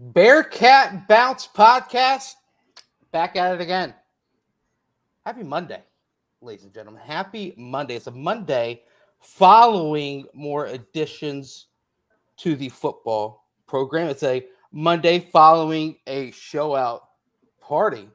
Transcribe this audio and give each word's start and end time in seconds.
Bearcat 0.00 1.08
Bounce 1.08 1.48
podcast. 1.48 2.34
Back 3.10 3.34
at 3.34 3.56
it 3.56 3.60
again. 3.60 3.92
Happy 5.26 5.42
Monday, 5.42 5.82
ladies 6.40 6.62
and 6.62 6.72
gentlemen. 6.72 7.02
Happy 7.04 7.52
Monday. 7.56 7.96
It's 7.96 8.06
a 8.06 8.12
Monday 8.12 8.82
following 9.18 10.26
more 10.32 10.66
additions 10.66 11.66
to 12.36 12.54
the 12.54 12.68
football 12.68 13.48
program. 13.66 14.08
It's 14.08 14.22
a 14.22 14.46
Monday 14.70 15.18
following 15.18 15.96
a 16.06 16.30
show 16.30 16.76
out 16.76 17.08
party 17.60 18.08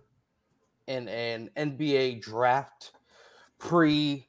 in 0.88 1.10
an 1.10 1.50
NBA 1.58 2.22
draft 2.22 2.94
pre 3.58 4.26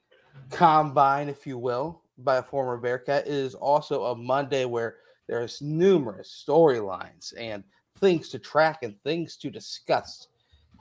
combine, 0.50 1.28
if 1.28 1.46
you 1.46 1.56
will, 1.56 2.02
by 2.18 2.38
a 2.38 2.42
former 2.42 2.78
Bearcat. 2.78 3.28
It 3.28 3.32
is 3.32 3.54
also 3.54 4.06
a 4.06 4.16
Monday 4.16 4.64
where 4.64 4.96
there's 5.26 5.62
numerous 5.62 6.44
storylines 6.46 7.32
and 7.38 7.64
things 7.98 8.28
to 8.30 8.38
track 8.38 8.82
and 8.82 9.00
things 9.02 9.36
to 9.36 9.50
discuss 9.50 10.28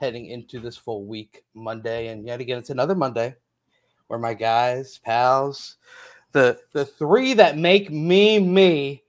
heading 0.00 0.26
into 0.26 0.60
this 0.60 0.76
full 0.76 1.04
week 1.04 1.44
Monday. 1.54 2.08
And 2.08 2.26
yet 2.26 2.40
again, 2.40 2.58
it's 2.58 2.70
another 2.70 2.94
Monday 2.94 3.34
where 4.08 4.18
my 4.18 4.34
guys, 4.34 4.98
pals, 4.98 5.76
the 6.32 6.58
the 6.72 6.84
three 6.84 7.32
that 7.34 7.56
make 7.56 7.90
me 7.90 8.38
me 8.38 9.02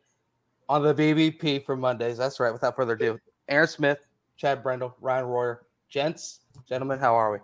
on 0.70 0.84
the 0.84 0.94
BBP 0.94 1.66
for 1.66 1.76
Mondays. 1.76 2.17
That's 2.17 2.40
right. 2.40 2.54
Without 2.54 2.76
further 2.76 2.94
ado, 2.94 3.20
Aaron 3.50 3.67
Smith, 3.67 4.00
Chad 4.38 4.64
Brendel, 4.64 4.95
Ryan 5.02 5.26
Royer, 5.26 5.66
gents, 5.90 6.42
gentlemen, 6.67 7.00
how 7.00 7.16
are 7.16 7.31
we? 7.31 7.40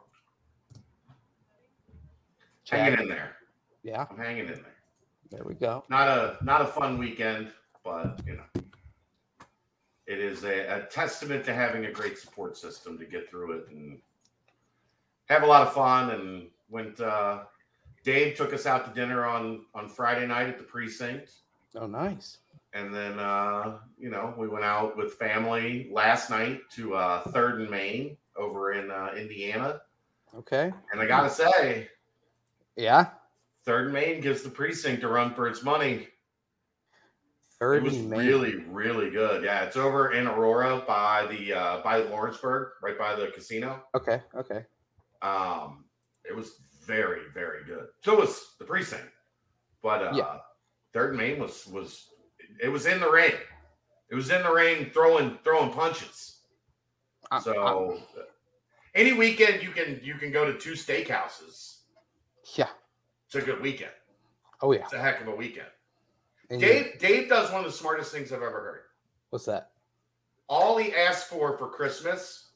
Hanging 2.70 2.99
in 3.01 3.07
there. 3.09 3.35
Yeah, 3.84 4.05
I'm 4.09 4.17
hanging 4.17 4.48
in 4.48 4.53
there. 4.53 4.76
there 5.29 5.43
we 5.43 5.55
go. 5.55 5.84
Not 5.89 6.07
a 6.07 6.37
not 6.41 6.62
a 6.62 6.67
fun 6.67 6.98
weekend, 6.98 7.51
but 7.84 8.20
you 8.26 8.38
know, 8.38 8.62
it 10.08 10.20
is 10.20 10.44
a, 10.44 10.81
a 10.81 10.88
testament 10.88 11.45
to 11.45 11.53
having 11.53 11.85
a 11.85 11.91
great 11.91 12.17
support 12.17 12.57
system 12.57 12.98
to 12.98 13.05
get 13.05 13.29
through 13.29 13.54
it 13.54 13.68
and 13.70 13.99
have 15.26 15.43
a 15.43 15.46
lot 15.48 15.65
of 15.68 15.73
fun. 15.73 16.12
And 16.12 16.48
went. 16.70 16.99
Uh, 16.99 17.43
Dave 18.04 18.35
took 18.35 18.51
us 18.51 18.65
out 18.65 18.85
to 18.88 18.99
dinner 18.99 19.26
on 19.26 19.65
on 19.76 19.88
Friday 19.88 20.26
night 20.26 20.48
at 20.49 20.57
the 20.57 20.63
precinct, 20.63 21.32
Oh, 21.76 21.85
nice. 21.85 22.40
and 22.73 22.93
then 22.93 23.20
uh, 23.20 23.77
you 23.99 24.10
know 24.10 24.34
we 24.38 24.48
went 24.48 24.66
out 24.66 24.98
with 24.98 25.13
family 25.13 25.88
last 25.91 26.29
night 26.32 26.62
to 26.71 26.95
uh, 26.95 27.21
Third 27.29 27.62
and 27.62 27.70
Main 27.70 28.18
over 28.35 28.73
in 28.73 28.90
uh, 28.90 29.12
Indiana. 29.16 29.82
Okay. 30.35 30.71
And 30.91 31.01
I 31.01 31.05
gotta 31.05 31.29
say, 31.29 31.90
Yeah. 32.76 33.10
Third 33.66 33.85
and 33.85 33.93
Main 33.93 34.21
gives 34.21 34.41
the 34.41 34.49
precinct 34.49 35.04
a 35.04 35.07
run 35.07 35.34
for 35.35 35.48
its 35.48 35.62
money. 35.62 36.07
It 37.62 37.84
was 37.84 37.98
really 37.99 38.55
really 38.70 39.12
good 39.12 39.43
yeah 39.43 39.63
it's 39.65 39.77
over 39.77 40.13
in 40.13 40.26
aurora 40.26 40.84
by 40.87 41.27
the 41.27 41.54
uh 41.54 41.81
by 41.84 41.98
lawrenceburg 41.98 42.70
right 42.81 42.98
by 42.98 43.13
the 43.15 43.27
casino 43.27 43.84
Okay. 43.95 44.20
Okay. 44.35 44.65
um 45.21 45.85
it 46.26 46.35
was 46.35 46.55
very 46.87 47.21
very 47.34 47.63
good 47.65 47.87
so 48.04 48.15
was 48.15 48.55
the 48.57 48.65
precinct 48.65 49.07
but 49.84 50.01
uh 50.01 50.12
Yeah. 50.15 50.37
third 50.93 51.15
main 51.15 51.39
was 51.39 51.67
was 51.67 52.07
it 52.62 52.70
was 52.70 52.87
in 52.87 52.99
the 52.99 53.09
rain 53.09 53.35
it 54.09 54.15
was 54.15 54.32
in 54.32 54.41
the 54.41 54.51
rain 54.51 54.89
throwing 54.91 55.37
throwing 55.43 55.71
punches 55.71 56.39
I- 57.29 57.39
so 57.39 57.99
any 58.95 59.13
weekend 59.13 59.62
you 59.62 59.70
can 59.70 59.99
you 60.04 60.15
can 60.15 60.32
go 60.32 60.45
to 60.51 60.57
two 60.57 60.73
steakhouses 60.73 61.82
yeah. 62.55 62.70
it's 63.27 63.35
a 63.35 63.41
good 63.41 63.62
weekend 63.62 63.91
Oh, 64.63 64.72
yeah. 64.73 64.81
it's 64.84 64.94
a 64.94 65.00
heck 65.00 65.22
of 65.22 65.28
a 65.28 65.35
weekend 65.35 65.69
dave 66.59 67.00
dave 67.00 67.30
does 67.30 67.52
one 67.52 67.63
of 67.63 67.72
the 67.72 67.78
smartest 67.78 68.12
things 68.12 68.31
i've 68.31 68.41
ever 68.41 68.62
heard 68.62 68.81
what's 69.30 69.46
that? 69.46 69.72
all 70.47 70.78
he 70.78 70.94
asked 70.94 71.28
for 71.28 71.57
for 71.57 71.69
Christmas 71.69 72.50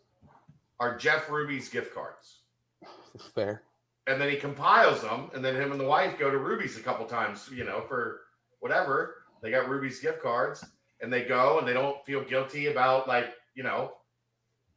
are 0.81 0.97
Jeff 0.97 1.29
Ruby's 1.29 1.69
gift 1.69 1.93
cards. 1.95 2.39
Fair. 3.33 3.61
And 4.07 4.19
then 4.19 4.29
he 4.29 4.35
compiles 4.35 5.01
them, 5.01 5.31
and 5.33 5.43
then 5.43 5.55
him 5.55 5.71
and 5.71 5.79
the 5.79 5.85
wife 5.85 6.19
go 6.19 6.29
to 6.29 6.37
Ruby's 6.37 6.77
a 6.77 6.81
couple 6.81 7.05
times, 7.05 7.49
you 7.53 7.63
know, 7.63 7.79
for 7.87 8.19
whatever. 8.59 9.23
They 9.41 9.49
got 9.51 9.69
Ruby's 9.69 9.99
gift 10.01 10.21
cards, 10.21 10.65
and 10.99 11.11
they 11.13 11.23
go 11.23 11.57
and 11.59 11.65
they 11.67 11.71
don't 11.71 12.03
feel 12.05 12.21
guilty 12.21 12.67
about 12.67 13.07
like, 13.07 13.33
you 13.55 13.63
know, 13.63 13.93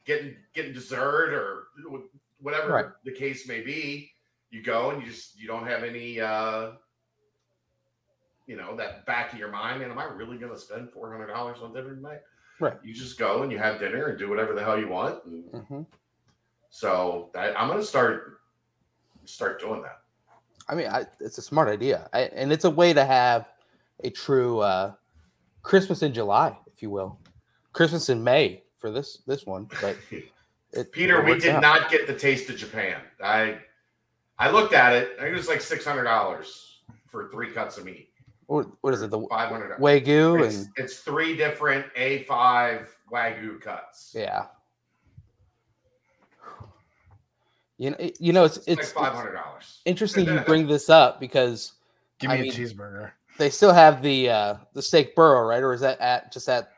getting 0.05 0.35
getting 0.53 0.71
dessert 0.73 1.33
or 1.33 1.63
whatever 2.39 2.71
Right. 2.71 2.85
the 3.03 3.11
case 3.11 3.45
may 3.47 3.59
be. 3.59 4.09
You 4.51 4.63
go 4.63 4.91
and 4.91 5.01
you 5.03 5.09
just 5.09 5.37
you 5.37 5.45
don't 5.47 5.67
have 5.67 5.83
any 5.83 6.21
uh 6.21 6.71
you 8.49 8.55
know, 8.57 8.75
that 8.75 9.05
back 9.05 9.31
of 9.31 9.37
your 9.37 9.51
mind, 9.51 9.79
man, 9.79 9.91
am 9.91 9.99
I 9.99 10.05
really 10.05 10.37
gonna 10.37 10.57
spend 10.57 10.89
four 10.89 11.11
hundred 11.11 11.27
dollars 11.27 11.59
on 11.61 11.71
dinner 11.71 11.93
tonight? 11.93 12.21
Right. 12.59 12.73
You 12.83 12.95
just 12.95 13.19
go 13.19 13.43
and 13.43 13.51
you 13.51 13.59
have 13.59 13.79
dinner 13.79 14.07
and 14.07 14.17
do 14.17 14.27
whatever 14.27 14.55
the 14.55 14.63
hell 14.63 14.77
you 14.77 14.87
want. 14.89 15.23
And 15.25 15.43
hmm 15.67 15.81
so 16.71 17.29
that, 17.35 17.59
I'm 17.59 17.67
gonna 17.67 17.83
start 17.83 18.39
start 19.25 19.61
doing 19.61 19.83
that. 19.83 20.01
I 20.67 20.73
mean, 20.73 20.87
I, 20.87 21.05
it's 21.19 21.37
a 21.37 21.43
smart 21.43 21.67
idea, 21.67 22.09
I, 22.11 22.21
and 22.21 22.51
it's 22.51 22.65
a 22.65 22.69
way 22.69 22.91
to 22.91 23.05
have 23.05 23.49
a 24.03 24.09
true 24.09 24.59
uh, 24.59 24.93
Christmas 25.61 26.01
in 26.01 26.11
July, 26.11 26.57
if 26.73 26.81
you 26.81 26.89
will, 26.89 27.19
Christmas 27.73 28.09
in 28.09 28.23
May 28.23 28.63
for 28.79 28.89
this 28.89 29.19
this 29.27 29.45
one. 29.45 29.69
But 29.79 29.95
it, 30.73 30.91
Peter, 30.91 31.23
we 31.23 31.37
did 31.37 31.55
out. 31.55 31.61
not 31.61 31.91
get 31.91 32.07
the 32.07 32.15
taste 32.15 32.49
of 32.49 32.57
Japan. 32.57 32.99
I 33.23 33.59
I 34.39 34.49
looked 34.49 34.73
at 34.73 34.93
it. 34.93 35.11
I 35.19 35.23
think 35.23 35.33
it 35.33 35.37
was 35.37 35.47
like 35.47 35.61
six 35.61 35.85
hundred 35.85 36.05
dollars 36.05 36.79
for 37.07 37.29
three 37.29 37.51
cuts 37.51 37.77
of 37.77 37.85
meat. 37.85 38.08
What, 38.49 38.65
what 38.81 38.95
is 38.95 39.03
it? 39.03 39.11
The 39.11 39.27
Five 39.29 39.49
hundred. 39.51 39.77
wagyu 39.77 40.43
It's, 40.43 40.55
and 40.57 40.67
it's 40.77 40.97
three 41.01 41.35
different 41.37 41.85
A 41.95 42.23
five 42.23 42.89
wagyu 43.13 43.61
cuts. 43.61 44.11
yeah. 44.17 44.47
You 47.77 47.91
know, 47.91 47.97
you 48.19 48.33
know, 48.33 48.43
it's 48.45 48.57
It's, 48.57 48.67
it's, 48.67 48.95
like 48.95 49.05
five 49.05 49.13
hundred 49.13 49.33
dollars. 49.35 49.81
interesting 49.85 50.25
you 50.25 50.39
bring 50.47 50.65
this 50.65 50.89
up 50.89 51.19
because 51.19 51.73
Give 52.19 52.29
me 52.31 52.37
I 52.37 52.39
a 52.39 52.41
mean- 52.43 52.51
cheeseburger. 52.53 53.11
they 53.37 53.51
still 53.51 53.71
have 53.71 54.01
the 54.01 54.29
uh 54.31 54.55
the 54.73 54.81
steak 54.81 55.15
burrow, 55.15 55.47
right? 55.47 55.61
Or 55.61 55.71
is 55.73 55.81
that 55.81 55.99
at 55.99 56.31
just 56.33 56.49
at 56.49 56.71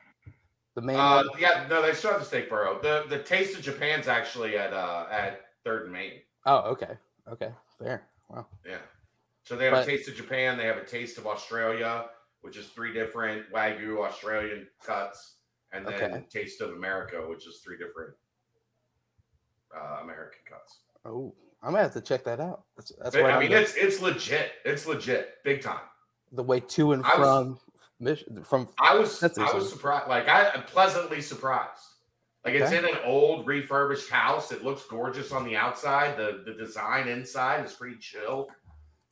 the 0.76 0.82
main? 0.82 0.98
Uh, 0.98 1.24
yeah, 1.40 1.66
no, 1.70 1.82
they 1.82 1.94
still 1.94 2.12
have 2.12 2.20
the 2.20 2.26
steak 2.28 2.50
burrow. 2.50 2.80
The 2.82 3.06
the 3.10 3.24
taste 3.24 3.58
of 3.58 3.64
Japan's 3.64 4.10
actually 4.10 4.58
at 4.58 4.74
uh 4.74 5.06
at 5.10 5.46
Third 5.64 5.84
and 5.86 5.94
Main. 5.94 6.20
Oh, 6.46 6.58
okay, 6.72 6.98
okay, 7.32 7.52
fair. 7.80 8.04
Wow. 8.30 8.46
Yeah. 8.68 8.78
So 9.52 9.58
they 9.58 9.66
have 9.66 9.74
But- 9.74 9.84
a 9.84 9.86
taste 9.98 10.08
of 10.08 10.16
Japan. 10.16 10.58
They 10.58 10.64
have 10.64 10.78
a 10.78 10.86
taste 10.86 11.18
of 11.18 11.28
Australia, 11.28 12.10
which 12.40 12.56
is 12.56 12.70
three 12.70 12.94
different 12.94 13.52
Wagyu 13.52 13.98
Australian 14.00 14.66
cuts, 14.82 15.40
and 15.74 15.86
then 15.86 15.94
Okay. 16.14 16.26
taste 16.30 16.62
of 16.62 16.70
America, 16.70 17.18
which 17.28 17.46
is 17.46 17.60
three 17.60 17.78
different 17.78 18.16
uh, 19.76 20.00
American 20.04 20.40
cuts. 20.46 20.84
Oh, 21.04 21.36
I'm 21.62 21.72
gonna 21.72 21.84
have 21.84 21.94
to 21.96 22.02
check 22.02 22.24
that 22.24 22.40
out. 22.40 22.64
That's 22.78 22.94
that's 22.98 23.14
But, 23.14 23.24
what 23.24 23.32
I 23.32 23.34
I'm 23.34 23.40
mean, 23.42 23.50
gonna- 23.52 23.62
it's 23.64 23.76
it's 23.76 24.00
legit. 24.00 24.54
It's 24.64 24.86
legit, 24.86 25.44
big 25.44 25.62
time. 25.62 25.86
the 26.32 26.44
way 26.44 26.62
to 26.62 26.94
and 26.94 27.06
I 27.06 27.16
from 27.18 27.60
Mich- 28.00 28.24
from 28.44 28.70
I 28.80 28.96
was 28.96 29.20
That's 29.20 29.38
I 29.38 29.52
was 29.54 29.70
surprised. 29.70 30.08
Like 30.08 30.30
I 30.30 30.50
I'm 30.52 30.64
pleasantly 30.64 31.22
surprised. 31.22 31.84
Like 32.46 32.56
it's 32.56 32.72
in 32.72 32.86
an 32.86 32.98
old 33.04 33.46
refurbished 33.48 34.10
house. 34.10 34.52
It 34.52 34.64
looks 34.64 34.84
gorgeous 34.86 35.32
on 35.34 35.44
the 35.46 35.56
outside. 35.58 36.18
The 36.18 36.42
the 36.46 36.54
design 36.54 37.08
inside 37.10 37.64
is 37.66 37.74
pretty 37.74 37.98
chill, 37.98 38.50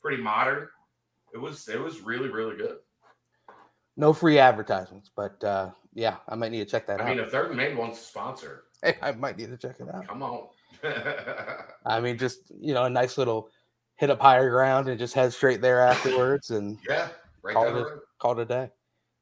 pretty 0.00 0.22
modern. 0.22 0.68
It 1.34 1.38
was 1.38 1.68
it 1.68 1.80
was 1.80 2.00
really 2.00 2.28
really 2.28 2.56
good. 2.56 2.78
no 3.96 4.12
free 4.12 4.38
advertisements, 4.38 5.10
but 5.14 5.42
uh 5.44 5.70
yeah, 5.94 6.16
I 6.28 6.34
might 6.36 6.52
need 6.52 6.58
to 6.60 6.64
check 6.70 6.86
that 6.86 7.00
I 7.00 7.04
out. 7.04 7.08
I 7.08 7.14
mean, 7.14 7.24
if 7.24 7.30
Third 7.30 7.48
and 7.48 7.56
Main 7.56 7.76
wants 7.76 7.98
to 8.00 8.04
sponsor, 8.06 8.64
I 9.02 9.12
might 9.12 9.36
need 9.36 9.50
to 9.50 9.56
check 9.56 9.76
it 9.80 9.92
out. 9.92 10.06
come 10.08 10.22
on. 10.22 10.48
I 11.86 12.00
mean, 12.00 12.16
just 12.18 12.40
you 12.58 12.74
know, 12.74 12.84
a 12.84 12.90
nice 12.90 13.18
little 13.18 13.50
hit 13.96 14.10
up 14.10 14.20
higher 14.20 14.48
ground 14.50 14.88
and 14.88 14.98
just 14.98 15.14
head 15.14 15.32
straight 15.32 15.60
there 15.60 15.80
afterwards 15.80 16.50
and 16.50 16.78
yeah, 16.88 17.08
right 17.42 17.54
Call 17.54 17.76
it- 17.76 17.98
call 18.18 18.32
it 18.38 18.42
a 18.42 18.44
day. 18.46 18.70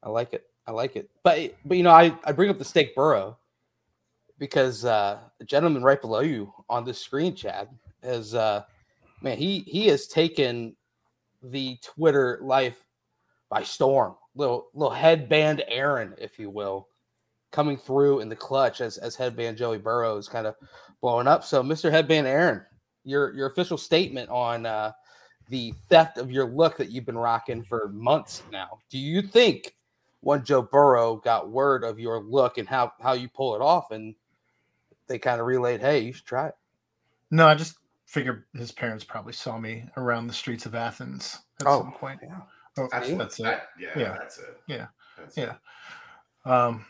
I 0.03 0.09
like 0.09 0.33
it. 0.33 0.45
I 0.67 0.71
like 0.71 0.95
it. 0.95 1.09
But 1.23 1.55
but 1.65 1.77
you 1.77 1.83
know, 1.83 1.91
I 1.91 2.15
I 2.23 2.31
bring 2.31 2.49
up 2.49 2.57
the 2.57 2.65
steak 2.65 2.95
burrow 2.95 3.37
because 4.37 4.85
uh 4.85 5.19
the 5.39 5.45
gentleman 5.45 5.83
right 5.83 5.99
below 5.99 6.21
you 6.21 6.53
on 6.69 6.85
this 6.85 6.99
screen, 7.01 7.35
Chad, 7.35 7.67
has 8.03 8.33
uh 8.35 8.63
man, 9.21 9.37
he 9.37 9.59
he 9.59 9.87
has 9.87 10.07
taken 10.07 10.75
the 11.43 11.77
Twitter 11.83 12.39
life 12.41 12.83
by 13.49 13.63
storm. 13.63 14.15
Little 14.35 14.67
little 14.73 14.93
headband 14.93 15.63
Aaron, 15.67 16.13
if 16.17 16.39
you 16.39 16.49
will, 16.49 16.87
coming 17.51 17.77
through 17.77 18.19
in 18.19 18.29
the 18.29 18.35
clutch 18.35 18.81
as 18.81 18.97
as 18.97 19.15
headband 19.15 19.57
Joey 19.57 19.77
Burrow 19.77 20.17
is 20.17 20.29
kind 20.29 20.47
of 20.47 20.55
blowing 21.01 21.27
up. 21.27 21.43
So, 21.43 21.63
Mr. 21.63 21.91
Headband 21.91 22.27
Aaron, 22.27 22.61
your 23.03 23.33
your 23.35 23.47
official 23.47 23.77
statement 23.77 24.29
on 24.29 24.65
uh 24.65 24.91
the 25.49 25.73
theft 25.89 26.17
of 26.19 26.31
your 26.31 26.45
look 26.45 26.77
that 26.77 26.91
you've 26.91 27.05
been 27.07 27.17
rocking 27.17 27.63
for 27.63 27.89
months 27.89 28.43
now. 28.51 28.79
Do 28.89 28.99
you 28.99 29.21
think 29.21 29.75
when 30.21 30.43
Joe 30.43 30.61
Burrow 30.61 31.15
got 31.15 31.49
word 31.49 31.83
of 31.83 31.99
your 31.99 32.21
look 32.21 32.57
and 32.57 32.67
how 32.67 32.93
how 33.01 33.13
you 33.13 33.27
pull 33.27 33.55
it 33.55 33.61
off, 33.61 33.91
and 33.91 34.15
they 35.07 35.17
kind 35.17 35.41
of 35.41 35.47
relayed, 35.47 35.81
"Hey, 35.81 35.99
you 35.99 36.13
should 36.13 36.25
try 36.25 36.47
it." 36.49 36.55
No, 37.31 37.47
I 37.47 37.55
just 37.55 37.78
figured 38.09 38.43
his 38.55 38.71
parents 38.71 39.03
probably 39.03 39.33
saw 39.33 39.59
me 39.59 39.85
around 39.95 40.25
the 40.25 40.33
streets 40.33 40.65
of 40.65 40.73
Athens 40.73 41.37
at 41.61 41.67
Oh, 41.67 41.81
some 41.83 41.91
point. 41.93 42.19
Yeah. 42.23 42.39
Oh, 42.79 42.87
That's, 42.91 43.09
that's 43.13 43.39
it. 43.39 43.43
that- 43.43 43.67
yeah, 43.79 43.89
Yeah. 43.95 44.17
that's 44.17 44.39
it. 44.39 44.61
Yeah. 44.65 44.87
That's 45.15 45.37
Yeah. 45.37 45.55
it. 46.45 46.49
Um, 46.49 46.85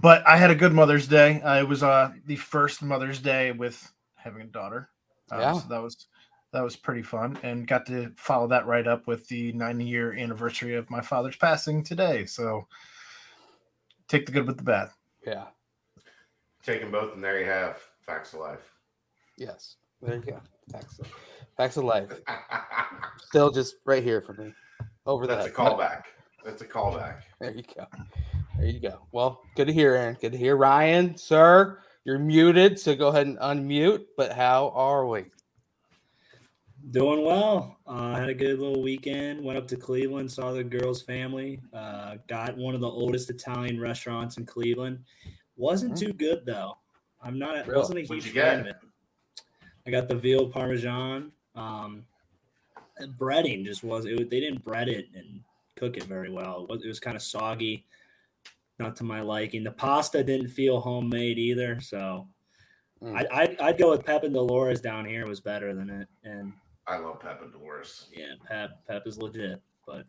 but 0.00 0.26
I 0.26 0.38
had 0.38 0.50
a 0.50 0.54
good 0.54 0.72
Mother's 0.72 1.06
Day. 1.06 1.42
Uh, 1.42 1.58
it 1.58 1.68
was 1.68 1.82
uh, 1.82 2.12
the 2.24 2.36
first 2.36 2.80
Mother's 2.82 3.20
Day 3.20 3.52
with 3.52 3.92
having 4.14 4.40
a 4.40 4.46
daughter. 4.46 4.88
Um, 5.30 5.40
Yeah. 5.40 5.52
So 5.58 5.68
that 5.68 5.82
was 5.82 6.06
that 6.52 6.62
was 6.62 6.74
pretty 6.74 7.02
fun, 7.02 7.38
and 7.44 7.68
got 7.68 7.86
to 7.86 8.10
follow 8.16 8.48
that 8.48 8.66
right 8.66 8.86
up 8.86 9.06
with 9.06 9.28
the 9.28 9.52
90 9.52 9.84
year 9.84 10.14
anniversary 10.14 10.74
of 10.74 10.88
my 10.90 11.00
father's 11.02 11.36
passing 11.36 11.84
today. 11.84 12.24
So 12.26 12.66
take 14.08 14.24
the 14.26 14.32
good 14.32 14.46
with 14.46 14.56
the 14.56 14.64
bad. 14.64 14.88
Yeah. 15.26 15.46
Take 16.64 16.80
them 16.80 16.90
both, 16.92 17.14
and 17.14 17.22
there 17.22 17.38
you 17.38 17.44
have 17.46 17.78
facts 18.06 18.32
of 18.32 18.40
life. 18.40 18.74
Yes. 19.36 19.76
There 20.02 20.16
you 20.16 20.20
go. 20.22 20.40
Facts 20.72 20.98
of, 21.00 21.06
facts 21.56 21.76
of 21.76 21.84
life. 21.84 22.10
Still 23.26 23.50
just 23.50 23.76
right 23.84 24.02
here 24.04 24.20
for 24.20 24.34
me. 24.34 24.54
Over 25.04 25.26
That's 25.26 25.46
a 25.46 25.50
that. 25.50 25.56
callback. 25.56 26.02
That's 26.44 26.62
a 26.62 26.66
callback. 26.66 27.22
There 27.40 27.52
you 27.52 27.64
go. 27.76 27.86
There 28.56 28.68
you 28.68 28.78
go. 28.80 29.00
Well, 29.10 29.42
good 29.56 29.66
to 29.66 29.72
hear, 29.72 29.94
Aaron. 29.96 30.16
Good 30.20 30.30
to 30.32 30.38
hear, 30.38 30.56
Ryan. 30.56 31.16
Sir, 31.16 31.80
you're 32.04 32.20
muted, 32.20 32.78
so 32.78 32.94
go 32.94 33.08
ahead 33.08 33.26
and 33.26 33.36
unmute. 33.38 34.04
But 34.16 34.32
how 34.32 34.68
are 34.76 35.06
we? 35.08 35.24
Doing 36.92 37.24
well. 37.24 37.76
Uh, 37.86 38.14
had 38.14 38.28
a 38.28 38.34
good 38.34 38.58
little 38.58 38.80
weekend. 38.82 39.42
Went 39.44 39.58
up 39.58 39.66
to 39.68 39.76
Cleveland, 39.76 40.30
saw 40.30 40.52
the 40.52 40.62
girls' 40.64 41.02
family. 41.02 41.60
Uh, 41.74 42.16
got 42.28 42.56
one 42.56 42.74
of 42.76 42.80
the 42.80 42.88
oldest 42.88 43.28
Italian 43.28 43.78
restaurants 43.80 44.36
in 44.38 44.46
Cleveland. 44.46 45.00
Wasn't 45.56 45.94
Mhm. 45.94 45.98
too 45.98 46.12
good 46.12 46.46
though. 46.46 46.78
I'm 47.22 47.38
not. 47.38 47.66
Really? 47.66 47.78
wasn't 47.78 47.98
a 47.98 48.02
huge 48.02 48.30
fan 48.30 48.60
of 48.60 48.66
it. 48.66 48.76
I 49.90 50.00
got 50.00 50.08
the 50.08 50.14
veal 50.14 50.48
parmesan. 50.48 51.32
Um, 51.56 52.04
breading 53.18 53.64
just 53.64 53.82
was. 53.82 54.04
It, 54.06 54.30
they 54.30 54.38
didn't 54.38 54.62
bread 54.64 54.88
it 54.88 55.06
and 55.16 55.40
cook 55.76 55.96
it 55.96 56.04
very 56.04 56.30
well. 56.30 56.62
It 56.62 56.70
was, 56.70 56.84
it 56.84 56.88
was 56.88 57.00
kind 57.00 57.16
of 57.16 57.22
soggy, 57.22 57.86
not 58.78 58.94
to 58.96 59.04
my 59.04 59.20
liking. 59.20 59.64
The 59.64 59.72
pasta 59.72 60.22
didn't 60.22 60.48
feel 60.48 60.80
homemade 60.80 61.38
either. 61.38 61.80
So 61.80 62.28
Mm. 63.02 63.16
I, 63.16 63.40
I'd, 63.42 63.60
I'd 63.62 63.78
go 63.78 63.88
with 63.88 64.04
Pepp 64.04 64.24
and 64.24 64.34
Dolores 64.34 64.82
down 64.82 65.06
here 65.06 65.26
was 65.26 65.40
better 65.40 65.74
than 65.74 65.88
it. 65.88 66.06
And 66.22 66.52
I 66.86 66.98
love 66.98 67.18
Pepp 67.18 67.40
and 67.40 67.50
Dolores. 67.50 68.08
yeah, 68.14 68.34
Pep 68.46 68.72
Pep 68.86 69.06
is 69.06 69.16
legit, 69.16 69.62
but 69.86 70.00
it 70.00 70.06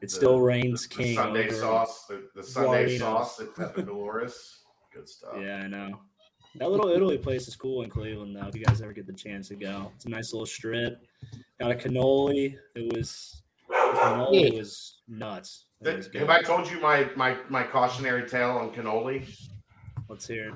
The- 0.00 0.08
still 0.08 0.40
reigns 0.40 0.88
The, 0.88 0.94
king. 0.94 1.16
Sunday 1.16 1.50
sauce, 1.50 2.06
the, 2.06 2.26
the 2.34 2.42
Sunday 2.42 2.96
Guardinos. 2.96 2.98
sauce 2.98 3.40
at 3.40 3.54
Pepp 3.54 3.76
and 3.76 3.86
Dolores. 3.88 4.60
Good 4.94 5.06
stuff. 5.10 5.34
Yeah, 5.38 5.56
I 5.56 5.66
know. 5.66 6.00
That 6.56 6.70
little 6.70 6.88
Italy 6.88 7.18
place 7.18 7.48
is 7.48 7.56
cool 7.56 7.82
in 7.82 7.90
Cleveland, 7.90 8.36
though. 8.36 8.46
If 8.46 8.54
you 8.54 8.64
guys 8.64 8.80
ever 8.80 8.92
get 8.92 9.06
the 9.06 9.12
chance 9.12 9.48
to 9.48 9.56
go, 9.56 9.90
it's 9.96 10.04
a 10.04 10.08
nice 10.08 10.32
little 10.32 10.46
strip. 10.46 11.04
Got 11.60 11.72
a 11.72 11.74
cannoli. 11.74 12.56
It 12.76 12.92
was 12.94 13.42
the 13.68 13.74
cannoli 13.74 14.52
Yeah. 14.52 14.58
was 14.58 15.00
nuts. 15.08 15.66
It 15.80 15.96
was 15.96 16.08
have. 16.14 16.30
I 16.30 16.42
told 16.42 16.70
you 16.70 16.80
my, 16.80 17.08
my 17.16 17.36
my 17.48 17.64
cautionary 17.64 18.28
tale 18.28 18.50
on 18.50 18.70
cannoli? 18.72 19.26
Let's 20.08 20.26
hear 20.28 20.50
it. 20.50 20.54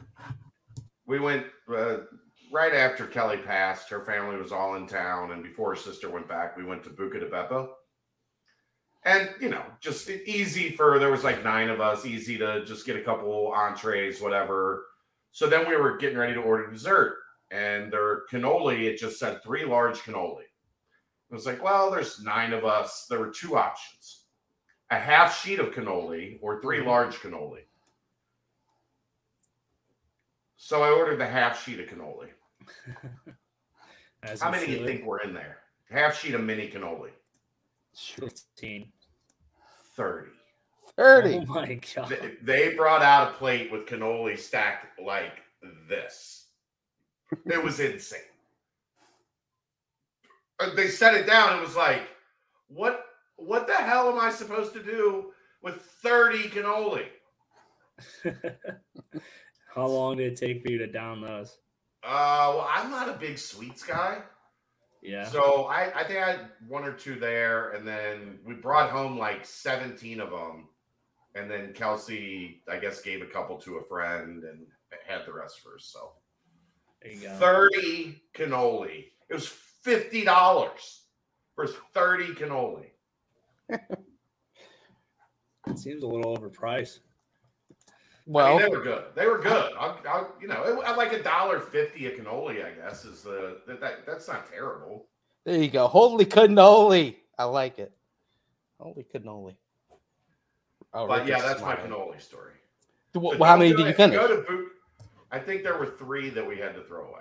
We 1.07 1.19
went 1.19 1.47
uh, 1.75 1.99
right 2.53 2.75
after 2.75 3.07
Kelly 3.07 3.39
passed. 3.39 3.89
Her 3.91 4.03
family 4.03 4.37
was 4.37 4.53
all 4.53 4.77
in 4.77 4.87
town, 4.87 5.33
and 5.33 5.43
before 5.43 5.71
her 5.71 5.81
sister 5.81 6.09
went 6.11 6.29
back, 6.29 6.57
we 6.57 6.65
went 6.65 6.85
to 6.85 6.91
Buca 6.91 7.19
de 7.19 7.29
Beppo. 7.29 7.71
And 9.05 9.31
you 9.41 9.49
know, 9.49 9.63
just 9.81 10.09
easy 10.11 10.71
for 10.77 10.99
there 10.99 11.11
was 11.11 11.25
like 11.25 11.43
nine 11.43 11.71
of 11.71 11.81
us, 11.81 12.05
easy 12.07 12.39
to 12.39 12.65
just 12.65 12.87
get 12.87 12.97
a 12.97 13.03
couple 13.03 13.53
entrees, 13.55 14.21
whatever. 14.21 14.85
So 15.33 15.47
then 15.49 15.69
we 15.69 15.77
were 15.77 15.97
getting 15.97 16.19
ready 16.19 16.35
to 16.35 16.41
order 16.41 16.71
dessert, 16.71 17.19
and 17.51 17.93
their 17.93 18.23
cannoli 18.31 18.85
it 18.85 18.99
just 18.99 19.19
said 19.19 19.43
three 19.43 19.65
large 19.65 19.99
cannoli. 20.01 20.43
It 21.31 21.35
was 21.35 21.47
like, 21.47 21.63
well, 21.63 21.91
there's 21.91 22.23
nine 22.23 22.53
of 22.53 22.65
us. 22.65 23.07
There 23.09 23.19
were 23.19 23.31
two 23.31 23.57
options: 23.57 24.25
a 24.91 24.99
half 24.99 25.41
sheet 25.41 25.61
of 25.61 25.73
cannoli 25.73 26.39
or 26.41 26.61
three 26.61 26.79
mm-hmm. 26.79 26.89
large 26.89 27.17
cannoli. 27.17 27.61
So 30.57 30.83
I 30.83 30.91
ordered 30.91 31.19
the 31.19 31.27
half 31.27 31.65
sheet 31.65 31.81
of 31.81 31.87
cannoli. 31.87 32.29
As 34.23 34.43
How 34.43 34.51
many 34.51 34.67
do 34.67 34.73
you 34.73 34.85
think 34.85 35.05
were 35.05 35.21
in 35.21 35.33
there? 35.33 35.59
Half 35.91 36.21
sheet 36.21 36.35
of 36.35 36.43
mini 36.43 36.69
cannoli. 36.69 37.11
Fifteen. 37.95 38.93
30. 39.99 40.31
30. 40.99 41.37
Oh 41.37 41.45
my 41.47 41.81
god. 41.95 42.09
They, 42.09 42.33
they 42.43 42.75
brought 42.75 43.03
out 43.03 43.31
a 43.31 43.35
plate 43.35 43.71
with 43.71 43.87
cannoli 43.87 44.39
stacked 44.39 45.01
like 45.01 45.43
this. 45.89 46.47
It 47.47 47.63
was 47.63 47.79
insane. 47.79 48.21
Uh, 50.59 50.75
They 50.75 50.89
set 50.89 51.15
it 51.15 51.27
down. 51.27 51.57
It 51.59 51.63
was 51.63 51.77
like, 51.77 52.03
what 52.67 53.05
what 53.37 53.69
the 53.69 53.75
hell 53.77 54.11
am 54.11 54.19
I 54.19 54.31
supposed 54.31 54.73
to 54.73 54.83
do 54.83 55.33
with 55.63 55.77
30 56.03 56.49
cannoli? 56.51 57.07
How 59.75 59.87
long 59.87 60.17
did 60.17 60.33
it 60.33 60.37
take 60.37 60.63
for 60.65 60.73
you 60.73 60.79
to 60.79 60.89
down 60.89 61.21
those? 61.21 61.59
Uh 62.03 62.53
well, 62.57 62.69
I'm 62.69 62.91
not 62.91 63.09
a 63.09 63.13
big 63.13 63.39
sweets 63.39 63.85
guy. 63.85 64.23
Yeah. 65.03 65.27
So 65.29 65.67
I, 65.67 66.01
I 66.01 66.05
think 66.05 66.19
I 66.19 66.31
had 66.33 66.41
one 66.67 66.85
or 66.85 66.93
two 66.93 67.21
there, 67.21 67.71
and 67.71 67.87
then 67.87 68.41
we 68.45 68.55
brought 68.55 68.91
home 68.91 69.17
like 69.17 69.47
17 69.47 70.21
of 70.21 70.31
them. 70.31 70.69
And 71.39 71.51
then 71.51 71.73
Kelsey, 71.73 72.63
I 72.69 72.79
guess, 72.79 73.01
gave 73.01 73.23
a 73.23 73.27
couple 73.27 73.57
to 73.59 73.77
a 73.77 73.85
friend 73.85 74.43
and 74.45 74.67
had 75.07 75.25
the 75.27 75.33
rest 75.33 75.61
for 75.61 75.71
herself. 75.73 76.15
there 77.03 77.13
you 77.13 77.21
go. 77.23 77.35
30 77.39 78.21
cannoli. 78.35 79.05
It 79.29 79.35
was 79.35 79.53
$50 79.87 80.99
for 81.55 81.67
30 81.67 82.27
cannoli. 82.35 82.87
It 85.67 85.79
seems 85.79 86.03
a 86.03 86.07
little 86.07 86.35
overpriced. 86.37 87.01
I 87.71 87.75
Well, 88.27 88.59
mean, 88.59 88.63
they 88.71 88.77
were 88.77 88.83
good. 88.83 89.05
They 89.15 89.27
were 89.27 89.39
good. 89.39 89.73
I, 89.79 89.97
I, 90.09 90.25
you 90.41 90.49
know, 90.49 90.63
it, 90.63 90.85
I 90.85 90.95
like 90.97 91.13
a 91.13 91.23
dollar 91.23 91.61
fifty 91.61 92.07
a 92.07 92.17
cannoli. 92.17 92.65
I 92.65 92.71
guess 92.71 93.05
is 93.05 93.23
the 93.23 93.59
that, 93.67 93.81
that 93.81 94.07
that's 94.07 94.29
not 94.29 94.51
terrible. 94.51 95.09
there 95.45 95.61
you 95.63 95.69
go. 95.71 95.87
Holy 95.87 96.25
cannoli. 96.25 97.17
I 97.39 97.45
like 97.45 97.79
it. 97.79 97.93
Holy 98.81 99.05
cannoli. 99.15 99.57
Oh, 100.95 101.07
But 101.07 101.21
Rick 101.21 101.29
yeah, 101.29 101.37
is 101.39 101.43
that's 101.45 101.61
my 101.61 101.75
smiling. 101.75 101.93
cannoli 101.93 102.21
story. 102.21 102.53
Wh- 103.15 103.39
But 103.39 103.47
how 103.47 103.57
many 103.57 103.71
did 103.71 103.81
you 103.81 103.87
it. 103.87 103.97
Finish? 103.97 104.17
Go 104.19 104.29
to 104.29 104.43
boot. 104.43 104.69
I 105.31 105.39
think 105.39 105.63
there 105.63 105.77
were 105.79 105.87
three 105.87 106.31
that 106.31 106.47
we 106.47 106.57
had 106.57 106.75
to 106.75 106.83
throw 106.83 107.09
away. 107.09 107.21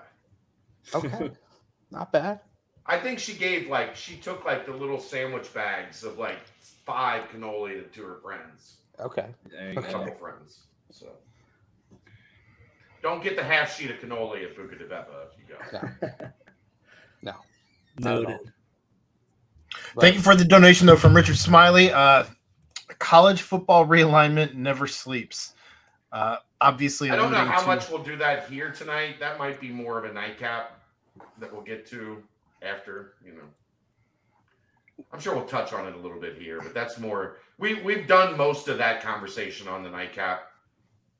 Okay. 0.95 1.31
Not 1.91 2.11
bad. 2.11 2.39
I 2.85 2.97
think 2.97 3.19
she 3.19 3.33
gave 3.33 3.67
like 3.69 3.95
she 3.95 4.15
took 4.15 4.45
like 4.45 4.65
the 4.65 4.71
little 4.73 4.99
sandwich 4.99 5.53
bags 5.53 6.03
of 6.05 6.17
like 6.17 6.37
five 6.85 7.23
cannoli 7.29 7.91
to 7.91 8.03
her 8.03 8.15
friends, 8.21 8.77
Okay. 8.99 9.27
A 9.59 9.77
Okay. 9.77 9.91
couple 9.91 10.15
friends. 10.15 10.67
So 10.89 11.07
don't 13.01 13.21
get 13.21 13.35
the 13.35 13.43
half 13.43 13.75
sheet 13.77 13.91
of 13.91 13.97
cannoli 13.97 14.43
at 14.45 14.55
Buca 14.55 14.77
de 14.77 14.85
Beppo 14.85 15.25
if 15.31 15.37
you 15.37 15.55
go. 15.55 16.29
No. 17.23 17.33
Not 17.99 18.11
at 18.19 18.25
all. 18.25 18.31
Noted. 18.31 18.51
Thank 19.99 20.15
you 20.15 20.21
for 20.21 20.35
the 20.35 20.45
donation, 20.45 20.85
though, 20.87 20.95
from 20.95 21.15
Richard 21.15 21.37
Smiley. 21.37 21.91
Uh, 21.91 22.25
college 22.95 23.41
football 23.41 23.85
realignment 23.85 24.53
never 24.53 24.87
sleeps. 24.87 25.53
Uh, 26.11 26.37
obviously, 26.61 27.09
I 27.11 27.15
don't 27.15 27.31
know 27.31 27.37
how 27.45 27.61
to- 27.61 27.67
much 27.67 27.89
we'll 27.89 28.03
do 28.03 28.15
that 28.17 28.49
here 28.49 28.71
tonight. 28.71 29.19
That 29.19 29.37
might 29.37 29.59
be 29.59 29.69
more 29.69 29.97
of 29.97 30.05
a 30.09 30.13
nightcap 30.13 30.79
that 31.39 31.51
we'll 31.51 31.63
get 31.63 31.85
to 31.87 32.23
after, 32.61 33.13
you 33.25 33.33
know. 33.33 33.43
I'm 35.11 35.19
sure 35.19 35.35
we'll 35.35 35.45
touch 35.45 35.73
on 35.73 35.87
it 35.87 35.93
a 35.93 35.97
little 35.97 36.19
bit 36.19 36.37
here, 36.37 36.59
but 36.61 36.73
that's 36.73 36.97
more 36.97 37.37
we 37.59 37.81
we've 37.81 38.07
done 38.07 38.37
most 38.37 38.67
of 38.67 38.77
that 38.77 39.01
conversation 39.01 39.67
on 39.67 39.83
the 39.83 39.89
nightcap. 39.89 40.51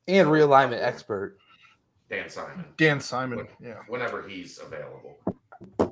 And 0.07 0.27
realignment 0.29 0.81
expert. 0.81 1.37
Dan 2.09 2.29
Simon, 2.29 2.65
Dan 2.77 3.01
Simon. 3.01 3.47
Yeah. 3.59 3.79
whenever 3.87 4.27
he's 4.27 4.59
available. 4.59 5.17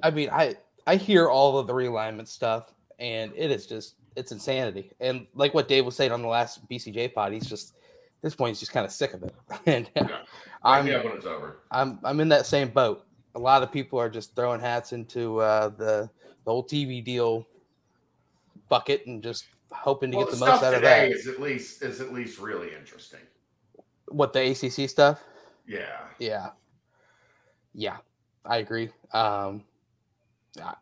I 0.02 0.10
mean, 0.10 0.30
I 0.32 0.56
I 0.88 0.96
hear 0.96 1.30
all 1.30 1.58
of 1.60 1.68
the 1.68 1.74
realignment 1.74 2.28
stuff, 2.28 2.74
and 3.00 3.32
it 3.36 3.52
is 3.52 3.68
just 3.68 3.96
it's 4.16 4.32
insanity. 4.32 4.92
And 5.00 5.28
like 5.34 5.54
what 5.54 5.68
Dave 5.68 5.86
was 5.86 5.96
saying 5.96 6.12
on 6.12 6.22
the 6.22 6.28
last 6.28 6.68
BCJ 6.70 7.14
pod, 7.14 7.34
he's 7.34 7.46
just 7.48 7.74
at 7.76 8.22
this 8.22 8.36
point 8.36 8.52
he's 8.52 8.60
just 8.60 8.72
kind 8.72 8.86
of 8.86 8.92
sick 8.92 9.14
of 9.14 9.24
it. 9.24 9.36
and 9.66 9.90
Yeah. 9.96 10.20
I'm 10.64 10.88
yeah, 10.88 11.04
when 11.04 11.14
it's 11.14 11.26
over. 11.26 11.60
I'm 11.72 12.00
I'm 12.04 12.20
in 12.20 12.30
that 12.30 12.46
same 12.46 12.70
boat. 12.70 13.06
A 13.36 13.40
lot 13.40 13.62
of 13.64 13.72
people 13.72 14.00
are 14.00 14.10
just 14.10 14.34
throwing 14.36 14.60
hats 14.62 14.94
into 14.94 15.40
uh, 15.40 15.70
the 15.70 16.10
the 16.46 16.52
whole 16.52 16.64
TV 16.64 17.04
deal 17.04 17.46
bucket 18.70 19.06
and 19.06 19.22
just 19.22 19.46
hoping 19.72 20.12
to 20.12 20.18
Well, 20.18 20.26
get 20.28 20.32
the 20.32 20.40
the 20.40 20.46
most 20.46 20.64
out 20.64 20.74
of 20.74 20.82
that. 20.82 21.10
is 21.10 21.28
at 21.28 21.40
least 21.42 21.84
is 21.84 22.02
at 22.02 22.14
least 22.14 22.40
really 22.40 22.74
interesting. 22.74 23.20
What 24.08 24.34
the 24.34 24.52
ACC 24.52 24.90
stuff? 24.90 25.24
Yeah. 25.68 25.98
Yeah, 26.20 26.50
yeah, 27.74 27.98
I 28.46 28.58
agree. 28.58 28.90
Um, 29.12 29.64
I- 30.64 30.76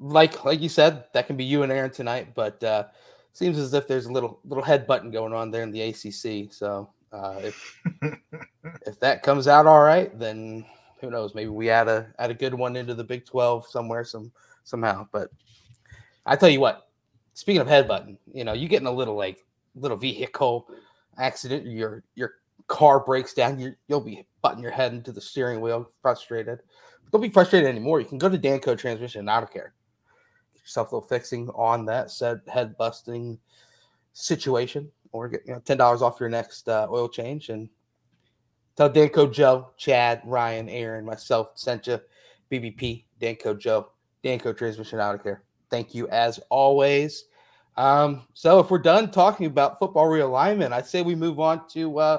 like 0.00 0.44
like 0.44 0.60
you 0.60 0.68
said, 0.68 1.04
that 1.12 1.26
can 1.26 1.36
be 1.36 1.44
you 1.44 1.62
and 1.62 1.70
Aaron 1.70 1.90
tonight, 1.90 2.34
but 2.34 2.62
uh, 2.64 2.84
seems 3.32 3.58
as 3.58 3.74
if 3.74 3.86
there's 3.86 4.06
a 4.06 4.12
little 4.12 4.40
little 4.44 4.64
head 4.64 4.86
button 4.86 5.10
going 5.10 5.32
on 5.32 5.50
there 5.50 5.62
in 5.62 5.70
the 5.70 5.82
ACC. 5.82 6.52
So 6.52 6.90
uh, 7.12 7.40
if 7.42 7.82
if 8.86 8.98
that 9.00 9.22
comes 9.22 9.46
out 9.46 9.66
all 9.66 9.82
right, 9.82 10.16
then 10.18 10.64
who 11.00 11.10
knows? 11.10 11.34
Maybe 11.34 11.50
we 11.50 11.70
add 11.70 11.88
a 11.88 12.12
add 12.18 12.30
a 12.30 12.34
good 12.34 12.54
one 12.54 12.76
into 12.76 12.94
the 12.94 13.04
Big 13.04 13.26
Twelve 13.26 13.66
somewhere 13.66 14.04
some 14.04 14.32
somehow. 14.64 15.06
But 15.12 15.30
I 16.24 16.34
tell 16.34 16.48
you 16.48 16.60
what, 16.60 16.88
speaking 17.34 17.60
of 17.60 17.68
head 17.68 17.86
button, 17.86 18.18
you 18.32 18.44
know, 18.44 18.54
you 18.54 18.68
getting 18.68 18.88
a 18.88 18.92
little 18.92 19.16
like 19.16 19.44
little 19.74 19.98
vehicle 19.98 20.66
accident, 21.18 21.66
your 21.66 22.02
your 22.14 22.34
car 22.68 23.00
breaks 23.00 23.34
down, 23.34 23.60
you 23.60 23.74
you'll 23.86 24.00
be 24.00 24.26
butting 24.40 24.62
your 24.62 24.72
head 24.72 24.94
into 24.94 25.12
the 25.12 25.20
steering 25.20 25.60
wheel, 25.60 25.90
frustrated. 26.00 26.60
Don't 27.12 27.20
be 27.20 27.28
frustrated 27.28 27.68
anymore. 27.68 28.00
You 28.00 28.06
can 28.06 28.18
go 28.18 28.28
to 28.28 28.38
Danco 28.38 28.78
Transmission 28.78 29.20
and 29.20 29.30
Auto 29.30 29.46
Care. 29.46 29.74
Little 30.76 31.00
fixing 31.00 31.48
on 31.50 31.84
that 31.86 32.10
said 32.10 32.40
head 32.48 32.76
busting 32.76 33.38
situation, 34.12 34.90
or 35.12 35.28
get 35.28 35.42
you 35.46 35.54
know, 35.54 35.60
ten 35.60 35.76
dollars 35.76 36.02
off 36.02 36.20
your 36.20 36.28
next 36.28 36.68
uh, 36.68 36.86
oil 36.90 37.08
change. 37.08 37.48
And 37.48 37.68
tell 38.76 38.90
Danco 38.90 39.30
Joe, 39.30 39.70
Chad, 39.76 40.22
Ryan, 40.24 40.68
Aaron, 40.68 41.04
myself 41.04 41.52
sent 41.54 41.86
you 41.86 42.00
BBP, 42.50 43.04
Danco 43.20 43.58
Joe, 43.58 43.90
Danco 44.24 44.56
Transmission 44.56 45.00
Auto 45.00 45.18
Care. 45.22 45.42
Thank 45.70 45.94
you 45.94 46.08
as 46.08 46.38
always. 46.50 47.24
Um, 47.76 48.22
so 48.34 48.58
if 48.58 48.70
we're 48.70 48.78
done 48.78 49.10
talking 49.10 49.46
about 49.46 49.78
football 49.78 50.06
realignment, 50.06 50.72
I 50.72 50.82
say 50.82 51.02
we 51.02 51.14
move 51.14 51.40
on 51.40 51.66
to 51.68 51.98
uh, 51.98 52.18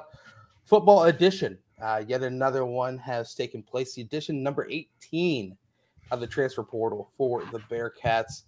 football 0.63 1.03
edition. 1.03 1.57
Uh, 1.81 2.03
yet 2.07 2.23
another 2.23 2.65
one 2.65 2.97
has 2.99 3.33
taken 3.35 3.61
place. 3.61 3.93
The 3.93 4.01
edition 4.01 4.43
number 4.43 4.67
18 4.69 5.57
of 6.11 6.19
the 6.19 6.27
transfer 6.27 6.63
portal 6.63 7.09
for 7.17 7.43
the 7.51 7.59
Bearcats 7.59 8.43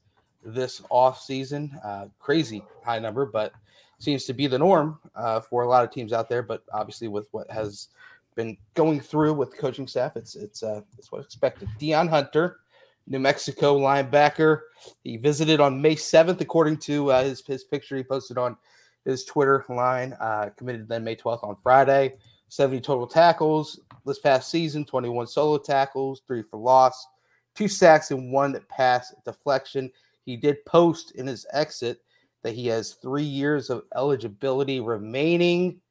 this 0.46 0.82
off 0.90 1.22
season. 1.22 1.78
Uh, 1.84 2.08
crazy 2.20 2.64
high 2.84 3.00
number, 3.00 3.26
but 3.26 3.54
seems 4.00 4.26
to 4.26 4.34
be 4.34 4.48
the 4.48 4.60
norm 4.60 5.00
uh, 5.16 5.40
for 5.40 5.64
a 5.64 5.68
lot 5.68 5.84
of 5.84 5.92
teams 5.92 6.14
out 6.14 6.30
there. 6.30 6.44
But 6.44 6.64
obviously, 6.74 7.08
with 7.08 7.28
what 7.32 7.50
has 7.50 7.88
been 8.36 8.58
going 8.74 9.00
through 9.00 9.34
with 9.34 9.58
coaching 9.58 9.88
staff, 9.88 10.18
it's 10.18 10.36
it's 10.36 10.62
uh, 10.62 10.82
it's 10.98 11.12
what 11.12 11.22
expected. 11.22 11.70
Dion 11.80 12.08
Hunter, 12.08 12.60
New 13.08 13.20
Mexico 13.20 13.80
linebacker. 13.80 14.62
He 15.04 15.18
visited 15.18 15.60
on 15.60 15.82
May 15.82 15.96
7th, 15.96 16.42
according 16.42 16.78
to 16.78 17.12
uh, 17.12 17.24
his 17.24 17.46
his 17.46 17.64
picture 17.64 17.96
he 17.96 18.04
posted 18.04 18.38
on 18.38 18.58
his 19.06 19.24
Twitter 19.24 19.66
line. 19.70 20.14
Uh, 20.20 20.50
committed 20.58 20.88
then 20.88 21.04
May 21.04 21.16
12th 21.16 21.44
on 21.44 21.56
Friday. 21.56 22.16
70 22.50 22.82
total 22.82 23.08
tackles 23.08 23.80
this 24.06 24.20
past 24.20 24.52
season, 24.52 24.86
21 24.86 25.26
solo 25.26 25.58
tackles, 25.58 26.22
three 26.28 26.44
for 26.44 26.58
loss, 26.58 27.08
two 27.56 27.68
sacks, 27.68 28.12
and 28.12 28.32
one 28.32 28.60
pass 28.70 29.14
deflection. 29.26 29.92
He 30.26 30.38
did 30.38 30.64
post 30.66 31.12
in 31.12 31.28
his 31.28 31.46
exit 31.54 32.00
that 32.44 32.54
he 32.54 32.68
has 32.68 32.94
three 32.96 33.24
years 33.24 33.70
of 33.70 33.84
eligibility 33.96 34.80
remaining. 34.80 35.82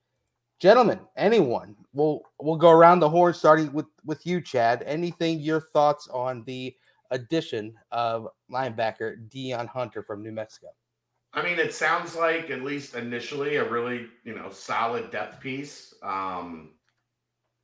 Gentlemen, 0.61 1.01
anyone, 1.17 1.75
we'll 1.93 2.23
we'll 2.41 2.57
go 2.57 2.71
around 2.71 3.01
the 3.01 3.09
horn, 3.09 3.35
starting 3.35 3.73
with 3.73 3.87
with 4.05 4.25
you, 4.27 4.41
Chad. 4.41 4.83
Anything 4.87 5.41
your 5.41 5.61
thoughts 5.61 6.09
on 6.09 6.45
the 6.45 6.75
addition 7.11 7.75
of 7.91 8.29
linebacker 8.51 9.29
Dion 9.29 9.67
Hunter 9.67 10.03
from 10.03 10.23
New 10.23 10.33
Mexico? 10.33 10.69
I 11.35 11.43
mean, 11.43 11.59
it 11.59 11.75
sounds 11.75 12.15
like 12.15 12.51
at 12.51 12.63
least 12.63 12.95
initially 12.95 13.57
a 13.57 13.69
really 13.69 14.07
you 14.25 14.35
know 14.35 14.51
solid 14.51 15.11
depth 15.11 15.41
piece. 15.41 15.95
Um, 16.03 16.71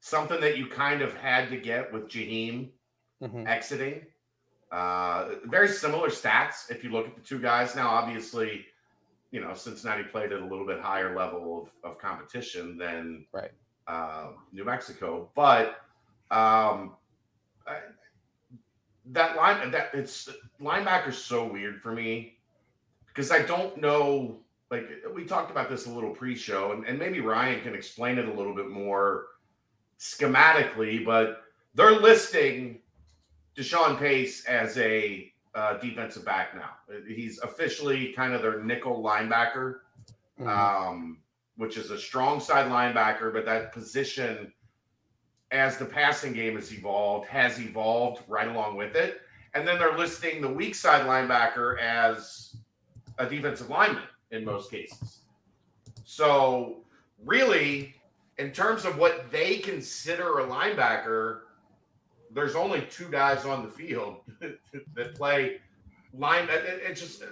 something 0.01 0.41
that 0.41 0.59
you 0.59 0.67
kind 0.67 1.03
of 1.03 1.15
had 1.15 1.51
to 1.51 1.57
get 1.57 1.93
with 1.93 2.09
Jaheim 2.09 2.71
Mhm. 3.23 3.47
exiting. 3.47 4.07
Uh, 4.71 5.37
very 5.45 5.69
similar 5.69 6.09
stats 6.09 6.71
if 6.71 6.85
you 6.85 6.91
look 6.91 7.07
at 7.07 7.15
the 7.15 7.21
two 7.23 7.39
guys. 7.41 7.75
Now, 7.75 7.89
obviously, 7.89 8.67
you 9.31 9.41
know 9.41 9.55
Cincinnati 9.55 10.05
played 10.05 10.33
at 10.33 10.41
a 10.41 10.45
little 10.45 10.67
bit 10.67 10.81
higher 10.81 11.15
level 11.17 11.69
of, 11.85 11.91
of 11.91 11.99
competition 11.99 12.77
than 12.79 13.27
Right. 13.33 13.51
uh, 13.87 14.29
New 14.53 14.65
Mexico, 14.65 15.31
but 15.35 15.81
um, 16.31 16.97
I, 17.67 17.81
that 19.07 19.37
line 19.37 19.71
that 19.71 19.91
it's 19.95 20.29
linebacker's 20.61 21.17
so 21.19 21.47
weird 21.47 21.81
for 21.83 21.93
me 21.93 22.39
because 23.09 23.31
I 23.31 23.43
don't 23.43 23.77
know. 23.79 24.39
Like 24.71 24.87
we 25.15 25.25
talked 25.25 25.51
about 25.51 25.71
this 25.71 25.87
a 25.87 25.91
little 25.91 26.11
pre-show, 26.11 26.73
and, 26.73 26.85
and 26.85 26.99
maybe 26.99 27.21
Ryan 27.21 27.63
can 27.63 27.75
explain 27.75 28.19
it 28.19 28.29
a 28.29 28.33
little 28.33 28.55
bit 28.55 28.69
more 28.69 29.29
schematically, 29.99 31.05
but 31.05 31.45
they're 31.75 31.93
listing 31.93 32.81
Deshawn 33.59 33.99
Pace 33.99 34.45
as 34.45 34.79
a 34.79 35.33
uh, 35.55 35.79
defensive 35.79 36.25
back 36.25 36.55
now. 36.55 36.77
He's 37.09 37.41
officially 37.41 38.13
kind 38.13 38.33
of 38.33 38.41
their 38.41 38.63
nickel 38.63 39.03
linebacker, 39.03 39.81
Mhm. 40.39 40.47
um, 40.47 41.19
which 41.57 41.77
is 41.77 41.91
a 41.91 41.99
strong 41.99 42.39
side 42.39 42.71
linebacker, 42.71 43.33
but 43.33 43.45
that 43.47 43.73
position, 43.73 44.53
as 45.51 45.77
the 45.77 45.85
passing 45.85 46.33
game 46.33 46.55
has 46.55 46.73
evolved, 46.73 47.27
has 47.27 47.59
evolved 47.59 48.23
right 48.29 48.47
along 48.47 48.77
with 48.77 48.95
it. 48.95 49.23
And 49.55 49.67
then 49.67 49.79
they're 49.79 49.97
listing 49.99 50.41
the 50.41 50.49
weak 50.49 50.77
side 50.77 51.05
linebacker 51.07 51.81
as 51.81 52.55
a 53.19 53.27
defensive 53.27 53.69
lineman 53.69 54.05
in 54.31 54.45
most 54.45 54.71
cases. 54.71 55.23
So, 56.05 56.85
really, 57.25 57.97
in 58.37 58.53
terms 58.53 58.85
of 58.85 58.99
what 58.99 59.33
they 59.33 59.59
consider 59.59 60.39
a 60.39 60.47
linebacker, 60.47 61.41
there's 62.31 62.55
only 62.55 62.83
two 62.91 63.09
guys 63.11 63.45
on 63.45 63.65
the 63.65 63.71
field 63.71 64.17
that 64.95 65.15
play 65.15 65.59
line. 66.13 66.45
it- 66.49 66.65
it- 66.65 66.83
It's 66.85 67.01
just 67.01 67.23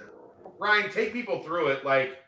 Ryan, 0.59 0.91
take 0.91 1.13
people 1.13 1.43
through 1.43 1.69
it. 1.69 1.85
Like 1.85 2.19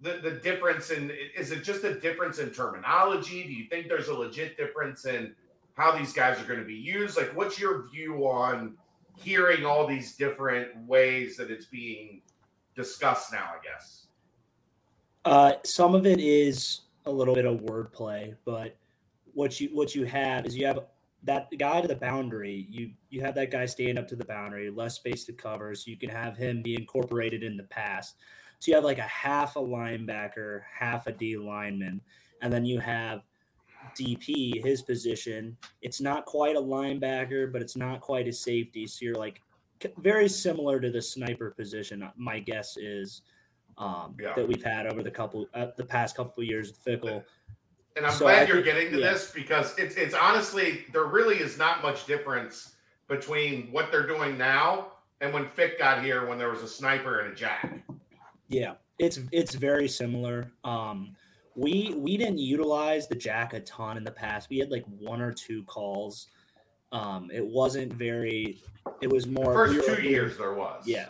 the 0.00 0.14
the 0.22 0.30
difference 0.32 0.90
in 0.90 1.10
is 1.36 1.50
it 1.52 1.64
just 1.64 1.84
a 1.84 1.98
difference 1.98 2.38
in 2.38 2.50
terminology? 2.50 3.44
Do 3.44 3.52
you 3.52 3.66
think 3.68 3.88
there's 3.88 4.08
a 4.08 4.14
legit 4.14 4.56
difference 4.56 5.06
in 5.06 5.34
how 5.74 5.96
these 5.96 6.12
guys 6.12 6.40
are 6.40 6.44
going 6.44 6.60
to 6.60 6.66
be 6.66 6.74
used? 6.74 7.16
Like, 7.16 7.34
what's 7.36 7.58
your 7.58 7.88
view 7.88 8.26
on 8.28 8.76
hearing 9.16 9.64
all 9.64 9.86
these 9.86 10.16
different 10.16 10.76
ways 10.86 11.36
that 11.36 11.50
it's 11.50 11.66
being 11.66 12.20
discussed 12.76 13.32
now? 13.32 13.50
I 13.58 13.64
guess. 13.64 14.06
Uh, 15.24 15.52
some 15.64 15.94
of 15.94 16.06
it 16.06 16.20
is 16.20 16.82
a 17.06 17.10
little 17.10 17.34
bit 17.34 17.44
of 17.46 17.60
wordplay, 17.60 18.36
but 18.44 18.76
what 19.34 19.60
you 19.60 19.68
what 19.72 19.94
you 19.94 20.04
have 20.04 20.46
is 20.46 20.56
you 20.56 20.66
have 20.66 20.80
that 21.24 21.48
guy 21.58 21.80
to 21.80 21.88
the 21.88 21.96
boundary. 21.96 22.66
You 22.70 22.90
you 23.10 23.20
have 23.22 23.34
that 23.34 23.50
guy 23.50 23.66
stand 23.66 23.98
up 23.98 24.06
to 24.08 24.16
the 24.16 24.24
boundary, 24.24 24.70
less 24.70 24.94
space 24.94 25.24
to 25.26 25.32
cover, 25.32 25.74
so 25.74 25.90
you 25.90 25.96
can 25.96 26.10
have 26.10 26.36
him 26.36 26.62
be 26.62 26.74
incorporated 26.74 27.42
in 27.42 27.56
the 27.56 27.64
pass. 27.64 28.14
So 28.60 28.70
you 28.70 28.74
have 28.74 28.84
like 28.84 28.98
a 28.98 29.02
half 29.02 29.56
a 29.56 29.60
linebacker, 29.60 30.62
half 30.72 31.06
a 31.06 31.12
D 31.12 31.36
lineman, 31.36 32.00
and 32.42 32.52
then 32.52 32.64
you 32.64 32.80
have 32.80 33.22
DP, 33.96 34.64
his 34.64 34.82
position. 34.82 35.56
It's 35.82 36.00
not 36.00 36.24
quite 36.24 36.56
a 36.56 36.60
linebacker, 36.60 37.52
but 37.52 37.62
it's 37.62 37.76
not 37.76 38.00
quite 38.00 38.28
a 38.28 38.32
safety. 38.32 38.86
So 38.86 39.04
you're 39.04 39.14
like 39.14 39.40
very 39.98 40.28
similar 40.28 40.80
to 40.80 40.90
the 40.90 41.00
sniper 41.02 41.50
position. 41.52 42.08
My 42.16 42.38
guess 42.40 42.76
is 42.76 43.22
um, 43.76 44.16
Yeah. 44.20 44.34
that 44.34 44.46
we've 44.46 44.62
had 44.64 44.86
over 44.86 45.02
the 45.02 45.10
couple 45.10 45.46
uh, 45.54 45.68
the 45.76 45.84
past 45.84 46.16
couple 46.16 46.42
of 46.42 46.48
years 46.48 46.72
Fickell. 46.84 47.24
And 47.98 48.06
I'm 48.06 48.12
So 48.12 48.26
glad 48.26 48.44
I 48.44 48.46
you're 48.46 48.62
think- 48.62 48.64
getting 48.76 48.92
to 48.92 48.98
yeah. 49.00 49.12
this 49.12 49.32
because 49.32 49.76
it's 49.76 49.96
it's 49.96 50.14
honestly 50.14 50.84
there 50.92 51.04
really 51.06 51.38
is 51.40 51.58
not 51.58 51.82
much 51.82 52.06
difference 52.06 52.76
between 53.08 53.72
what 53.72 53.90
they're 53.90 54.06
doing 54.06 54.38
now 54.38 54.92
and 55.20 55.34
when 55.34 55.48
Fick 55.48 55.80
got 55.80 56.04
here 56.04 56.24
when 56.26 56.38
there 56.38 56.48
was 56.48 56.62
a 56.62 56.68
sniper 56.68 57.18
and 57.20 57.32
a 57.32 57.34
jack. 57.34 57.76
Yeah, 58.46 58.74
it's 59.00 59.18
it's 59.32 59.54
very 59.56 59.88
similar. 59.88 60.52
Um, 60.62 61.16
we 61.56 61.92
we 61.96 62.16
didn't 62.16 62.38
utilize 62.38 63.08
the 63.08 63.16
jack 63.16 63.52
a 63.52 63.58
ton 63.60 63.96
in 63.96 64.04
the 64.04 64.12
past. 64.12 64.48
We 64.48 64.58
had 64.58 64.70
like 64.70 64.84
one 65.00 65.20
or 65.20 65.32
two 65.32 65.64
calls. 65.64 66.28
Um, 66.92 67.30
it 67.32 67.44
wasn't 67.44 67.92
very. 67.92 68.62
It 69.00 69.10
was 69.12 69.26
more 69.26 69.52
First 69.54 69.72
we 69.74 69.78
were- 69.80 69.96
two 69.96 70.02
years 70.02 70.38
there 70.38 70.54
was. 70.54 70.86
Yeah, 70.86 71.08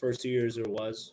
first 0.00 0.22
two 0.22 0.28
years 0.28 0.54
there 0.54 0.64
was. 0.68 1.12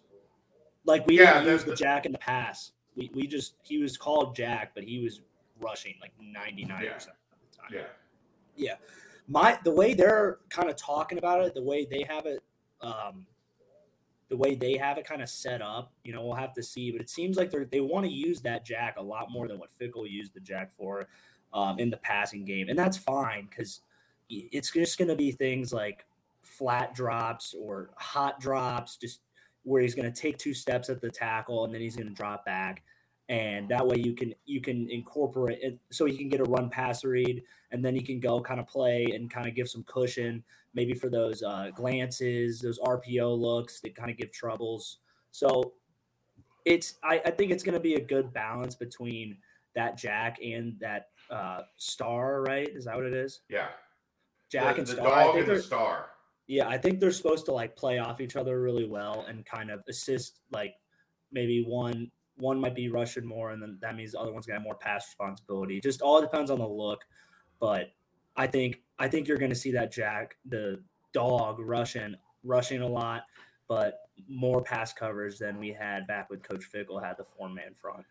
Like 0.85 1.07
we 1.07 1.17
Yeah, 1.17 1.39
didn't 1.39 1.53
use 1.53 1.63
the- 1.63 1.71
the 1.71 1.75
jack 1.75 2.05
in 2.05 2.11
the 2.11 2.19
past. 2.19 2.72
We 2.95 3.09
we 3.13 3.27
just 3.27 3.55
he 3.63 3.77
was 3.79 3.97
called 3.97 4.35
Jack, 4.35 4.71
but 4.75 4.83
he 4.83 4.99
was 4.99 5.21
rushing 5.59 5.95
like 6.01 6.11
ninety 6.21 6.65
nine 6.65 6.85
percent 6.93 7.15
of 7.31 7.39
the 7.51 7.57
time. 7.57 7.69
Yeah. 8.55 8.75
my 9.27 9.59
the 9.63 9.71
way 9.71 9.93
they're 9.93 10.39
kind 10.49 10.69
of 10.69 10.75
talking 10.75 11.17
about 11.17 11.41
it, 11.43 11.53
the 11.53 11.63
way 11.63 11.85
they 11.89 12.03
have 12.03 12.25
it, 12.25 12.43
um, 12.81 13.25
the 14.29 14.37
way 14.37 14.55
they 14.55 14.77
have 14.77 14.97
it 14.97 15.05
kind 15.05 15.21
of 15.21 15.29
set 15.29 15.61
up, 15.61 15.91
you 16.03 16.13
know, 16.13 16.23
we'll 16.23 16.35
have 16.35 16.53
to 16.53 16.63
see. 16.63 16.91
But 16.91 17.01
it 17.01 17.09
seems 17.09 17.37
like 17.37 17.51
they 17.51 17.63
they 17.65 17.81
want 17.81 18.05
to 18.05 18.11
use 18.11 18.41
that 18.41 18.65
jack 18.65 18.95
a 18.97 19.03
lot 19.03 19.31
more 19.31 19.47
than 19.47 19.59
what 19.59 19.69
Fickell 19.79 20.09
used 20.09 20.33
the 20.33 20.39
jack 20.39 20.71
for 20.71 21.07
um, 21.53 21.79
in 21.79 21.89
the 21.89 21.97
passing 21.97 22.45
game, 22.45 22.69
and 22.69 22.77
that's 22.77 22.97
fine 22.97 23.47
because 23.49 23.81
it's 24.29 24.71
just 24.71 24.97
going 24.97 25.09
to 25.09 25.15
be 25.15 25.31
things 25.31 25.71
like 25.73 26.05
flat 26.41 26.93
drops 26.93 27.53
or 27.59 27.89
hot 27.95 28.39
drops, 28.39 28.97
just 28.97 29.19
where 29.63 29.81
he's 29.81 29.95
going 29.95 30.11
to 30.11 30.21
take 30.21 30.37
two 30.37 30.53
steps 30.53 30.89
at 30.89 31.01
the 31.01 31.09
tackle 31.09 31.65
and 31.65 31.73
then 31.73 31.81
he's 31.81 31.95
going 31.95 32.07
to 32.07 32.13
drop 32.13 32.45
back 32.45 32.83
and 33.29 33.69
that 33.69 33.85
way 33.85 33.97
you 33.97 34.13
can 34.13 34.33
you 34.45 34.59
can 34.59 34.89
incorporate 34.89 35.57
it 35.61 35.79
so 35.91 36.05
you 36.05 36.17
can 36.17 36.27
get 36.27 36.41
a 36.41 36.43
run 36.43 36.69
pass 36.69 37.05
read 37.05 37.41
and 37.71 37.83
then 37.83 37.95
you 37.95 38.03
can 38.03 38.19
go 38.19 38.41
kind 38.41 38.59
of 38.59 38.67
play 38.67 39.05
and 39.13 39.31
kind 39.31 39.47
of 39.47 39.55
give 39.55 39.69
some 39.69 39.83
cushion 39.83 40.43
maybe 40.73 40.93
for 40.93 41.09
those 41.09 41.41
uh, 41.41 41.69
glances 41.73 42.59
those 42.59 42.79
rpo 42.79 43.37
looks 43.37 43.79
that 43.79 43.95
kind 43.95 44.11
of 44.11 44.17
give 44.17 44.31
troubles 44.31 44.97
so 45.31 45.73
it's 46.65 46.95
i, 47.03 47.21
I 47.25 47.31
think 47.31 47.51
it's 47.51 47.63
going 47.63 47.73
to 47.73 47.79
be 47.79 47.95
a 47.95 48.01
good 48.01 48.33
balance 48.33 48.75
between 48.75 49.37
that 49.73 49.97
jack 49.97 50.39
and 50.43 50.75
that 50.81 51.07
uh, 51.29 51.61
star 51.77 52.43
right 52.43 52.69
is 52.75 52.85
that 52.85 52.95
what 52.95 53.05
it 53.05 53.13
is 53.13 53.39
Yeah. 53.49 53.67
jack 54.49 54.75
the, 54.75 54.81
and 54.81 54.87
the 54.87 54.93
star 54.93 55.23
dog 55.25 55.37
and 55.37 55.47
the 55.47 55.61
star. 55.61 56.09
Yeah, 56.47 56.67
I 56.67 56.77
think 56.77 56.99
they're 56.99 57.11
supposed 57.11 57.45
to 57.45 57.53
like 57.53 57.75
play 57.75 57.99
off 57.99 58.19
each 58.19 58.35
other 58.35 58.61
really 58.61 58.85
well 58.85 59.25
and 59.27 59.45
kind 59.45 59.71
of 59.71 59.81
assist 59.87 60.39
like 60.51 60.75
maybe 61.31 61.63
one 61.63 62.11
one 62.37 62.59
might 62.59 62.75
be 62.75 62.89
rushing 62.89 63.25
more, 63.25 63.51
and 63.51 63.61
then 63.61 63.77
that 63.81 63.95
means 63.95 64.13
the 64.13 64.19
other 64.19 64.33
one's 64.33 64.45
gonna 64.45 64.59
have 64.59 64.63
more 64.63 64.75
pass 64.75 65.07
responsibility. 65.07 65.79
Just 65.79 66.01
all 66.01 66.19
depends 66.19 66.49
on 66.49 66.59
the 66.59 66.67
look, 66.67 67.05
but 67.59 67.91
I 68.35 68.47
think 68.47 68.81
I 68.99 69.07
think 69.07 69.27
you're 69.27 69.37
gonna 69.37 69.55
see 69.55 69.71
that 69.71 69.91
Jack 69.91 70.37
the 70.45 70.81
dog 71.13 71.59
rushing 71.59 72.15
rushing 72.43 72.81
a 72.81 72.87
lot, 72.87 73.23
but 73.67 73.99
more 74.27 74.61
pass 74.61 74.93
coverage 74.93 75.37
than 75.37 75.59
we 75.59 75.71
had 75.71 76.05
back 76.07 76.29
when 76.29 76.39
Coach 76.39 76.65
Fickell 76.71 77.03
had 77.03 77.17
the 77.17 77.23
four 77.23 77.49
man 77.49 77.73
front. 77.73 78.05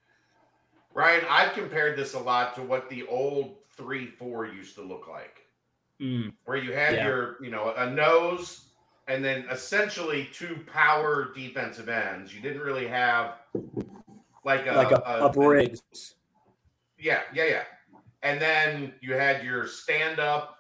Ryan, 0.95 1.25
I've 1.29 1.53
compared 1.53 1.97
this 1.97 2.15
a 2.15 2.19
lot 2.19 2.55
to 2.57 2.63
what 2.63 2.89
the 2.91 3.07
old 3.07 3.57
three 3.77 4.07
four 4.07 4.47
used 4.47 4.75
to 4.77 4.83
look 4.83 5.09
like, 5.09 5.42
Mm, 6.03 6.33
where 6.47 6.57
you 6.57 6.73
had 6.73 6.97
Yeah. 6.97 7.07
your 7.07 7.37
you 7.41 7.51
know 7.51 7.73
a 7.77 7.89
nose 7.89 8.65
and 9.07 9.25
then 9.25 9.47
essentially 9.51 10.29
two 10.33 10.59
power 10.73 11.33
defensive 11.35 11.89
ends. 11.89 12.35
You 12.35 12.41
didn't 12.41 12.63
really 12.63 12.89
have 12.89 13.35
like 14.45 14.67
a, 14.67 14.73
like 14.73 14.91
a, 14.91 14.97
a, 15.27 15.31
Briggs. 15.31 15.83
Yeah, 16.99 17.21
yeah, 17.33 17.45
yeah. 17.45 17.63
And 18.23 18.41
then 18.41 18.95
you 19.01 19.15
had 19.15 19.45
your 19.45 19.67
stand 19.67 20.19
up 20.19 20.59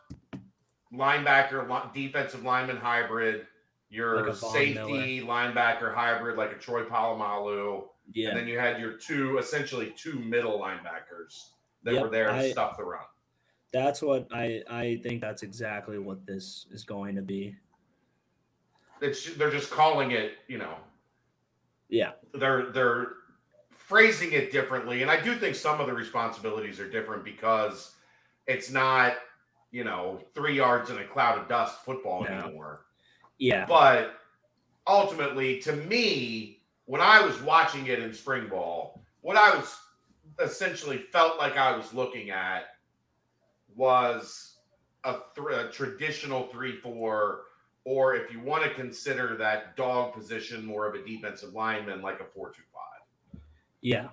linebacker, 0.92 1.92
defensive 1.94 2.42
lineman 2.44 2.76
hybrid, 2.76 3.46
your 3.90 4.22
Like 4.22 4.32
a 4.32 4.36
safety 4.36 5.20
linebacker 5.20 5.94
hybrid, 5.94 6.36
like 6.36 6.52
a 6.52 6.58
Troy 6.58 6.84
Polamalu. 6.84 7.84
Yeah. 8.12 8.30
And 8.30 8.38
then 8.38 8.48
you 8.48 8.58
had 8.58 8.80
your 8.80 8.92
two, 8.92 9.38
essentially 9.38 9.92
two 9.96 10.18
middle 10.18 10.58
linebackers 10.60 11.50
that 11.84 11.94
Yep, 11.94 12.02
were 12.02 12.10
there 12.10 12.28
to 12.28 12.34
I- 12.34 12.50
stuff 12.50 12.76
the 12.76 12.84
run. 12.84 13.00
That's 13.72 14.02
what 14.02 14.28
I 14.32 14.62
I 14.68 15.00
think 15.02 15.20
that's 15.20 15.42
exactly 15.42 15.98
what 15.98 16.26
this 16.26 16.66
is 16.70 16.84
going 16.84 17.16
to 17.16 17.22
be. 17.22 17.56
It's 19.00 19.34
they're 19.34 19.50
just 19.50 19.70
calling 19.70 20.12
it, 20.12 20.34
you 20.46 20.58
know, 20.58 20.76
Yeah. 21.88 22.12
they're 22.34 22.70
they're 22.70 23.08
phrasing 23.74 24.32
it 24.32 24.50
differently 24.52 25.02
and 25.02 25.10
i 25.10 25.20
do 25.20 25.34
think 25.34 25.54
some 25.54 25.78
of 25.78 25.86
the 25.86 25.92
responsibilities 25.92 26.80
are 26.80 26.88
different 26.88 27.22
because 27.24 27.94
it's 28.46 28.70
not 28.70 29.16
you 29.70 29.84
know 29.84 30.18
three 30.34 30.54
yards 30.56 30.88
in 30.88 30.96
a 30.98 31.04
cloud 31.04 31.36
of 31.38 31.46
dust 31.46 31.84
football 31.84 32.22
No. 32.22 32.28
anymore 32.30 32.86
Yeah. 33.38 33.66
but 33.66 34.14
ultimately 34.86 35.58
to 35.62 35.72
me 35.76 36.62
when 36.86 37.02
i 37.02 37.20
was 37.20 37.38
watching 37.42 37.86
it 37.88 37.98
in 37.98 38.14
spring 38.14 38.46
ball 38.48 39.02
what 39.20 39.36
i 39.36 39.54
was 39.54 39.76
essentially 40.42 40.96
felt 41.12 41.36
like 41.38 41.58
i 41.58 41.76
was 41.76 41.92
looking 41.92 42.30
at 42.30 42.71
was 43.76 44.58
a, 45.04 45.16
thr 45.34 45.50
a 45.50 45.70
traditional 45.70 46.48
3-4 46.48 47.38
or 47.84 48.14
if 48.14 48.32
you 48.32 48.40
want 48.40 48.62
to 48.62 48.72
consider 48.74 49.36
that 49.36 49.76
dog 49.76 50.14
position 50.14 50.64
more 50.64 50.86
of 50.86 50.94
a 50.94 51.04
defensive 51.04 51.52
lineman 51.52 52.00
like 52.00 52.20
a 52.20 52.38
4-2-5 52.38 52.52
Yeah. 53.80 54.08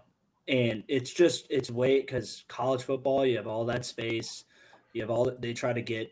And 0.48 0.84
it's 0.88 1.14
just 1.14 1.46
it's 1.52 1.70
weight 1.70 2.08
because 2.08 2.44
college 2.48 2.82
football, 2.82 3.24
you 3.24 3.38
have 3.38 3.46
all 3.46 3.66
that 3.66 3.86
space. 3.86 4.46
You 4.94 5.02
have 5.02 5.12
all 5.12 5.32
they 5.40 5.54
try 5.54 5.74
to 5.74 5.82
get 5.82 6.12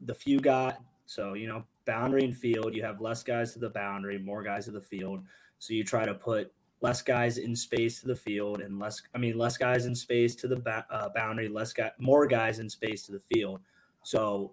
the 0.00 0.14
few 0.14 0.40
guy 0.40 0.74
so 1.10 1.34
you 1.34 1.48
know, 1.48 1.64
boundary 1.86 2.24
and 2.24 2.36
field, 2.36 2.72
you 2.72 2.84
have 2.84 3.00
less 3.00 3.24
guys 3.24 3.52
to 3.54 3.58
the 3.58 3.70
boundary, 3.70 4.16
more 4.16 4.44
guys 4.44 4.66
to 4.66 4.70
the 4.70 4.80
field. 4.80 5.24
So 5.58 5.74
you 5.74 5.82
try 5.82 6.04
to 6.04 6.14
put 6.14 6.52
less 6.82 7.02
guys 7.02 7.38
in 7.38 7.54
space 7.54 8.00
to 8.00 8.06
the 8.06 8.16
field 8.16 8.60
and 8.60 8.78
less 8.78 9.02
I 9.14 9.18
mean 9.18 9.36
less 9.36 9.56
guys 9.56 9.86
in 9.86 9.94
space 9.94 10.34
to 10.36 10.48
the 10.48 10.56
ba- 10.56 10.86
uh, 10.90 11.08
boundary, 11.14 11.48
less 11.48 11.72
guy 11.72 11.90
more 11.98 12.26
guys 12.26 12.58
in 12.58 12.70
space 12.70 13.04
to 13.06 13.12
the 13.12 13.20
field. 13.20 13.60
So 14.02 14.52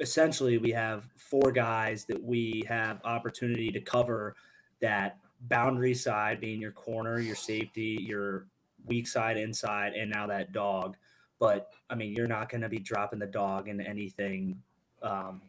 essentially 0.00 0.58
we 0.58 0.70
have 0.70 1.08
four 1.16 1.52
guys 1.52 2.04
that 2.06 2.22
we 2.22 2.64
have 2.68 3.00
opportunity 3.04 3.70
to 3.70 3.80
cover 3.80 4.34
that 4.80 5.18
boundary 5.42 5.94
side 5.94 6.40
being 6.40 6.60
your 6.60 6.72
corner, 6.72 7.18
your 7.18 7.36
safety, 7.36 7.98
your 8.00 8.46
weak 8.86 9.06
side 9.06 9.36
inside, 9.36 9.92
and 9.94 10.10
now 10.10 10.26
that 10.26 10.52
dog. 10.52 10.96
But 11.38 11.70
I 11.90 11.94
mean, 11.94 12.14
you're 12.14 12.28
not 12.28 12.48
going 12.48 12.62
to 12.62 12.68
be 12.68 12.78
dropping 12.78 13.18
the 13.18 13.26
dog 13.26 13.68
in 13.68 13.80
anything, 13.80 14.60
um, 15.02 15.42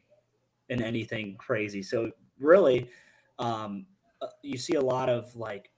in 0.69 0.82
anything 0.84 1.36
crazy. 1.38 1.82
So 1.82 2.12
really, 2.39 2.89
um, 3.39 3.86
uh, 4.21 4.27
you 4.43 4.58
see 4.58 4.73
a 4.73 4.82
lot 4.82 5.10
of 5.10 5.36
like 5.36 5.71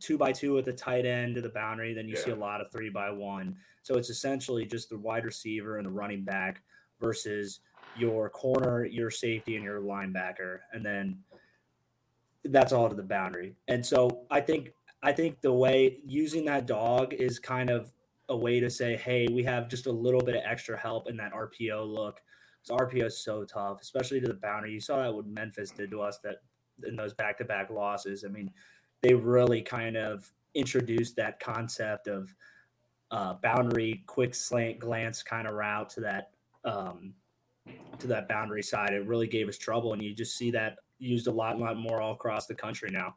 two 0.00 0.18
by 0.18 0.32
two 0.32 0.58
at 0.58 0.64
the 0.64 0.72
tight 0.72 1.06
end 1.06 1.36
to 1.36 1.40
the 1.40 1.50
boundary. 1.50 1.94
Then 1.94 2.08
you 2.08 2.16
see 2.16 2.30
a 2.30 2.36
lot 2.36 2.60
of 2.60 2.72
three 2.72 2.90
by 2.90 3.10
one. 3.10 3.56
So 3.82 3.94
it's 3.96 4.10
essentially 4.10 4.66
just 4.66 4.90
the 4.90 4.98
wide 4.98 5.24
receiver 5.24 5.76
and 5.76 5.86
the 5.86 5.90
running 5.90 6.24
back 6.24 6.62
versus 7.00 7.60
your 7.96 8.28
corner, 8.28 8.84
your 8.84 9.10
safety, 9.10 9.56
and 9.56 9.64
your 9.64 9.80
linebacker, 9.80 10.58
and 10.72 10.84
then 10.84 11.18
that's 12.44 12.72
all 12.72 12.88
to 12.88 12.94
the 12.94 13.02
boundary. 13.02 13.54
And 13.68 13.84
so 13.84 14.26
I 14.30 14.40
think 14.40 14.72
I 15.02 15.12
think 15.12 15.40
the 15.40 15.52
way 15.52 16.00
using 16.06 16.44
that 16.46 16.66
dog 16.66 17.14
is 17.14 17.38
kind 17.38 17.70
of 17.70 17.92
a 18.28 18.36
way 18.36 18.60
to 18.60 18.70
say, 18.70 18.96
hey, 18.96 19.28
we 19.28 19.42
have 19.44 19.68
just 19.68 19.86
a 19.86 19.92
little 19.92 20.20
bit 20.20 20.36
of 20.36 20.42
extra 20.44 20.78
help 20.78 21.08
in 21.08 21.16
that 21.16 21.32
RPO 21.32 21.86
look. 21.86 22.20
Because 22.62 22.80
RPO 22.80 23.06
is 23.06 23.24
so 23.24 23.44
tough, 23.44 23.80
especially 23.80 24.20
to 24.20 24.28
the 24.28 24.34
boundary. 24.34 24.72
You 24.72 24.80
saw 24.80 24.98
that 24.98 25.14
what 25.14 25.26
Memphis 25.26 25.70
did 25.70 25.90
to 25.90 26.02
us 26.02 26.18
that 26.22 26.36
in 26.86 26.96
those 26.96 27.14
back 27.14 27.38
to 27.38 27.44
back 27.44 27.70
losses. 27.70 28.24
I 28.24 28.28
mean, 28.28 28.50
they 29.02 29.14
really 29.14 29.62
kind 29.62 29.96
of 29.96 30.30
introduced 30.54 31.16
that 31.16 31.40
concept 31.40 32.06
of 32.06 32.34
uh, 33.10 33.34
boundary, 33.34 34.02
quick 34.06 34.34
slant 34.34 34.78
glance 34.78 35.22
kind 35.22 35.48
of 35.48 35.54
route 35.54 35.90
to 35.90 36.00
that 36.00 36.30
um, 36.64 37.14
to 37.98 38.06
that 38.06 38.28
boundary 38.28 38.62
side. 38.62 38.92
It 38.92 39.06
really 39.06 39.26
gave 39.26 39.48
us 39.48 39.58
trouble, 39.58 39.92
and 39.92 40.02
you 40.02 40.14
just 40.14 40.36
see 40.36 40.50
that 40.52 40.76
used 40.98 41.26
a 41.26 41.32
lot, 41.32 41.58
lot 41.58 41.76
more 41.76 42.00
all 42.00 42.12
across 42.12 42.46
the 42.46 42.54
country 42.54 42.90
now. 42.90 43.14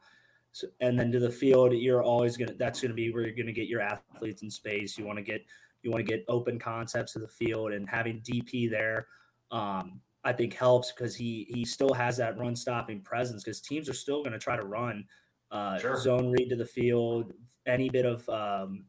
So, 0.52 0.67
and 0.82 0.98
then 0.98 1.12
to 1.12 1.19
the 1.19 1.30
field, 1.30 1.74
you're 1.74 2.04
always 2.04 2.38
gonna. 2.38 2.54
That's 2.54 2.82
gonna 2.82 2.93
be 2.93 3.12
where 3.12 3.24
you're 3.24 3.36
gonna 3.36 3.52
get 3.52 3.67
your 3.67 3.82
athletes 3.82 4.41
in 4.41 4.50
space. 4.50 4.98
You 4.98 5.06
want 5.06 5.17
to 5.17 5.24
get 5.24 5.46
you 5.82 5.91
want 5.91 6.06
to 6.06 6.12
get 6.12 6.26
open 6.28 6.58
concepts 6.60 7.13
to 7.13 7.19
the 7.19 7.28
field, 7.28 7.74
and 7.74 7.89
having 7.89 8.22
DP 8.22 8.69
there, 8.69 9.08
um, 9.52 10.00
I 10.24 10.34
think 10.34 10.54
helps 10.54 10.91
because 10.91 11.15
he 11.15 11.46
he 11.50 11.65
still 11.65 11.93
has 11.93 12.17
that 12.17 12.38
run 12.38 12.56
stopping 12.56 13.02
presence 13.02 13.43
because 13.43 13.62
teams 13.62 13.89
are 13.89 13.93
still 13.93 14.24
gonna 14.24 14.39
try 14.39 14.56
to 14.56 14.65
run 14.65 15.06
uh, 15.54 15.80
Sure. 15.80 15.96
zone 15.96 16.32
read 16.32 16.50
to 16.50 16.56
the 16.56 16.66
field, 16.66 17.32
any 17.66 17.89
bit 17.89 18.06
of 18.06 18.28
um, 18.28 18.86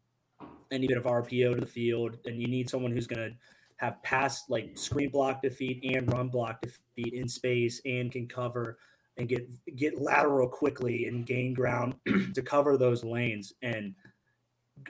any 0.73 0.89
bit 0.89 0.97
of 0.97 1.05
RPO 1.05 1.55
to 1.55 1.61
the 1.61 1.67
field, 1.67 2.19
and 2.25 2.41
you 2.41 2.49
need 2.49 2.69
someone 2.69 2.91
who's 2.91 3.07
gonna 3.07 3.31
have 3.77 4.03
pass 4.03 4.49
like 4.49 4.77
screen 4.77 5.11
block 5.11 5.43
defeat 5.43 5.85
and 5.85 6.11
run 6.13 6.29
block 6.29 6.61
defeat 6.63 7.13
in 7.15 7.29
space 7.29 7.81
and 7.85 8.11
can 8.11 8.27
cover 8.27 8.79
and 9.17 9.29
get 9.29 9.49
get 9.77 10.01
lateral 10.01 10.49
quickly 10.49 11.07
and 11.07 11.27
gain 11.27 11.55
ground 11.55 11.95
to 12.35 12.43
cover 12.43 12.77
those 12.77 13.05
lanes 13.05 13.53
and 13.63 13.95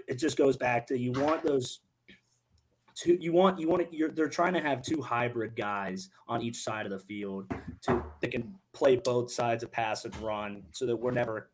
it 0.09 0.19
just 0.19 0.37
goes 0.37 0.57
back 0.57 0.87
to 0.87 0.99
you 0.99 1.13
want 1.13 1.43
those 1.43 1.81
two 2.95 3.19
you 3.21 3.33
want 3.33 3.59
you 3.59 3.69
want 3.69 3.83
it 3.83 3.89
you're 3.91 4.11
they're 4.11 4.29
trying 4.29 4.55
to 4.55 4.61
have 4.61 4.81
two 4.83 5.03
hybrid 5.03 5.57
guys 5.57 6.11
on 6.29 6.41
each 6.41 6.57
side 6.57 6.87
of 6.87 6.93
the 6.93 6.99
field 6.99 7.51
to 7.83 8.03
that 8.21 8.31
can 8.31 8.55
play 8.73 8.97
both 8.97 9.31
sides 9.31 9.63
of 9.63 9.73
pass 9.73 10.05
and 10.05 10.17
run 10.19 10.63
so 10.73 10.87
that 10.87 10.97
we're 10.97 11.11
never 11.11 11.51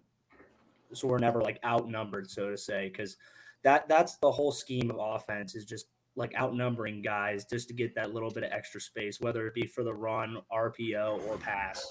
so 0.92 1.06
we're 1.08 1.18
never 1.18 1.40
like 1.40 1.58
outnumbered 1.64 2.28
so 2.30 2.50
to 2.50 2.56
say 2.56 2.88
because 2.88 3.16
that 3.62 3.88
that's 3.88 4.16
the 4.18 4.30
whole 4.30 4.52
scheme 4.52 4.90
of 4.90 4.96
offense 4.98 5.54
is 5.54 5.64
just 5.64 5.86
like 6.16 6.34
outnumbering 6.34 7.02
guys 7.02 7.44
just 7.44 7.68
to 7.68 7.74
get 7.74 7.94
that 7.94 8.12
little 8.12 8.30
bit 8.30 8.42
of 8.42 8.50
extra 8.52 8.80
space, 8.80 9.20
whether 9.20 9.46
it 9.46 9.54
be 9.54 9.64
for 9.64 9.84
the 9.84 9.94
run, 9.94 10.38
RPO, 10.52 11.24
or 11.28 11.36
pass. 11.38 11.86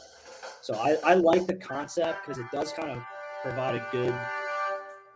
So 0.62 0.74
I, 0.76 0.98
I 1.04 1.14
like 1.14 1.48
the 1.48 1.56
concept 1.56 2.26
because 2.26 2.38
it 2.38 2.46
does 2.52 2.74
kind 2.74 2.92
of 2.92 3.02
provide 3.42 3.76
a 3.76 3.88
good 3.94 4.14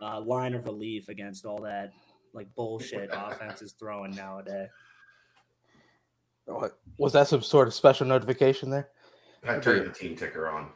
uh, 0.00 0.20
line 0.20 0.54
of 0.54 0.64
relief 0.64 1.08
against 1.10 1.44
all 1.44 1.60
that 1.62 1.92
like 2.32 2.52
bullshit 2.54 3.10
offenses 3.12 3.72
throwing 3.78 4.14
nowadays. 4.14 4.68
What- 6.46 6.78
Was 6.98 7.12
that 7.12 7.28
some 7.28 7.42
sort 7.42 7.68
of 7.68 7.74
special 7.74 8.06
notification 8.06 8.70
there? 8.70 8.88
I 9.46 9.58
turned 9.58 9.86
the 9.86 9.90
team 9.92 10.16
ticker 10.16 10.48
on. 10.48 10.70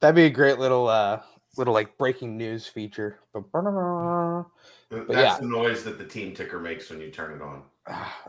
That'd 0.00 0.14
be 0.16 0.24
a 0.26 0.30
great 0.30 0.58
little 0.58 0.86
uh 0.86 1.20
little 1.58 1.74
like 1.74 1.96
breaking 1.98 2.36
news 2.36 2.66
feature. 2.66 3.18
That's 3.34 3.44
yeah. 5.10 5.38
the 5.38 5.46
noise 5.46 5.84
that 5.84 5.98
the 5.98 6.04
team 6.04 6.34
ticker 6.34 6.58
makes 6.58 6.88
when 6.88 7.00
you 7.00 7.10
turn 7.10 7.34
it 7.34 7.42
on. 7.42 7.62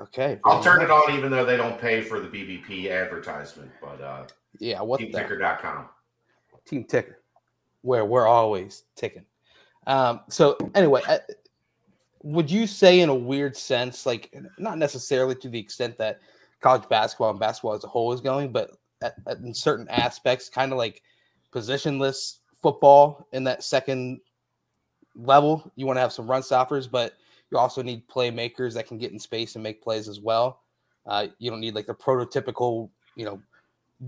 Okay. 0.02 0.39
I'll 0.46 0.63
turn 0.63 0.82
it 0.82 0.89
on 0.89 1.15
even 1.15 1.32
though 1.32 1.46
they 1.46 1.58
don't 1.58 1.80
pay 1.80 2.02
for 2.02 2.20
the 2.20 2.28
BBP 2.28 2.92
advertisement, 2.92 3.72
but 3.82 4.02
uh, 4.02 4.26
Yeah, 4.60 4.82
what 4.82 5.00
teamticker.com. 5.00 5.86
team 6.65 6.84
ticker, 6.86 7.22
where 7.82 8.06
we're 8.06 8.28
always 8.28 8.84
ticking. 8.96 9.26
Um, 9.88 10.22
so 10.30 10.58
anyway, 10.76 11.02
uh, 11.08 11.20
would 12.24 12.50
you 12.50 12.68
say 12.68 13.00
in 13.00 13.10
a 13.10 13.15
weird 13.15 13.56
sense, 13.56 14.06
like 14.06 14.34
not 14.58 14.78
necessarily 14.78 15.36
to 15.36 15.50
the 15.50 15.60
extent 15.60 15.98
that 15.98 16.20
college 16.62 16.88
basketball 16.89 17.32
and 17.32 17.39
basketball 17.39 17.74
as 17.74 17.84
a 17.84 17.88
whole 17.88 18.12
is 18.13 18.22
going, 18.22 18.52
but 18.52 18.72
at, 19.02 19.15
at- 19.28 19.38
in 19.39 19.54
certain 19.54 19.88
aspects, 19.89 20.50
kind 20.50 20.72
of 20.72 20.78
like 20.78 21.02
positionless 21.54 22.38
football 22.62 23.28
in 23.32 23.43
that 23.45 23.63
second 23.63 24.19
level, 25.15 25.72
you 25.76 25.86
want 25.86 25.98
to 25.98 26.02
have 26.02 26.13
some 26.13 26.30
run 26.30 26.43
stoppers, 26.43 26.88
but 26.88 27.13
you 27.52 27.58
also 27.58 27.82
need 27.82 28.08
playmakers 28.08 28.74
that 28.74 28.88
can 28.88 28.98
get 28.98 29.12
in 29.12 29.19
space 29.19 29.56
and 29.56 29.63
make 29.63 29.82
plays 29.82 30.08
as 30.08 30.19
well. 30.19 30.62
Uh, 31.06 31.28
you 31.39 31.50
don't 31.50 31.60
need 31.60 31.76
like 31.76 31.88
the 31.88 31.93
prototypical, 31.93 32.89
you 33.15 33.26
know, 33.26 33.41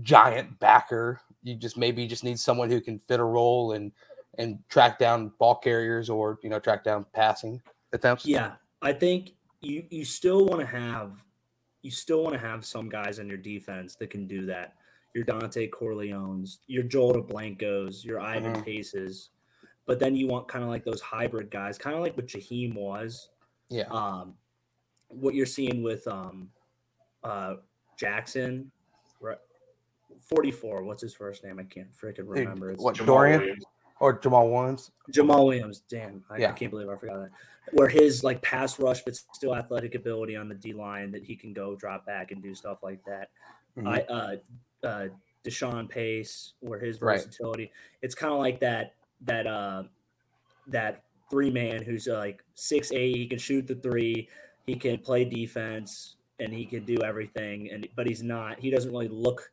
giant 0.02 0.58
backer. 0.60 1.20
You 1.42 1.56
just 1.56 1.76
maybe 1.76 2.06
just 2.06 2.24
need 2.24 2.38
someone 2.38 2.70
who 2.70 2.80
can 2.80 2.98
fit 2.98 3.20
a 3.20 3.24
role 3.24 3.72
and 3.72 3.92
and 4.38 4.58
track 4.68 4.98
down 4.98 5.32
ball 5.38 5.56
carriers 5.56 6.08
or 6.08 6.38
you 6.42 6.48
know 6.48 6.58
track 6.58 6.84
down 6.84 7.04
passing 7.12 7.60
attempts. 7.92 8.24
Yeah, 8.24 8.52
I 8.80 8.92
think 8.92 9.32
you 9.60 9.84
you 9.90 10.04
still 10.04 10.46
want 10.46 10.60
to 10.60 10.66
have 10.66 11.12
you 11.82 11.90
still 11.90 12.22
want 12.22 12.34
to 12.34 12.40
have 12.40 12.64
some 12.64 12.88
guys 12.88 13.18
in 13.18 13.28
your 13.28 13.36
defense 13.36 13.96
that 13.96 14.10
can 14.10 14.26
do 14.26 14.46
that. 14.46 14.76
Your 15.14 15.24
Dante 15.24 15.68
Corleones, 15.68 16.58
your 16.66 16.84
Joel 16.84 17.14
Dublankos, 17.22 18.04
your 18.04 18.20
Ivan 18.20 18.54
Mhm. 18.54 18.64
Paces, 18.64 19.30
but 19.84 19.98
then 19.98 20.16
you 20.16 20.26
want 20.26 20.48
kind 20.48 20.64
of 20.64 20.70
like 20.70 20.84
those 20.84 21.00
hybrid 21.02 21.50
guys, 21.50 21.76
kind 21.76 21.94
of 21.94 22.00
like 22.02 22.16
what 22.16 22.26
Jaheim 22.26 22.74
was. 22.74 23.28
Yeah. 23.68 23.84
Um, 23.90 24.36
what 25.08 25.34
you're 25.34 25.44
seeing 25.44 25.82
with 25.82 26.06
um, 26.08 26.50
uh, 27.22 27.56
Jackson, 27.96 28.70
right? 29.20 29.38
44. 30.22 30.82
What's 30.84 31.02
his 31.02 31.14
first 31.14 31.44
name? 31.44 31.58
I 31.58 31.64
can't 31.64 31.92
freaking 31.92 32.24
remember. 32.28 32.70
It's 32.70 32.82
what 32.82 32.94
Jamal 32.94 33.16
Dorian 33.16 33.40
Williams. 33.40 33.64
or 34.00 34.18
Jamal 34.18 34.50
Williams? 34.50 34.90
Jamal 35.10 35.46
Williams. 35.46 35.80
Damn, 35.80 36.24
I, 36.30 36.46
I 36.46 36.52
can't 36.52 36.70
believe 36.70 36.88
I 36.88 36.96
forgot 36.96 37.20
that. 37.20 37.30
Where 37.72 37.88
his 37.88 38.24
like 38.24 38.40
pass 38.42 38.78
rush, 38.78 39.02
but 39.02 39.14
still 39.14 39.54
athletic 39.54 39.94
ability 39.94 40.36
on 40.36 40.48
the 40.48 40.54
D 40.54 40.72
line 40.72 41.10
that 41.12 41.22
he 41.22 41.36
can 41.36 41.52
go 41.52 41.76
drop 41.76 42.06
back 42.06 42.30
and 42.30 42.42
do 42.42 42.54
stuff 42.54 42.82
like 42.82 43.04
that. 43.04 43.30
Mhm. 43.76 43.88
I 43.88 44.00
uh, 44.12 44.36
uh, 44.82 45.06
Deshawn 45.44 45.88
Pace, 45.88 46.54
where 46.60 46.78
his 46.78 47.00
Right. 47.00 47.18
versatility, 47.18 47.72
it's 48.02 48.14
kind 48.14 48.32
of 48.32 48.38
like 48.38 48.60
that 48.60 48.94
that 49.22 49.46
uh, 49.46 49.84
that 50.68 51.02
three 51.30 51.50
man 51.50 51.82
who's 51.82 52.08
uh, 52.08 52.18
like 52.18 52.42
six 52.54 52.92
eight. 52.92 53.16
He 53.16 53.26
can 53.26 53.38
shoot 53.38 53.66
the 53.66 53.74
three. 53.74 54.28
He 54.66 54.74
can 54.76 54.98
play 54.98 55.24
defense 55.24 56.16
and 56.38 56.52
he 56.52 56.64
can 56.64 56.84
do 56.84 56.96
everything. 57.04 57.70
And 57.70 57.88
but 57.96 58.06
he's 58.06 58.22
not. 58.22 58.60
He 58.60 58.70
doesn't 58.70 58.90
really 58.90 59.08
look 59.08 59.50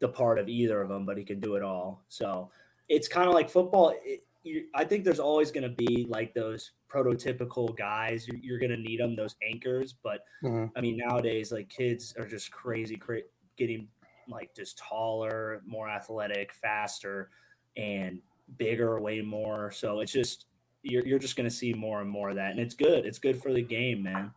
the 0.00 0.08
part 0.08 0.38
of 0.38 0.48
either 0.48 0.80
of 0.82 0.88
them, 0.88 1.06
but 1.06 1.16
he 1.16 1.24
can 1.24 1.40
do 1.40 1.54
it 1.54 1.62
all. 1.62 2.02
So 2.08 2.50
it's 2.88 3.08
kind 3.08 3.28
of 3.28 3.34
like 3.34 3.48
football. 3.48 3.94
It, 4.04 4.20
you, 4.42 4.66
I 4.74 4.84
think 4.84 5.04
there's 5.04 5.20
always 5.20 5.50
going 5.50 5.62
to 5.62 5.74
be 5.74 6.04
like 6.10 6.34
those 6.34 6.72
prototypical 6.90 7.74
guys. 7.76 8.28
You're, 8.28 8.36
you're 8.42 8.58
going 8.58 8.72
to 8.72 8.76
need 8.76 9.00
them, 9.00 9.16
those 9.16 9.36
anchors. 9.42 9.94
But 10.02 10.20
Mhm. 10.42 10.70
I 10.76 10.80
mean, 10.82 10.98
nowadays, 10.98 11.50
like 11.50 11.70
kids 11.70 12.14
are 12.18 12.26
just 12.26 12.50
crazy, 12.50 12.96
cra- 12.96 13.22
getting 13.56 13.88
like 14.28 14.54
just 14.54 14.78
taller, 14.78 15.62
more 15.66 15.88
athletic, 15.88 16.52
faster, 16.52 17.30
and 17.76 18.20
bigger, 18.58 19.00
way 19.00 19.20
more. 19.20 19.70
So 19.70 20.00
it's 20.00 20.12
just 20.12 20.46
you're 20.82 21.06
you're 21.06 21.18
just 21.18 21.36
going 21.36 21.48
to 21.48 21.54
see 21.54 21.72
more 21.72 22.00
and 22.00 22.10
more 22.10 22.30
of 22.30 22.36
that, 22.36 22.50
and 22.50 22.60
it's 22.60 22.74
good. 22.74 23.06
It's 23.06 23.18
good 23.18 23.42
for 23.42 23.52
the 23.52 23.62
game, 23.62 24.02
man. 24.02 24.32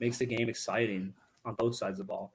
Makes 0.00 0.18
the 0.18 0.26
game 0.26 0.48
exciting 0.48 1.12
on 1.44 1.54
both 1.54 1.74
sides 1.74 1.98
of 1.98 2.06
the 2.06 2.12
ball. 2.12 2.32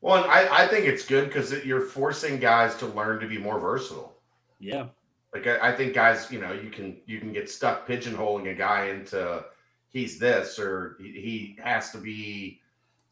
Well, 0.00 0.22
and 0.22 0.30
I, 0.30 0.64
I 0.64 0.66
think 0.66 0.86
it's 0.86 1.04
good 1.04 1.26
because 1.26 1.52
you're 1.64 1.82
forcing 1.82 2.38
guys 2.38 2.74
to 2.76 2.86
learn 2.86 3.20
to 3.20 3.26
be 3.26 3.38
more 3.38 3.58
versatile. 3.58 4.14
Yeah, 4.58 4.86
Like 5.34 5.46
I, 5.46 5.68
I 5.68 5.76
think 5.76 5.94
guys, 5.94 6.30
you 6.30 6.40
know, 6.40 6.52
you 6.52 6.70
can 6.70 6.96
you 7.06 7.20
can 7.20 7.32
get 7.32 7.50
stuck 7.50 7.86
pigeonholing 7.86 8.50
a 8.50 8.54
guy 8.54 8.86
into 8.86 9.44
he's 9.90 10.18
this 10.18 10.58
or 10.58 10.96
he, 10.98 11.10
he 11.12 11.58
has 11.62 11.90
to 11.90 11.98
be 11.98 12.60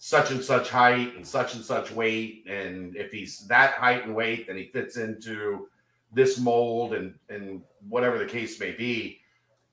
such 0.05 0.31
and 0.31 0.45
such 0.45 0.69
height 0.69 1.17
and 1.17 1.27
such 1.27 1.55
and 1.55 1.65
such 1.65 1.91
weight, 1.91 2.45
and 2.47 2.95
if 2.95 3.11
he's 3.11 3.47
that 3.47 3.73
height 3.73 4.05
and 4.05 4.15
weight, 4.15 4.47
then 4.47 4.55
he 4.55 4.67
fits 4.67 4.99
into 4.99 5.67
this 6.13 6.39
mold 6.39 6.93
and 6.93 7.15
and 7.31 7.63
whatever 7.89 8.19
the 8.19 8.27
case 8.27 8.61
may 8.61 8.73
be. 8.73 9.23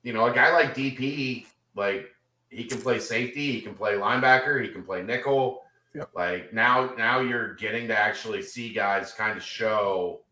You 0.02 0.14
know, 0.14 0.24
a 0.24 0.32
guy 0.32 0.50
like 0.50 0.74
DP, 0.74 1.44
like 1.76 2.06
he 2.48 2.64
can 2.64 2.80
play 2.80 2.98
safety, 2.98 3.52
he 3.52 3.60
can 3.60 3.74
play 3.74 3.92
linebacker, 3.92 4.64
he 4.64 4.70
can 4.70 4.82
play 4.84 5.02
nickel. 5.02 5.64
Yep. 5.94 6.08
Like 6.14 6.54
now, 6.54 6.94
now 6.96 7.20
you're 7.20 7.54
getting 7.56 7.86
to 7.88 7.98
actually 7.98 8.40
see 8.40 8.72
guys 8.72 9.12
kind 9.12 9.36
of 9.36 9.42
show 9.42 10.22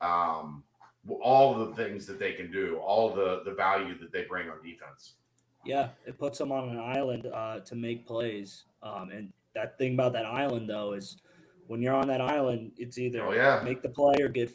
um, 0.00 0.64
all 1.22 1.54
the 1.54 1.72
things 1.76 2.04
that 2.06 2.18
they 2.18 2.32
can 2.32 2.50
do, 2.50 2.78
all 2.78 3.14
the 3.14 3.42
the 3.44 3.54
value 3.54 3.96
that 4.00 4.10
they 4.10 4.24
bring 4.24 4.50
on 4.50 4.60
defense. 4.60 5.12
Yeah, 5.64 5.90
it 6.04 6.18
puts 6.18 6.38
them 6.38 6.50
on 6.50 6.68
an 6.68 6.80
island 6.80 7.26
uh, 7.32 7.60
to 7.60 7.76
make 7.76 8.06
plays. 8.06 8.64
Um, 8.82 9.10
and 9.10 9.32
that 9.56 9.76
thing 9.78 9.94
about 9.94 10.12
that 10.12 10.26
island 10.26 10.68
though 10.70 10.92
is 10.92 11.16
when 11.66 11.82
you're 11.82 11.94
on 11.94 12.06
that 12.06 12.20
island, 12.20 12.70
it's 12.76 12.98
either 12.98 13.26
Oh, 13.26 13.32
yeah. 13.32 13.60
make 13.64 13.82
the 13.82 13.88
play 13.88 14.14
or 14.20 14.28
get 14.28 14.50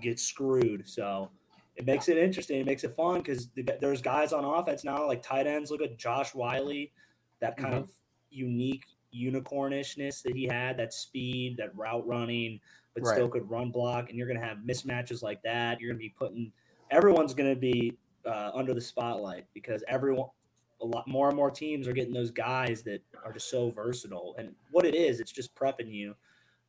get 0.00 0.20
screwed. 0.20 0.88
So 0.88 1.30
it 1.74 1.84
makes 1.86 2.08
it 2.08 2.16
interesting. 2.18 2.60
It 2.60 2.66
makes 2.66 2.84
it 2.84 2.94
fun 2.94 3.18
because 3.18 3.48
there's 3.80 4.00
guys 4.00 4.32
on 4.32 4.44
offense 4.44 4.84
now 4.84 5.06
like 5.06 5.22
tight 5.22 5.46
ends. 5.48 5.70
Look 5.70 5.82
at 5.82 5.98
Josh 5.98 6.34
Whyle, 6.34 6.68
that 7.40 7.56
kind 7.56 7.74
Mhm. 7.74 7.78
of 7.78 7.90
unique 8.30 8.84
unicornishness 9.14 10.22
that 10.22 10.34
he 10.34 10.44
had, 10.44 10.78
that 10.78 10.92
speed, 10.92 11.56
that 11.58 11.76
route 11.76 12.06
running, 12.06 12.60
but 12.94 13.02
Right. 13.02 13.12
still 13.12 13.28
could 13.28 13.48
run 13.50 13.70
block. 13.70 14.08
And 14.08 14.16
you're 14.16 14.26
going 14.26 14.40
to 14.40 14.46
have 14.46 14.58
mismatches 14.58 15.22
like 15.22 15.42
that. 15.42 15.80
You're 15.80 15.90
going 15.90 15.98
to 15.98 16.02
be 16.08 16.14
putting 16.16 16.52
everyone's 16.90 17.34
going 17.34 17.52
to 17.52 17.58
be 17.60 17.96
uh, 18.24 18.52
under 18.54 18.72
the 18.72 18.80
spotlight 18.80 19.46
because 19.52 19.82
everyone 19.88 20.28
a 20.82 20.86
lot 20.86 21.06
more 21.08 21.28
and 21.28 21.36
more 21.36 21.50
teams 21.50 21.86
are 21.88 21.92
getting 21.92 22.12
those 22.12 22.30
guys 22.30 22.82
that 22.82 23.02
are 23.24 23.32
just 23.32 23.50
so 23.50 23.70
versatile. 23.70 24.34
And 24.38 24.54
what 24.70 24.84
it 24.84 24.94
is, 24.94 25.20
it's 25.20 25.32
just 25.32 25.54
prepping 25.54 25.92
you. 25.92 26.14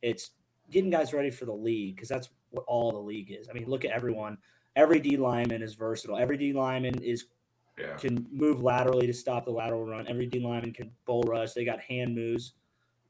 It's 0.02 0.30
getting 0.70 0.90
guys 0.90 1.12
ready 1.12 1.30
for 1.30 1.44
the 1.44 1.52
league 1.52 1.96
because 1.96 2.08
that's 2.08 2.30
what 2.50 2.64
all 2.66 2.92
the 2.92 2.98
league 2.98 3.30
is. 3.30 3.48
I 3.48 3.52
mean, 3.52 3.66
look 3.66 3.84
at 3.84 3.90
everyone. 3.90 4.38
Every 4.76 5.00
D 5.00 5.16
lineman 5.16 5.62
is 5.62 5.74
versatile. 5.74 6.16
Every 6.16 6.36
D 6.36 6.52
lineman 6.52 7.02
is 7.02 7.26
Yeah. 7.78 7.96
can 7.96 8.26
move 8.30 8.62
laterally 8.62 9.06
to 9.08 9.12
stop 9.12 9.44
the 9.44 9.50
lateral 9.50 9.84
run. 9.84 10.06
Every 10.08 10.26
D 10.26 10.38
lineman 10.38 10.72
can 10.72 10.92
bull 11.06 11.22
rush. 11.24 11.52
They 11.52 11.64
got 11.64 11.80
hand 11.80 12.14
moves. 12.14 12.54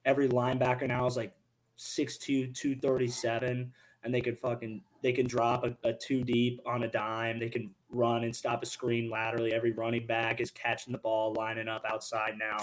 Every 0.05 0.29
linebacker 0.29 0.87
now 0.89 1.07
is 1.07 1.17
like 1.17 1.35
6'2", 1.77 2.53
237, 2.55 3.73
and 4.03 4.15
they 4.15 4.21
can 4.21 4.37
fucking 4.37 4.83
they 5.03 5.13
can 5.13 5.27
drop 5.27 5.65
a, 5.65 5.77
a 5.87 5.93
two 5.93 6.23
deep 6.25 6.61
on 6.65 6.83
a 6.85 6.89
dime. 6.89 7.39
They 7.39 7.51
can 7.51 7.75
run 7.95 8.25
and 8.25 8.35
stop 8.35 8.63
a 8.63 8.67
screen 8.67 9.11
laterally. 9.11 9.53
Every 9.53 9.73
running 9.73 10.07
back 10.07 10.41
is 10.41 10.51
catching 10.51 10.93
the 10.93 10.99
ball, 10.99 11.33
lining 11.35 11.69
up 11.69 11.85
outside 11.89 12.35
now. 12.39 12.59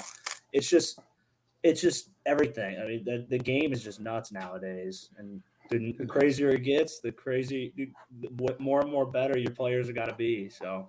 It's 0.54 0.70
just 0.70 1.00
it's 1.64 1.82
just 1.82 2.10
everything. 2.26 2.80
I 2.80 2.88
mean, 2.88 3.04
the, 3.04 3.26
the 3.30 3.38
game 3.38 3.72
is 3.72 3.84
just 3.84 4.00
nuts 4.00 4.32
nowadays, 4.32 5.10
and 5.18 5.42
the, 5.70 5.94
the 5.98 6.06
crazier 6.06 6.50
it 6.50 6.64
gets, 6.64 7.00
the 7.00 7.12
crazy, 7.12 7.92
what 8.38 8.60
more 8.60 8.82
and 8.82 8.92
more 8.92 9.06
better 9.06 9.38
your 9.38 9.52
players 9.52 9.88
have 9.88 9.96
got 9.96 10.10
to 10.10 10.16
be. 10.16 10.50
So, 10.50 10.88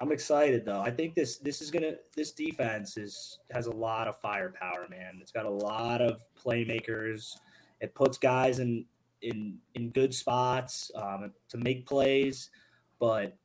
I'm 0.00 0.10
excited 0.10 0.64
though. 0.64 0.80
I 0.80 0.90
think 0.90 1.14
this 1.14 1.38
this 1.38 1.62
is 1.62 1.70
gonna 1.70 1.92
this 2.16 2.32
defense 2.32 2.96
is 2.96 3.38
has 3.50 3.66
a 3.66 3.70
lot 3.70 4.08
of 4.08 4.18
firepower, 4.20 4.88
man. 4.90 5.18
It's 5.20 5.32
got 5.32 5.46
a 5.46 5.50
lot 5.50 6.00
of 6.00 6.20
playmakers. 6.44 7.36
It 7.80 7.94
puts 7.94 8.18
guys 8.18 8.58
in 8.58 8.86
in 9.22 9.58
in 9.74 9.90
good 9.90 10.12
spots 10.12 10.90
um, 10.96 11.32
to 11.48 11.58
make 11.58 11.86
plays, 11.86 12.50
but 12.98 13.36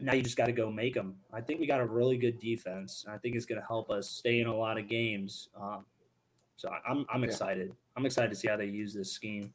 now 0.00 0.12
you 0.14 0.22
just 0.22 0.36
got 0.36 0.46
to 0.46 0.52
go 0.52 0.70
make 0.70 0.94
them. 0.94 1.16
I 1.32 1.40
think 1.40 1.60
we 1.60 1.66
got 1.66 1.80
a 1.80 1.86
really 1.86 2.16
good 2.16 2.38
defense. 2.38 3.04
I 3.08 3.18
think 3.18 3.34
it's 3.36 3.46
going 3.46 3.60
to 3.60 3.66
help 3.66 3.90
us 3.90 4.08
stay 4.08 4.40
in 4.40 4.46
a 4.46 4.54
lot 4.54 4.78
of 4.78 4.88
games. 4.88 5.48
Um, 5.60 5.84
so 6.56 6.68
I- 6.70 6.90
I'm 6.90 7.04
I'm 7.12 7.22
Yeah. 7.22 7.28
excited. 7.28 7.72
I'm 7.96 8.06
excited 8.06 8.30
to 8.30 8.36
see 8.36 8.48
how 8.48 8.56
they 8.56 8.66
use 8.66 8.94
this 8.94 9.10
scheme. 9.12 9.52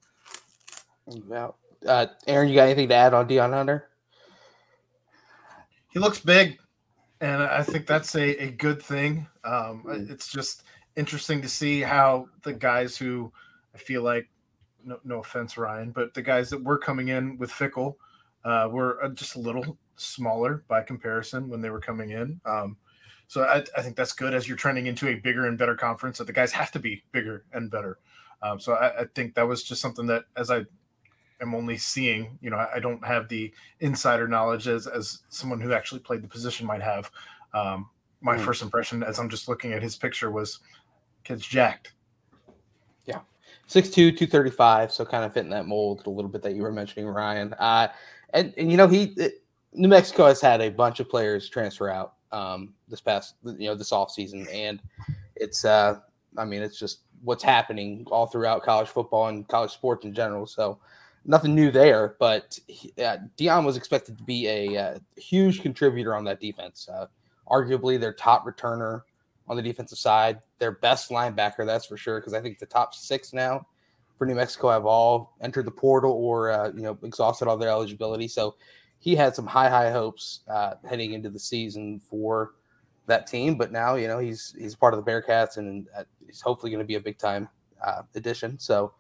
Well, 1.06 1.58
uh, 1.88 2.08
Aaron, 2.28 2.50
you 2.50 2.56
got 2.56 2.64
anything 2.66 2.90
to 2.90 2.96
add 2.96 3.14
on 3.14 3.28
Dion 3.28 3.52
Hunter? 3.54 3.90
he 5.90 6.00
looks 6.00 6.20
big, 6.20 6.58
and 7.22 7.44
I 7.44 7.62
think 7.62 7.86
that's 7.86 8.16
a, 8.16 8.36
a 8.46 8.50
good 8.52 8.82
thing. 8.82 9.28
Um, 9.44 9.84
Mm. 9.86 10.10
It's 10.10 10.28
just 10.32 10.64
interesting 10.96 11.40
to 11.44 11.48
see 11.50 11.82
how 11.82 12.28
the 12.42 12.52
guys 12.54 12.98
who 12.98 13.32
I 13.76 13.78
feel 13.78 14.02
like, 14.02 14.28
no, 14.84 15.00
no 15.04 15.20
offense, 15.20 15.56
Ryan, 15.58 15.92
but 15.92 16.14
the 16.16 16.22
guys 16.24 16.50
that 16.50 16.64
were 16.64 16.78
coming 16.80 17.10
in 17.10 17.38
with 17.38 17.52
Fickell 17.52 17.96
uh, 18.44 18.68
were 18.72 19.04
uh, 19.04 19.10
just 19.10 19.36
a 19.36 19.40
little 19.40 19.78
smaller 19.96 20.64
by 20.68 20.82
comparison 20.82 21.50
when 21.50 21.62
they 21.62 21.70
were 21.70 21.80
coming 21.80 22.12
in. 22.12 22.40
Um, 22.46 22.78
so 23.28 23.44
I, 23.44 23.64
I 23.78 23.82
think 23.82 23.96
that's 23.96 24.14
good 24.14 24.34
as 24.34 24.48
you're 24.48 24.58
trending 24.58 24.88
into 24.88 25.08
a 25.08 25.16
bigger 25.16 25.48
and 25.48 25.58
better 25.58 25.76
conference 25.76 26.18
that 26.18 26.28
the 26.28 26.34
guys 26.34 26.52
have 26.52 26.72
to 26.72 26.80
be 26.80 27.04
bigger 27.12 27.46
and 27.54 27.72
better. 27.72 28.00
Um, 28.42 28.60
so 28.60 28.74
I, 28.74 29.02
I 29.02 29.06
think 29.16 29.34
that 29.36 29.48
was 29.48 29.64
just 29.64 29.82
something 29.82 30.06
that 30.08 30.26
as 30.36 30.52
I 30.52 30.66
am 31.42 31.56
only 31.56 31.78
seeing, 31.78 32.38
you 32.42 32.50
know, 32.50 32.58
I, 32.58 32.76
I 32.76 32.80
don't 32.80 33.04
have 33.06 33.28
the 33.30 33.52
insider 33.80 34.28
knowledge 34.28 34.68
as 34.68 34.88
as 34.88 35.20
someone 35.30 35.62
who 35.62 35.74
actually 35.74 36.00
played 36.02 36.22
the 36.22 36.28
position 36.28 36.68
might 36.68 36.82
have. 36.82 37.10
Um, 37.54 37.90
my 38.22 38.38
Hmm. 38.38 38.44
first 38.44 38.62
impression 38.62 39.04
as 39.04 39.20
I'm 39.20 39.30
just 39.30 39.48
looking 39.48 39.74
at 39.74 39.84
his 39.84 39.96
picture 39.96 40.32
was 40.32 40.60
kid's 41.24 41.46
jacked. 41.46 41.94
Yeah. 43.06 43.20
6'2", 43.68 43.94
235, 43.94 44.92
so 44.92 45.06
kind 45.06 45.26
of 45.26 45.34
fitting 45.34 45.52
that 45.52 45.68
mold 45.68 46.04
a 46.06 46.10
little 46.10 46.30
bit 46.30 46.42
that 46.42 46.56
you 46.56 46.62
were 46.64 46.72
mentioning, 46.72 47.08
Ryan. 47.08 47.54
Uh, 47.54 47.88
and, 48.34 48.54
and 48.58 48.72
you 48.72 48.78
know, 48.78 48.88
he 48.88 49.14
it, 49.18 49.43
New 49.74 49.88
Mexico 49.88 50.26
has 50.26 50.42
had 50.42 50.62
a 50.62 50.70
bunch 50.70 51.00
of 51.00 51.10
players 51.10 51.50
transfer 51.50 51.90
out 51.90 52.14
um, 52.32 52.74
this 52.88 53.02
past, 53.02 53.36
you 53.44 53.68
know, 53.68 53.76
this 53.76 53.92
offseason. 53.92 54.48
And 54.54 54.82
it's, 55.36 55.66
uh, 55.66 56.00
I 56.38 56.46
mean, 56.46 56.62
it's 56.62 56.80
just 56.80 57.02
what's 57.24 57.44
happening 57.44 58.06
all 58.12 58.28
throughout 58.28 58.64
college 58.64 58.90
football 58.90 59.28
and 59.28 59.48
college 59.48 59.72
sports 59.72 60.06
in 60.06 60.14
general. 60.14 60.46
So 60.46 60.80
nothing 61.26 61.56
new 61.56 61.72
there. 61.72 62.16
But 62.20 62.60
uh, 63.04 63.18
Dion 63.38 63.66
was 63.66 63.78
expected 63.78 64.18
to 64.18 64.24
be 64.24 64.48
a, 64.48 64.78
uh 64.78 65.00
huge 65.16 65.62
contributor 65.62 66.16
on 66.16 66.24
that 66.26 66.40
defense. 66.40 66.90
Uh, 66.90 67.08
arguably 67.50 68.00
their 68.00 68.14
top 68.14 68.46
returner 68.46 69.02
on 69.48 69.56
the 69.56 69.62
defensive 69.62 69.98
side, 69.98 70.40
their 70.60 70.72
best 70.72 71.10
linebacker, 71.10 71.66
that's 71.66 71.86
for 71.86 71.98
sure. 71.98 72.20
Because 72.20 72.34
I 72.34 72.42
think 72.42 72.60
the 72.60 72.66
top 72.66 72.94
six 72.94 73.34
now 73.34 73.66
for 74.18 74.26
New 74.26 74.36
Mexico 74.36 74.70
have 74.70 74.86
all 74.86 75.36
entered 75.42 75.66
the 75.66 75.72
portal 75.72 76.12
or 76.12 76.52
uh, 76.52 76.72
you 76.74 76.82
know 76.82 76.98
exhausted 77.04 77.48
all 77.48 77.58
their 77.58 77.70
eligibility. 77.70 78.28
So 78.28 78.56
he 79.04 79.18
had 79.18 79.36
some 79.36 79.46
high 79.46 79.70
high 79.70 79.92
hopes 79.92 80.40
uh, 80.48 80.76
heading 80.90 81.12
into 81.12 81.30
the 81.30 81.38
season 81.38 82.00
for 82.00 82.54
that 83.06 83.28
team, 83.28 83.58
but 83.58 83.70
now 83.70 83.96
you 83.96 84.08
know 84.08 84.18
he's 84.18 84.56
he's 84.58 84.76
part 84.76 84.94
of 84.94 85.04
the 85.04 85.12
Bearcats 85.12 85.58
and 85.58 85.88
uh, 85.98 86.06
he's 86.26 86.40
hopefully 86.40 86.72
going 86.72 86.80
to 86.80 86.88
be 86.88 86.96
a 86.96 87.02
big 87.02 87.18
time 87.18 87.50
uh, 87.86 88.04
addition. 88.16 88.58
So 88.58 88.94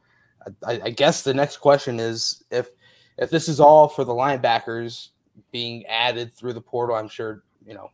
I, 0.67 0.81
I 0.83 0.89
guess 0.89 1.21
the 1.21 1.33
next 1.33 1.57
question 1.57 2.01
is 2.01 2.43
if 2.51 2.67
if 3.17 3.29
this 3.29 3.47
is 3.47 3.61
all 3.61 3.87
for 3.87 4.03
the 4.03 4.11
linebackers 4.11 5.11
being 5.53 5.85
added 5.85 6.33
through 6.33 6.51
the 6.51 6.61
portal, 6.61 6.97
I'm 6.97 7.07
sure 7.07 7.45
you 7.65 7.73
know 7.73 7.87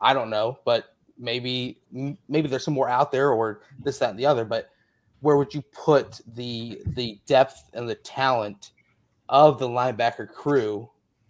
I 0.00 0.14
don't 0.14 0.30
know, 0.30 0.60
but 0.64 0.94
maybe 1.18 1.80
maybe 2.28 2.46
there's 2.46 2.64
some 2.64 2.74
more 2.74 2.88
out 2.88 3.10
there 3.10 3.32
or 3.32 3.62
this 3.82 3.98
that 3.98 4.10
and 4.10 4.18
the 4.20 4.26
other. 4.26 4.44
But 4.44 4.70
where 5.18 5.36
would 5.36 5.52
you 5.52 5.62
put 5.62 6.20
the 6.36 6.80
the 6.86 7.18
depth 7.26 7.70
and 7.72 7.88
the 7.88 7.96
talent 7.96 8.70
of 9.28 9.58
the 9.58 9.66
linebacker 9.68 10.28
crew 10.28 10.88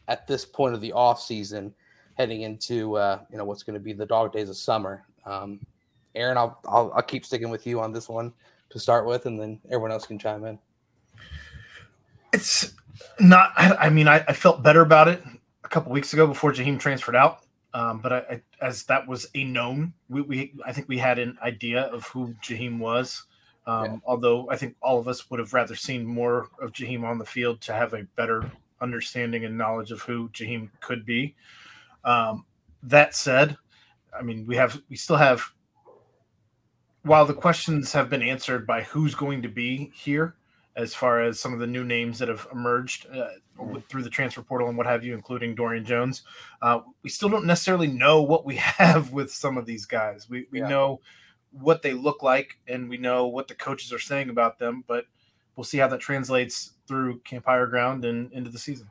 at 0.09 0.27
this 0.27 0.45
point 0.45 0.75
of 0.75 0.81
the 0.81 0.93
off 0.93 1.21
season, 1.21 1.75
heading 2.15 2.43
into 2.43 2.97
uh, 2.97 3.21
you 3.31 3.39
know 3.39 3.45
what's 3.45 3.63
going 3.63 3.75
to 3.75 3.81
be 3.81 3.93
the 3.93 4.07
dog 4.07 4.33
days 4.33 4.49
of 4.49 4.57
summer? 4.57 5.05
Um, 5.27 5.61
Aaron, 6.15 6.37
I'll, 6.37 6.61
I'll 6.67 6.93
I'll 6.95 7.03
keep 7.03 7.25
sticking 7.25 7.51
with 7.51 7.67
you 7.67 7.81
on 7.81 7.93
this 7.93 8.09
one 8.09 8.33
to 8.71 8.79
start 8.79 9.07
with, 9.07 9.27
and 9.27 9.41
then 9.41 9.61
everyone 9.67 9.93
else 9.93 10.07
can 10.07 10.19
chime 10.19 10.45
in. 10.45 10.59
It's 12.33 12.75
not. 13.21 13.53
I, 13.57 13.89
mean, 13.91 14.09
I, 14.09 14.25
I, 14.27 14.33
felt 14.33 14.63
better 14.63 14.81
about 14.81 15.07
it 15.07 15.23
a 15.63 15.69
couple 15.69 15.93
weeks 15.93 16.13
ago 16.13 16.27
before 16.27 16.53
Jaheim 16.53 16.81
transferred 16.81 17.15
out. 17.15 17.45
Um, 17.73 18.01
but 18.01 18.13
I, 18.13 18.19
I, 18.19 18.43
as 18.61 18.85
that 18.85 19.07
was 19.07 19.29
a 19.35 19.45
known, 19.45 19.93
we, 20.09 20.23
we 20.23 20.55
I 20.65 20.73
think 20.73 20.89
we 20.89 20.99
had 20.99 21.19
an 21.19 21.39
idea 21.43 21.83
of 21.83 22.05
who 22.09 22.35
Jaheim 22.43 22.79
was. 22.79 23.25
Um, 23.67 23.85
yeah. 23.85 23.97
Although 24.05 24.51
I 24.51 24.57
think 24.57 24.77
all 24.83 24.99
of 24.99 25.09
us 25.09 25.31
would 25.31 25.41
have 25.41 25.55
rather 25.55 25.75
seen 25.75 26.05
more 26.05 26.49
of 26.61 26.73
Jaheim 26.73 27.05
on 27.05 27.19
the 27.19 27.25
field 27.25 27.61
to 27.63 27.73
have 27.73 27.95
a 27.95 28.03
better 28.17 28.51
understanding 28.81 29.45
and 29.45 29.57
knowledge 29.57 29.91
of 29.91 30.01
who 30.03 30.29
Jaheim 30.31 30.71
could 30.81 31.05
be. 31.05 31.35
Um, 32.05 32.45
that 32.83 33.15
said, 33.15 33.57
I 34.19 34.23
mean, 34.23 34.47
we 34.47 34.57
have 34.57 34.81
we 34.89 34.97
still 34.97 35.17
have. 35.17 35.43
While 37.03 37.27
the 37.27 37.35
questions 37.35 37.93
have 37.93 38.09
been 38.09 38.23
answered 38.23 38.67
by 38.67 38.83
who's 38.83 39.15
going 39.15 39.43
to 39.43 39.49
be 39.49 39.93
here, 39.95 40.37
as 40.77 40.95
far 40.95 41.23
as 41.23 41.39
some 41.39 41.53
of 41.53 41.61
the 41.61 41.67
new 41.67 41.85
names 41.85 42.19
that 42.19 42.29
have 42.29 42.47
emerged 42.53 43.07
uh, 43.15 43.29
through 43.89 44.03
the 44.03 44.11
transfer 44.11 44.43
portal 44.43 44.69
and 44.69 44.77
what 44.77 44.87
have 44.87 45.05
you, 45.05 45.15
including 45.15 45.55
Dorian 45.55 45.85
Jones. 45.85 46.23
Uh, 46.61 46.81
we 47.03 47.11
still 47.11 47.29
don't 47.29 47.47
necessarily 47.47 47.87
know 47.87 48.23
what 48.23 48.45
we 48.45 48.57
have 48.57 49.13
with 49.13 49.33
some 49.33 49.57
of 49.57 49.67
these 49.67 49.87
guys. 49.87 50.29
We, 50.29 50.47
we 50.51 50.61
yeah. 50.61 50.69
know 50.69 51.01
what 51.53 51.83
they 51.83 51.93
look 51.93 52.23
like 52.23 52.59
and 52.67 52.89
we 52.89 52.97
know 52.97 53.29
what 53.29 53.47
the 53.47 53.55
coaches 53.55 53.93
are 53.93 54.01
saying 54.01 54.31
about 54.31 54.59
them, 54.59 54.83
but 54.89 55.05
we'll 55.57 55.65
see 55.65 55.79
how 55.79 55.89
that 55.89 56.01
translates 56.01 56.73
through 56.87 57.19
Camp 57.21 57.45
Higher 57.47 57.67
Ground 57.67 58.05
and 58.05 58.33
into 58.33 58.51
the 58.51 58.59
season. 58.59 58.89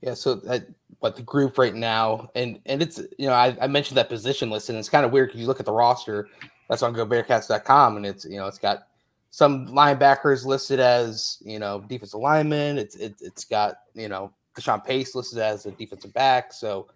Yeah, 0.00 0.14
so 0.14 0.36
that, 0.36 0.66
but 1.00 1.16
the 1.16 1.22
group 1.22 1.58
right 1.58 1.74
now, 1.74 2.30
and 2.34 2.60
and 2.66 2.80
it's 2.80 3.00
you 3.18 3.26
know 3.26 3.32
I, 3.32 3.56
I 3.60 3.66
mentioned 3.66 3.96
that 3.98 4.08
position 4.08 4.50
list, 4.50 4.68
and 4.68 4.78
it's 4.78 4.88
kind 4.88 5.04
of 5.04 5.12
weird 5.12 5.28
because 5.28 5.40
you 5.40 5.46
look 5.46 5.60
at 5.60 5.66
the 5.66 5.72
roster 5.72 6.28
that's 6.68 6.82
on 6.82 6.94
GoBearcats.com, 6.94 7.96
and 7.96 8.06
it's 8.06 8.24
you 8.24 8.36
know 8.36 8.46
it's 8.46 8.58
got 8.58 8.86
some 9.30 9.68
linebackers 9.68 10.44
listed 10.44 10.80
as 10.80 11.38
you 11.44 11.58
know 11.58 11.80
defensive 11.88 12.20
lineman. 12.20 12.78
It's 12.78 12.94
it, 12.96 13.16
it's 13.20 13.44
got 13.44 13.80
you 13.94 14.08
know 14.08 14.32
Deshawn 14.54 14.84
Pace 14.84 15.14
listed 15.14 15.40
as 15.40 15.66
a 15.66 15.72
defensive 15.72 16.12
back. 16.12 16.52
So 16.52 16.88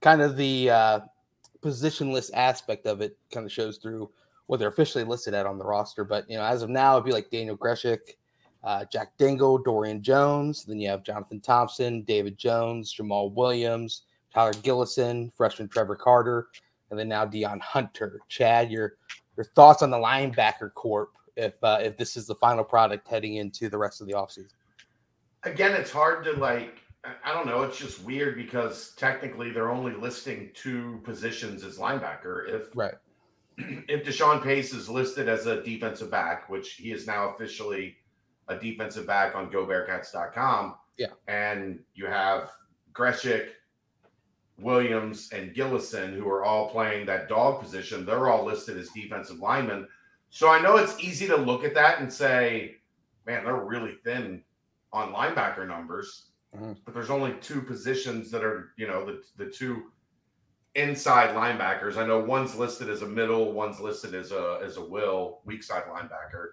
kind 0.00 0.20
of 0.20 0.36
the 0.36 0.70
uh, 0.70 1.00
positionless 1.62 2.30
aspect 2.34 2.86
of 2.86 3.00
it 3.00 3.16
kind 3.32 3.46
of 3.46 3.52
shows 3.52 3.78
through 3.78 4.10
what 4.46 4.58
they're 4.58 4.68
officially 4.68 5.04
listed 5.04 5.34
at 5.34 5.46
on 5.46 5.58
the 5.58 5.64
roster. 5.64 6.04
But 6.04 6.28
you 6.28 6.36
know, 6.36 6.44
as 6.44 6.62
of 6.62 6.70
now, 6.70 6.94
it'd 6.94 7.04
be 7.04 7.12
like 7.12 7.30
Daniel 7.30 7.56
Grzesiak, 7.56 8.16
uh, 8.64 8.84
Jack 8.92 9.16
Dingle, 9.18 9.58
Dorian 9.58 10.02
Jones. 10.02 10.64
Then 10.64 10.78
you 10.78 10.88
have 10.88 11.02
Jonathan 11.02 11.40
Thompson, 11.40 12.02
David 12.02 12.38
Jones, 12.38 12.92
Jamal 12.92 13.30
Williams, 13.30 14.02
Tyler 14.32 14.52
Gillison, 14.52 15.32
freshman 15.34 15.68
Trevor 15.68 15.96
Carter, 15.96 16.48
and 16.90 16.98
then 16.98 17.08
now 17.08 17.24
Dion 17.24 17.60
Hunter. 17.60 18.20
Chad, 18.28 18.70
your 18.70 18.96
your 19.36 19.44
thoughts 19.44 19.82
on 19.82 19.90
the 19.90 19.96
linebacker 19.96 20.72
corp 20.74 21.16
if 21.36 21.54
uh, 21.62 21.78
if 21.82 21.96
this 21.96 22.16
is 22.16 22.26
the 22.26 22.34
final 22.34 22.64
product 22.64 23.08
heading 23.08 23.36
into 23.36 23.68
the 23.68 23.78
rest 23.78 24.00
of 24.00 24.06
the 24.06 24.12
offseason. 24.12 24.52
Again, 25.44 25.72
it's 25.72 25.90
hard 25.90 26.24
to 26.24 26.32
like. 26.32 26.78
I 27.24 27.32
don't 27.32 27.46
know. 27.46 27.62
It's 27.62 27.78
just 27.78 28.04
weird 28.04 28.36
because 28.36 28.92
technically 28.96 29.50
they're 29.50 29.70
only 29.70 29.92
listing 29.92 30.50
two 30.54 31.00
positions 31.02 31.64
as 31.64 31.76
linebacker. 31.78 32.48
If 32.48 32.68
right, 32.76 32.94
if 33.88 34.04
Deshawn 34.04 34.42
Pace 34.42 34.72
is 34.72 34.88
listed 34.88 35.28
as 35.28 35.46
a 35.46 35.62
defensive 35.62 36.10
back, 36.10 36.48
which 36.48 36.72
he 36.74 36.92
is 36.92 37.06
now 37.06 37.30
officially 37.30 37.96
a 38.48 38.56
defensive 38.56 39.06
back 39.06 39.34
on 39.34 39.50
GoBearcats.com. 39.50 40.76
Yeah, 40.98 41.06
and 41.26 41.80
you 41.94 42.06
have 42.06 42.50
Grzesiak, 42.92 43.48
Williams, 44.58 45.30
and 45.32 45.54
Gillison, 45.54 46.14
who 46.14 46.28
are 46.28 46.44
all 46.44 46.68
playing 46.70 47.06
that 47.06 47.28
dog 47.28 47.60
position. 47.60 48.04
They're 48.04 48.28
all 48.28 48.44
listed 48.44 48.76
as 48.76 48.90
defensive 48.90 49.38
linemen. 49.38 49.88
So 50.30 50.48
I 50.48 50.60
know 50.60 50.76
it's 50.76 50.98
easy 51.00 51.26
to 51.28 51.36
look 51.36 51.64
at 51.64 51.74
that 51.74 52.00
and 52.00 52.12
say, 52.12 52.76
man, 53.26 53.44
they're 53.44 53.54
really 53.54 53.96
thin 54.04 54.42
on 54.92 55.12
linebacker 55.12 55.66
numbers. 55.66 56.30
Mm-hmm. 56.54 56.72
But 56.84 56.94
there's 56.94 57.10
only 57.10 57.34
two 57.40 57.62
positions 57.62 58.30
that 58.30 58.44
are, 58.44 58.72
you 58.76 58.86
know, 58.86 59.06
the 59.06 59.22
the 59.36 59.50
two 59.50 59.91
inside 60.74 61.34
linebackers. 61.34 61.96
I 61.96 62.06
know 62.06 62.18
one's 62.18 62.56
listed 62.56 62.88
as 62.88 63.02
a 63.02 63.06
middle, 63.06 63.52
one's 63.52 63.80
listed 63.80 64.14
as 64.14 64.32
a 64.32 64.60
as 64.64 64.76
a 64.76 64.84
will 64.84 65.40
weak 65.44 65.62
side 65.62 65.84
linebacker. 65.84 66.52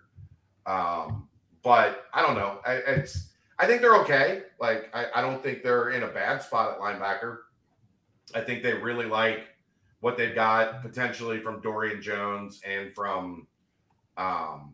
Um, 0.65 1.27
but 1.63 2.05
I 2.13 2.21
don't 2.21 2.35
know. 2.35 2.59
I, 2.65 2.73
it's 2.75 3.29
I 3.57 3.67
think 3.67 3.81
they're 3.81 3.97
okay. 3.97 4.43
Like 4.59 4.89
I, 4.93 5.07
I 5.15 5.21
don't 5.21 5.41
think 5.41 5.63
they're 5.63 5.91
in 5.91 6.03
a 6.03 6.07
bad 6.07 6.41
spot 6.41 6.73
at 6.73 6.79
linebacker. 6.79 7.39
I 8.35 8.41
think 8.41 8.63
they 8.63 8.73
really 8.73 9.05
like 9.05 9.47
what 10.01 10.17
they've 10.17 10.35
got 10.35 10.81
potentially 10.81 11.39
from 11.39 11.61
Dorian 11.61 12.01
Jones 12.01 12.61
and 12.65 12.93
from 12.93 13.47
um, 14.17 14.73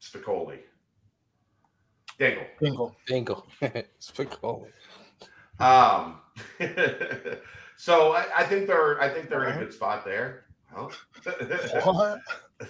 Spicoli. 0.00 0.58
Dingle. 2.18 2.44
Dingle. 2.60 2.96
Dingle. 3.06 3.46
Spicoli. 4.00 4.68
Um, 5.58 6.20
so 7.76 8.12
I, 8.12 8.26
I, 8.38 8.44
think 8.44 8.66
they're 8.66 9.00
I 9.00 9.08
think 9.08 9.28
they're 9.28 9.48
in 9.48 9.56
a 9.56 9.58
good 9.58 9.72
spot 9.72 10.04
there. 10.04 10.44
Huh? 10.72 10.88
what? 11.84 12.20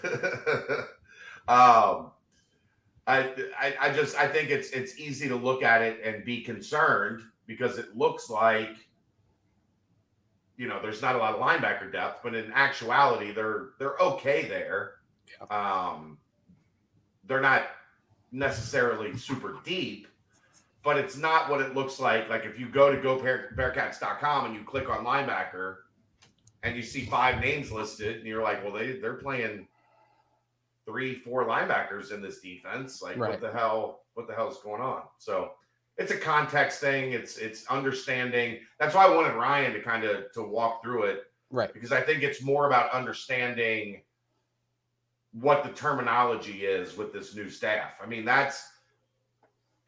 um, 1.49 2.11
I, 3.09 3.33
I 3.59 3.75
I 3.81 3.92
just 3.92 4.16
I 4.16 4.29
think 4.29 4.51
it's 4.51 4.70
it's 4.70 4.99
easy 4.99 5.29
to 5.29 5.37
look 5.37 5.62
at 5.62 5.83
it 5.83 6.01
and 6.05 6.25
be 6.25 6.42
concerned 6.42 7.22
because 7.46 7.79
it 7.79 7.96
looks 7.96 8.31
like 8.31 8.77
you 10.57 10.68
know, 10.68 10.81
there's 10.81 11.03
not 11.03 11.14
a 11.14 11.18
lot 11.18 11.35
of 11.35 11.40
linebacker 11.40 11.92
depth, 11.92 12.20
but 12.22 12.35
in 12.35 12.51
actuality, 12.53 13.33
they're 13.33 13.70
they're 13.79 13.96
okay 14.01 14.49
there. 14.49 14.94
Yeah. 15.40 15.90
Um, 15.90 16.18
they're 17.27 17.40
not 17.40 17.64
necessarily 18.33 19.16
super 19.16 19.57
deep, 19.64 20.07
but 20.87 20.96
it's 20.96 21.16
not 21.16 21.51
what 21.51 21.61
it 21.61 21.75
looks 21.75 21.99
like. 21.99 22.31
Like 22.31 22.44
if 22.44 22.61
you 22.61 22.68
go 22.68 22.94
to 22.94 22.96
GoBearcats.com 22.96 24.46
and 24.46 24.55
you 24.55 24.62
click 24.62 24.88
on 24.88 25.05
linebacker, 25.05 25.79
and 26.62 26.77
you 26.77 26.83
see 26.83 27.05
five 27.05 27.40
names 27.40 27.72
listed, 27.72 28.18
and 28.18 28.27
you're 28.27 28.42
like, 28.42 28.62
well, 28.62 28.72
they 28.72 28.92
they're 28.92 29.14
playing 29.14 29.66
three, 30.87 31.16
four 31.16 31.44
linebackers 31.44 32.12
in 32.12 32.22
this 32.22 32.40
defense. 32.40 33.03
Like, 33.03 33.16
right. 33.16 33.33
what 33.33 33.40
the 33.40 33.53
hell? 33.53 34.05
What 34.14 34.29
the 34.29 34.35
hell 34.35 34.49
is 34.49 34.59
going 34.59 34.81
on? 34.81 35.03
So 35.18 35.51
it's 35.99 36.12
a 36.12 36.16
context 36.16 36.81
thing. 36.81 37.12
It's 37.12 37.37
it's 37.37 37.66
understanding. 37.66 38.61
That's 38.79 38.94
why 38.94 39.07
I 39.07 39.14
wanted 39.14 39.35
Ryan 39.35 39.72
to 39.72 39.83
kind 39.83 40.05
of 40.05 40.31
to 40.35 40.42
walk 40.42 40.85
through 40.85 41.07
it, 41.07 41.25
right? 41.51 41.72
Because 41.72 41.90
I 41.90 42.01
think 42.01 42.22
it's 42.22 42.42
more 42.42 42.68
about 42.68 42.92
understanding 42.92 44.03
what 45.33 45.64
the 45.64 45.70
terminology 45.70 46.64
is 46.64 46.96
with 46.96 47.12
this 47.12 47.35
new 47.35 47.51
staff. 47.51 47.99
I 48.01 48.07
mean, 48.07 48.25
that's 48.25 48.68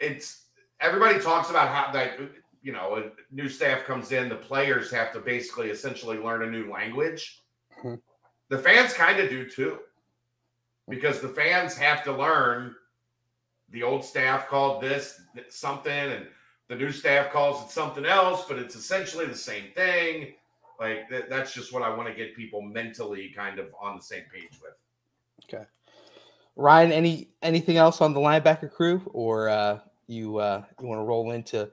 it's 0.00 0.47
everybody 0.81 1.19
talks 1.19 1.51
about 1.51 1.69
how 1.69 1.93
that 1.93 2.19
you 2.62 2.73
know 2.73 2.97
a 2.97 3.35
new 3.35 3.49
staff 3.49 3.85
comes 3.85 4.12
in, 4.12 4.29
the 4.29 4.37
players 4.37 4.91
have 4.91 5.12
to 5.12 5.21
basically 5.21 5.71
essentially 5.71 6.19
learn 6.19 6.43
a 6.43 6.51
new 6.51 6.71
language. 6.71 7.43
Mm-hmm. 7.79 7.95
The 8.49 8.59
fans 8.59 8.93
kind 8.93 9.21
of 9.21 9.29
do 9.29 9.49
too, 9.49 9.79
because 10.88 11.21
the 11.21 11.29
fans 11.29 11.77
have 11.77 12.03
to 12.05 12.12
learn 12.12 12.75
the 13.71 13.83
old 13.83 14.05
staff 14.05 14.49
called 14.49 14.83
this 14.83 15.21
something 15.51 15.93
and 15.93 16.27
the 16.69 16.75
new 16.75 16.93
staff 16.93 17.33
calls 17.33 17.64
it 17.64 17.71
something 17.71 18.05
else, 18.05 18.45
but 18.47 18.59
it's 18.59 18.75
essentially 18.75 19.27
the 19.27 19.35
same 19.35 19.64
thing. 19.75 20.35
Like 20.79 21.09
that, 21.11 21.29
that's 21.29 21.53
just 21.53 21.73
what 21.73 21.83
I 21.83 21.95
want 21.95 22.09
to 22.09 22.14
get 22.14 22.37
people 22.37 22.62
mentally 22.62 23.33
kind 23.35 23.59
of 23.59 23.75
on 23.81 23.97
the 23.97 24.03
same 24.03 24.25
page 24.33 24.59
with. 24.62 24.75
Okay. 25.45 25.64
Ryan, 26.57 26.93
any 26.93 27.31
anything 27.43 27.77
else 27.77 28.01
on 28.01 28.12
the 28.12 28.21
linebacker 28.21 28.71
crew, 28.71 29.03
or 29.12 29.49
uh, 29.49 29.79
you 30.09 30.38
uh, 30.38 30.64
you 30.81 30.87
want 30.87 30.99
to 30.99 31.05
roll 31.05 31.31
into 31.31 31.71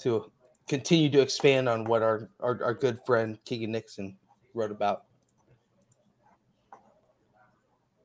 to 0.00 0.30
continue 0.68 1.10
to 1.10 1.20
expand 1.20 1.68
on 1.68 1.84
what 1.84 2.02
our, 2.02 2.30
our, 2.40 2.62
our 2.64 2.74
good 2.74 2.98
friend 3.04 3.38
Keegan 3.44 3.72
Nixon 3.72 4.16
wrote 4.54 4.70
about? 4.70 5.04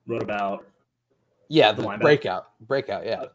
Wrote 0.06 0.24
about 0.24 0.66
yeah, 1.50 1.72
the, 1.72 1.84
the 1.84 1.98
breakout, 2.00 2.48
breakout, 2.62 3.06
yeah. 3.06 3.26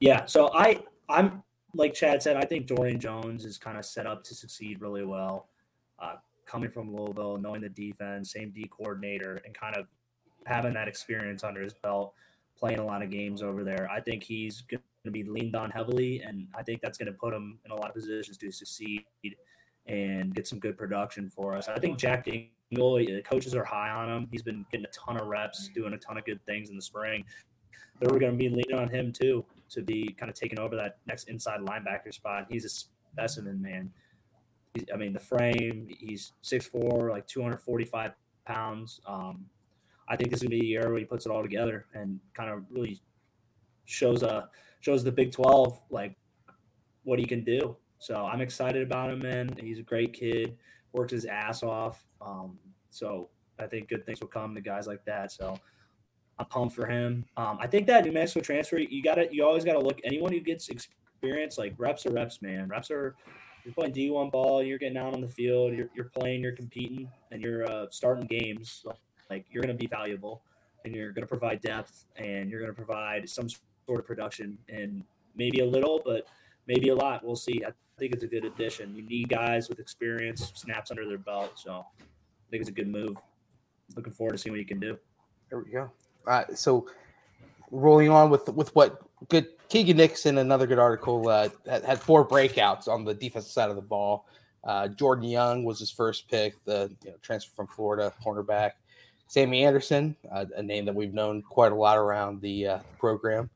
Yeah, 0.00 0.24
so 0.24 0.50
I 0.54 0.82
I'm 1.08 1.42
like 1.74 1.94
Chad 1.94 2.22
said, 2.22 2.36
I 2.36 2.44
think 2.44 2.66
Dorian 2.66 2.98
Jones 2.98 3.44
is 3.44 3.58
kind 3.58 3.78
of 3.78 3.84
set 3.84 4.06
up 4.06 4.24
to 4.24 4.34
succeed 4.34 4.80
really 4.80 5.04
well. 5.04 5.48
Uh, 5.98 6.16
coming 6.46 6.70
from 6.70 6.94
Louisville, 6.94 7.38
knowing 7.38 7.60
the 7.60 7.68
defense, 7.68 8.32
same 8.32 8.50
D 8.50 8.68
coordinator, 8.70 9.40
and 9.44 9.54
kind 9.54 9.76
of 9.76 9.86
having 10.44 10.74
that 10.74 10.88
experience 10.88 11.44
under 11.44 11.62
his 11.62 11.72
belt, 11.72 12.14
playing 12.58 12.78
a 12.78 12.84
lot 12.84 13.02
of 13.02 13.10
games 13.10 13.42
over 13.42 13.64
there. 13.64 13.88
I 13.90 14.00
think 14.00 14.22
he's 14.22 14.62
going 14.62 14.82
to 15.04 15.10
be 15.10 15.24
leaned 15.24 15.56
on 15.56 15.70
heavily, 15.70 16.22
and 16.22 16.46
I 16.54 16.62
think 16.62 16.80
that's 16.80 16.98
going 16.98 17.06
to 17.06 17.18
put 17.18 17.34
him 17.34 17.58
in 17.64 17.70
a 17.70 17.74
lot 17.74 17.88
of 17.88 17.94
positions 17.94 18.36
to 18.38 18.50
succeed 18.50 19.04
and 19.86 20.34
get 20.34 20.46
some 20.46 20.58
good 20.58 20.78
production 20.78 21.28
for 21.28 21.56
us. 21.56 21.68
I 21.68 21.78
think 21.78 21.98
Jack 21.98 22.24
Dingle, 22.24 22.96
the 22.96 23.22
coaches 23.22 23.54
are 23.54 23.64
high 23.64 23.90
on 23.90 24.08
him. 24.08 24.28
He's 24.30 24.42
been 24.42 24.64
getting 24.70 24.86
a 24.86 24.90
ton 24.90 25.20
of 25.20 25.26
reps, 25.26 25.68
doing 25.74 25.92
a 25.92 25.98
ton 25.98 26.18
of 26.18 26.24
good 26.24 26.44
things 26.46 26.70
in 26.70 26.76
the 26.76 26.82
spring. 26.82 27.24
They're 28.00 28.18
going 28.18 28.32
to 28.32 28.38
be 28.38 28.48
leaning 28.48 28.74
on 28.74 28.88
him 28.88 29.12
too 29.12 29.44
to 29.70 29.82
be 29.82 30.14
kind 30.18 30.30
of 30.30 30.36
taking 30.36 30.58
over 30.58 30.76
that 30.76 30.98
next 31.06 31.28
inside 31.28 31.60
linebacker 31.60 32.12
spot. 32.12 32.46
He's 32.48 32.64
a 32.64 32.68
specimen, 32.68 33.60
man. 33.60 33.90
He's, 34.74 34.84
I 34.92 34.96
mean, 34.96 35.12
the 35.12 35.20
frame, 35.20 35.88
he's 35.88 36.32
6'4, 36.44 37.10
like 37.10 37.26
245 37.26 38.12
pounds. 38.46 39.00
Um, 39.06 39.46
I 40.08 40.16
think 40.16 40.30
this 40.30 40.42
is 40.42 40.48
going 40.48 40.58
to 40.58 40.60
be 40.60 40.66
a 40.66 40.68
year 40.68 40.88
where 40.88 40.98
he 40.98 41.04
puts 41.04 41.26
it 41.26 41.32
all 41.32 41.42
together 41.42 41.86
and 41.94 42.20
kind 42.34 42.50
of 42.50 42.64
really 42.70 43.00
shows 43.84 44.22
a 44.22 44.48
shows 44.82 45.02
the 45.02 45.12
Big 45.12 45.32
12 45.32 45.80
like 45.88 46.14
what 47.04 47.18
he 47.18 47.24
can 47.24 47.42
do. 47.42 47.76
So 47.98 48.26
I'm 48.26 48.40
excited 48.40 48.82
about 48.82 49.10
him, 49.10 49.20
man. 49.20 49.56
He's 49.58 49.78
a 49.78 49.82
great 49.82 50.12
kid, 50.12 50.56
works 50.92 51.12
his 51.12 51.24
ass 51.24 51.62
off. 51.62 52.04
Um, 52.20 52.58
so 52.90 53.30
I 53.58 53.66
think 53.66 53.88
good 53.88 54.04
things 54.04 54.20
will 54.20 54.28
come 54.28 54.54
to 54.54 54.60
guys 54.60 54.86
like 54.86 55.04
that. 55.04 55.32
So 55.32 55.56
I'm 56.38 56.46
pumped 56.46 56.74
for 56.74 56.86
him. 56.86 57.24
Um, 57.36 57.58
I 57.60 57.68
think 57.68 57.86
that 57.86 58.04
New 58.04 58.12
Mexico 58.12 58.40
transfer, 58.44 58.78
you 58.78 59.02
got 59.02 59.14
to, 59.14 59.32
you 59.32 59.44
always 59.44 59.64
got 59.64 59.74
to 59.74 59.78
look. 59.78 60.00
Anyone 60.04 60.32
who 60.32 60.40
gets 60.40 60.68
experience, 60.68 61.58
like 61.58 61.74
reps 61.78 62.04
are 62.06 62.12
reps, 62.12 62.42
man. 62.42 62.68
Reps 62.68 62.90
are. 62.90 63.14
You're 63.64 63.74
playing 63.74 63.92
D1 63.92 64.32
ball. 64.32 64.60
You're 64.60 64.78
getting 64.78 64.98
out 64.98 65.14
on 65.14 65.20
the 65.20 65.28
field. 65.28 65.72
You're, 65.72 65.88
you're 65.94 66.06
playing. 66.06 66.42
You're 66.42 66.56
competing, 66.56 67.08
and 67.30 67.40
you're 67.40 67.64
uh, 67.70 67.86
starting 67.90 68.26
games. 68.26 68.84
Like 69.30 69.46
you're 69.52 69.62
going 69.62 69.76
to 69.76 69.80
be 69.80 69.86
valuable, 69.86 70.42
and 70.84 70.92
you're 70.92 71.12
going 71.12 71.22
to 71.22 71.28
provide 71.28 71.60
depth, 71.60 72.06
and 72.16 72.50
you're 72.50 72.58
going 72.58 72.72
to 72.72 72.76
provide 72.76 73.28
some 73.28 73.46
sort 73.86 74.00
of 74.00 74.06
production, 74.06 74.58
and 74.68 75.04
maybe 75.36 75.60
a 75.60 75.66
little, 75.66 76.00
but 76.04 76.26
maybe 76.66 76.88
a 76.88 76.94
lot. 76.94 77.24
We'll 77.24 77.36
see. 77.36 77.62
I 77.66 77.72
think 77.98 78.14
it's 78.14 78.24
a 78.24 78.28
good 78.28 78.44
addition. 78.44 78.94
You 78.94 79.02
need 79.02 79.28
guys 79.28 79.68
with 79.68 79.78
experience, 79.78 80.52
snaps 80.54 80.90
under 80.90 81.06
their 81.06 81.18
belt. 81.18 81.52
So 81.56 81.84
I 82.00 82.50
think 82.50 82.60
it's 82.60 82.70
a 82.70 82.72
good 82.72 82.88
move. 82.88 83.16
Looking 83.96 84.12
forward 84.12 84.32
to 84.32 84.38
seeing 84.38 84.52
what 84.52 84.60
you 84.60 84.66
can 84.66 84.80
do. 84.80 84.98
There 85.50 85.58
we 85.58 85.70
go. 85.70 85.90
Uh, 86.26 86.44
so 86.54 86.86
rolling 87.70 88.10
on 88.10 88.30
with 88.30 88.48
with 88.48 88.74
what 88.74 89.02
good 89.28 89.48
Keegan 89.68 89.96
Nixon, 89.96 90.38
another 90.38 90.66
good 90.66 90.78
article, 90.78 91.28
uh, 91.28 91.48
had, 91.66 91.84
had, 91.84 92.00
four 92.00 92.28
breakouts 92.28 92.88
on 92.88 93.04
the 93.04 93.14
defensive 93.14 93.50
side 93.50 93.70
of 93.70 93.76
the 93.76 93.82
ball. 93.82 94.26
Uh, 94.64 94.88
Jordan 94.88 95.24
Young 95.24 95.64
was 95.64 95.78
his 95.78 95.90
first 95.90 96.28
pick, 96.28 96.62
the 96.64 96.94
you 97.04 97.10
know, 97.10 97.16
transfer 97.22 97.52
from 97.56 97.66
Florida 97.66 98.12
cornerback. 98.24 98.72
Sammy 99.28 99.64
Anderson, 99.64 100.14
uh, 100.30 100.44
a 100.56 100.62
name 100.62 100.84
that 100.84 100.94
we've 100.94 101.14
known 101.14 101.40
quite 101.40 101.72
a 101.72 101.74
lot 101.74 101.96
around 101.96 102.42
the 102.42 102.66
uh, 102.66 102.78
program, 102.98 103.48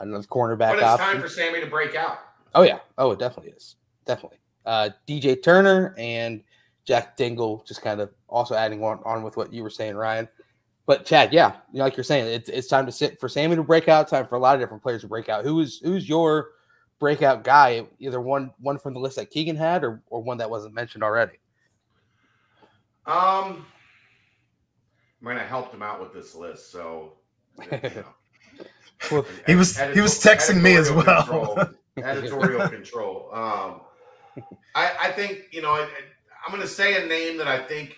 another 0.00 0.24
cornerback. 0.24 0.70
But 0.70 0.78
it's 0.78 0.82
option. 0.82 1.06
time 1.06 1.20
for 1.20 1.28
Sammy 1.28 1.60
to 1.60 1.66
break 1.66 1.94
out. 1.94 2.18
Oh 2.54 2.62
yeah, 2.62 2.80
oh 2.98 3.12
it 3.12 3.18
definitely 3.18 3.52
is, 3.52 3.76
definitely. 4.06 4.38
Uh, 4.66 4.90
DJ 5.06 5.42
Turner 5.42 5.94
and 5.96 6.42
Jack 6.84 7.16
Dingle, 7.16 7.64
just 7.66 7.82
kind 7.82 8.00
of 8.00 8.10
also 8.28 8.54
adding 8.54 8.82
on, 8.82 9.00
on 9.04 9.22
with 9.22 9.36
what 9.36 9.52
you 9.52 9.62
were 9.62 9.70
saying, 9.70 9.94
Ryan. 9.94 10.28
But 10.86 11.06
Chad, 11.06 11.32
yeah, 11.32 11.56
you 11.72 11.78
know, 11.78 11.84
like 11.84 11.96
you're 11.96 12.04
saying, 12.04 12.26
it's, 12.26 12.48
it's 12.48 12.66
time 12.66 12.84
to 12.86 12.92
sit 12.92 13.20
for 13.20 13.28
Sammy 13.28 13.54
to 13.54 13.62
break 13.62 13.88
out. 13.88 14.08
Time 14.08 14.26
for 14.26 14.34
a 14.34 14.40
lot 14.40 14.56
of 14.56 14.60
different 14.60 14.82
players 14.82 15.02
to 15.02 15.08
break 15.08 15.28
out. 15.28 15.44
Who 15.44 15.60
is 15.60 15.78
who's 15.78 16.08
your 16.08 16.50
breakout 16.98 17.44
guy? 17.44 17.86
Either 18.00 18.20
one 18.20 18.50
one 18.58 18.78
from 18.78 18.94
the 18.94 19.00
list 19.00 19.16
that 19.16 19.30
Keegan 19.30 19.56
had, 19.56 19.84
or 19.84 20.02
or 20.08 20.20
one 20.20 20.38
that 20.38 20.50
wasn't 20.50 20.74
mentioned 20.74 21.04
already. 21.04 21.38
Um, 23.06 23.64
I'm 25.20 25.26
gonna 25.28 25.40
help 25.40 25.72
him 25.72 25.82
out 25.82 26.00
with 26.00 26.12
this 26.12 26.34
list. 26.34 26.72
So, 26.72 27.12
you 27.60 27.68
know. 27.70 28.04
well, 29.10 29.26
he 29.46 29.54
was 29.54 29.78
edit- 29.78 29.96
he 29.96 30.00
was 30.00 30.18
texting 30.22 30.60
me 30.60 30.76
as 30.76 30.90
well. 30.90 31.24
Control, 31.24 31.58
editorial 31.96 32.68
control. 32.68 33.30
Um, 33.32 33.80
I 34.74 34.92
I 35.00 35.12
think 35.12 35.48
you 35.52 35.62
know 35.62 35.72
I, 35.72 35.88
I'm 36.46 36.52
gonna 36.52 36.66
say 36.66 37.02
a 37.02 37.06
name 37.06 37.38
that 37.38 37.48
I 37.48 37.62
think 37.62 37.96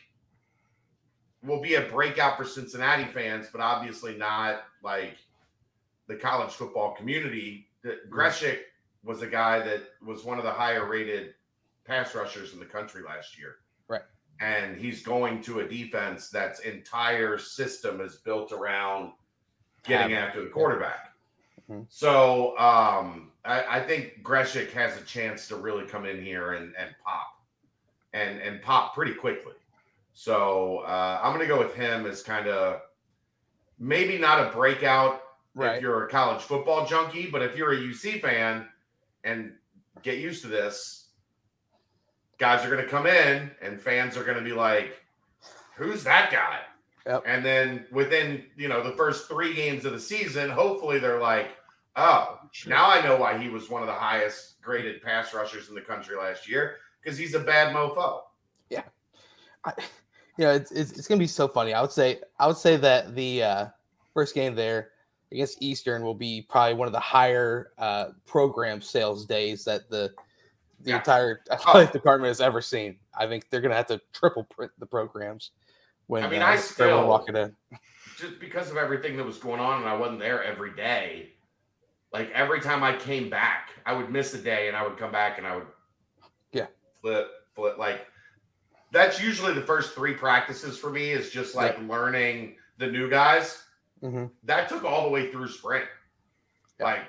will 1.42 1.60
be 1.60 1.74
a 1.74 1.82
breakout 1.82 2.36
for 2.36 2.44
Cincinnati 2.44 3.04
fans, 3.04 3.48
but 3.50 3.60
obviously 3.60 4.16
not 4.16 4.62
like 4.82 5.16
the 6.06 6.16
college 6.16 6.52
football 6.52 6.94
community. 6.94 7.68
That 7.82 8.10
Grzesiak 8.10 8.58
was 9.02 9.22
a 9.22 9.26
guy 9.26 9.58
that 9.60 9.82
was 10.04 10.24
one 10.24 10.38
of 10.38 10.44
the 10.44 10.50
higher 10.50 10.86
rated 10.86 11.34
pass 11.84 12.14
rushers 12.14 12.52
in 12.52 12.60
the 12.60 12.64
country 12.64 13.02
last 13.02 13.36
year. 13.36 13.56
Right. 13.88 14.02
And 14.40 14.76
he's 14.76 15.02
going 15.02 15.42
to 15.42 15.60
a 15.60 15.68
defense 15.68 16.28
that's 16.28 16.60
entire 16.60 17.38
system 17.38 18.00
is 18.00 18.16
built 18.16 18.52
around 18.52 19.12
getting 19.84 20.14
after 20.14 20.42
the 20.42 20.50
quarterback. 20.50 21.14
Mm-hmm. 21.70 21.82
So 21.88 22.58
um, 22.58 23.30
I, 23.44 23.78
I, 23.78 23.80
think 23.80 24.22
Grzesiak 24.22 24.72
has 24.72 25.00
a 25.00 25.04
chance 25.04 25.48
to 25.48 25.56
really 25.56 25.84
come 25.84 26.06
in 26.06 26.22
here 26.22 26.52
and, 26.52 26.74
and 26.78 26.90
pop 27.04 27.28
and 28.12 28.40
and 28.40 28.60
pop 28.62 28.94
pretty 28.94 29.14
quickly. 29.14 29.54
So 30.14 30.78
uh, 30.78 31.20
I'm 31.22 31.34
going 31.34 31.46
to 31.46 31.52
go 31.52 31.58
with 31.58 31.74
him 31.74 32.06
as 32.06 32.22
kind 32.22 32.46
of 32.46 32.82
maybe 33.78 34.18
not 34.18 34.46
a 34.46 34.50
breakout 34.50 35.22
right. 35.54 35.76
if 35.76 35.82
you're 35.82 36.06
a 36.06 36.10
college 36.10 36.42
football 36.42 36.86
junkie, 36.86 37.28
but 37.30 37.42
if 37.42 37.56
you're 37.56 37.72
a 37.72 37.76
UC 37.76 38.20
fan 38.20 38.66
and 39.24 39.52
get 40.02 40.18
used 40.18 40.42
to 40.42 40.48
this, 40.48 41.06
guys 42.38 42.64
are 42.64 42.70
going 42.70 42.82
to 42.82 42.90
come 42.90 43.06
in 43.06 43.50
and 43.62 43.80
fans 43.80 44.16
are 44.16 44.24
going 44.24 44.38
to 44.38 44.44
be 44.44 44.52
like, 44.52 45.00
who's 45.76 46.04
that 46.04 46.30
guy? 46.30 46.60
Yep. 47.06 47.24
And 47.26 47.44
then 47.44 47.86
within, 47.90 48.44
you 48.56 48.68
know, 48.68 48.82
the 48.82 48.96
first 48.96 49.28
three 49.28 49.54
games 49.54 49.84
of 49.84 49.92
the 49.92 50.00
season, 50.00 50.50
hopefully 50.50 50.98
they're 50.98 51.20
like, 51.20 51.50
oh, 51.96 52.38
sure. 52.52 52.70
now 52.70 52.90
I 52.90 53.02
know 53.02 53.16
why 53.16 53.38
he 53.38 53.48
was 53.48 53.68
one 53.68 53.82
of 53.82 53.88
the 53.88 53.94
highest 53.94 54.60
graded 54.62 55.02
pass 55.02 55.34
rushers 55.34 55.68
in 55.68 55.74
the 55.74 55.80
country 55.80 56.16
last 56.16 56.48
year 56.48 56.76
because 57.02 57.18
he's 57.18 57.34
a 57.34 57.40
bad 57.40 57.74
mofo. 57.74 58.20
Yeah. 58.70 58.84
I, 59.64 59.72
you 60.38 60.44
know, 60.44 60.52
it's, 60.52 60.70
it's, 60.72 60.92
it's 60.92 61.08
gonna 61.08 61.18
be 61.18 61.26
so 61.26 61.48
funny. 61.48 61.74
I 61.74 61.80
would 61.80 61.92
say 61.92 62.20
I 62.38 62.46
would 62.46 62.56
say 62.56 62.76
that 62.76 63.14
the 63.14 63.42
uh, 63.42 63.66
first 64.14 64.34
game 64.34 64.54
there 64.54 64.90
against 65.30 65.62
Eastern 65.62 66.02
will 66.02 66.14
be 66.14 66.46
probably 66.48 66.74
one 66.74 66.86
of 66.88 66.92
the 66.92 67.00
higher 67.00 67.72
uh, 67.78 68.06
program 68.26 68.80
sales 68.80 69.26
days 69.26 69.64
that 69.64 69.90
the 69.90 70.12
the 70.80 70.90
yeah. 70.90 70.96
entire 70.96 71.40
athletic 71.50 71.90
oh. 71.90 71.92
department 71.98 72.28
has 72.28 72.40
ever 72.40 72.60
seen. 72.60 72.96
I 73.16 73.26
think 73.26 73.50
they're 73.50 73.60
gonna 73.60 73.74
have 73.74 73.86
to 73.86 74.00
triple 74.12 74.44
print 74.44 74.72
the 74.78 74.86
programs 74.86 75.50
when 76.06 76.22
I 76.24 76.28
mean 76.28 76.42
uh, 76.42 76.46
I 76.46 76.56
still 76.56 77.06
walking 77.06 77.36
in. 77.36 77.54
Just 78.18 78.38
because 78.38 78.70
of 78.70 78.76
everything 78.76 79.16
that 79.16 79.24
was 79.24 79.38
going 79.38 79.60
on 79.60 79.80
and 79.80 79.88
I 79.88 79.96
wasn't 79.96 80.20
there 80.20 80.42
every 80.44 80.74
day. 80.74 81.30
Like 82.12 82.30
every 82.32 82.60
time 82.60 82.82
I 82.82 82.94
came 82.94 83.30
back, 83.30 83.70
I 83.86 83.94
would 83.94 84.10
miss 84.10 84.34
a 84.34 84.38
day 84.38 84.68
and 84.68 84.76
I 84.76 84.86
would 84.86 84.98
come 84.98 85.10
back 85.10 85.38
and 85.38 85.46
I 85.46 85.56
would 85.56 85.66
yeah 86.52 86.66
flip 87.00 87.28
flip 87.54 87.78
like 87.78 88.06
that's 88.92 89.22
usually 89.22 89.54
the 89.54 89.62
first 89.62 89.94
three 89.94 90.14
practices 90.14 90.78
for 90.78 90.90
me 90.90 91.10
is 91.10 91.30
just 91.30 91.54
like 91.54 91.76
yeah. 91.78 91.86
learning 91.88 92.56
the 92.78 92.86
new 92.86 93.08
guys. 93.08 93.64
Mm-hmm. 94.02 94.26
That 94.44 94.68
took 94.68 94.84
all 94.84 95.04
the 95.04 95.10
way 95.10 95.30
through 95.32 95.48
spring. 95.48 95.84
Yeah. 96.78 96.86
Like, 96.86 97.00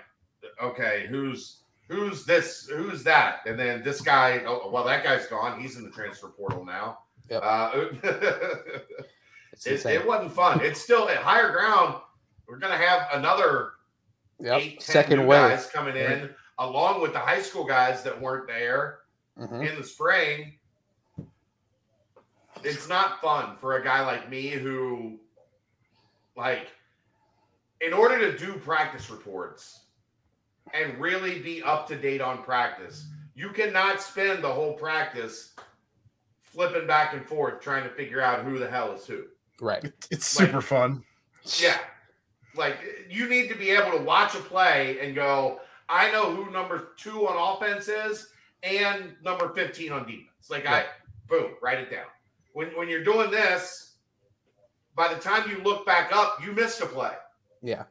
okay, 0.62 1.06
who's 1.10 1.64
who's 1.90 2.26
this? 2.26 2.68
Who's 2.68 3.04
that? 3.04 3.40
And 3.46 3.60
then 3.60 3.84
this 3.84 4.02
guy. 4.02 4.44
Oh, 4.48 4.70
well, 4.72 4.86
that 4.86 5.04
guy's 5.04 5.28
gone. 5.28 5.60
He's 5.60 5.76
in 5.76 5.84
the 5.84 5.92
transfer 5.92 6.30
portal 6.30 6.64
now. 6.64 7.00
Yep. 7.30 7.42
Uh, 7.44 7.72
it, 9.66 9.86
it, 9.86 10.08
wasn't 10.08 10.32
fun. 10.32 10.62
It's 10.62 10.82
still 10.82 11.10
at 11.10 11.18
higher 11.18 11.52
ground. 11.52 11.96
We're 12.48 12.58
gonna 12.58 12.78
have 12.78 13.08
another 13.14 13.72
yep. 14.40 14.62
eight, 14.62 14.82
second 14.82 15.26
wave 15.26 15.52
guys 15.52 15.68
coming 15.68 15.96
in, 15.96 16.22
right. 16.22 16.32
along 16.60 17.02
with 17.02 17.14
the 17.14 17.20
high 17.20 17.42
school 17.42 17.64
guys 17.64 18.04
that 18.04 18.20
weren't 18.20 18.48
there 18.48 19.00
mm-hmm. 19.40 19.62
in 19.62 19.76
the 19.76 19.84
spring 19.84 20.54
it's 22.64 22.88
not 22.88 23.22
fun 23.22 23.56
for 23.60 23.78
a 23.78 23.84
guy 23.84 24.06
like 24.06 24.30
me 24.30 24.50
who, 24.50 25.20
like, 26.36 26.68
in 27.82 27.94
order 27.94 28.32
to 28.32 28.38
do 28.38 28.54
practice 28.54 29.10
reports 29.10 29.82
and 30.74 30.98
really 31.00 31.40
be 31.40 31.62
up 31.62 31.88
to 31.88 31.96
date 31.96 32.22
on 32.22 32.42
practice, 32.44 33.08
you 33.36 33.50
cannot 33.50 34.02
spend 34.02 34.44
the 34.44 34.52
whole 34.52 34.74
practice 34.74 35.54
flipping 36.54 36.88
back 36.88 37.14
and 37.14 37.26
forth 37.26 37.62
trying 37.62 37.84
to 37.84 37.90
figure 37.90 38.22
out 38.22 38.44
who 38.46 38.60
the 38.60 38.70
hell 38.70 38.94
is 38.94 39.06
who. 39.06 39.24
Right. 39.60 39.92
It's 40.12 40.26
super 40.26 40.58
like, 40.58 40.64
fun. 40.64 41.04
Yeah. 41.58 41.78
Like 42.56 42.78
you 43.10 43.28
need 43.28 43.50
to 43.50 43.56
be 43.56 43.72
able 43.72 43.98
to 43.98 44.04
watch 44.04 44.36
a 44.36 44.40
play 44.40 45.00
and 45.02 45.16
go, 45.16 45.60
I 45.90 46.12
know 46.12 46.34
who 46.34 46.52
number 46.52 46.90
two 46.98 47.28
on 47.28 47.56
offense 47.56 47.88
is 47.88 48.30
and 48.62 49.14
number 49.24 49.50
15 49.50 49.92
on 49.92 50.06
defense. 50.06 50.50
Like 50.50 50.66
right. 50.66 50.86
I 50.86 50.88
boom, 51.28 51.52
write 51.62 51.80
it 51.80 51.90
down 51.90 52.06
when 52.54 52.68
when 52.70 52.88
you're 52.88 53.04
doing 53.04 53.30
this, 53.30 53.96
by 54.96 55.14
the 55.14 55.20
time 55.20 55.50
you 55.50 55.62
look 55.64 55.86
back 55.86 56.16
up, 56.16 56.44
you 56.44 56.54
missed 56.54 56.82
a 56.82 56.86
play. 56.86 57.12
Yeah. 57.62 57.84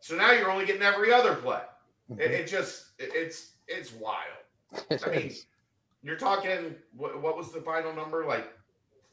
So 0.00 0.16
now 0.16 0.32
you're 0.32 0.50
only 0.50 0.66
getting 0.66 0.82
every 0.82 1.12
other 1.12 1.36
play. 1.36 1.60
It, 2.10 2.12
mm-hmm. 2.12 2.20
it 2.20 2.46
just 2.48 2.86
it- 2.98 3.12
it's 3.14 3.52
it's 3.68 3.92
wild. 3.92 4.16
It 4.90 5.06
I 5.06 5.10
mean, 5.16 5.26
is. 5.28 5.46
You're 6.02 6.16
talking 6.16 6.74
what, 6.96 7.20
what 7.22 7.36
was 7.36 7.52
the 7.52 7.60
final 7.60 7.94
number 7.94 8.24
like 8.24 8.52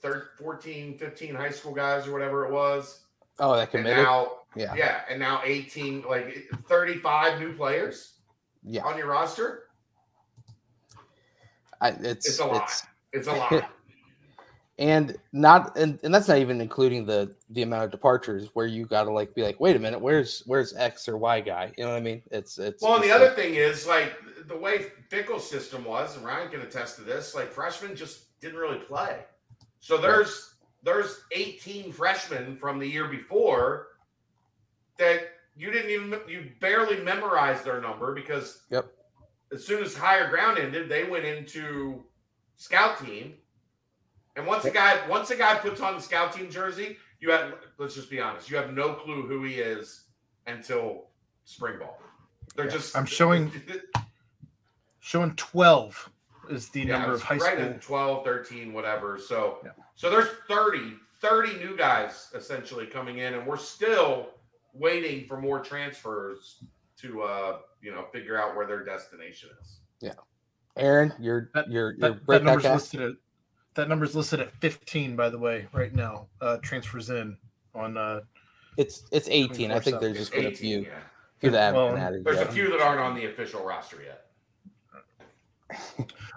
thir 0.02 0.30
14 0.38 0.98
15 0.98 1.36
high 1.36 1.50
school 1.50 1.74
guys 1.74 2.08
or 2.08 2.14
whatever 2.14 2.46
it 2.46 2.52
was 2.52 3.02
oh, 3.40 3.54
that 3.56 3.62
and 3.62 3.72
committed. 3.72 4.04
now 4.04 4.32
Yeah, 4.56 4.74
yeah 4.76 5.02
and 5.10 5.20
now 5.20 5.42
18 5.44 6.04
like 6.04 6.50
35 6.68 7.40
new 7.40 7.54
players 7.54 8.14
yeah. 8.64 8.84
on 8.84 8.98
your 8.98 9.08
roster 9.08 9.64
I, 11.82 11.90
it's 11.90 12.28
it's 12.28 12.40
a 12.40 12.46
lot 12.46 12.64
it's 12.64 12.84
it's 13.14 13.28
a 13.28 13.34
lot 13.34 13.70
and 14.80 15.18
not 15.34 15.78
and, 15.78 16.00
and 16.04 16.14
that's 16.14 16.30
not 16.30 16.38
even 16.38 16.62
including 16.62 17.06
the 17.06 17.36
the 17.50 17.64
amount 17.64 17.84
of 17.84 17.92
departures 17.92 18.50
where 18.54 18.66
you 18.66 18.86
got 18.86 19.04
to 19.04 19.12
like 19.12 19.36
be 19.36 19.44
like, 19.44 19.60
wait 19.60 19.76
a 19.76 19.80
minute, 19.80 20.00
where's 20.00 20.42
where's 20.46 20.74
X 20.74 21.10
or 21.10 21.18
Y 21.18 21.42
guy? 21.42 21.74
You 21.78 21.84
know 21.84 21.92
what 21.92 21.98
I 21.98 22.02
mean? 22.02 22.24
It's 22.32 22.58
it's. 22.58 22.82
well 22.82 22.96
and 22.96 23.04
the 23.04 23.10
like- 23.10 23.18
other 23.22 23.32
thing 23.32 23.56
is 23.56 23.86
like 23.86 24.14
the 24.50 24.58
way 24.58 24.88
Fickell's 25.10 25.50
system 25.50 25.86
was 25.86 26.18
and 26.18 26.26
Ryan 26.26 26.50
can 26.50 26.62
attest 26.62 26.98
to 26.98 27.04
this 27.04 27.34
like 27.36 27.50
freshmen 27.52 27.96
just 27.96 28.40
didn't 28.42 28.60
really 28.60 28.80
play 28.80 29.20
so 29.80 29.98
there's 29.98 30.56
there's 30.84 31.22
18 31.34 31.92
freshmen 31.94 32.58
from 32.58 32.80
the 32.80 32.88
year 32.88 33.08
before 33.08 33.88
that 34.98 35.22
you 35.56 35.72
didn't 35.72 35.92
even 35.92 36.20
you 36.28 36.52
barely 36.60 37.02
memorized 37.02 37.64
their 37.64 37.80
number 37.82 38.14
because 38.14 38.64
Yep. 38.70 38.86
as 39.54 39.66
soon 39.66 39.84
as 39.84 39.96
higher 39.96 40.30
ground 40.30 40.58
ended, 40.58 40.90
they 40.90 41.04
went 41.04 41.26
into 41.26 42.04
scout 42.56 43.00
team. 43.04 43.36
And 44.36 44.46
once 44.48 44.64
a 44.66 44.72
guy 44.72 45.06
once 45.10 45.32
a 45.32 45.36
guy 45.36 45.56
puts 45.56 45.82
on 45.82 45.96
the 45.96 46.02
scout 46.02 46.32
team 46.34 46.50
jersey, 46.50 46.98
you 47.20 47.32
have 47.32 47.56
let's 47.78 47.94
just 47.96 48.10
be 48.10 48.22
honest, 48.22 48.50
you 48.50 48.56
have 48.58 48.72
no 48.74 48.94
clue 48.94 49.28
who 49.28 49.44
he 49.44 49.56
is 49.56 50.06
until 50.48 51.08
spring 51.44 51.78
ball. 51.80 52.00
They're 52.56 52.66
Yeah. 52.66 52.72
just 52.72 52.96
I'm 52.96 53.06
showing- 53.06 53.52
Showing 55.00 55.34
12 55.36 56.10
is 56.50 56.70
the 56.70 56.82
yeah, 56.82 56.98
number 57.00 57.14
of 57.14 57.22
high 57.22 57.38
right 57.38 57.58
school. 57.58 57.66
at 57.70 57.82
12, 57.82 58.26
13, 58.26 58.74
whatever. 58.74 59.18
So 59.18 59.60
Yeah. 59.64 59.72
so 59.96 60.10
there's 60.10 60.28
30, 60.48 60.96
30 61.22 61.58
new 61.60 61.78
guys 61.78 62.30
essentially 62.34 62.86
coming 62.86 63.20
in, 63.20 63.34
and 63.34 63.46
we're 63.46 63.58
still 63.58 64.30
waiting 64.74 65.26
for 65.28 65.40
more 65.40 65.60
transfers 65.62 66.64
to 66.98 67.22
uh 67.24 67.58
you 67.82 67.92
know 67.92 68.06
figure 68.12 68.40
out 68.40 68.56
where 68.56 68.68
their 68.68 68.84
destination 68.84 69.50
is. 69.62 69.80
Yeah. 70.02 70.14
Aaron, 70.76 71.14
your 71.20 71.50
That- 71.54 71.70
your 71.70 71.92
your 71.92 72.00
That, 72.00 72.14
that 72.16 72.26
breakout 72.26 72.46
number's 72.46 72.66
listed 72.66 73.02
at 73.02 73.12
that 73.76 73.88
number's 73.88 74.16
listed 74.16 74.42
at 74.42 74.52
15, 74.60 75.16
by 75.16 75.30
the 75.30 75.38
way, 75.38 75.68
right 75.72 75.94
now. 75.94 76.28
Uh, 76.42 76.58
transfers 76.58 77.10
in 77.10 77.38
on 77.76 77.98
uh, 77.98 78.22
It's 78.78 79.04
it's 79.12 79.30
eighteen. 79.30 79.72
I 79.72 79.80
think 79.80 80.00
there's 80.02 80.18
just 80.18 80.32
been 80.34 80.48
a 80.48 80.52
few 80.52 80.82
yeah. 80.82 81.00
few 81.40 81.52
that 81.52 81.60
haven't 81.74 81.80
Well, 81.94 81.98
added 81.98 82.24
There's 82.26 82.38
yet. 82.38 82.50
a 82.50 82.52
few 82.52 82.70
that 82.72 82.82
aren't 82.82 83.00
on 83.00 83.16
the 83.16 83.26
official 83.26 83.64
roster 83.64 84.02
yet. 84.04 84.26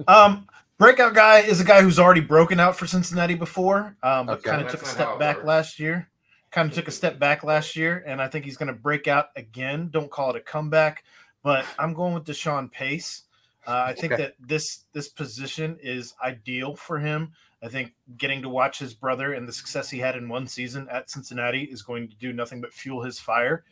Um, 0.08 0.46
breakout 0.78 1.14
guy 1.14 1.40
is 1.40 1.60
a 1.60 1.64
guy 1.64 1.82
who's 1.82 1.98
already 1.98 2.20
broken 2.20 2.58
out 2.60 2.76
for 2.76 2.86
Cincinnati 2.86 3.34
before, 3.34 3.96
um, 4.02 4.26
but 4.26 4.38
Okay. 4.40 4.50
kind 4.50 4.62
of 4.62 4.70
took 4.70 4.82
a 4.82 4.86
step 4.86 5.18
back 5.18 5.36
works. 5.36 5.46
last 5.46 5.78
year. 5.78 6.08
Kind 6.50 6.68
of 6.68 6.74
took 6.74 6.88
a 6.88 6.90
step 6.92 7.18
back 7.18 7.44
last 7.44 7.76
year, 7.76 8.02
and 8.06 8.20
I 8.20 8.28
think 8.28 8.44
he's 8.44 8.56
going 8.58 8.66
to 8.66 8.74
break 8.74 9.08
out 9.08 9.28
again. 9.36 9.88
Don't 9.90 10.10
call 10.10 10.30
it 10.30 10.36
a 10.36 10.40
comeback, 10.40 11.04
but 11.42 11.64
I'm 11.78 11.94
going 11.94 12.12
with 12.14 12.24
Deshawn 12.24 12.70
Pace. 12.70 13.22
Uh, 13.66 13.84
I 13.86 13.94
think 13.94 14.12
Okay. 14.12 14.24
that 14.24 14.34
this 14.40 14.84
this 14.92 15.08
position 15.08 15.78
is 15.82 16.14
ideal 16.22 16.74
for 16.76 16.98
him. 16.98 17.32
I 17.62 17.68
think 17.68 17.94
getting 18.18 18.42
to 18.42 18.48
watch 18.48 18.78
his 18.80 18.92
brother 18.92 19.34
and 19.34 19.46
the 19.48 19.52
success 19.52 19.88
he 19.88 19.98
had 19.98 20.16
in 20.16 20.28
one 20.28 20.46
season 20.48 20.88
at 20.90 21.08
Cincinnati 21.08 21.62
is 21.62 21.80
going 21.80 22.08
to 22.08 22.16
do 22.16 22.32
nothing 22.32 22.60
but 22.60 22.72
fuel 22.74 23.02
his 23.02 23.20
fire. 23.20 23.64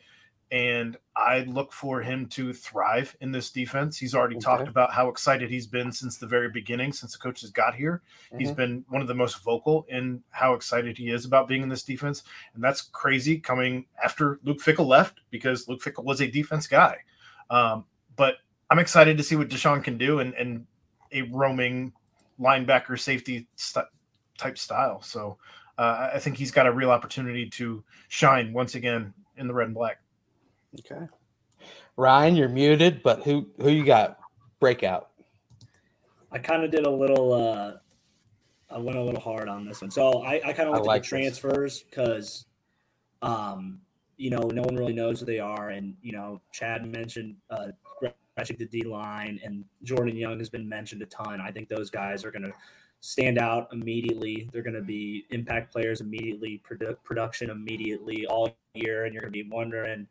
And 0.51 0.97
I 1.15 1.39
look 1.41 1.71
for 1.71 2.01
him 2.01 2.27
to 2.29 2.51
thrive 2.51 3.15
in 3.21 3.31
this 3.31 3.51
defense. 3.51 3.97
He's 3.97 4.13
already 4.13 4.35
Okay. 4.35 4.43
talked 4.43 4.67
about 4.67 4.91
how 4.91 5.07
excited 5.07 5.49
he's 5.49 5.65
been 5.65 5.93
since 5.93 6.17
the 6.17 6.27
very 6.27 6.49
beginning, 6.49 6.91
since 6.91 7.13
the 7.13 7.19
coaches 7.19 7.51
got 7.51 7.73
here. 7.73 8.01
He's 8.37 8.51
Mhm. 8.51 8.55
been 8.57 8.85
one 8.89 9.01
of 9.01 9.07
the 9.07 9.15
most 9.15 9.41
vocal 9.43 9.85
in 9.87 10.21
how 10.31 10.53
excited 10.53 10.97
he 10.97 11.09
is 11.09 11.23
about 11.23 11.47
being 11.47 11.61
in 11.63 11.69
this 11.69 11.83
defense. 11.83 12.23
And 12.53 12.61
that's 12.61 12.81
crazy 12.81 13.39
coming 13.39 13.85
after 14.03 14.39
Luke 14.43 14.59
Fickell 14.59 14.87
left 14.87 15.21
because 15.29 15.69
Luke 15.69 15.81
Fickell 15.81 16.03
was 16.03 16.19
a 16.19 16.27
defense 16.29 16.67
guy. 16.67 16.97
Um, 17.49 17.85
but 18.17 18.35
I'm 18.69 18.79
excited 18.79 19.17
to 19.17 19.23
see 19.23 19.37
what 19.37 19.47
Deshawn 19.47 19.81
can 19.81 19.97
do 19.97 20.19
and, 20.19 20.33
and 20.33 20.67
a 21.13 21.21
roaming 21.23 21.93
linebacker 22.39 22.99
safety 22.99 23.47
st- 23.55 23.85
type 24.37 24.57
style. 24.57 25.01
So 25.01 25.37
uh, 25.77 26.09
I 26.13 26.19
think 26.19 26.35
he's 26.35 26.51
got 26.51 26.67
a 26.67 26.71
real 26.71 26.91
opportunity 26.91 27.49
to 27.51 27.83
shine 28.09 28.51
once 28.51 28.75
again 28.75 29.13
in 29.37 29.47
the 29.47 29.53
red 29.53 29.67
and 29.67 29.73
black. 29.73 30.01
Okay. 30.79 31.07
Ryan, 31.97 32.35
you're 32.35 32.49
muted, 32.49 33.03
but 33.03 33.23
who 33.23 33.47
who 33.61 33.69
you 33.69 33.85
got? 33.85 34.17
Breakout. 34.59 35.09
I 36.31 36.39
kind 36.39 36.63
of 36.63 36.71
did 36.71 36.85
a 36.85 36.89
little. 36.89 37.33
uh 37.33 37.73
I 38.73 38.77
went 38.77 38.97
a 38.97 39.03
little 39.03 39.19
hard 39.19 39.49
on 39.49 39.65
this 39.65 39.81
one, 39.81 39.91
so 39.91 40.23
I, 40.23 40.41
I 40.45 40.53
kind 40.53 40.69
of 40.69 40.75
I 40.75 40.77
looked 40.77 40.87
like 40.87 40.99
at 40.99 41.03
the 41.03 41.09
transfers 41.09 41.83
because, 41.83 42.45
um, 43.21 43.81
you 44.15 44.29
know, 44.29 44.49
no 44.53 44.61
one 44.61 44.77
really 44.77 44.93
knows 44.93 45.19
who 45.19 45.25
they 45.25 45.39
are, 45.39 45.69
and 45.69 45.95
you 46.01 46.13
know, 46.13 46.41
Chad 46.53 46.85
mentioned 46.85 47.35
uh, 47.49 47.67
Grzesiak, 48.01 48.57
the 48.57 48.65
D 48.65 48.83
line, 48.83 49.39
and 49.43 49.65
Jordan 49.83 50.15
Young 50.15 50.39
has 50.39 50.49
been 50.49 50.67
mentioned 50.69 51.01
a 51.01 51.05
ton. 51.07 51.41
I 51.41 51.51
think 51.51 51.67
those 51.67 51.89
guys 51.89 52.23
are 52.23 52.31
going 52.31 52.43
to 52.43 52.53
stand 53.01 53.37
out 53.37 53.67
immediately. 53.73 54.47
They're 54.53 54.63
going 54.63 54.75
to 54.75 54.81
be 54.81 55.25
impact 55.31 55.71
players 55.71 55.99
immediately, 55.99 56.61
produ- 56.67 56.95
production 57.03 57.49
immediately 57.49 58.25
all 58.25 58.55
year, 58.73 59.03
and 59.03 59.13
you're 59.13 59.21
going 59.21 59.33
to 59.33 59.43
be 59.43 59.49
wondering. 59.49 60.07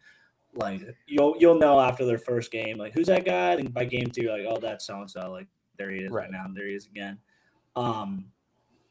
Like 0.54 0.82
you'll 1.06 1.36
you'll 1.38 1.58
know 1.58 1.80
after 1.80 2.04
their 2.04 2.18
first 2.18 2.50
game, 2.50 2.76
like 2.76 2.92
who's 2.92 3.06
that 3.06 3.24
guy? 3.24 3.52
And 3.52 3.72
by 3.72 3.84
game 3.84 4.06
two, 4.06 4.28
like, 4.28 4.44
oh, 4.48 4.58
that's 4.58 4.86
so 4.86 5.00
and 5.00 5.10
so. 5.10 5.30
Like 5.30 5.46
there 5.78 5.90
he 5.90 6.00
is 6.00 6.10
right. 6.10 6.22
Right. 6.22 6.32
now. 6.32 6.46
There 6.52 6.66
he 6.66 6.74
is 6.74 6.86
again. 6.86 7.18
Um, 7.76 8.26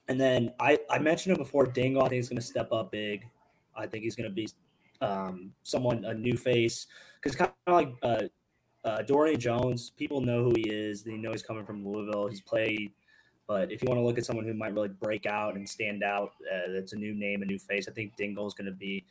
and 0.07 0.19
then 0.19 0.53
I 0.59 0.79
I 0.89 0.99
mentioned 0.99 1.35
him 1.35 1.43
before. 1.43 1.65
Dingle, 1.65 2.01
I 2.01 2.09
think 2.09 2.15
he's 2.15 2.29
going 2.29 2.41
to 2.41 2.45
step 2.45 2.71
up 2.71 2.91
big. 2.91 3.25
I 3.75 3.87
think 3.87 4.03
he's 4.03 4.15
going 4.15 4.29
to 4.29 4.33
be 4.33 4.47
um, 5.01 5.53
someone 5.63 6.05
a 6.05 6.13
new 6.13 6.37
face 6.37 6.87
because 7.21 7.35
kind 7.35 7.51
of 7.67 7.73
like 7.73 7.93
uh, 8.03 8.23
uh, 8.85 9.01
Dorian 9.03 9.39
Jones. 9.39 9.91
People 9.91 10.21
know 10.21 10.43
who 10.43 10.53
he 10.55 10.69
is. 10.69 11.03
They 11.03 11.17
know 11.17 11.31
he's 11.31 11.43
coming 11.43 11.65
from 11.65 11.85
Louisville. 11.85 12.27
He's 12.27 12.41
played. 12.41 12.91
But 13.47 13.71
if 13.71 13.81
you 13.81 13.87
want 13.87 13.99
to 13.99 14.05
look 14.05 14.19
at 14.19 14.25
someone 14.25 14.45
who 14.45 14.53
might 14.53 14.75
really 14.75 14.89
break 14.89 15.25
out 15.25 15.55
and 15.55 15.67
stand 15.67 16.03
out, 16.03 16.33
uh, 16.53 16.71
that's 16.71 16.93
a 16.93 16.95
new 16.95 17.15
name, 17.15 17.41
a 17.41 17.45
new 17.45 17.57
face. 17.57 17.87
I 17.87 17.91
think 17.91 18.15
Dingle 18.15 18.45
is 18.45 18.53
going 18.53 18.67
to 18.67 18.71
be 18.71 19.05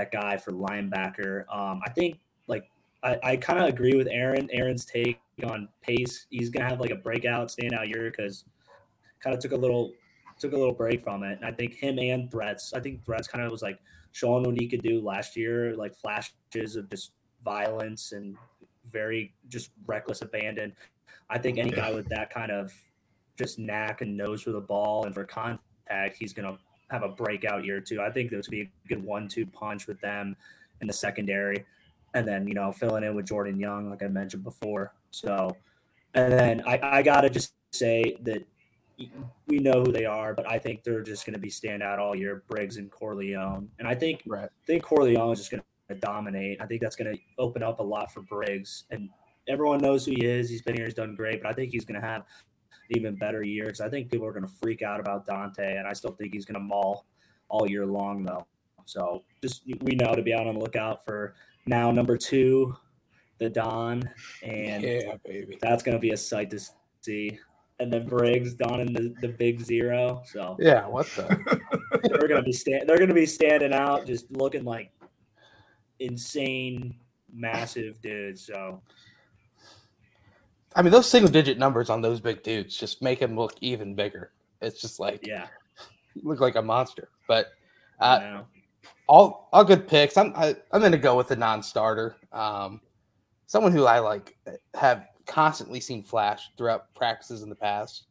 that 0.00 0.10
guy 0.10 0.36
for 0.36 0.52
linebacker. 0.52 1.44
Um, 1.52 1.80
I 1.84 1.90
think 1.90 2.18
like 2.46 2.70
I, 3.02 3.18
I 3.22 3.36
kind 3.36 3.58
of 3.58 3.66
agree 3.66 3.94
with 3.94 4.08
Aaron. 4.10 4.48
Aaron's 4.52 4.84
take 4.84 5.20
on 5.44 5.68
pace. 5.82 6.26
He's 6.30 6.50
gonna 6.50 6.68
have 6.68 6.80
like 6.80 6.90
a 6.90 6.96
breakout 6.96 7.48
standout 7.48 7.88
year 7.88 8.10
because 8.10 8.44
kind 9.20 9.34
of 9.34 9.40
took 9.40 9.52
a 9.52 9.56
little 9.56 9.92
took 10.38 10.52
a 10.52 10.56
little 10.56 10.74
break 10.74 11.02
from 11.02 11.22
it. 11.22 11.36
And 11.36 11.44
I 11.44 11.52
think 11.52 11.74
him 11.74 11.98
and 11.98 12.30
threats. 12.30 12.72
I 12.72 12.80
think 12.80 13.04
threats 13.04 13.28
kind 13.28 13.44
of 13.44 13.50
was 13.50 13.62
like 13.62 13.78
showing 14.12 14.44
what 14.44 14.58
he 14.58 14.66
could 14.66 14.82
do 14.82 15.00
last 15.00 15.36
year, 15.36 15.76
like 15.76 15.94
flashes 15.94 16.76
of 16.76 16.88
just 16.90 17.12
violence 17.44 18.12
and 18.12 18.36
very 18.90 19.34
just 19.48 19.70
reckless 19.86 20.22
abandon. 20.22 20.72
I 21.28 21.38
think 21.38 21.58
any 21.58 21.70
guy 21.70 21.92
with 21.92 22.08
that 22.08 22.32
kind 22.32 22.50
of 22.50 22.72
just 23.38 23.58
knack 23.58 24.00
and 24.00 24.16
nose 24.16 24.42
for 24.42 24.50
the 24.50 24.60
ball 24.60 25.04
and 25.04 25.14
for 25.14 25.24
contact, 25.24 26.16
he's 26.18 26.32
gonna 26.32 26.58
have 26.90 27.02
a 27.02 27.08
breakout 27.08 27.64
year 27.64 27.80
too. 27.80 28.00
I 28.00 28.10
think 28.10 28.30
this 28.30 28.46
would 28.46 28.52
be 28.52 28.62
a 28.62 28.70
good 28.88 29.02
one-two 29.02 29.46
punch 29.46 29.86
with 29.86 30.00
them 30.00 30.36
in 30.80 30.86
the 30.86 30.92
secondary, 30.92 31.64
and 32.14 32.26
then 32.26 32.46
you 32.48 32.54
know 32.54 32.72
filling 32.72 33.04
in 33.04 33.14
with 33.14 33.26
Jordan 33.26 33.58
Young, 33.58 33.90
like 33.90 34.02
I 34.02 34.08
mentioned 34.08 34.44
before. 34.44 34.92
So, 35.10 35.56
and 36.14 36.32
then 36.32 36.62
I, 36.66 36.78
I 36.82 37.02
gotta 37.02 37.30
just 37.30 37.54
say 37.72 38.16
that 38.22 38.44
we 39.46 39.58
know 39.58 39.82
who 39.82 39.92
they 39.92 40.04
are, 40.04 40.34
but 40.34 40.48
I 40.48 40.58
think 40.58 40.82
they're 40.82 41.02
just 41.02 41.24
going 41.24 41.32
to 41.32 41.40
be 41.40 41.48
standout 41.48 41.98
all 41.98 42.14
year, 42.14 42.42
Briggs 42.48 42.76
and 42.76 42.90
Corleone, 42.90 43.70
and 43.78 43.88
I 43.88 43.94
think 43.94 44.22
Right. 44.26 44.44
I 44.44 44.66
think 44.66 44.82
Corleone 44.82 45.32
is 45.32 45.38
just 45.38 45.50
going 45.50 45.62
to 45.88 45.94
dominate. 45.94 46.60
I 46.60 46.66
think 46.66 46.82
that's 46.82 46.96
going 46.96 47.14
to 47.14 47.20
open 47.38 47.62
up 47.62 47.80
a 47.80 47.82
lot 47.82 48.12
for 48.12 48.20
Briggs, 48.20 48.84
and 48.90 49.08
everyone 49.48 49.80
knows 49.80 50.04
who 50.04 50.12
he 50.12 50.26
is. 50.26 50.50
He's 50.50 50.62
been 50.62 50.76
here, 50.76 50.84
he's 50.84 50.94
done 50.94 51.14
great, 51.14 51.42
but 51.42 51.50
I 51.50 51.54
think 51.54 51.72
he's 51.72 51.84
going 51.84 52.00
to 52.00 52.06
have 52.06 52.24
even 52.90 53.14
better 53.16 53.42
year 53.42 53.66
because 53.66 53.80
I 53.80 53.88
think 53.88 54.10
people 54.10 54.26
are 54.26 54.32
going 54.32 54.46
to 54.46 54.52
freak 54.60 54.82
out 54.82 55.00
about 55.00 55.26
Dontay, 55.26 55.78
and 55.78 55.86
I 55.86 55.92
still 55.92 56.12
think 56.12 56.34
he's 56.34 56.44
going 56.44 56.60
to 56.60 56.60
maul 56.60 57.06
all 57.48 57.68
year 57.68 57.86
long 57.86 58.22
though. 58.24 58.46
So 58.84 59.22
just 59.42 59.62
we 59.82 59.94
know 59.94 60.14
to 60.14 60.22
be 60.22 60.34
out 60.34 60.46
on 60.46 60.54
the 60.54 60.60
lookout 60.60 61.04
for 61.04 61.34
now 61.66 61.90
number 61.90 62.16
two, 62.16 62.76
the 63.38 63.48
Don, 63.48 64.08
and 64.42 64.82
yeah, 64.82 65.14
baby. 65.24 65.58
that's 65.60 65.82
going 65.82 65.96
to 65.96 66.00
be 66.00 66.10
a 66.10 66.16
sight 66.16 66.50
to 66.50 66.60
see. 67.02 67.38
And 67.78 67.90
then 67.90 68.06
Briggs, 68.06 68.54
Don, 68.54 68.80
and 68.80 68.94
the, 68.94 69.14
the 69.22 69.28
big 69.28 69.60
zero. 69.60 70.22
So 70.26 70.56
Yeah, 70.58 70.86
what 70.86 71.06
the? 71.16 71.60
they're 72.02 72.28
gonna 72.28 72.42
be 72.42 72.52
stand 72.52 72.86
they're 72.86 72.98
gonna 72.98 73.14
be 73.14 73.24
standing 73.24 73.72
out, 73.72 74.06
just 74.06 74.30
looking 74.30 74.64
like 74.64 74.92
insane, 75.98 76.96
massive 77.32 78.00
dudes. 78.02 78.44
So 78.44 78.82
I 80.74 80.82
mean, 80.82 80.92
those 80.92 81.08
single 81.08 81.30
digit 81.30 81.58
numbers 81.58 81.90
on 81.90 82.00
those 82.00 82.20
big 82.20 82.42
dudes 82.42 82.76
just 82.76 83.02
make 83.02 83.20
him 83.20 83.36
look 83.36 83.54
even 83.60 83.94
bigger. 83.94 84.32
It's 84.60 84.80
just 84.80 85.00
like 85.00 85.26
yeah, 85.26 85.46
look 86.22 86.40
like 86.40 86.56
a 86.56 86.62
monster. 86.62 87.08
But 87.26 87.48
uh, 87.98 88.42
all 89.06 89.48
all 89.52 89.64
good 89.64 89.88
picks. 89.88 90.16
I'm 90.16 90.32
I, 90.36 90.54
I'm 90.72 90.80
going 90.80 90.92
to 90.92 90.98
go 90.98 91.16
with 91.16 91.28
the 91.28 91.36
non-starter. 91.36 92.16
Um, 92.32 92.80
someone 93.46 93.72
who 93.72 93.86
I 93.86 93.98
like 93.98 94.36
have 94.74 95.06
constantly 95.26 95.80
seen 95.80 96.02
flash 96.02 96.50
throughout 96.56 96.92
practices 96.94 97.42
in 97.42 97.48
the 97.48 97.54
past 97.54 98.04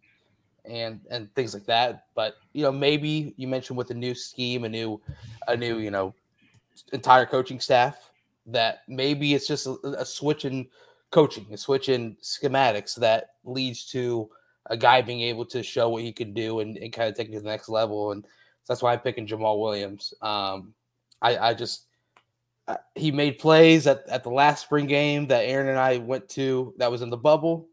and 0.66 0.99
and 1.10 1.34
things 1.36 1.53
like 1.53 1.66
that. 1.66 2.05
But 2.16 2.36
you 2.53 2.64
know, 2.64 2.72
maybe 2.72 3.34
you 3.38 3.47
mentioned 3.47 3.78
with 3.78 3.91
a 3.91 3.93
new 3.93 4.14
scheme, 4.14 4.66
a 4.66 4.70
new 4.70 5.01
a 5.47 5.55
new, 5.55 5.80
you 5.80 5.91
know, 5.91 6.14
entire 6.93 7.26
coaching 7.26 7.60
staff 7.60 8.12
that 8.45 8.80
maybe 8.88 9.34
it's 9.34 9.47
just 9.47 9.68
a, 9.68 9.78
a 9.97 10.05
switch 10.05 10.45
in 10.45 10.68
coaching, 11.12 11.47
a 11.51 11.57
switch 11.57 11.89
in 11.89 12.16
schematics 12.22 12.95
that 12.95 13.32
leads 13.43 13.86
to 13.91 14.30
a 14.68 14.78
guy 14.78 15.01
being 15.01 15.22
able 15.22 15.45
to 15.45 15.64
show 15.64 15.89
what 15.89 16.03
he 16.03 16.12
can 16.12 16.34
do 16.34 16.60
and, 16.60 16.78
and 16.78 16.93
kind 16.93 17.10
of 17.10 17.16
take 17.16 17.30
it 17.30 17.34
to 17.34 17.39
the 17.39 17.47
next 17.49 17.70
level. 17.70 18.12
And 18.12 18.26
that's 18.68 18.82
why 18.82 18.93
I'm 18.93 18.99
picking 18.99 19.28
Jamaal 19.28 19.60
Williams. 19.60 20.14
Um, 20.22 20.74
I, 21.22 21.38
I 21.38 21.53
just 21.53 21.86
uh, 22.68 22.78
he 22.93 23.12
made 23.12 23.39
plays 23.39 23.88
at, 23.88 24.07
at 24.07 24.24
the 24.24 24.30
last 24.30 24.64
spring 24.64 24.86
game 24.86 25.26
that 25.28 25.45
Aaron 25.45 25.70
and 25.70 25.80
I 25.80 25.97
went 25.97 26.30
to 26.30 26.74
that 26.78 26.91
was 26.91 27.01
in 27.01 27.10
the 27.10 27.18
bubble. 27.18 27.68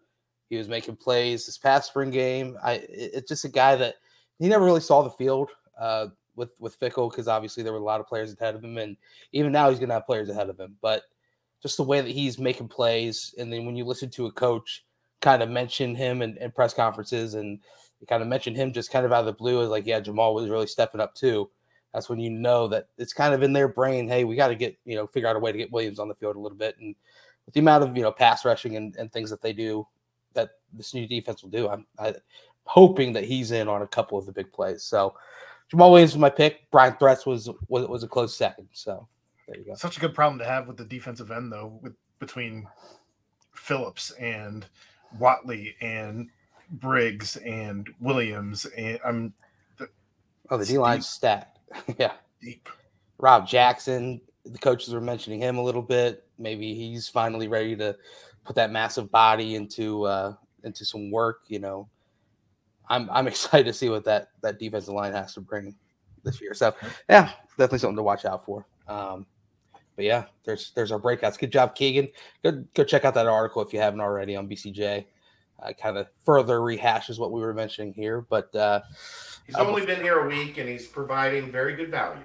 He 0.49 0.57
was 0.57 0.68
making 0.68 0.97
plays 0.97 1.45
this 1.45 1.59
past 1.59 1.89
spring 1.89 2.11
game. 2.11 2.57
I 2.64 2.84
it's 2.89 3.28
just 3.28 3.45
a 3.45 3.51
guy 3.51 3.76
that 3.76 3.97
he 4.39 4.49
never 4.49 4.64
really 4.64 4.80
saw 4.80 5.03
the 5.03 5.11
field 5.11 5.51
uh, 5.78 6.07
with 6.34 6.55
with 6.61 6.80
Fickell 6.80 7.11
because 7.11 7.28
obviously 7.28 7.62
there 7.62 7.72
were 7.72 7.78
a 7.78 7.84
lot 7.84 8.01
of 8.01 8.07
players 8.07 8.32
ahead 8.32 8.55
of 8.55 8.64
him, 8.64 8.78
and 8.78 8.97
even 9.32 9.53
now 9.53 9.68
he's 9.68 9.78
gonna 9.78 9.95
have 9.95 10.07
players 10.07 10.30
ahead 10.30 10.49
of 10.49 10.59
him. 10.59 10.76
But 10.80 11.03
just 11.66 11.76
the 11.76 11.82
way 11.82 12.00
that 12.00 12.10
he's 12.10 12.38
making 12.38 12.68
plays, 12.68 13.34
and 13.38 13.52
then 13.52 13.66
when 13.66 13.76
you 13.76 13.84
listen 13.84 14.10
to 14.10 14.26
a 14.26 14.32
coach 14.32 14.84
kind 15.20 15.42
of 15.42 15.48
mention 15.48 15.94
him 15.94 16.22
in, 16.22 16.36
in 16.38 16.50
press 16.50 16.74
conferences, 16.74 17.34
and 17.34 17.60
kind 18.08 18.22
of 18.22 18.28
mention 18.28 18.54
him 18.54 18.72
just 18.72 18.90
kind 18.90 19.06
of 19.06 19.12
out 19.12 19.20
of 19.20 19.26
the 19.26 19.32
blue 19.32 19.62
as 19.62 19.68
like, 19.68 19.86
yeah, 19.86 20.00
Jamal 20.00 20.34
was 20.34 20.48
really 20.48 20.66
stepping 20.66 21.00
up 21.00 21.14
too 21.14 21.50
that's 21.96 22.10
when 22.10 22.20
you 22.20 22.28
know 22.28 22.68
that 22.68 22.88
it's 22.98 23.14
kind 23.14 23.32
of 23.32 23.42
in 23.42 23.54
their 23.54 23.68
brain. 23.68 24.06
Hey, 24.06 24.24
we 24.24 24.36
got 24.36 24.48
to 24.48 24.54
get 24.54 24.76
you 24.84 24.96
know 24.96 25.06
figure 25.06 25.30
out 25.30 25.34
a 25.34 25.38
way 25.38 25.50
to 25.50 25.56
get 25.56 25.72
Williams 25.72 25.98
on 25.98 26.08
the 26.08 26.14
field 26.14 26.36
a 26.36 26.38
little 26.38 26.58
bit, 26.58 26.76
and 26.78 26.94
with 27.46 27.54
the 27.54 27.60
amount 27.60 27.84
of 27.84 27.96
you 27.96 28.02
know 28.02 28.12
pass 28.12 28.44
rushing 28.44 28.76
and, 28.76 28.94
and 28.96 29.10
things 29.10 29.30
that 29.30 29.40
they 29.40 29.54
do, 29.54 29.86
that 30.34 30.50
this 30.74 30.92
new 30.92 31.06
defense 31.06 31.42
will 31.42 31.48
do, 31.48 31.70
I'm 31.70 31.86
I, 31.98 32.14
hoping 32.64 33.14
that 33.14 33.24
he's 33.24 33.50
in 33.50 33.66
on 33.66 33.80
a 33.80 33.86
couple 33.86 34.18
of 34.18 34.26
the 34.26 34.32
big 34.32 34.52
plays. 34.52 34.82
So 34.82 35.14
Jamaal 35.72 35.92
Williams 35.92 36.12
was 36.12 36.20
my 36.20 36.28
pick. 36.28 36.70
Bryon 36.70 36.96
Threats 36.98 37.24
was 37.24 37.48
was 37.68 37.88
was 37.88 38.02
a 38.02 38.08
close 38.08 38.36
second. 38.36 38.68
So 38.72 39.08
there 39.47 39.59
you 39.59 39.64
go. 39.64 39.74
Such 39.74 39.97
a 39.97 40.01
good 40.01 40.14
problem 40.14 40.38
to 40.38 40.44
have 40.44 40.66
with 40.66 40.76
the 40.76 40.84
defensive 40.84 41.30
end 41.30 41.53
though, 41.53 41.78
with 41.82 41.94
between 42.18 42.66
Phillips 43.55 44.11
and 44.12 44.66
Watley 45.18 45.76
and 45.80 46.28
Briggs 46.70 47.36
and 47.36 47.88
Williams 48.01 48.64
and 48.76 48.99
I'm. 49.05 49.34
oh, 50.51 50.57
the 50.57 50.66
D 50.66 50.78
line 50.78 51.03
stat. 51.03 51.57
yeah. 51.99 52.12
Deep. 52.40 52.68
Rob 53.18 53.47
Jackson, 53.47 54.20
the 54.44 54.59
coaches 54.59 54.92
were 54.92 55.01
mentioning 55.01 55.40
him 55.40 55.59
a 55.59 55.62
little 55.62 55.82
bit. 55.82 56.24
Maybe 56.38 56.74
he's 56.74 57.09
finally 57.09 57.49
ready 57.49 57.74
to 57.76 57.97
put 58.44 58.57
that 58.57 58.70
massive 58.70 59.11
body 59.11 59.55
into 59.55 60.05
uh, 60.05 60.34
into 60.64 60.84
some 60.84 61.11
work. 61.11 61.42
You 61.49 61.61
know, 61.61 61.88
I'm 62.88 63.09
I'm 63.11 63.26
excited 63.28 63.66
to 63.66 63.72
see 63.72 63.88
what 63.88 64.05
that 64.05 64.30
that 64.42 64.59
defensive 64.59 64.94
line 64.94 65.12
has 65.12 65.34
to 65.34 65.40
bring 65.40 65.74
this 66.24 66.40
year. 66.40 66.53
So 66.53 66.74
yeah, 67.09 67.30
definitely 67.57 67.78
something 67.78 67.97
to 67.97 68.03
watch 68.03 68.24
out 68.24 68.44
for. 68.44 68.66
Um, 68.88 69.26
but 69.97 70.05
yeah, 70.05 70.24
there's 70.44 70.72
there's 70.74 70.92
our 70.92 71.01
breakouts. 71.01 71.38
Good 71.38 71.53
job, 71.53 71.74
Keegan. 71.74 72.09
Go 72.44 72.64
go 72.74 72.84
check 72.84 73.05
out 73.05 73.14
that 73.14 73.26
article 73.26 73.62
if 73.62 73.72
you 73.72 73.80
haven't 73.80 74.01
already 74.01 74.36
on 74.36 74.49
BCJ. 74.49 75.07
Uh, 75.59 75.72
kind 75.72 75.97
of 75.97 76.07
further 76.22 76.61
rehashes 76.61 77.18
what 77.18 77.32
we 77.32 77.40
were 77.40 77.55
mentioning 77.55 77.94
here, 77.94 78.20
but 78.28 78.55
uh, 78.55 78.82
He's 79.47 79.57
only 79.57 79.86
been 79.86 80.03
here 80.03 80.18
a 80.20 80.28
week 80.28 80.59
and 80.59 80.68
he's 80.68 80.86
providing 80.86 81.53
very 81.53 81.76
good 81.76 81.90
value. 81.90 82.24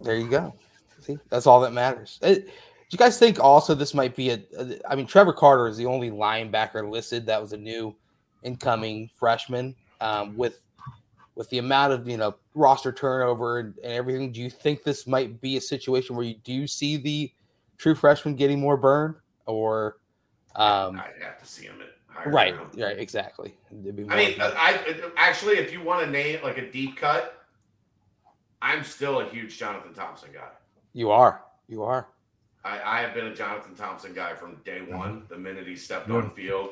There 0.00 0.16
you 0.16 0.28
go. 0.28 0.54
See, 1.00 1.18
that's 1.28 1.46
all 1.46 1.60
that 1.60 1.72
matters. 1.72 2.18
It, 2.22 2.46
do 2.46 2.52
you 2.90 2.98
guys 2.98 3.18
think 3.18 3.38
also 3.38 3.74
this 3.74 3.94
might 3.94 4.16
be 4.16 4.30
a, 4.30 4.40
a? 4.58 4.78
I 4.90 4.94
mean, 4.94 5.06
Trevor 5.06 5.32
Carter 5.32 5.66
is 5.68 5.76
the 5.76 5.86
only 5.86 6.10
linebacker 6.10 6.88
listed 6.88 7.26
that 7.26 7.40
was 7.40 7.52
a 7.52 7.56
new 7.56 7.94
incoming 8.42 9.10
freshman. 9.18 9.74
Um, 10.00 10.36
with 10.36 10.60
with 11.34 11.48
the 11.50 11.58
amount 11.58 11.92
of 11.92 12.08
you 12.08 12.16
know 12.16 12.34
roster 12.54 12.92
turnover 12.92 13.58
and, 13.58 13.74
and 13.82 13.92
everything, 13.92 14.32
do 14.32 14.40
you 14.40 14.50
think 14.50 14.82
this 14.82 15.06
might 15.06 15.40
be 15.40 15.56
a 15.56 15.60
situation 15.60 16.16
where 16.16 16.24
you 16.24 16.34
do 16.44 16.66
see 16.66 16.96
the 16.96 17.32
true 17.78 17.94
freshman 17.94 18.34
getting 18.34 18.60
more 18.60 18.76
burn, 18.76 19.16
or 19.46 19.98
um, 20.56 21.00
I'd 21.00 21.22
have 21.22 21.38
to 21.40 21.46
see 21.46 21.64
him 21.64 21.76
at 21.80 21.92
right, 22.26 22.54
right, 22.76 22.98
exactly. 22.98 23.54
I 23.70 23.90
mean, 23.90 24.36
I 24.40 25.00
actually, 25.16 25.54
if 25.54 25.72
you 25.72 25.82
want 25.82 26.04
to 26.04 26.10
name 26.10 26.40
like 26.42 26.58
a 26.58 26.70
deep 26.70 26.96
cut, 26.96 27.42
I'm 28.60 28.84
still 28.84 29.20
a 29.20 29.28
huge 29.28 29.58
Jonathan 29.58 29.94
Thompson 29.94 30.30
guy. 30.32 30.50
You 30.92 31.10
are, 31.10 31.42
you 31.68 31.82
are. 31.82 32.08
I, 32.64 32.80
I 32.98 33.00
have 33.00 33.14
been 33.14 33.26
a 33.26 33.34
Jonathan 33.34 33.74
Thompson 33.74 34.12
guy 34.12 34.34
from 34.34 34.56
day 34.64 34.80
mm-hmm. 34.80 34.96
one. 34.96 35.22
The 35.28 35.38
minute 35.38 35.66
he 35.66 35.74
stepped 35.74 36.08
mm-hmm. 36.08 36.28
on 36.28 36.30
field, 36.30 36.70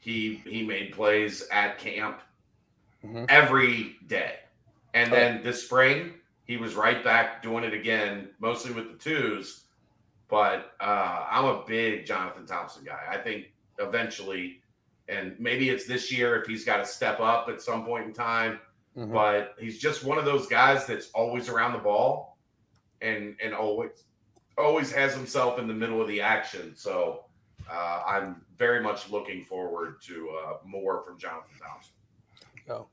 he 0.00 0.42
he 0.44 0.62
made 0.64 0.92
plays 0.92 1.48
at 1.50 1.78
camp 1.78 2.20
mm-hmm. 3.04 3.24
every 3.28 3.96
day, 4.06 4.36
and 4.94 5.12
then 5.12 5.42
this 5.42 5.64
spring 5.64 6.14
he 6.44 6.56
was 6.56 6.74
right 6.74 7.04
back 7.04 7.42
doing 7.42 7.64
it 7.64 7.72
again, 7.72 8.28
mostly 8.40 8.72
with 8.72 8.90
the 8.90 8.98
twos. 8.98 9.64
But 10.28 10.72
uh, 10.80 11.26
I'm 11.30 11.44
a 11.44 11.64
big 11.66 12.04
Jonathan 12.04 12.46
Thompson 12.46 12.84
guy. 12.84 13.00
I 13.08 13.18
think 13.18 13.52
eventually 13.78 14.62
and 15.08 15.34
maybe 15.38 15.68
it's 15.68 15.86
this 15.86 16.12
year 16.12 16.40
if 16.40 16.46
he's 16.46 16.64
got 16.64 16.78
to 16.78 16.86
step 16.86 17.20
up 17.20 17.48
at 17.48 17.60
some 17.60 17.84
point 17.84 18.06
in 18.06 18.12
time. 18.12 18.58
Mm-hmm. 18.96 19.12
But 19.12 19.54
he's 19.58 19.78
just 19.78 20.04
one 20.04 20.18
of 20.18 20.24
those 20.24 20.46
guys 20.46 20.86
that's 20.86 21.10
always 21.14 21.48
around 21.48 21.72
the 21.72 21.78
ball 21.78 22.38
and 23.00 23.36
and 23.42 23.54
always 23.54 24.04
always 24.58 24.92
has 24.92 25.14
himself 25.14 25.58
in 25.58 25.66
the 25.66 25.74
middle 25.74 26.00
of 26.02 26.08
the 26.08 26.20
action. 26.20 26.74
So 26.76 27.24
uh, 27.70 28.02
I'm 28.06 28.42
very 28.58 28.82
much 28.82 29.10
looking 29.10 29.44
forward 29.44 30.02
to 30.02 30.38
uh, 30.44 30.52
more 30.64 31.02
from 31.04 31.18
Jonathan 31.18 31.56
Thompson. 31.58 31.94
Go. 32.66 32.88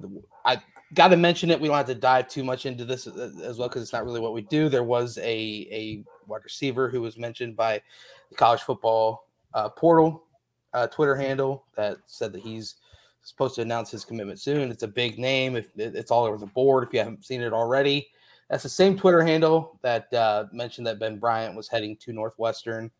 the 0.00 0.22
I 0.44 0.60
got 0.94 1.08
to 1.08 1.16
mention 1.16 1.50
it. 1.50 1.60
We 1.60 1.68
don't 1.68 1.76
have 1.76 1.86
to 1.86 1.94
dive 1.94 2.28
too 2.28 2.44
much 2.44 2.66
into 2.66 2.84
this 2.84 3.06
uh, 3.06 3.30
as 3.42 3.58
well 3.58 3.68
because 3.68 3.82
it's 3.82 3.92
not 3.92 4.04
really 4.04 4.20
what 4.20 4.32
we 4.32 4.42
do. 4.42 4.68
There 4.68 4.84
was 4.84 5.18
a 5.18 5.22
a 5.22 6.04
wide 6.26 6.44
receiver 6.44 6.88
who 6.90 7.00
was 7.00 7.16
mentioned 7.16 7.56
by 7.56 7.80
the 8.28 8.36
college 8.36 8.60
football 8.60 9.28
uh, 9.54 9.68
portal 9.68 10.24
uh, 10.72 10.86
Twitter 10.86 11.16
handle 11.16 11.64
that 11.76 11.98
said 12.06 12.32
that 12.32 12.42
he's 12.42 12.76
supposed 13.22 13.54
to 13.56 13.62
announce 13.62 13.90
his 13.90 14.04
commitment 14.04 14.40
soon. 14.40 14.70
It's 14.70 14.82
a 14.82 14.88
big 14.88 15.18
name. 15.18 15.56
If 15.56 15.68
it's 15.76 16.10
all 16.10 16.24
over 16.24 16.38
the 16.38 16.46
board, 16.46 16.84
if 16.84 16.92
you 16.92 17.00
haven't 17.00 17.24
seen 17.24 17.42
it 17.42 17.52
already, 17.52 18.08
That's 18.50 18.64
the 18.64 18.68
same 18.68 18.98
Twitter 18.98 19.22
handle 19.22 19.78
that 19.82 20.12
uh, 20.12 20.46
mentioned 20.52 20.86
that 20.88 20.98
Ben 20.98 21.18
Bryant 21.18 21.54
was 21.54 21.68
heading 21.68 21.96
to 21.98 22.12
Northwestern, 22.12 22.90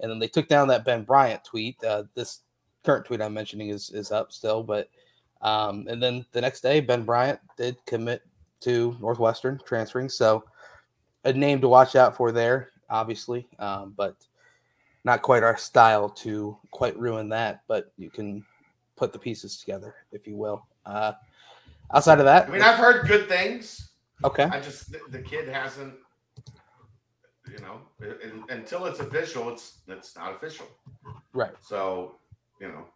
and 0.00 0.10
then 0.10 0.18
they 0.18 0.28
took 0.28 0.48
down 0.48 0.68
that 0.68 0.84
Ben 0.84 1.02
Bryant 1.02 1.44
tweet. 1.44 1.82
Uh, 1.82 2.04
this 2.14 2.40
current 2.84 3.04
tweet 3.04 3.20
I'm 3.20 3.34
mentioning 3.34 3.70
is 3.70 3.90
is 3.90 4.12
up 4.12 4.32
still, 4.32 4.62
but 4.62 4.88
um, 5.42 5.86
and 5.88 6.02
then 6.02 6.24
the 6.32 6.40
next 6.40 6.60
day 6.60 6.80
Ben 6.80 7.04
Bryant 7.04 7.40
did 7.56 7.76
commit 7.86 8.22
to 8.60 8.96
Northwestern, 9.00 9.60
transferring. 9.64 10.08
So 10.08 10.44
a 11.24 11.32
name 11.32 11.60
to 11.60 11.68
watch 11.68 11.96
out 11.96 12.16
for 12.16 12.32
there, 12.32 12.70
obviously, 12.88 13.46
um, 13.58 13.94
but 13.96 14.16
not 15.04 15.22
quite 15.22 15.42
our 15.42 15.56
style 15.56 16.08
to 16.08 16.56
quite 16.70 16.98
ruin 16.98 17.28
that. 17.30 17.62
But 17.68 17.92
you 17.96 18.10
can 18.10 18.44
put 18.96 19.12
the 19.12 19.18
pieces 19.18 19.58
together, 19.58 19.94
if 20.12 20.26
you 20.26 20.36
will. 20.36 20.66
Uh, 20.84 21.12
outside 21.94 22.18
of 22.18 22.24
that, 22.24 22.48
I 22.48 22.52
mean, 22.52 22.62
I've 22.62 22.78
heard 22.78 23.06
good 23.06 23.28
things. 23.28 23.90
okay, 24.24 24.44
I 24.44 24.60
just 24.60 24.90
the, 24.92 25.00
the 25.10 25.20
kid 25.20 25.48
hasn't, 25.48 25.94
you 27.50 27.58
know, 27.58 27.80
and, 28.00 28.48
until 28.50 28.86
it's 28.86 29.00
official, 29.00 29.50
it's 29.50 29.78
it's 29.88 30.16
not 30.16 30.34
official. 30.34 30.66
right. 31.32 31.52
So, 31.60 32.16
you 32.60 32.68
know, 32.68 32.86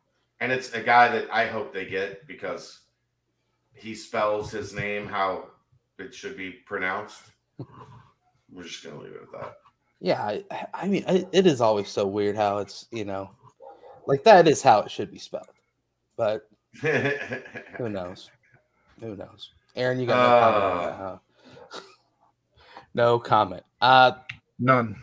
and 0.41 0.51
it's 0.51 0.73
a 0.73 0.81
guy 0.81 1.09
that 1.09 1.29
I 1.33 1.47
hope 1.47 1.73
they 1.73 1.87
get 1.87 2.27
because 2.27 2.81
he 3.75 3.95
spells 3.95 4.51
his 4.51 4.75
name 4.75 5.07
how 5.07 5.49
it 5.99 6.15
should 6.15 6.37
be 6.37 6.51
pronounced. 6.51 7.23
We're 8.53 8.65
just 8.65 8.83
gonna 8.83 8.99
leave 8.99 9.13
it 9.13 9.23
at 9.23 9.41
that. 9.41 9.57
Yeah, 10.01 10.23
I, 10.23 10.45
I 10.73 10.87
mean, 10.89 11.05
I, 11.07 11.27
it 11.31 11.47
is 11.47 11.61
always 11.61 11.89
so 11.89 12.07
weird 12.07 12.37
how 12.37 12.59
it's 12.59 12.87
you 12.91 13.05
know, 13.05 13.31
like 14.07 14.25
that 14.25 14.49
is 14.49 14.63
how 14.63 14.81
it 14.81 14.91
should 14.91 15.11
be 15.11 15.19
spelled, 15.19 15.47
but 16.17 16.49
who 16.81 17.89
knows? 17.89 18.31
Who 19.01 19.17
knows? 19.17 19.51
Aaron, 19.77 20.01
you 20.01 20.07
got 20.07 20.17
no 20.17 20.41
comment 20.41 20.65
on 20.65 20.87
that, 20.87 20.97
huh? 21.73 21.81
no 22.95 23.19
comment. 23.19 23.63
Uh, 23.81 24.13
None. 24.61 24.97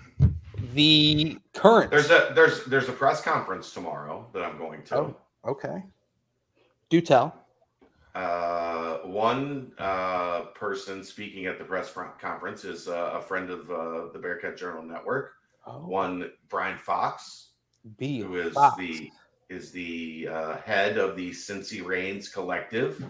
the 0.74 1.40
current. 1.54 1.92
there's 1.92 2.10
a 2.12 2.32
there's 2.36 2.64
there's 2.66 2.88
a 2.90 2.94
press 2.94 3.22
conference 3.22 3.74
tomorrow 3.74 4.28
that 4.34 4.44
I'm 4.44 4.58
going 4.58 4.84
to. 4.84 4.96
Oh. 4.98 5.16
okay. 5.46 5.84
Do 6.90 7.02
tell. 7.02 7.36
Uh, 8.16 9.00
one 9.00 9.72
uh, 9.78 10.42
person 10.56 11.04
speaking 11.04 11.46
at 11.46 11.58
the 11.60 11.64
press 11.64 11.90
fr- 11.90 12.06
conference 12.20 12.64
is 12.66 12.88
uh, 12.88 13.12
a 13.16 13.22
friend 13.22 13.50
of 13.52 13.70
uh, 13.70 14.12
the 14.14 14.20
Bearcat 14.20 14.58
Journal 14.58 14.82
Network. 14.84 15.34
Oh, 15.68 15.80
One 15.86 16.32
Brian 16.50 16.78
Fox, 16.80 17.50
B. 17.98 18.22
who 18.22 18.38
is 18.38 18.54
Fox. 18.54 18.78
the 18.78 19.12
is 19.50 19.72
the 19.72 20.28
uh, 20.32 20.58
head 20.58 20.98
of 20.98 21.16
the 21.16 21.30
Cincy 21.32 21.86
Reigns 21.86 22.30
Collective. 22.30 23.04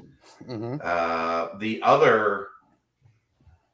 Mhm. 0.45 0.80
Uh, 0.84 1.58
the 1.60 1.82
other 1.84 2.48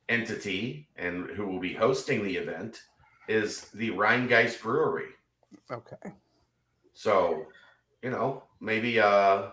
entity 0.10 0.88
and 0.95 1.30
who 1.32 1.47
will 1.47 1.60
be 1.60 1.74
hosting 1.74 2.24
the 2.24 2.36
event 2.36 2.82
is 3.28 3.62
the 3.74 3.91
Rheingeist 3.91 4.62
Brewery. 4.62 5.10
Okay. 5.72 6.14
So, 6.93 7.45
you 8.01 8.10
know, 8.10 8.43
maybe 8.60 8.99
uh 8.99 9.49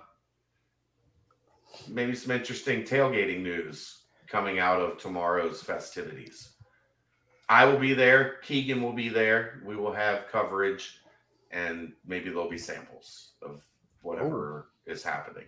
maybe 1.88 2.14
some 2.14 2.32
interesting 2.32 2.82
tailgating 2.82 3.42
news 3.42 4.02
coming 4.26 4.58
out 4.58 4.80
of 4.80 4.98
tomorrow's 4.98 5.62
festivities. 5.62 6.50
I 7.48 7.64
will 7.64 7.78
be 7.78 7.94
there, 7.94 8.36
Keegan 8.42 8.82
will 8.82 8.92
be 8.92 9.08
there. 9.08 9.62
We 9.64 9.76
will 9.76 9.92
have 9.92 10.28
coverage 10.30 11.00
and 11.50 11.92
maybe 12.06 12.30
there'll 12.30 12.48
be 12.48 12.58
samples 12.58 13.32
of 13.42 13.62
whatever 14.02 14.70
is 14.86 15.02
happening. 15.02 15.46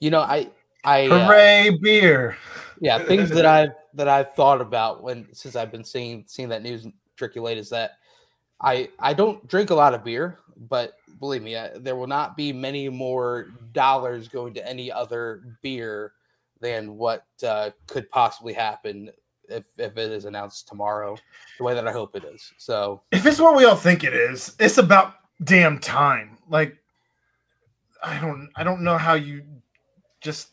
You 0.00 0.10
know, 0.10 0.20
I, 0.20 0.50
I, 0.84 1.06
uh, 1.06 1.26
Hooray, 1.26 1.78
beer. 1.80 2.36
yeah, 2.80 2.98
things 2.98 3.30
that 3.30 3.46
I've 3.46 3.70
that 3.94 4.08
I've 4.08 4.34
thought 4.34 4.60
about 4.60 5.02
when 5.02 5.32
since 5.32 5.56
I've 5.56 5.72
been 5.72 5.84
seeing 5.84 6.24
seeing 6.26 6.48
that 6.50 6.62
news 6.62 6.86
circulate 7.18 7.58
is 7.58 7.70
that 7.70 7.92
I 8.60 8.88
I 8.98 9.14
don't 9.14 9.46
drink 9.48 9.70
a 9.70 9.74
lot 9.74 9.94
of 9.94 10.04
beer, 10.04 10.38
but 10.68 10.94
believe 11.18 11.42
me, 11.42 11.56
I, 11.56 11.70
there 11.78 11.96
will 11.96 12.06
not 12.06 12.36
be 12.36 12.52
many 12.52 12.88
more 12.88 13.48
dollars 13.72 14.28
going 14.28 14.54
to 14.54 14.68
any 14.68 14.90
other 14.90 15.56
beer 15.62 16.12
than 16.60 16.96
what 16.96 17.24
uh, 17.46 17.70
could 17.86 18.10
possibly 18.10 18.52
happen 18.52 19.10
if 19.48 19.66
if 19.78 19.96
it 19.96 20.12
is 20.12 20.24
announced 20.24 20.68
tomorrow, 20.68 21.16
the 21.58 21.64
way 21.64 21.74
that 21.74 21.86
I 21.86 21.92
hope 21.92 22.16
it 22.16 22.24
is. 22.24 22.52
So 22.58 23.02
If 23.10 23.26
it's 23.26 23.40
what 23.40 23.56
we 23.56 23.64
all 23.64 23.76
think 23.76 24.04
it 24.04 24.14
is, 24.14 24.54
it's 24.58 24.78
about 24.78 25.14
damn 25.42 25.78
time. 25.78 26.38
Like, 26.48 26.76
I 28.02 28.18
don't, 28.20 28.50
I 28.56 28.64
don't 28.64 28.82
know 28.82 28.98
how 28.98 29.14
you 29.14 29.44
just 30.20 30.48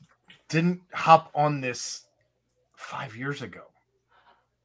didn't 0.52 0.82
hop 0.94 1.32
on 1.34 1.62
this 1.62 2.04
five 2.76 3.16
years 3.16 3.42
ago 3.42 3.64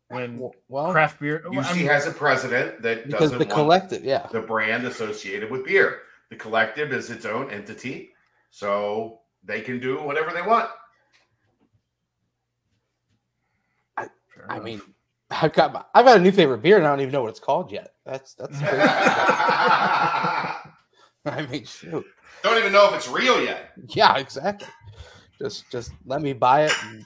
when 0.09 0.51
well, 0.69 0.93
craft 0.93 1.21
beer. 1.21 1.43
I 1.47 1.55
UC 1.55 1.77
mean, 1.77 1.87
has 1.87 2.07
a 2.07 2.13
president 2.13 2.83
that 2.83 3.07
because 3.07 3.31
doesn't 3.33 3.39
the 3.39 3.45
want 3.45 3.55
collective, 3.55 4.05
yeah, 4.05 4.27
the 4.33 4.41
brand 4.41 4.87
associated 4.87 5.51
with 5.51 5.65
beer. 5.65 6.01
The 6.31 6.37
collective 6.37 6.93
is 6.93 7.11
its 7.11 7.25
own 7.25 7.51
entity, 7.51 8.11
so 8.51 9.21
they 9.45 9.61
can 9.61 9.81
do 9.81 10.03
whatever 10.03 10.33
they 10.33 10.43
want. 10.43 10.69
fair 13.97 14.51
I 14.51 14.61
mean, 14.61 14.81
I've 15.31 15.53
got 15.53 15.73
my, 15.73 15.85
I've 15.95 16.05
got 16.05 16.17
a 16.19 16.21
new 16.21 16.33
favorite 16.33 16.63
beer 16.63 16.77
and 16.77 16.87
I 16.87 16.91
don't 16.91 17.01
even 17.01 17.13
know 17.13 17.23
what 17.23 17.31
it's 17.31 17.41
called 17.41 17.73
yet. 17.73 17.95
That's 18.05 18.35
that's. 18.35 18.59
crazy. 18.59 18.77
I 21.27 21.45
mean, 21.51 21.65
shoot. 21.65 22.05
Don't 22.43 22.59
even 22.59 22.73
know 22.73 22.89
if 22.89 22.95
it's 22.95 23.09
real 23.09 23.43
yet. 23.43 23.73
Yeah, 23.89 24.17
exactly. 24.17 24.69
Just 25.39 25.71
just 25.71 25.93
let 26.05 26.23
me 26.23 26.33
buy 26.33 26.65
it 26.65 26.73
and 26.85 27.05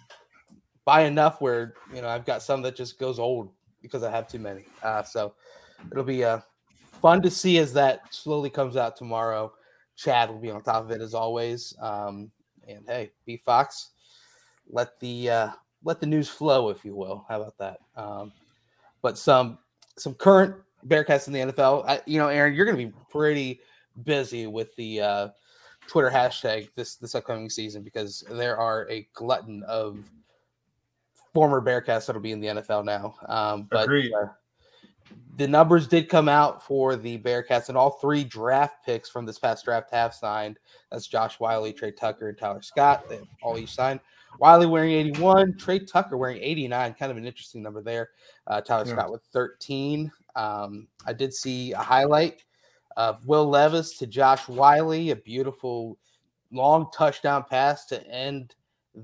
buy 0.85 1.03
enough 1.03 1.41
where 1.41 1.74
you 1.95 2.01
know 2.01 2.09
I've 2.09 2.24
got 2.24 2.43
some 2.43 2.62
that 2.62 2.76
just 2.76 2.99
goes 2.99 3.18
old 3.18 3.51
because 3.83 4.03
I 4.03 4.11
have 4.11 4.28
too 4.28 4.39
many. 4.39 4.64
Uh, 4.83 5.03
so 5.03 5.35
it'll 5.91 6.05
be 6.05 6.24
uh, 6.24 6.41
fun 7.01 7.22
to 7.22 7.31
see 7.31 7.59
as 7.59 7.72
that 7.74 8.03
slowly 8.14 8.51
comes 8.51 8.76
out 8.76 8.97
tomorrow. 8.97 9.53
Chad 9.97 10.31
will 10.31 10.39
be 10.39 10.51
on 10.51 10.62
top 10.62 10.85
of 10.85 10.91
it 10.91 11.01
as 11.01 11.14
always. 11.14 11.74
Um, 11.81 12.31
and 12.68 12.85
hey, 12.87 13.11
B 13.26 13.37
Fox, 13.37 13.91
let 14.68 14.99
the 15.01 15.31
uh, 15.31 15.51
let 15.85 16.01
the 16.01 16.07
news 16.07 16.28
flow, 16.28 16.70
if 16.70 16.85
you 16.85 16.95
will. 16.95 17.24
How 17.28 17.43
about 17.43 17.59
that? 17.59 17.78
Um, 17.97 18.33
but 19.03 19.18
some 19.18 19.59
some 19.97 20.14
current 20.14 20.55
Bearcats 20.87 21.26
in 21.26 21.33
the 21.33 21.53
NFL. 21.53 21.85
I, 21.87 22.01
you 22.07 22.18
know, 22.18 22.28
Aaron, 22.28 22.55
you're 22.55 22.64
going 22.64 22.78
to 22.78 22.87
be 22.87 22.93
pretty 23.11 23.61
busy 24.05 24.47
with 24.47 24.74
the 24.76 25.01
uh, 25.01 25.28
Twitter 25.87 26.11
hashtag 26.11 26.68
this 26.74 26.97
this 26.97 27.14
upcoming 27.14 27.51
season 27.51 27.83
because 27.83 28.24
there 28.31 28.57
are 28.57 28.89
a 28.91 29.09
glutton 29.14 29.62
of 29.64 29.99
former 31.33 31.61
Bearcats 31.61 32.07
that'll 32.07 32.22
be 32.22 32.33
in 32.33 32.41
the 32.41 32.49
NFL 32.49 32.85
now. 32.85 33.14
Um, 33.28 33.66
but 33.70 33.89
uh, 33.89 34.26
the 35.37 35.49
numbers 35.49 35.87
did 35.87 36.09
come 36.09 36.28
out 36.28 36.62
for 36.62 36.97
the 36.97 37.18
Bearcats, 37.18 37.68
and 37.68 37.78
all 37.78 37.93
three 37.93 38.24
draft 38.24 38.85
picks 38.85 39.09
from 39.09 39.26
this 39.26 39.39
past 39.39 39.64
draft 39.64 39.91
have 39.91 40.14
signed. 40.14 40.59
That's 40.91 41.07
Josh 41.07 41.39
Whyle, 41.41 41.72
Tre 41.72 41.93
Tucker, 41.93 42.28
and 42.28 42.39
Tyler 42.39 42.62
Scott. 42.62 43.09
They 43.09 43.20
all 43.43 43.59
each 43.59 43.74
signed. 43.74 44.01
Whyle 44.39 44.68
wearing 44.70 44.93
81, 44.93 45.57
Tre 45.57 45.81
Tucker 45.81 46.16
wearing 46.16 46.39
89. 46.41 46.95
Kind 46.95 47.11
of 47.11 47.18
an 47.18 47.26
interesting 47.26 47.62
number 47.62 47.83
there. 47.83 48.11
Uh, 48.47 48.61
Tyler 48.61 48.87
Yeah. 48.87 48.93
Scott 48.93 49.12
with 49.12 49.22
13. 49.33 50.11
Um, 50.37 50.89
I 51.07 51.12
did 51.12 51.35
see 51.35 51.72
a 51.72 51.78
highlight 51.78 52.45
of 53.01 53.26
Will 53.26 53.48
Levis 53.48 53.96
to 53.96 54.07
Josh 54.07 54.46
Whyle, 54.46 54.92
a 54.92 55.14
beautiful 55.14 55.96
long 56.53 56.88
touchdown 56.92 57.44
pass 57.48 57.86
to 57.86 58.07
end 58.07 58.55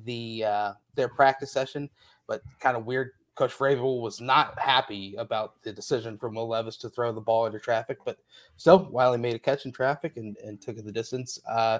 the 0.04 0.44
uh, 0.44 0.72
their 0.94 1.08
practice 1.08 1.50
session, 1.50 1.88
but 2.26 2.42
kind 2.60 2.76
of 2.76 2.84
weird. 2.84 3.12
Coach 3.36 3.52
Vrabel 3.52 4.00
was 4.00 4.18
not 4.18 4.58
happy 4.58 5.14
about 5.16 5.62
the 5.62 5.70
decision 5.70 6.16
from 6.16 6.34
Will 6.34 6.48
Levis 6.48 6.78
to 6.78 6.88
throw 6.88 7.12
the 7.12 7.20
ball 7.20 7.44
into 7.44 7.58
traffic, 7.58 7.98
but 8.04 8.18
still, 8.56 8.84
Whyle 8.84 9.16
made 9.18 9.34
a 9.34 9.38
catch 9.38 9.66
in 9.66 9.72
traffic 9.72 10.16
and, 10.16 10.38
and 10.38 10.60
took 10.60 10.78
it 10.78 10.86
the 10.86 10.92
distance. 10.92 11.38
Uh, 11.46 11.78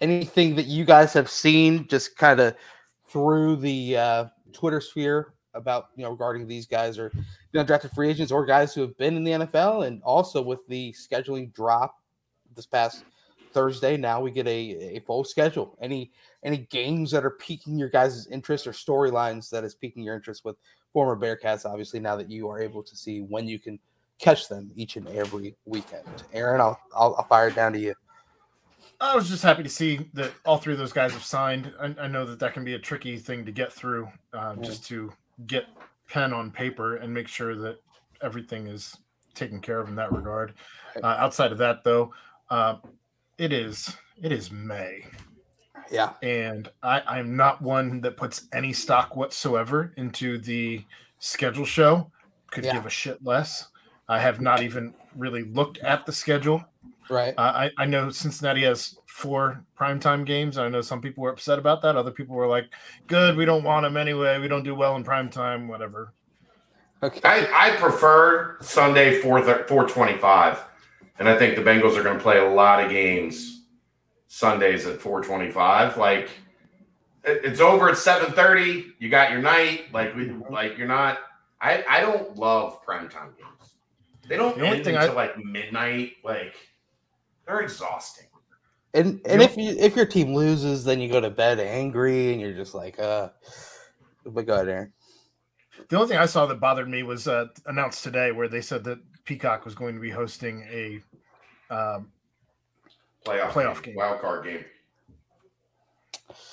anything 0.00 0.56
that 0.56 0.66
you 0.66 0.84
guys 0.84 1.12
have 1.12 1.30
seen 1.30 1.86
just 1.86 2.16
kind 2.16 2.40
of 2.40 2.56
through 3.06 3.56
the 3.56 3.96
uh, 3.96 4.24
Twitter 4.52 4.80
sphere 4.80 5.34
about 5.54 5.88
you 5.96 6.02
know 6.04 6.10
regarding 6.10 6.46
these 6.46 6.66
guys 6.66 6.98
or 6.98 7.10
you 7.14 7.22
know 7.52 7.64
drafted 7.64 7.90
free 7.92 8.08
agents 8.08 8.32
or 8.32 8.44
guys 8.44 8.74
who 8.74 8.80
have 8.80 8.96
been 8.96 9.16
in 9.16 9.24
the 9.24 9.32
NFL 9.32 9.86
and 9.86 10.02
also 10.02 10.40
with 10.40 10.66
the 10.68 10.92
scheduling 10.92 11.52
drop 11.52 12.00
this 12.54 12.66
past 12.66 13.04
Thursday 13.52 13.96
now 13.96 14.20
we 14.20 14.30
get 14.30 14.46
a, 14.46 14.96
a 14.96 15.00
full 15.00 15.24
schedule 15.24 15.76
any 15.80 16.10
any 16.42 16.58
games 16.70 17.10
that 17.10 17.24
are 17.24 17.30
piquing 17.30 17.78
your 17.78 17.90
guys' 17.90 18.26
interest 18.28 18.66
or 18.66 18.72
storylines 18.72 19.50
that 19.50 19.64
is 19.64 19.74
piquing 19.74 20.02
your 20.02 20.14
interest 20.14 20.44
with 20.44 20.56
former 20.92 21.16
Bearcats 21.16 21.64
obviously 21.64 22.00
now 22.00 22.16
that 22.16 22.30
you 22.30 22.48
are 22.48 22.60
able 22.60 22.82
to 22.82 22.96
see 22.96 23.20
when 23.20 23.46
you 23.46 23.58
can 23.58 23.78
catch 24.18 24.48
them 24.48 24.70
each 24.74 24.96
and 24.96 25.06
every 25.08 25.54
weekend 25.66 26.04
Aaron 26.32 26.60
I'll 26.60 26.80
I'll, 26.94 27.14
I'll 27.18 27.26
fire 27.26 27.48
it 27.48 27.54
down 27.54 27.72
to 27.74 27.78
you 27.78 27.94
I 29.02 29.16
was 29.16 29.28
just 29.28 29.42
happy 29.42 29.64
to 29.64 29.68
see 29.68 30.08
that 30.14 30.32
all 30.44 30.58
three 30.58 30.74
of 30.74 30.78
those 30.78 30.92
guys 30.92 31.12
have 31.12 31.24
signed. 31.24 31.72
I, 31.80 31.92
I 32.02 32.06
know 32.06 32.24
that 32.24 32.38
that 32.38 32.54
can 32.54 32.64
be 32.64 32.74
a 32.74 32.78
tricky 32.78 33.18
thing 33.18 33.44
to 33.44 33.50
get 33.50 33.72
through, 33.72 34.08
uh, 34.32 34.54
Yeah. 34.56 34.64
just 34.64 34.84
to 34.86 35.12
get 35.46 35.66
pen 36.08 36.32
on 36.32 36.50
paper 36.50 36.96
and 36.96 37.12
make 37.12 37.28
sure 37.28 37.54
that 37.56 37.78
everything 38.22 38.66
is 38.66 38.96
taken 39.34 39.60
care 39.60 39.80
of 39.80 39.88
in 39.88 39.94
that 39.96 40.12
regard. 40.12 40.54
Uh, 41.02 41.06
outside 41.18 41.52
of 41.52 41.58
that, 41.58 41.82
though, 41.84 42.12
uh, 42.50 42.76
it 43.38 43.52
is 43.52 43.96
it 44.22 44.30
is 44.32 44.50
May. 44.50 45.04
Yeah. 45.90 46.12
And 46.22 46.70
I, 46.82 47.02
I'm 47.06 47.36
not 47.36 47.60
one 47.60 48.00
that 48.02 48.16
puts 48.16 48.48
any 48.52 48.72
stock 48.72 49.16
whatsoever 49.16 49.92
into 49.96 50.38
the 50.38 50.84
schedule 51.18 51.64
show. 51.64 52.10
Could 52.50 52.64
Yeah. 52.64 52.74
give 52.74 52.86
a 52.86 52.90
shit 52.90 53.22
less. 53.24 53.68
I 54.08 54.18
have 54.18 54.40
not 54.40 54.62
even 54.62 54.94
really 55.16 55.42
looked 55.44 55.78
at 55.78 56.06
the 56.06 56.12
schedule. 56.12 56.64
Right. 57.10 57.34
Uh, 57.36 57.40
I, 57.40 57.70
I 57.78 57.86
know 57.86 58.10
Cincinnati 58.10 58.62
has 58.62 58.96
four 59.12 59.62
primetime 59.78 60.24
games. 60.24 60.56
I 60.56 60.68
know 60.68 60.80
some 60.80 61.02
people 61.02 61.22
were 61.22 61.30
upset 61.30 61.58
about 61.58 61.82
that. 61.82 61.96
Other 61.96 62.10
people 62.10 62.34
were 62.34 62.46
like, 62.46 62.70
good, 63.06 63.36
we 63.36 63.44
don't 63.44 63.62
want 63.62 63.84
them 63.84 63.98
anyway. 63.98 64.38
We 64.38 64.48
don't 64.48 64.64
do 64.64 64.74
well 64.74 64.96
in 64.96 65.04
primetime, 65.04 65.68
whatever. 65.68 66.14
Okay. 67.02 67.20
I, 67.22 67.68
I 67.68 67.76
prefer 67.76 68.56
Sunday 68.62 69.20
four 69.20 69.42
four 69.68 69.86
twenty 69.86 70.16
five, 70.18 70.64
and 71.18 71.28
I 71.28 71.36
think 71.36 71.56
the 71.56 71.62
Bengals 71.62 71.96
are 71.96 72.02
going 72.02 72.16
to 72.16 72.22
play 72.22 72.38
a 72.38 72.48
lot 72.48 72.82
of 72.82 72.90
games 72.90 73.64
Sundays 74.28 74.86
at 74.86 74.98
four 74.98 75.22
twenty 75.22 75.50
five. 75.50 75.98
Like 75.98 76.30
it- 77.24 77.44
it's 77.44 77.60
over 77.60 77.90
at 77.90 77.98
seven 77.98 78.32
thirty. 78.32 78.94
You 78.98 79.10
got 79.10 79.30
your 79.30 79.42
night. 79.42 79.92
Like 79.92 80.16
we 80.16 80.26
mm-hmm. 80.26 80.52
like 80.52 80.78
you're 80.78 80.88
not. 80.88 81.18
I 81.60 81.84
I 81.88 82.00
don't 82.00 82.36
love 82.36 82.82
primetime 82.84 83.36
games. 83.36 83.74
They 84.26 84.36
don't 84.36 84.56
The 84.56 84.64
only 84.64 84.76
end 84.78 84.84
thing 84.84 84.96
until 84.96 85.12
I- 85.12 85.14
like 85.14 85.44
midnight. 85.44 86.12
Like 86.24 86.54
they're 87.46 87.60
exhausting. 87.60 88.26
And 88.94 89.20
and 89.26 89.40
You 89.40 89.46
if 89.46 89.56
you 89.56 89.74
if 89.78 89.96
your 89.96 90.06
team 90.06 90.34
loses, 90.34 90.84
then 90.84 91.00
you 91.00 91.08
go 91.08 91.20
to 91.20 91.30
bed 91.30 91.58
angry, 91.60 92.32
and 92.32 92.40
you're 92.40 92.52
just 92.54 92.74
like, 92.74 92.98
uh. 92.98 93.30
But 94.24 94.46
go 94.46 94.54
ahead, 94.54 94.68
Aaron. 94.68 94.92
The 95.88 95.96
only 95.96 96.08
thing 96.08 96.18
I 96.18 96.26
saw 96.26 96.46
that 96.46 96.60
bothered 96.60 96.88
me 96.88 97.02
was 97.02 97.26
uh, 97.26 97.46
announced 97.66 98.04
today 98.04 98.30
where 98.30 98.48
they 98.48 98.60
said 98.60 98.84
that 98.84 98.98
Peacock 99.24 99.64
was 99.64 99.74
going 99.74 99.94
to 99.94 100.00
be 100.00 100.10
hosting 100.10 100.62
a 100.70 101.00
um, 101.74 102.12
Playoff 103.24 103.50
Playoff 103.50 103.74
game, 103.82 103.82
game. 103.82 103.94
wild 103.96 104.20
card 104.20 104.44
game. 104.44 104.64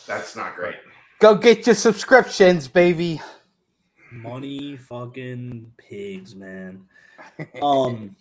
That's 0.07 0.35
not 0.35 0.55
great. 0.55 0.75
Go 1.19 1.35
get 1.35 1.65
your 1.65 1.75
subscriptions, 1.75 2.67
baby. 2.67 3.21
Money 4.11 4.77
fucking 4.77 5.71
pigs, 5.77 6.35
man. 6.35 6.85
Um, 7.61 8.15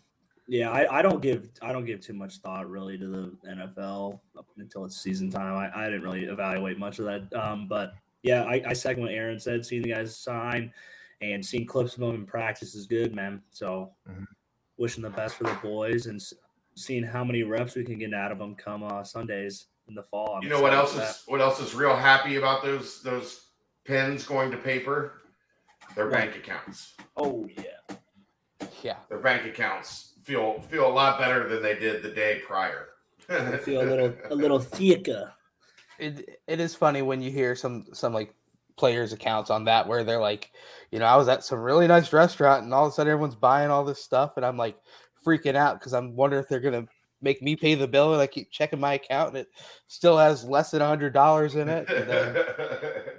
yeah, 0.48 0.70
I, 0.70 0.98
I 0.98 1.02
don't 1.02 1.20
give 1.20 1.50
I 1.62 1.72
don't 1.72 1.84
give 1.84 2.00
too 2.00 2.14
much 2.14 2.38
thought 2.38 2.68
really 2.68 2.96
to 2.98 3.06
the 3.06 3.36
NFL 3.48 4.18
up 4.36 4.46
until 4.56 4.84
it's 4.86 4.96
season 5.00 5.30
time. 5.30 5.54
I, 5.56 5.82
I 5.82 5.84
didn't 5.86 6.02
really 6.02 6.24
evaluate 6.24 6.78
much 6.78 6.98
of 6.98 7.04
that. 7.04 7.32
Um, 7.34 7.68
but 7.68 7.92
yeah, 8.22 8.42
I, 8.44 8.62
I 8.68 8.72
second 8.72 9.02
what 9.02 9.12
Aaron 9.12 9.38
said. 9.38 9.64
Seeing 9.66 9.82
the 9.82 9.90
guys 9.90 10.16
sign 10.16 10.72
and 11.20 11.44
seeing 11.44 11.66
clips 11.66 11.94
of 11.94 12.00
them 12.00 12.14
in 12.14 12.24
practice 12.26 12.74
is 12.74 12.86
good, 12.86 13.14
man. 13.14 13.42
So 13.50 13.92
Mhm. 14.08 14.26
wishing 14.78 15.02
the 15.02 15.10
best 15.10 15.34
for 15.36 15.44
the 15.44 15.58
boys 15.62 16.06
and 16.06 16.20
seeing 16.74 17.02
how 17.04 17.24
many 17.24 17.42
reps 17.42 17.74
we 17.74 17.84
can 17.84 17.98
get 17.98 18.14
out 18.14 18.32
of 18.32 18.38
them 18.38 18.54
come 18.54 18.82
uh, 18.84 19.04
Sundays 19.04 19.66
in 19.88 19.94
the 19.94 20.02
fall. 20.02 20.34
I'm 20.36 20.42
You 20.42 20.48
know 20.48 20.62
what 20.62 20.72
else 20.72 20.92
for 20.92 20.98
that. 20.98 21.10
is 21.10 21.22
what 21.26 21.40
else 21.40 21.60
is 21.60 21.74
real 21.74 21.94
happy 21.96 22.36
about 22.36 22.62
those 22.62 23.02
those 23.02 23.46
pins 23.84 24.24
going 24.24 24.50
to 24.52 24.56
paper? 24.56 25.20
Their 25.94 26.08
bank 26.08 26.36
accounts. 26.36 26.94
Oh 27.16 27.48
yeah. 27.56 27.96
Yeah. 28.82 28.96
Their 29.08 29.18
bank 29.18 29.44
accounts 29.46 30.14
feel 30.28 30.60
feel 30.60 30.86
a 30.86 30.92
lot 30.92 31.18
better 31.18 31.48
than 31.48 31.62
they 31.62 31.74
did 31.78 32.02
the 32.02 32.10
day 32.10 32.42
prior. 32.46 32.88
I 33.30 33.56
feel 33.64 33.80
a 33.80 33.88
little 33.88 34.14
a 34.30 34.34
little 34.34 34.60
thicker. 34.60 35.32
it 35.98 36.40
it 36.46 36.60
is 36.60 36.74
funny 36.74 37.00
when 37.02 37.22
you 37.22 37.30
hear 37.30 37.56
some 37.56 37.86
some 37.92 38.12
like 38.12 38.34
players 38.76 39.12
accounts 39.12 39.50
on 39.50 39.64
that 39.64 39.88
where 39.88 40.04
they're 40.04 40.20
like 40.20 40.52
you 40.92 41.00
know 41.00 41.04
i 41.04 41.16
was 41.16 41.26
at 41.26 41.42
some 41.42 41.58
really 41.58 41.88
nice 41.88 42.12
restaurant 42.12 42.62
and 42.62 42.72
all 42.72 42.86
of 42.86 42.92
a 42.92 42.94
sudden 42.94 43.10
everyone's 43.10 43.34
buying 43.34 43.70
all 43.72 43.84
this 43.84 44.00
stuff 44.00 44.36
and 44.36 44.46
i'm 44.46 44.56
like 44.56 44.76
freaking 45.26 45.56
out 45.56 45.80
because 45.80 45.92
i'm 45.92 46.14
wondering 46.14 46.40
if 46.40 46.48
they're 46.48 46.60
gonna 46.60 46.86
make 47.20 47.42
me 47.42 47.56
pay 47.56 47.74
the 47.74 47.86
bill 47.86 48.12
and 48.12 48.22
i 48.22 48.26
keep 48.26 48.50
checking 48.50 48.80
my 48.80 48.94
account 48.94 49.28
and 49.28 49.38
it 49.38 49.48
still 49.86 50.16
has 50.16 50.44
less 50.44 50.70
than 50.70 50.82
a 50.82 50.86
hundred 50.86 51.12
dollars 51.12 51.56
in 51.56 51.68
it. 51.68 51.88
And 51.88 52.08
then 52.08 52.34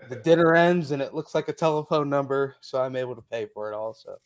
the 0.09 0.15
dinner 0.23 0.55
ends 0.55 0.91
and 0.91 1.01
it 1.01 1.13
looks 1.13 1.35
like 1.35 1.47
a 1.47 1.53
telephone 1.53 2.09
number 2.09 2.55
so 2.61 2.81
i'm 2.81 2.95
able 2.95 3.15
to 3.15 3.21
pay 3.21 3.47
for 3.53 3.71
it 3.71 3.75
also 3.75 4.17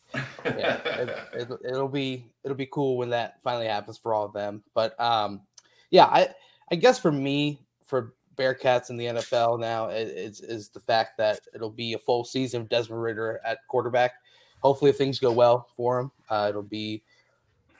yeah 0.46 0.76
it, 0.86 1.18
it, 1.34 1.50
it'll 1.66 1.88
be 1.88 2.26
it'll 2.44 2.58
be 2.58 2.70
cool 2.72 2.98
when 2.98 3.10
that 3.10 3.42
finally 3.42 3.68
happens 3.68 3.98
for 3.98 4.14
all 4.14 4.26
of 4.26 4.34
them. 4.34 4.64
But 4.74 5.00
um 5.00 5.42
yeah 5.90 6.06
i 6.06 6.28
i 6.72 6.76
guess 6.76 7.00
for 7.00 7.12
me 7.12 7.60
for 7.86 8.14
bearcats 8.36 8.90
in 8.90 8.98
the 8.98 9.06
nfl 9.06 9.60
now 9.60 9.90
is 9.90 10.42
is 10.42 10.70
the 10.70 10.80
fact 10.80 11.18
that 11.18 11.40
it'll 11.54 11.70
be 11.70 11.94
a 11.94 12.00
full 12.00 12.24
season 12.24 12.62
of 12.62 12.70
desmond 12.70 13.02
Ridder 13.02 13.40
at 13.46 13.60
quarterback. 13.68 14.14
Hopefully 14.62 14.90
if 14.90 14.98
things 14.98 15.20
go 15.20 15.32
well 15.32 15.68
for 15.76 16.00
him. 16.00 16.12
Uh, 16.30 16.48
it'll 16.50 16.64
be 16.64 17.04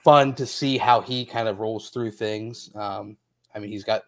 fun 0.04 0.34
to 0.34 0.46
see 0.46 0.76
how 0.78 1.00
he 1.00 1.24
kind 1.24 1.48
of 1.48 1.58
rolls 1.58 1.90
through 1.90 2.10
things 2.10 2.70
um 2.74 3.16
i 3.54 3.58
mean 3.58 3.70
he's 3.70 3.84
got 3.84 4.02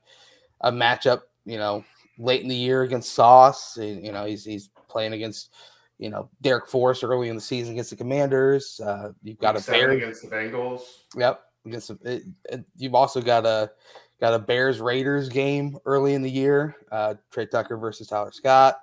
a 0.60 0.70
matchup 0.70 1.22
you 1.44 1.56
know 1.56 1.82
late 2.18 2.42
in 2.42 2.48
the 2.48 2.54
year 2.54 2.82
against 2.82 3.12
sauce 3.14 3.76
and, 3.78 4.04
you 4.04 4.12
know 4.12 4.24
he's 4.24 4.44
he's 4.44 4.70
playing 4.88 5.12
against 5.14 5.50
you 5.98 6.10
know 6.10 6.28
Derek 6.42 6.66
Force 6.68 7.02
early 7.02 7.28
in 7.28 7.34
the 7.34 7.40
season 7.40 7.72
against 7.72 7.88
the 7.90 7.96
Commanders. 7.96 8.80
Uh, 8.84 9.12
you've 9.22 9.38
got 9.38 9.56
a 9.56 9.60
seven 9.60 9.80
Bear. 9.80 9.90
against 9.92 10.22
the 10.22 10.28
Bengals. 10.28 10.82
Yep. 11.16 11.40
Against 11.64 11.88
the, 11.88 11.98
it, 12.14 12.22
it- 12.50 12.64
you've 12.76 12.94
also 12.94 13.22
got 13.22 13.46
a 13.46 13.70
got 14.20 14.34
a 14.34 14.38
Bears 14.38 14.78
Raiders 14.80 15.30
game 15.30 15.78
early 15.86 16.12
in 16.12 16.20
the 16.20 16.30
year. 16.30 16.76
Uh, 16.92 17.14
Tre 17.30 17.46
Tucker 17.46 17.78
versus 17.78 18.08
Tyler 18.08 18.30
Scott. 18.32 18.76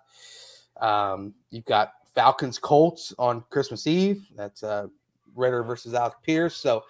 Um, 0.81 1.35
you've 1.51 1.65
got 1.65 1.91
Falcons 2.15 2.57
Colts 2.57 3.13
on 3.19 3.43
Christmas 3.51 3.85
Eve. 3.85 4.25
That's 4.35 4.63
uh, 4.63 4.87
Ridder 5.35 5.63
versus 5.63 5.93
Alec 5.93 6.13
Pierce. 6.23 6.55
So 6.55 6.83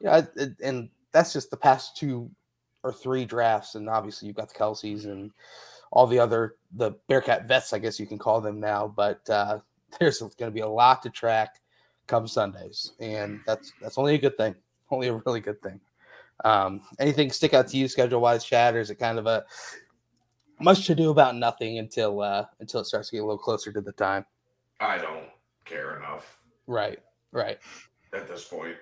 yeah, 0.00 0.22
it, 0.36 0.52
and 0.62 0.88
that's 1.12 1.32
just 1.32 1.50
the 1.50 1.56
past 1.56 1.96
two 1.96 2.30
or 2.82 2.92
three 2.92 3.24
drafts, 3.24 3.74
and 3.74 3.88
obviously 3.88 4.26
you've 4.26 4.36
got 4.36 4.52
the 4.52 4.58
Kelseys 4.58 5.04
and 5.04 5.30
all 5.92 6.06
the 6.06 6.18
other 6.18 6.56
the 6.74 6.92
Bearcat 7.08 7.46
vets, 7.46 7.72
I 7.72 7.78
guess 7.78 8.00
you 8.00 8.06
can 8.06 8.18
call 8.18 8.40
them 8.40 8.58
now. 8.58 8.92
But 8.94 9.28
uh, 9.30 9.58
there's 10.00 10.20
going 10.20 10.50
to 10.50 10.50
be 10.50 10.60
a 10.60 10.68
lot 10.68 11.02
to 11.02 11.10
track 11.10 11.60
come 12.06 12.26
Sundays, 12.26 12.92
and 13.00 13.40
that's 13.46 13.72
that's 13.80 13.98
only 13.98 14.14
a 14.14 14.18
good 14.18 14.36
thing. 14.36 14.54
Only 14.90 15.08
a 15.08 15.22
really 15.24 15.40
good 15.40 15.62
thing. 15.62 15.80
Um, 16.44 16.82
anything 16.98 17.30
stick 17.30 17.54
out 17.54 17.66
to 17.68 17.78
you 17.78 17.88
schedule 17.88 18.20
wise, 18.20 18.44
Chad, 18.44 18.74
or 18.74 18.80
is 18.80 18.90
it 18.90 18.96
kind 18.96 19.18
of 19.18 19.26
a 19.26 19.42
much 20.60 20.86
to 20.86 20.94
do 20.94 21.08
about 21.08 21.34
nothing 21.34 21.78
until 21.78 22.20
uh, 22.20 22.44
until 22.60 22.82
it 22.82 22.84
starts 22.84 23.08
to 23.08 23.16
get 23.16 23.22
a 23.22 23.24
little 23.24 23.38
closer 23.38 23.72
to 23.72 23.80
the 23.80 23.92
time? 23.92 24.26
I 24.80 24.98
don't 24.98 25.30
care 25.64 25.96
enough 25.96 26.42
Right, 26.66 26.98
right. 27.32 27.58
at 28.12 28.28
this 28.28 28.44
point. 28.44 28.76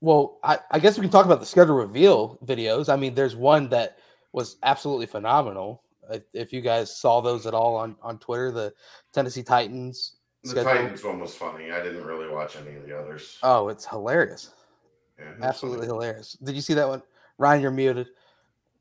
Well, 0.00 0.38
I, 0.42 0.58
I 0.72 0.78
guess 0.80 0.98
we 0.98 1.02
can 1.02 1.10
talk 1.10 1.26
about 1.26 1.40
the 1.40 1.46
schedule 1.46 1.74
reveal 1.76 2.38
videos. 2.44 2.92
I 2.92 2.96
mean, 2.96 3.14
there's 3.14 3.36
one 3.36 3.68
that 3.68 3.98
was 4.32 4.56
absolutely 4.64 5.06
phenomenal. 5.06 5.82
If- 6.10 6.24
If 6.34 6.52
you 6.52 6.60
guys 6.60 6.96
saw 6.96 7.20
those 7.20 7.46
at 7.46 7.54
all 7.54 7.76
on, 7.76 7.96
on 8.02 8.18
Twitter, 8.18 8.50
the 8.50 8.74
Tennessee 9.12 9.44
Titans 9.44 10.16
The 10.42 10.50
schedule. 10.50 10.72
Titans 10.72 11.04
one 11.04 11.20
was 11.20 11.34
funny. 11.36 11.70
I 11.70 11.80
didn't 11.82 12.04
really 12.04 12.28
watch 12.28 12.56
any 12.56 12.76
of 12.76 12.84
the 12.86 12.98
others. 12.98 13.38
Oh, 13.44 13.68
it's 13.68 13.86
hilarious. 13.86 14.50
Yeah, 15.18 15.34
Absolutely 15.42 15.86
funny. 15.86 15.98
hilarious. 15.98 16.32
Did 16.42 16.56
you 16.56 16.60
see 16.62 16.74
that 16.74 16.88
one? 16.88 17.02
Ryan, 17.38 17.62
you're 17.62 17.70
muted. 17.70 18.08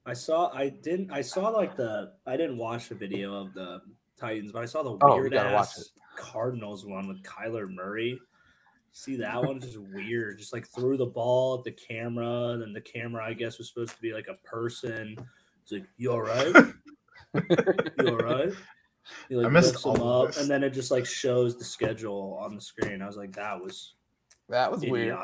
I 0.08 0.14
saw. 0.14 0.50
I 0.52 0.70
didn't. 0.70 1.12
I 1.12 1.22
saw 1.22 1.50
like 1.50 1.76
the. 1.76 2.14
I 2.26 2.36
didn't 2.36 2.58
watch 2.58 2.90
the 2.90 2.96
video 2.96 3.36
of 3.36 3.54
the 3.54 3.82
Titans, 4.20 4.52
but 4.52 4.64
I 4.64 4.66
saw 4.66 4.82
the 4.82 4.98
Oh, 5.02 5.18
weird 5.18 5.32
gotta 5.34 5.54
watch 5.54 5.68
ass 5.68 5.90
Cardinals 6.18 6.84
one 6.88 7.08
with 7.08 7.22
Kyler 7.22 7.72
Murray. 7.72 8.20
See 8.94 9.16
that 9.18 9.42
one? 9.44 9.60
Just 9.60 9.78
weird. 9.78 10.38
Just 10.38 10.54
like 10.54 10.68
threw 10.68 10.98
the 10.98 11.06
ball 11.06 11.58
at 11.58 11.64
the 11.64 11.72
camera, 11.72 12.50
and 12.50 12.62
then 12.62 12.74
the 12.74 12.82
camera, 12.82 13.26
I 13.26 13.34
guess, 13.34 13.58
was 13.58 13.70
supposed 13.70 13.96
to 13.96 14.02
be 14.02 14.14
like 14.14 14.28
a 14.28 14.36
person. 14.48 15.16
It's 15.64 15.72
like, 15.72 15.86
"You 15.98 16.12
all 16.12 16.22
right? 16.22 16.54
You 17.34 18.08
all 18.10 18.18
right?" 18.18 18.52
He 19.30 19.36
like 19.36 19.48
I 19.48 19.50
missed 19.50 19.70
lifts 19.74 19.86
him 19.86 19.92
all 19.92 20.24
of 20.24 20.28
up, 20.30 20.34
this. 20.36 20.42
and 20.42 20.50
then 20.50 20.64
it 20.64 20.72
just 20.72 20.92
like 20.92 21.06
shows 21.06 21.58
the 21.58 21.64
schedule 21.64 22.38
on 22.42 22.54
the 22.56 22.62
screen. 22.62 23.02
I 23.02 23.08
was 23.08 23.18
like, 23.18 23.34
"That 23.34 23.60
was 23.62 23.96
That 24.50 24.72
was 24.72 24.82
weird. 24.82 25.18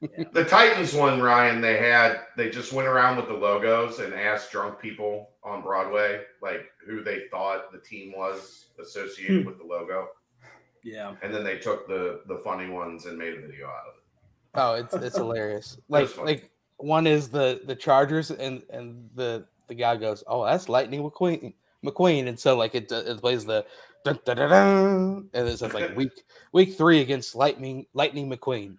Yeah. 0.00 0.24
The 0.32 0.44
Titans 0.44 0.94
one, 0.94 1.20
Ryan, 1.20 1.60
they 1.60 1.76
had 1.78 2.20
they 2.36 2.50
just 2.50 2.72
went 2.72 2.86
around 2.86 3.16
with 3.16 3.26
the 3.26 3.34
logos 3.34 3.98
and 3.98 4.14
asked 4.14 4.52
drunk 4.52 4.78
people 4.80 5.30
on 5.42 5.62
Broadway 5.62 6.20
like 6.40 6.66
who 6.86 7.02
they 7.02 7.22
thought 7.32 7.72
the 7.72 7.78
team 7.80 8.12
was 8.16 8.66
associated 8.80 9.40
Hmm. 9.42 9.48
with 9.48 9.58
the 9.58 9.64
logo. 9.64 10.08
Yeah. 10.82 11.14
And 11.22 11.34
then 11.34 11.44
they 11.44 11.58
took 11.58 11.86
the 11.88 12.22
the 12.26 12.38
funny 12.38 12.68
ones 12.68 13.06
and 13.06 13.18
made 13.18 13.34
a 13.34 13.40
video 13.40 13.66
out 13.66 13.86
of 13.88 13.94
it. 13.96 14.02
Oh, 14.54 14.72
it's 14.74 14.94
it's 14.94 15.16
hilarious. 15.24 15.78
Like 15.88 16.16
like 16.18 16.50
one 16.78 17.06
is 17.06 17.28
the 17.28 17.60
the 17.66 17.76
Chargers 17.76 18.30
and 18.30 18.62
and 18.70 19.08
the 19.14 19.46
the 19.68 19.74
guy 19.74 19.96
goes, 19.96 20.24
"Oh, 20.26 20.44
that's 20.44 20.68
Lightning 20.68 21.02
McQueen." 21.02 21.54
McQueen, 21.84 22.26
and 22.28 22.38
so 22.38 22.56
like 22.56 22.74
it, 22.74 22.90
it 22.90 23.20
plays 23.20 23.44
the 23.44 23.64
dun, 24.04 24.18
dun, 24.24 24.36
dun, 24.36 24.50
dun, 24.50 25.28
and 25.32 25.48
it 25.48 25.58
says 25.58 25.72
like 25.74 25.94
week 25.96 26.24
week 26.52 26.76
three 26.76 27.00
against 27.00 27.34
Lightning 27.36 27.86
Lightning 27.94 28.28
McQueen 28.28 28.76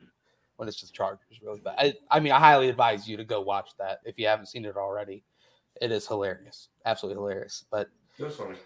when 0.58 0.68
it's 0.68 0.80
just 0.80 0.94
Chargers 0.94 1.40
really 1.42 1.62
bad. 1.62 1.76
I, 1.78 1.94
I 2.12 2.20
mean, 2.20 2.34
I 2.34 2.40
highly 2.40 2.68
advise 2.68 3.08
you 3.08 3.16
to 3.16 3.24
go 3.24 3.40
watch 3.40 3.70
that 3.78 4.00
if 4.04 4.20
you 4.20 4.28
haven't 4.28 4.48
seen 4.48 4.66
it 4.66 4.76
already. 4.76 5.24
It 5.82 5.92
is 5.92 6.06
hilarious, 6.06 6.68
absolutely 6.86 7.22
hilarious. 7.22 7.64
But 7.72 7.90
It 8.18 8.34
funny. 8.34 8.58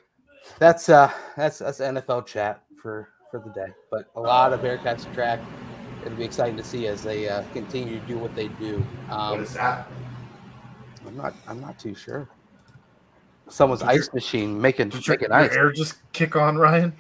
that's 0.58 0.90
uh 0.90 1.12
that's 1.38 1.60
that's 1.60 1.80
NFL 1.80 2.26
chat 2.26 2.64
for 2.82 3.10
for 3.34 3.40
the 3.40 3.50
day. 3.50 3.74
But 3.90 4.06
a 4.16 4.22
lot 4.22 4.54
of 4.54 4.62
Bearcats 4.62 5.06
to 5.06 5.14
track. 5.14 5.40
It'll 6.06 6.16
be 6.18 6.24
exciting 6.24 6.56
to 6.58 6.64
see 6.64 6.86
as 6.88 7.02
they 7.02 7.28
uh, 7.30 7.44
continue 7.54 8.00
to 8.00 8.06
do 8.06 8.18
what 8.20 8.36
they 8.36 8.48
do. 8.50 8.78
what 9.08 9.18
Um, 9.20 9.42
is 9.44 9.54
that? 9.56 9.88
I'm 11.08 11.18
not 11.18 11.34
I'm 11.48 11.60
not 11.60 11.80
too 11.80 11.96
sure. 11.96 12.30
someone's 13.50 13.82
Did 13.82 13.86
your- 13.90 13.94
ice 14.04 14.14
machine 14.14 14.60
making 14.62 14.90
Did 14.90 15.08
your, 15.08 15.16
making 15.18 15.30
your 15.32 15.40
ice. 15.40 15.52
air 15.56 15.72
just 15.72 15.96
kick 16.14 16.36
on, 16.36 16.58
Ryan? 16.58 16.94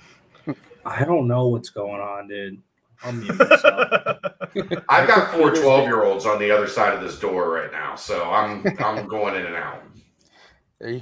I 0.86 1.05
don't 1.05 1.27
know 1.27 1.47
what's 1.49 1.69
going 1.69 2.01
on, 2.01 2.27
dude. 2.27 2.61
I'll 3.03 3.11
mute 3.13 3.38
myself. 3.38 4.17
I've 4.89 5.07
got 5.07 5.31
four 5.34 5.51
12 5.53 5.84
year 5.88 6.03
olds 6.03 6.25
on 6.25 6.39
the 6.39 6.49
other 6.51 6.67
side 6.67 6.93
of 6.95 7.01
this 7.01 7.19
door 7.19 7.49
right 7.51 7.71
now, 7.71 7.95
so 7.95 8.31
I'm 8.31 8.65
I'm 8.79 9.07
going 9.15 9.36
in 9.36 9.45
and 9.45 9.55
out. 9.55 9.84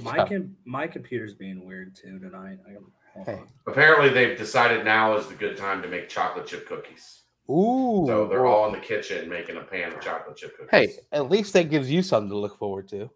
My 0.02 0.18
go. 0.18 0.26
com- 0.26 0.56
my 0.64 0.86
computer's 0.86 1.34
being 1.34 1.64
weird 1.66 1.96
too 1.96 2.18
tonight. 2.20 2.58
I, 2.68 2.72
hold 2.72 2.84
Hey. 3.14 3.34
Uh-huh. 3.34 3.42
Apparently, 3.66 4.08
they've 4.08 4.36
decided 4.36 4.84
now 4.84 5.16
is 5.16 5.26
the 5.26 5.34
good 5.34 5.56
time 5.56 5.82
to 5.82 5.88
make 5.88 6.08
chocolate 6.08 6.46
chip 6.46 6.66
cookies. 6.66 7.22
Ooh. 7.50 8.04
So 8.06 8.26
they're 8.26 8.46
all 8.46 8.66
in 8.66 8.72
the 8.72 8.78
kitchen 8.78 9.28
making 9.28 9.56
a 9.56 9.62
pan 9.62 9.92
of 9.92 10.00
chocolate 10.00 10.36
chip 10.36 10.56
cookies. 10.56 10.70
Hey, 10.70 10.94
at 11.12 11.30
least 11.30 11.52
that 11.52 11.70
gives 11.70 11.90
you 11.90 12.02
something 12.02 12.30
to 12.30 12.36
look 12.36 12.56
forward 12.56 12.88
to. 12.88 13.10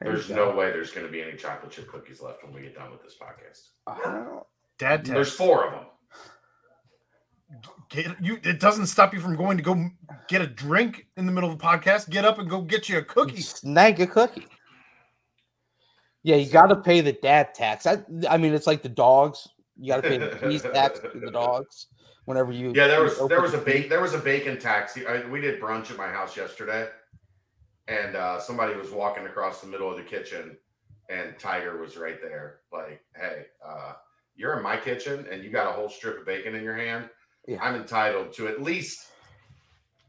There 0.00 0.10
you 0.10 0.16
there's 0.16 0.28
go. 0.28 0.34
no 0.34 0.56
way 0.56 0.70
there's 0.70 0.90
going 0.90 1.06
to 1.06 1.12
be 1.12 1.22
any 1.22 1.36
chocolate 1.36 1.70
chip 1.72 1.88
cookies 1.88 2.20
left 2.20 2.44
when 2.44 2.52
we 2.52 2.62
get 2.62 2.74
done 2.74 2.90
with 2.90 3.02
this 3.02 3.14
podcast. 3.20 3.68
I 3.86 4.10
don't. 4.10 4.44
Dad 4.78 5.04
There's 5.04 5.28
text. 5.28 5.38
four 5.38 5.66
of 5.66 5.72
them. 5.72 5.84
Get, 7.88 8.20
you, 8.20 8.40
it 8.42 8.58
doesn't 8.58 8.86
stop 8.86 9.14
you 9.14 9.20
from 9.20 9.36
going 9.36 9.56
to 9.56 9.62
go 9.62 9.88
get 10.28 10.42
a 10.42 10.46
drink 10.46 11.06
in 11.16 11.26
the 11.26 11.32
middle 11.32 11.48
of 11.48 11.54
a 11.54 11.58
podcast. 11.58 12.10
Get 12.10 12.24
up 12.24 12.38
and 12.38 12.50
go 12.50 12.60
get 12.60 12.88
you 12.88 12.98
a 12.98 13.02
cookie. 13.02 13.40
Snag 13.40 14.00
a 14.00 14.06
cookie. 14.06 14.46
Yeah, 16.24 16.36
you 16.36 16.50
got 16.50 16.66
to 16.66 16.76
pay 16.76 17.02
the 17.02 17.12
dad 17.12 17.54
tax. 17.54 17.86
I, 17.86 18.02
I 18.28 18.38
mean, 18.38 18.54
it's 18.54 18.66
like 18.66 18.82
the 18.82 18.88
dogs. 18.88 19.46
You 19.78 19.92
got 19.92 20.02
to 20.02 20.08
pay 20.08 20.18
the 20.18 20.36
cheese 20.40 20.62
tax 20.62 20.98
to 21.00 21.20
the 21.20 21.30
dogs 21.32 21.88
whenever 22.24 22.50
you. 22.50 22.72
Yeah, 22.74 22.88
there 22.88 23.02
was 23.02 23.18
there 23.28 23.42
was 23.42 23.52
a 23.52 23.58
bake 23.58 23.90
there 23.90 24.00
was 24.00 24.14
a 24.14 24.18
bacon 24.18 24.58
tax. 24.58 24.98
I, 25.06 25.24
we 25.26 25.40
did 25.40 25.60
brunch 25.60 25.90
at 25.90 25.98
my 25.98 26.08
house 26.08 26.34
yesterday, 26.34 26.88
and 27.88 28.16
uh, 28.16 28.40
somebody 28.40 28.74
was 28.74 28.90
walking 28.90 29.26
across 29.26 29.60
the 29.60 29.66
middle 29.66 29.90
of 29.90 29.98
the 29.98 30.02
kitchen, 30.02 30.56
and 31.10 31.38
Tiger 31.38 31.78
was 31.78 31.98
right 31.98 32.20
there. 32.22 32.60
Like, 32.72 33.02
hey, 33.14 33.44
uh, 33.64 33.92
you're 34.34 34.56
in 34.56 34.62
my 34.62 34.78
kitchen, 34.78 35.26
and 35.30 35.44
you 35.44 35.50
got 35.50 35.68
a 35.68 35.72
whole 35.72 35.90
strip 35.90 36.18
of 36.18 36.26
bacon 36.26 36.54
in 36.54 36.62
your 36.62 36.76
hand. 36.76 37.10
Yeah. 37.46 37.58
I'm 37.60 37.74
entitled 37.74 38.32
to 38.34 38.48
at 38.48 38.62
least 38.62 39.08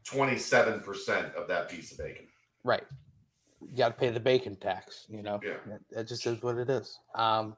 twenty 0.04 0.38
seven 0.38 0.80
percent 0.80 1.34
of 1.34 1.46
that 1.48 1.68
piece 1.68 1.92
of 1.92 1.98
bacon. 1.98 2.26
Right. 2.64 2.84
You 3.70 3.76
got 3.76 3.88
to 3.88 3.94
pay 3.94 4.10
the 4.10 4.20
bacon 4.20 4.56
tax. 4.56 5.06
You 5.08 5.22
know, 5.22 5.40
Yeah. 5.42 5.54
that, 5.66 5.80
that 5.90 6.08
just 6.08 6.26
is 6.26 6.42
what 6.42 6.58
it 6.58 6.70
is. 6.70 6.98
Um, 7.14 7.56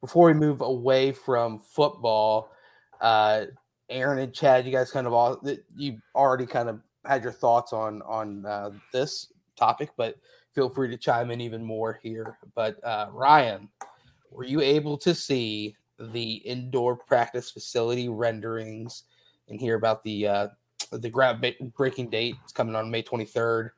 before 0.00 0.26
we 0.26 0.34
move 0.34 0.60
away 0.60 1.12
from 1.12 1.58
football, 1.60 2.52
uh, 3.00 3.46
Aaron 3.88 4.18
and 4.18 4.32
Chad, 4.34 4.66
you 4.66 4.72
guys 4.72 4.90
kind 4.90 5.06
of 5.06 5.12
all 5.12 5.40
you 5.76 5.98
already 6.14 6.46
kind 6.46 6.68
of 6.68 6.80
had 7.04 7.22
your 7.22 7.32
thoughts 7.32 7.72
on 7.72 8.02
on 8.02 8.46
uh, 8.46 8.70
this 8.92 9.32
topic, 9.56 9.90
but 9.96 10.16
feel 10.54 10.68
free 10.68 10.88
to 10.88 10.96
chime 10.96 11.30
in 11.30 11.40
even 11.40 11.64
more 11.64 11.98
here. 12.02 12.38
But 12.54 12.82
uh, 12.84 13.08
Ryan, 13.12 13.68
were 14.30 14.44
you 14.44 14.60
able 14.60 14.96
to 14.98 15.14
see 15.14 15.76
the 15.98 16.34
indoor 16.36 16.96
practice 16.96 17.50
facility 17.50 18.08
renderings 18.08 19.04
and 19.48 19.60
hear 19.60 19.76
about 19.76 20.02
the 20.04 20.26
uh, 20.26 20.48
the 20.90 21.10
groundbreaking 21.10 22.10
date? 22.10 22.36
It's 22.44 22.52
coming 22.52 22.74
on 22.74 22.90
May 22.90 23.02
twenty 23.02 23.26
third. 23.26 23.72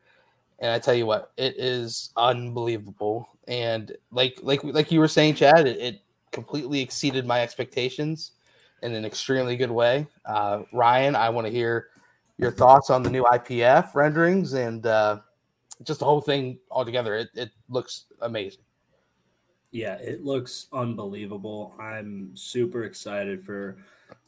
And 0.60 0.70
I 0.70 0.78
tell 0.78 0.94
you 0.94 1.06
what, 1.06 1.32
it 1.36 1.56
is 1.58 2.10
unbelievable. 2.16 3.28
And 3.48 3.92
like 4.10 4.38
like 4.42 4.62
like 4.64 4.90
you 4.92 5.00
were 5.00 5.08
saying, 5.08 5.34
Chad, 5.34 5.66
it, 5.66 5.78
it 5.78 6.00
completely 6.32 6.80
exceeded 6.80 7.26
my 7.26 7.40
expectations 7.40 8.32
in 8.82 8.94
an 8.94 9.04
extremely 9.04 9.56
good 9.56 9.70
way. 9.70 10.06
Uh, 10.24 10.62
Ryan, 10.72 11.16
I 11.16 11.28
want 11.30 11.46
to 11.46 11.52
hear 11.52 11.88
your 12.38 12.50
thoughts 12.50 12.90
on 12.90 13.02
the 13.02 13.10
new 13.10 13.24
IPF 13.24 13.94
renderings 13.94 14.52
and 14.52 14.84
uh, 14.86 15.20
just 15.82 16.00
the 16.00 16.06
whole 16.06 16.20
thing 16.20 16.58
altogether. 16.70 17.16
It, 17.16 17.28
it 17.34 17.50
looks 17.68 18.04
amazing. 18.20 18.60
Yeah, 19.70 19.94
it 19.94 20.24
looks 20.24 20.66
unbelievable. 20.72 21.74
I'm 21.80 22.30
super 22.34 22.84
excited 22.84 23.42
for 23.42 23.76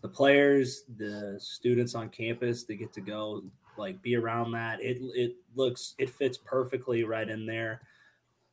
the 0.02 0.08
players, 0.08 0.82
the 0.96 1.36
students 1.38 1.94
on 1.94 2.08
campus 2.08 2.64
to 2.64 2.74
get 2.74 2.92
to 2.94 3.00
go 3.00 3.44
like 3.78 4.00
be 4.02 4.16
around 4.16 4.52
that. 4.52 4.82
It 4.82 4.98
it 5.14 5.36
looks 5.54 5.94
it 5.98 6.10
fits 6.10 6.38
perfectly 6.38 7.04
right 7.04 7.28
in 7.28 7.46
there 7.46 7.82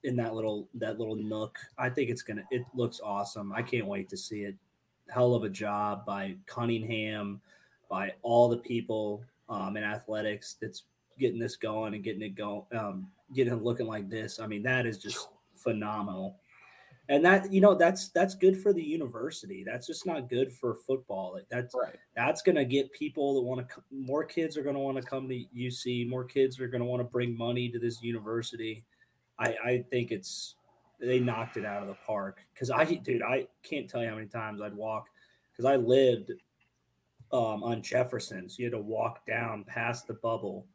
in 0.04 0.16
that 0.18 0.34
little 0.34 0.68
that 0.76 1.00
little 1.00 1.16
nook. 1.16 1.58
I 1.78 1.90
think 1.90 2.10
it's 2.10 2.22
gonna 2.22 2.44
it 2.52 2.66
looks 2.74 3.00
awesome. 3.04 3.54
I 3.54 3.62
can't 3.62 3.88
wait 3.88 4.10
to 4.10 4.18
see 4.18 4.44
it. 4.44 4.56
Hell 5.10 5.36
of 5.36 5.44
a 5.44 5.50
job 5.50 6.06
by 6.06 6.36
Cunningham, 6.46 7.42
by 7.90 8.14
all 8.22 8.50
the 8.50 8.58
people 8.58 9.24
um, 9.50 9.78
in 9.78 9.84
athletics 9.84 10.56
that's 10.62 10.84
getting 11.20 11.40
this 11.40 11.56
going 11.56 11.94
and 11.94 12.04
getting 12.04 12.22
it 12.22 12.36
going, 12.36 12.64
um, 12.74 13.08
getting 13.34 13.54
it 13.54 13.64
looking 13.64 13.88
like 13.88 14.10
this. 14.10 14.40
I 14.40 14.48
mean, 14.48 14.64
that 14.64 14.86
is 14.86 14.98
just 14.98 15.30
phenomenal 15.56 16.38
and 17.10 17.24
that 17.26 17.52
you 17.52 17.60
know 17.60 17.76
that's 17.76 18.10
that's 18.10 18.36
good 18.36 18.58
for 18.62 18.72
the 18.72 18.82
university. 18.84 19.64
That's 19.66 19.86
just 19.88 20.06
not 20.06 20.30
good 20.30 20.52
for 20.54 20.76
football. 20.88 21.34
Like 21.34 21.48
that's 21.50 21.76
Right. 21.76 21.96
that's 22.16 22.42
going 22.42 22.56
to 22.56 22.66
get 22.66 22.92
people 22.94 23.36
that 23.36 23.42
want 23.42 23.68
to 23.68 23.76
more 23.92 24.24
kids 24.24 24.58
are 24.58 24.64
going 24.64 24.76
to 24.76 24.82
want 24.82 24.98
to 24.98 25.04
come 25.04 25.28
to 25.28 25.44
uc 25.58 26.08
more 26.10 26.24
kids 26.24 26.60
are 26.60 26.68
going 26.68 26.82
to 26.82 26.86
want 26.86 27.02
to 27.02 27.06
bring 27.06 27.38
money 27.38 27.70
to 27.70 27.80
this 27.80 28.02
university. 28.02 28.84
I 29.40 29.56
i 29.66 29.86
think 29.90 30.12
it's 30.12 30.56
they 31.02 31.20
knocked 31.20 31.58
it 31.58 31.66
out 31.66 31.82
of 31.82 31.90
the 31.90 31.98
park. 32.06 32.40
Because 32.54 32.72
i 32.72 32.86
dude 32.86 33.22
i 33.22 33.48
can't 33.64 33.90
tell 33.90 34.02
you 34.02 34.10
how 34.10 34.16
many 34.16 34.28
times 34.28 34.62
i'd 34.62 34.76
walk 34.76 35.08
because 35.52 35.66
i 35.66 35.76
lived 35.76 36.32
um, 37.34 37.64
on 37.64 37.82
jefferson 37.82 38.48
so 38.48 38.56
you 38.60 38.66
had 38.66 38.74
to 38.74 38.80
walk 38.80 39.26
down 39.26 39.64
past 39.66 40.08
the 40.08 40.14
bubble 40.14 40.68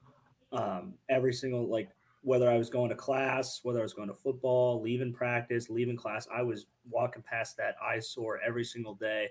um, 0.52 0.94
every 1.08 1.32
single 1.32 1.68
like 1.68 1.88
whether 2.22 2.50
I 2.50 2.58
was 2.58 2.68
going 2.68 2.90
to 2.90 2.96
class, 2.96 3.60
whether 3.62 3.80
I 3.80 3.82
was 3.82 3.94
going 3.94 4.08
to 4.08 4.14
football, 4.14 4.80
leaving 4.82 5.12
practice, 5.12 5.70
leaving 5.70 5.96
class, 5.96 6.26
I 6.34 6.42
was 6.42 6.66
walking 6.90 7.22
past 7.22 7.56
that 7.58 7.76
eyesore 7.82 8.40
every 8.46 8.64
single 8.64 8.94
day. 8.94 9.28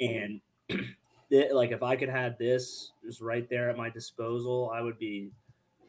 And 0.00 0.40
it, 1.30 1.54
like 1.54 1.72
if 1.72 1.82
I 1.82 1.96
could 1.96 2.08
have 2.08 2.38
this 2.38 2.92
just 3.04 3.20
right 3.20 3.48
there 3.48 3.70
at 3.70 3.76
my 3.76 3.90
disposal, 3.90 4.70
I 4.72 4.80
would 4.80 4.98
be 4.98 5.30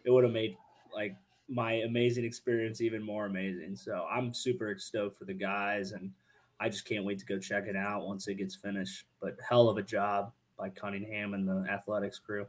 it 0.03 0.11
would 0.11 0.23
have 0.23 0.33
made 0.33 0.57
like 0.93 1.15
my 1.47 1.73
amazing 1.73 2.25
experience 2.25 2.81
even 2.81 3.01
more 3.01 3.25
amazing. 3.25 3.75
So 3.75 4.05
I'm 4.09 4.33
super 4.33 4.75
stoked 4.77 5.17
for 5.17 5.25
the 5.25 5.33
guys 5.33 5.91
and 5.91 6.11
I 6.59 6.69
just 6.69 6.85
can't 6.85 7.05
wait 7.05 7.19
to 7.19 7.25
go 7.25 7.39
check 7.39 7.67
it 7.67 7.75
out 7.75 8.05
once 8.05 8.27
it 8.27 8.35
gets 8.35 8.55
finished. 8.55 9.05
But 9.21 9.37
hell 9.47 9.69
of 9.69 9.77
a 9.77 9.83
job 9.83 10.31
by 10.57 10.69
Cunningham 10.69 11.33
and 11.33 11.47
the 11.47 11.65
athletics 11.71 12.19
crew. 12.19 12.45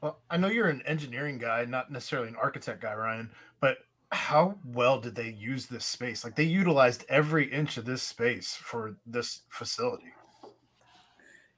Well, 0.00 0.20
I 0.30 0.36
know 0.36 0.48
you're 0.48 0.68
an 0.68 0.82
engineering 0.86 1.38
guy, 1.38 1.64
not 1.64 1.90
necessarily 1.90 2.28
an 2.28 2.36
architect 2.36 2.82
guy, 2.82 2.94
Ryan, 2.94 3.30
but 3.60 3.78
how 4.12 4.56
well 4.64 5.00
did 5.00 5.14
they 5.14 5.30
use 5.30 5.66
this 5.66 5.84
space? 5.84 6.24
Like 6.24 6.36
they 6.36 6.44
utilized 6.44 7.04
every 7.08 7.50
inch 7.50 7.76
of 7.76 7.84
this 7.84 8.02
space 8.02 8.54
for 8.54 8.96
this 9.06 9.40
facility. 9.48 10.12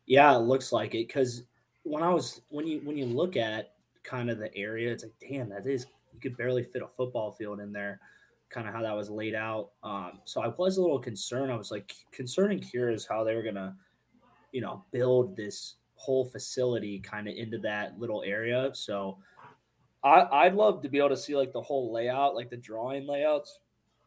Yeah, 0.07 0.35
it 0.37 0.41
looks 0.41 0.73
like 0.73 0.95
it 0.95 1.07
because 1.07 1.43
when 1.83 2.03
I 2.03 2.09
was 2.11 2.41
when 2.49 2.67
you 2.67 2.81
when 2.85 2.97
you 2.97 3.07
look 3.07 3.37
at 3.37 3.75
kind 4.05 4.31
of 4.31 4.39
the 4.39 4.55
area, 4.57 4.93
it's 4.93 5.03
like, 5.03 5.13
damn, 5.21 5.51
that 5.51 5.67
is 5.67 5.87
you 6.13 6.21
could 6.21 6.37
barely 6.37 6.63
fit 6.63 6.83
a 6.83 6.89
football 6.89 7.33
field 7.33 7.61
in 7.61 7.73
there. 7.73 8.01
Kind 8.49 8.67
of 8.67 8.73
how 8.73 8.81
that 8.81 8.97
was 8.97 9.11
laid 9.11 9.35
out. 9.35 9.73
Um, 9.83 10.21
so 10.25 10.41
I 10.41 10.49
was 10.49 10.79
a 10.79 10.81
little 10.81 10.99
concerned. 10.99 11.53
I 11.53 11.57
was 11.57 11.71
like 11.71 11.93
concerned 12.13 12.53
and 12.53 12.63
curious 12.63 13.07
how 13.07 13.25
they 13.25 13.35
were 13.35 13.43
gonna, 13.43 13.77
you 14.53 14.63
know, 14.63 14.85
build 14.91 15.37
this 15.37 15.75
whole 15.99 16.25
facility 16.25 17.01
kind 17.01 17.29
of 17.29 17.35
into 17.35 17.59
that 17.59 17.99
little 17.99 18.23
area. 18.25 18.71
So 18.73 19.19
I, 20.05 20.27
I'd 20.31 20.55
love 20.55 20.81
to 20.83 20.89
be 20.89 20.99
able 20.99 21.09
to 21.11 21.17
see 21.17 21.37
like 21.37 21.53
the 21.53 21.61
whole 21.61 21.93
layout, 21.93 22.37
like 22.37 22.51
the 22.51 22.57
drawing 22.57 23.07
layouts, 23.07 23.61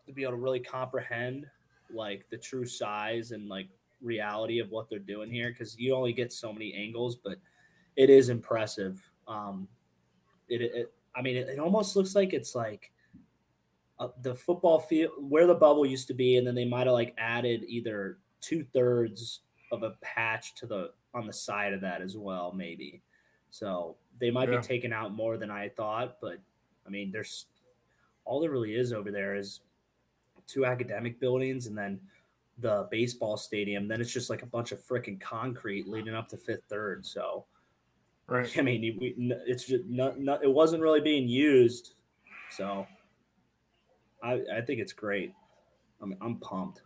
to 0.07 0.13
be 0.13 0.23
able 0.23 0.33
to 0.33 0.37
really 0.37 0.59
comprehend 0.59 1.45
like 1.93 2.25
the 2.31 2.37
true 2.37 2.65
size 2.65 3.31
and 3.31 3.49
like 3.49 3.67
reality 4.01 4.59
of 4.59 4.69
what 4.71 4.89
they're 4.89 4.99
doing 4.99 5.29
here 5.29 5.49
because 5.49 5.77
you 5.77 5.93
only 5.93 6.13
get 6.13 6.31
so 6.31 6.53
many 6.53 6.73
angles, 6.73 7.17
but 7.17 7.37
it 7.97 8.09
is 8.09 8.29
impressive. 8.29 9.01
Um, 9.27 9.67
it, 10.47 10.61
it 10.61 10.93
I 11.13 11.21
mean, 11.21 11.35
it, 11.35 11.49
it 11.49 11.59
almost 11.59 11.95
looks 11.97 12.15
like 12.15 12.31
it's 12.31 12.55
like 12.55 12.91
uh, 13.99 14.07
the 14.21 14.33
football 14.33 14.79
field 14.79 15.11
where 15.19 15.45
the 15.45 15.53
bubble 15.53 15.85
used 15.85 16.07
to 16.07 16.13
be, 16.13 16.37
and 16.37 16.47
then 16.47 16.55
they 16.55 16.65
might 16.65 16.87
have 16.87 16.93
like 16.93 17.13
added 17.17 17.65
either 17.67 18.17
two 18.39 18.65
thirds 18.73 19.41
of 19.73 19.83
a 19.83 19.95
patch 20.01 20.55
to 20.55 20.65
the 20.65 20.91
on 21.13 21.27
the 21.27 21.33
side 21.33 21.73
of 21.73 21.81
that 21.81 22.01
as 22.01 22.17
well, 22.17 22.51
maybe. 22.51 23.01
So 23.49 23.97
they 24.19 24.31
might 24.31 24.49
Yeah. 24.49 24.57
be 24.57 24.63
taken 24.63 24.93
out 24.93 25.13
more 25.13 25.37
than 25.37 25.51
I 25.51 25.69
thought, 25.69 26.19
but 26.21 26.39
I 26.85 26.89
mean, 26.89 27.11
there's 27.11 27.47
all 28.25 28.39
there 28.39 28.51
really 28.51 28.75
is 28.75 28.93
over 28.93 29.11
there 29.11 29.35
is 29.35 29.61
two 30.47 30.65
academic 30.65 31.19
buildings 31.19 31.67
and 31.67 31.77
then 31.77 31.99
the 32.57 32.87
baseball 32.91 33.37
stadium. 33.37 33.87
Then 33.87 34.01
it's 34.01 34.11
just 34.11 34.29
like 34.29 34.41
a 34.41 34.45
bunch 34.45 34.71
of 34.71 34.79
freaking 34.79 35.19
concrete 35.19 35.87
leading 35.87 36.13
up 36.13 36.27
to 36.29 36.37
Fifth 36.37 36.63
Third. 36.69 37.05
So 37.05 37.45
Right. 38.27 38.49
I 38.57 38.61
mean, 38.61 38.97
we, 38.99 39.15
it's 39.45 39.65
just 39.65 39.85
not, 39.85 40.19
not, 40.19 40.43
it 40.43 40.51
wasn't 40.51 40.81
really 40.81 41.01
being 41.01 41.27
used. 41.27 41.95
So 42.49 42.87
I, 44.23 44.41
I 44.55 44.61
think 44.61 44.79
it's 44.79 44.93
great. 44.93 45.33
I 46.01 46.05
mean, 46.05 46.17
I'm 46.21 46.37
pumped. 46.37 46.81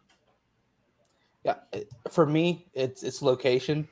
Yeah, 1.43 1.55
for 2.09 2.25
me, 2.25 2.65
it's 2.73 3.03
it's 3.03 3.21
location 3.21 3.87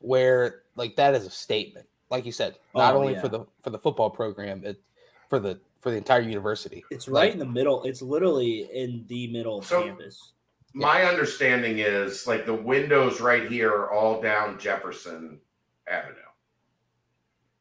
where 0.00 0.62
like 0.76 0.96
that 0.96 1.14
is 1.14 1.26
a 1.26 1.30
statement. 1.30 1.86
Like 2.10 2.26
you 2.26 2.32
said, 2.32 2.56
not 2.74 2.94
Oh, 2.94 2.98
only 3.00 3.12
yeah. 3.14 3.20
for 3.20 3.28
the 3.28 3.44
for 3.62 3.70
the 3.70 3.78
football 3.78 4.10
program, 4.10 4.64
it 4.64 4.80
for 5.28 5.38
the 5.38 5.60
for 5.78 5.90
the 5.90 5.96
entire 5.96 6.20
university. 6.20 6.84
It's 6.90 7.08
Like- 7.08 7.22
right 7.22 7.32
in 7.32 7.38
the 7.38 7.46
middle. 7.46 7.84
It's 7.84 8.02
literally 8.02 8.68
in 8.72 9.04
the 9.06 9.28
middle 9.32 9.58
of 9.58 9.64
So- 9.66 9.84
campus. 9.84 10.32
My 10.72 11.02
understanding 11.04 11.78
is 11.80 12.26
like 12.28 12.46
the 12.46 12.54
windows 12.54 13.20
right 13.20 13.50
here 13.50 13.70
are 13.72 13.90
all 13.90 14.20
down 14.20 14.58
Jefferson 14.58 15.40
Avenue. 15.88 16.16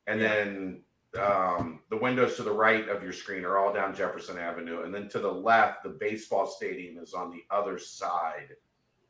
And 0.08 0.20
Yeah. 0.20 0.28
then 0.28 0.84
um, 1.20 1.82
the 1.90 1.98
windows 1.98 2.36
to 2.36 2.44
the 2.44 2.52
right 2.52 2.88
of 2.88 3.02
your 3.02 3.14
screen 3.14 3.44
are 3.44 3.58
all 3.58 3.74
down 3.74 3.96
Jefferson 3.96 4.38
Avenue. 4.38 4.84
And 4.84 4.94
then 4.94 5.10
to 5.10 5.18
the 5.18 5.32
left, 5.32 5.82
the 5.82 5.90
baseball 5.90 6.46
stadium 6.46 7.00
is 7.00 7.16
on 7.16 7.32
the 7.32 7.44
other 7.50 7.80
side 7.80 8.56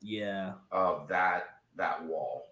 Yeah. 0.02 0.54
of 0.72 1.10
that 1.10 1.60
that 1.76 2.02
wall. 2.06 2.46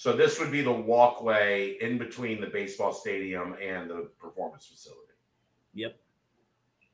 So 0.00 0.14
this 0.14 0.40
would 0.40 0.50
be 0.50 0.62
the 0.62 0.72
walkway 0.72 1.76
in 1.82 1.98
between 1.98 2.40
the 2.40 2.46
baseball 2.46 2.90
stadium 2.90 3.54
and 3.62 3.90
the 3.90 4.08
performance 4.18 4.64
facility. 4.64 5.12
Yep. 5.74 5.94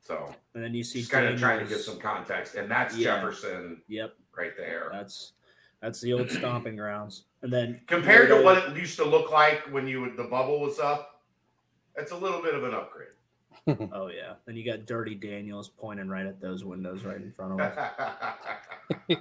So 0.02 0.34
And 0.54 0.64
then 0.64 0.74
you 0.74 0.82
see 0.82 0.98
just 0.98 1.12
kind 1.12 1.24
of 1.26 1.38
trying 1.38 1.60
to 1.60 1.66
give 1.66 1.78
some 1.82 2.00
context. 2.00 2.56
And 2.56 2.68
that's 2.68 2.96
Yeah. 2.96 3.14
Jefferson 3.14 3.80
Yep. 3.86 4.16
right 4.36 4.56
there. 4.56 4.88
That's 4.92 5.34
that's 5.80 6.00
the 6.00 6.14
old 6.14 6.28
stomping 6.32 6.74
grounds. 6.74 7.26
And 7.42 7.52
then 7.52 7.80
Compared 7.86 8.28
to 8.30 8.42
what 8.42 8.58
it 8.70 8.76
used 8.76 8.96
to 8.96 9.04
look 9.04 9.30
like 9.30 9.60
when 9.72 9.86
you 9.86 10.00
would, 10.00 10.16
the 10.16 10.24
bubble 10.24 10.58
was 10.58 10.80
up, 10.80 11.22
it's 11.94 12.10
a 12.10 12.16
little 12.16 12.42
bit 12.42 12.56
of 12.56 12.64
an 12.64 12.74
upgrade. 12.74 13.10
Oh 13.92 14.08
yeah. 14.08 14.32
Then 14.46 14.56
you 14.56 14.64
got 14.64 14.84
Dirty 14.84 15.14
Daniels 15.14 15.68
pointing 15.68 16.08
right 16.08 16.26
at 16.26 16.40
those 16.40 16.64
windows 16.64 17.04
right 17.04 17.18
in 17.18 17.30
front 17.30 17.52
of 17.52 17.60
us. 17.60 17.92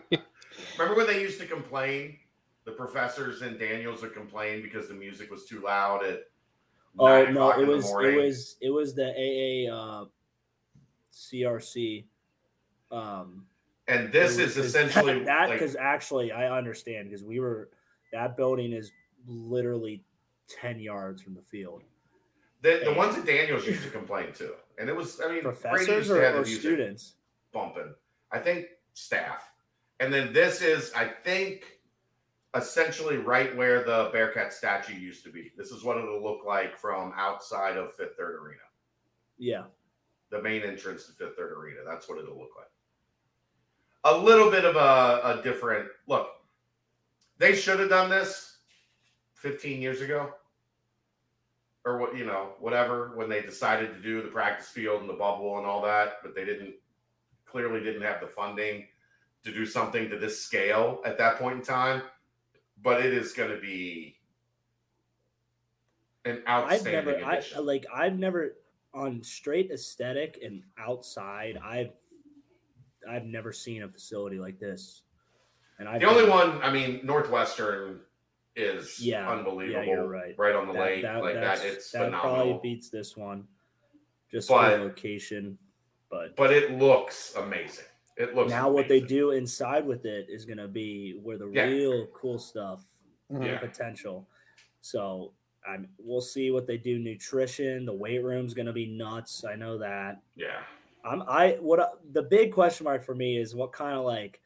Remember 0.80 0.96
when 0.98 1.06
they 1.06 1.22
used 1.22 1.40
to 1.40 1.46
complain? 1.46 2.18
The 2.66 2.72
professors 2.72 3.42
and 3.44 3.60
Daniels 3.60 4.02
would 4.02 4.14
complain 4.14 4.62
because 4.62 4.88
the 4.88 4.94
music 4.96 5.30
was 5.32 5.46
too 5.46 5.62
loud 5.62 6.04
at. 6.04 6.24
Oh 6.98 7.08
9 7.26 7.34
no, 7.34 7.52
it 7.52 7.68
was 7.68 7.86
it 7.90 8.16
was 8.18 8.58
it 8.62 8.70
was 8.70 8.96
the 8.96 9.10
AA 9.12 9.72
uh 9.74 10.06
CRC. 11.12 12.06
Um 12.92 13.46
And 13.88 14.12
this 14.12 14.38
is 14.38 14.38
was- 14.38 14.56
'cause 14.56 14.66
essentially 14.66 15.20
that- 15.20 15.26
that 15.26 15.50
like, 15.50 15.60
because 15.60 15.76
actually 15.76 16.32
I 16.32 16.56
understand 16.58 17.10
because 17.10 17.24
we 17.24 17.40
were 17.40 17.70
that 18.12 18.38
building 18.38 18.72
is 18.72 18.92
literally 19.28 20.04
10 20.48 20.80
yards 20.80 21.22
from 21.22 21.34
the 21.34 21.42
field. 21.42 21.84
the, 22.62 22.82
the 22.86 22.94
ones 22.94 23.16
that 23.16 23.26
Daniels 23.26 23.66
used 23.68 23.84
to 23.84 23.90
complain 23.90 24.32
too, 24.34 24.54
and 24.80 24.90
it 24.90 24.96
was 24.96 25.20
I 25.22 25.32
mean 25.32 25.42
Professors 25.42 26.10
or, 26.10 26.24
or 26.40 26.46
students? 26.46 27.16
bumping. 27.52 27.94
I 28.32 28.40
think 28.40 28.68
staff. 28.94 29.52
And 30.00 30.12
then 30.14 30.34
this 30.34 30.62
is, 30.62 30.92
I 30.94 31.08
think, 31.08 31.75
essentially 32.56 33.18
right 33.18 33.56
where 33.56 33.84
the 33.84 34.10
Bearcat 34.14 34.54
statue 34.54 34.96
used 34.96 35.24
to 35.26 35.32
be. 35.32 35.52
This 35.58 35.72
is 35.72 35.84
what 35.84 35.98
it'll 35.98 36.24
look 36.24 36.46
like 36.46 36.78
from 36.78 37.14
outside 37.18 37.78
of 37.78 37.94
Fifth 37.96 38.16
Third 38.18 38.36
Arena, 38.42 38.62
Yeah. 39.38 39.64
the 40.30 40.42
main 40.42 40.64
entrance 40.64 41.06
to 41.08 41.12
Fifth 41.14 41.36
Third 41.36 41.52
Arena. 41.52 41.82
That's 41.86 42.08
what 42.08 42.18
it'll 42.18 42.38
look 42.38 42.52
like. 42.58 42.68
A 44.06 44.18
little 44.18 44.50
bit 44.52 44.66
of 44.66 44.76
a, 44.76 45.40
a 45.40 45.42
different 45.44 45.90
look. 46.08 46.30
They 47.38 47.56
should 47.56 47.80
have 47.80 47.90
done 47.90 48.10
this 48.10 48.58
15 49.34 49.82
years 49.82 50.02
ago. 50.02 50.34
Or 51.84 51.98
what, 52.00 52.18
you 52.18 52.26
know, 52.26 52.54
whatever, 52.60 53.12
when 53.16 53.30
they 53.30 53.42
decided 53.42 53.94
to 53.94 54.02
do 54.02 54.22
the 54.24 54.30
practice 54.30 54.70
field 54.70 55.02
and 55.02 55.10
the 55.10 55.14
bubble 55.14 55.58
and 55.58 55.68
all 55.68 55.82
that, 55.84 56.18
but 56.24 56.34
they 56.34 56.46
didn't 56.46 56.74
clearly 57.46 57.80
didn't 57.84 58.02
have 58.02 58.22
the 58.22 58.28
funding 58.28 58.86
to 59.44 59.52
do 59.52 59.66
something 59.66 60.10
to 60.10 60.18
this 60.18 60.42
scale 60.42 61.02
at 61.06 61.18
that 61.20 61.38
point 61.38 61.58
in 61.58 61.62
time. 61.64 62.02
But 62.86 63.04
it 63.04 63.16
is 63.16 63.34
going 63.34 63.50
to 63.50 63.58
be 63.60 64.16
an 66.24 66.44
outstanding 66.48 66.98
I've 67.00 67.06
never 67.20 67.26
I 67.58 67.60
like 67.60 67.86
I've 67.92 68.20
never 68.20 68.58
on 68.94 69.24
straight 69.24 69.72
aesthetic 69.72 70.40
and 70.46 70.62
outside 70.78 71.60
I've 71.66 71.90
I've 73.10 73.26
never 73.26 73.52
seen 73.52 73.82
a 73.82 73.88
facility 73.90 74.38
like 74.38 74.60
this. 74.60 75.02
And 75.80 75.90
I 75.90 75.98
the 75.98 76.06
only 76.06 76.30
one, 76.30 76.62
I 76.62 76.72
mean, 76.72 77.02
Northwestern 77.04 78.02
is 78.56 79.00
Yeah, 79.00 79.30
unbelievable. 79.32 79.84
yeah, 79.84 79.92
you're 79.92 80.08
right. 80.08 80.36
on 80.56 80.68
the 80.68 80.74
that, 80.74 80.80
lake, 80.80 81.02
that, 81.02 81.24
like 81.24 81.34
that. 81.34 81.66
It's 81.66 81.90
that 81.92 82.06
phenomenal. 82.06 82.36
probably 82.36 82.60
beats 82.62 82.90
this 82.90 83.18
one. 83.18 83.48
Just 84.32 84.48
But- 84.48 84.78
for 84.78 84.84
location. 84.84 85.58
But 86.12 86.36
but 86.36 86.54
it 86.54 86.78
looks 86.78 87.34
amazing. 87.36 87.86
It 88.18 88.34
looks 88.36 88.50
now 88.50 88.70
what 88.70 88.88
they 88.88 89.02
do 89.02 89.32
inside 89.32 89.86
with 89.86 90.06
it 90.06 90.30
is 90.30 90.46
gonna 90.46 90.68
be 90.68 91.20
where 91.22 91.38
the 91.38 91.48
Yeah. 91.50 91.66
real 91.66 92.08
cool 92.08 92.40
stuff 92.40 92.84
Mhm. 93.32 93.46
Yeah. 93.46 93.58
potential. 93.60 94.28
So 94.82 95.34
I'm 95.68 95.90
we'll 95.98 96.22
see 96.22 96.52
what 96.52 96.68
they 96.68 96.78
do. 96.78 97.00
Nutrition, 97.00 97.86
the 97.86 97.94
weight 97.94 98.24
room's 98.24 98.54
gonna 98.54 98.72
be 98.74 98.86
nuts. 98.86 99.44
I 99.44 99.56
know 99.56 99.78
that. 99.80 100.22
Yeah. 100.36 100.64
I'm 101.04 101.24
I 101.24 101.54
what 101.60 101.80
I- 101.80 101.92
the 102.14 102.24
big 102.24 102.52
question 102.54 102.84
mark 102.86 103.04
for 103.04 103.16
me 103.16 103.38
is 103.38 103.54
what 103.56 103.72
kind 103.74 103.98
of 103.98 104.06
like 104.06 104.42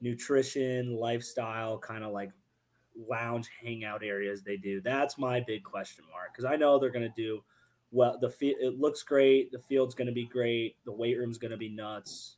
nutrition, 0.00 0.94
lifestyle, 0.96 1.78
kind 1.78 2.04
of 2.04 2.12
like 2.12 2.30
lounge 3.08 3.48
hangout 3.60 4.02
areas 4.04 4.42
they 4.42 4.56
do. 4.56 4.80
That's 4.80 5.16
my 5.18 5.40
big 5.40 5.64
question 5.64 6.04
mark 6.10 6.32
because 6.32 6.44
I 6.44 6.56
know 6.56 6.78
they're 6.78 6.90
gonna 6.90 7.08
do 7.16 7.42
well. 7.90 8.18
The 8.18 8.28
field 8.30 8.58
it 8.60 8.78
looks 8.78 9.02
great. 9.02 9.50
The 9.50 9.58
field's 9.58 9.94
gonna 9.94 10.12
be 10.12 10.26
great. 10.26 10.76
The 10.84 10.92
weight 10.92 11.18
room's 11.18 11.38
gonna 11.38 11.56
be 11.56 11.68
nuts. 11.70 12.36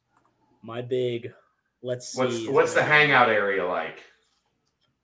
My 0.67 0.83
big 0.83 1.33
let's 1.83 2.09
see. 2.09 2.19
What's 2.19 2.49
what's 2.49 2.75
the 2.75 2.83
hangout 2.83 3.29
area 3.29 3.65
like? 3.65 4.03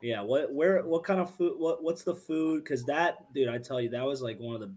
yeah, 0.03 0.21
what 0.21 0.53
where 0.53 0.83
what 0.83 1.05
kind 1.05 1.21
of 1.21 1.33
food 1.35 1.55
what 1.59 1.83
what's 1.83 2.03
the 2.03 2.15
food 2.15 2.65
cuz 2.65 2.85
that 2.85 3.33
dude 3.33 3.49
I 3.49 3.59
tell 3.59 3.81
you 3.81 3.89
that 3.91 4.05
was 4.05 4.21
like 4.21 4.39
one 4.41 4.55
of 4.55 4.61
the 4.61 4.75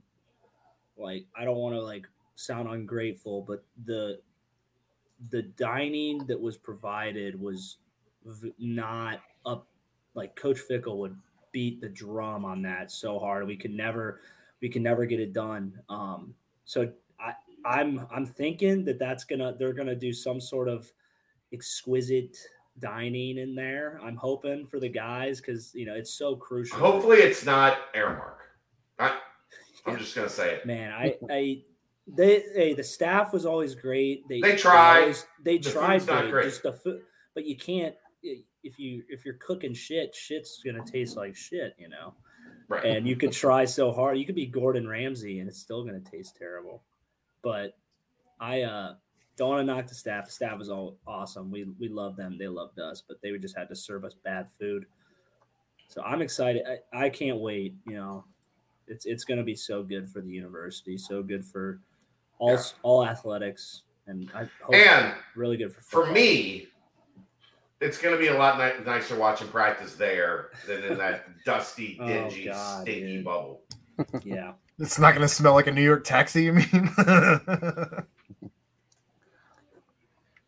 like 0.98 1.26
I 1.36 1.44
don't 1.44 1.58
want 1.58 1.76
to 1.76 1.82
like 1.82 2.08
sound 2.36 2.70
ungrateful 2.70 3.42
but 3.42 3.64
the 3.86 4.22
the 5.32 5.42
dining 5.42 6.26
that 6.28 6.40
was 6.40 6.58
provided 6.58 7.40
was 7.40 7.78
v- 8.24 8.54
not 8.60 9.22
up 9.46 9.68
like 10.14 10.36
coach 10.36 10.60
Fickell 10.70 10.98
would 10.98 11.18
beat 11.52 11.82
the 11.82 11.90
drum 11.90 12.46
on 12.46 12.62
that 12.62 12.92
so 12.92 13.18
hard 13.18 13.48
we 13.48 13.58
could 13.58 13.74
never 13.74 14.22
we 14.62 14.70
can 14.70 14.84
never 14.84 15.06
get 15.06 15.20
it 15.20 15.34
done 15.34 15.74
um 15.90 16.36
so 16.66 16.92
I'm 17.66 18.06
I'm 18.12 18.26
thinking 18.26 18.86
that 18.86 19.00
that's 19.00 19.24
going 19.24 19.40
to 19.40 19.56
they're 19.58 19.74
going 19.74 19.88
to 19.88 19.96
do 19.96 20.14
some 20.14 20.40
sort 20.40 20.68
of 20.68 20.92
exquisite 21.54 22.38
dining 22.80 23.38
in 23.38 23.56
there. 23.56 24.00
I'm 24.04 24.16
hoping 24.18 24.66
for 24.68 24.80
the 24.80 24.90
guys 24.90 25.40
because 25.42 25.74
you 25.74 25.86
know 25.86 25.94
it's 25.96 26.14
so 26.14 26.36
crucial. 26.36 26.78
Hopefully, 26.78 27.18
it's 27.18 27.46
not 27.46 27.94
Aramark. 27.94 28.36
I, 29.00 29.18
I'm 29.86 29.98
just 29.98 30.16
gonna 30.16 30.30
say 30.30 30.56
it. 30.56 30.66
man, 30.66 30.92
I 30.92 31.16
I 31.30 31.64
they 32.08 32.44
hey 32.54 32.74
the 32.74 32.84
staff 32.84 33.34
was 33.34 33.46
always 33.46 33.76
great. 33.76 34.28
They 34.30 34.42
They 34.42 34.56
tried. 34.56 35.02
always- 35.02 35.26
they 35.44 35.58
The 35.58 35.72
tried 35.72 36.06
great. 36.06 36.32
great. 36.32 36.44
Just 36.46 36.64
the 36.64 36.74
food, 36.74 37.02
but 37.34 37.46
you 37.46 37.56
can't 37.58 37.96
if 38.24 38.80
you 38.80 39.04
if 39.10 39.26
you're 39.26 39.36
cooking 39.36 39.74
shit, 39.74 40.14
shit's 40.16 40.62
gonna 40.64 40.84
taste 40.86 41.16
like 41.18 41.36
shit, 41.36 41.76
you 41.78 41.88
know. 41.90 42.14
Right. 42.68 42.84
And 42.84 43.08
you 43.08 43.16
could 43.16 43.32
try 43.32 43.66
so 43.66 43.92
hard. 43.92 44.18
You 44.18 44.26
could 44.26 44.34
be 44.36 44.48
Gordon 44.48 44.88
Ramsay, 44.88 45.40
and 45.40 45.48
it's 45.48 45.60
still 45.60 45.84
gonna 45.86 46.00
taste 46.00 46.36
terrible. 46.36 46.84
But 47.46 47.78
I 48.40 48.64
uh 48.64 48.96
don't 49.38 49.50
want 49.50 49.68
to 49.68 49.72
knock 49.72 49.86
the 49.86 49.94
staff. 49.94 50.26
The 50.26 50.32
staff 50.32 50.58
was 50.58 50.70
all 50.72 50.98
awesome. 51.06 51.52
We 51.52 51.66
we 51.80 51.88
love 51.88 52.16
them. 52.16 52.38
They 52.40 52.48
loved 52.48 52.80
us, 52.80 53.04
but 53.08 53.22
they 53.22 53.38
just 53.38 53.56
had 53.56 53.70
to 53.70 53.76
serve 53.76 54.04
us 54.04 54.16
bad 54.16 54.50
food. 54.60 54.88
So 55.88 56.02
I'm 56.02 56.24
excited. 56.24 56.64
I, 56.92 57.06
I 57.06 57.10
can't 57.10 57.38
wait. 57.40 57.76
You 57.86 57.94
know, 57.94 58.26
it's 58.88 59.06
it's 59.06 59.24
going 59.24 59.38
to 59.38 59.44
be 59.44 59.56
so 59.56 59.84
good 59.84 60.10
for 60.10 60.22
the 60.22 60.32
university. 60.32 60.98
So 60.98 61.22
good 61.22 61.46
for 61.46 61.80
all 62.40 62.54
Yeah. 62.54 62.62
all 62.82 63.06
athletics, 63.06 63.84
and 64.08 64.28
I 64.34 64.50
hope 64.64 64.74
and 64.74 65.14
really 65.36 65.58
good 65.58 65.72
for 65.72 65.82
for 65.82 66.12
me, 66.12 66.70
it's 67.80 68.00
going 68.02 68.16
to 68.16 68.20
be 68.20 68.28
a 68.30 68.38
lot 68.38 68.58
ni- 68.58 68.84
nicer 68.84 69.16
watching 69.16 69.50
practice 69.50 69.94
there 69.96 70.50
than 70.66 70.84
in 70.84 70.98
that 70.98 71.26
dusty, 71.46 72.00
Oh, 72.02 72.08
dingy, 72.08 72.46
God, 72.46 72.82
stinky 72.82 73.18
dude. 73.18 73.26
bubble. 73.26 73.62
Yeah, 74.24 74.54
It's 74.80 75.00
not 75.00 75.12
going 75.16 75.22
to 75.22 75.34
smell 75.34 75.54
like 75.54 75.68
a 75.68 75.72
New 75.72 75.84
York 75.84 76.04
taxi, 76.04 76.44
you 76.44 76.54
mean? 76.54 76.66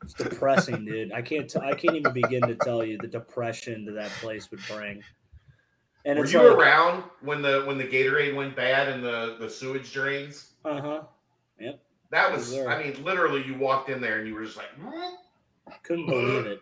it's 0.03 0.13
depressing, 0.17 0.85
dude. 0.85 1.11
I 1.11 1.21
can't 1.21 1.49
t- 1.49 1.59
I 1.59 1.73
can't 1.73 1.95
even 1.95 2.13
begin 2.13 2.41
to 2.43 2.55
tell 2.55 2.83
you 2.83 2.97
the 2.97 3.07
depression 3.07 3.85
that 3.85 3.93
that 3.93 4.09
place 4.11 4.49
would 4.51 4.61
bring. 4.69 5.03
And 6.05 6.19
Were 6.19 6.25
you 6.25 6.39
like, 6.39 6.57
around 6.57 7.03
when 7.21 7.41
the 7.41 7.63
when 7.65 7.77
the 7.77 7.83
Gatorade 7.85 8.35
went 8.35 8.55
bad 8.55 8.89
and 8.89 9.03
the 9.03 9.37
the 9.39 9.49
sewage 9.49 9.91
drains? 9.91 10.53
uh 10.65 10.81
huh. 10.81 11.01
Yep. 11.59 11.79
That 12.11 12.31
I 12.31 12.33
was, 12.35 12.51
was. 12.51 12.65
I 12.67 12.83
mean, 12.83 13.03
literally, 13.03 13.43
you 13.45 13.55
walked 13.57 13.89
in 13.89 13.99
there 13.99 14.19
and 14.19 14.27
you 14.27 14.33
were 14.35 14.45
just 14.45 14.57
like, 14.57 14.69
Couldn't 15.83 16.05
believe 16.07 16.45
it. 16.45 16.61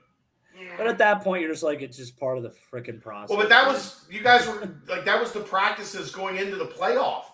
But 0.77 0.87
at 0.87 0.97
that 0.99 1.21
point, 1.21 1.41
you're 1.41 1.51
just 1.51 1.63
like, 1.63 1.81
it's 1.81 1.97
just 1.97 2.17
part 2.17 2.37
of 2.37 2.43
the 2.43 2.53
freaking 2.71 3.01
process. 3.01 3.29
well, 3.29 3.37
but 3.37 3.49
that 3.49 3.67
was 3.67 4.05
you 4.09 4.21
guys 4.23 4.47
were 4.47 4.73
like 4.87 5.03
that 5.05 5.19
was 5.19 5.31
the 5.31 5.41
practices 5.41 6.11
going 6.11 6.37
into 6.37 6.55
the 6.55 6.65
playoff. 6.65 7.25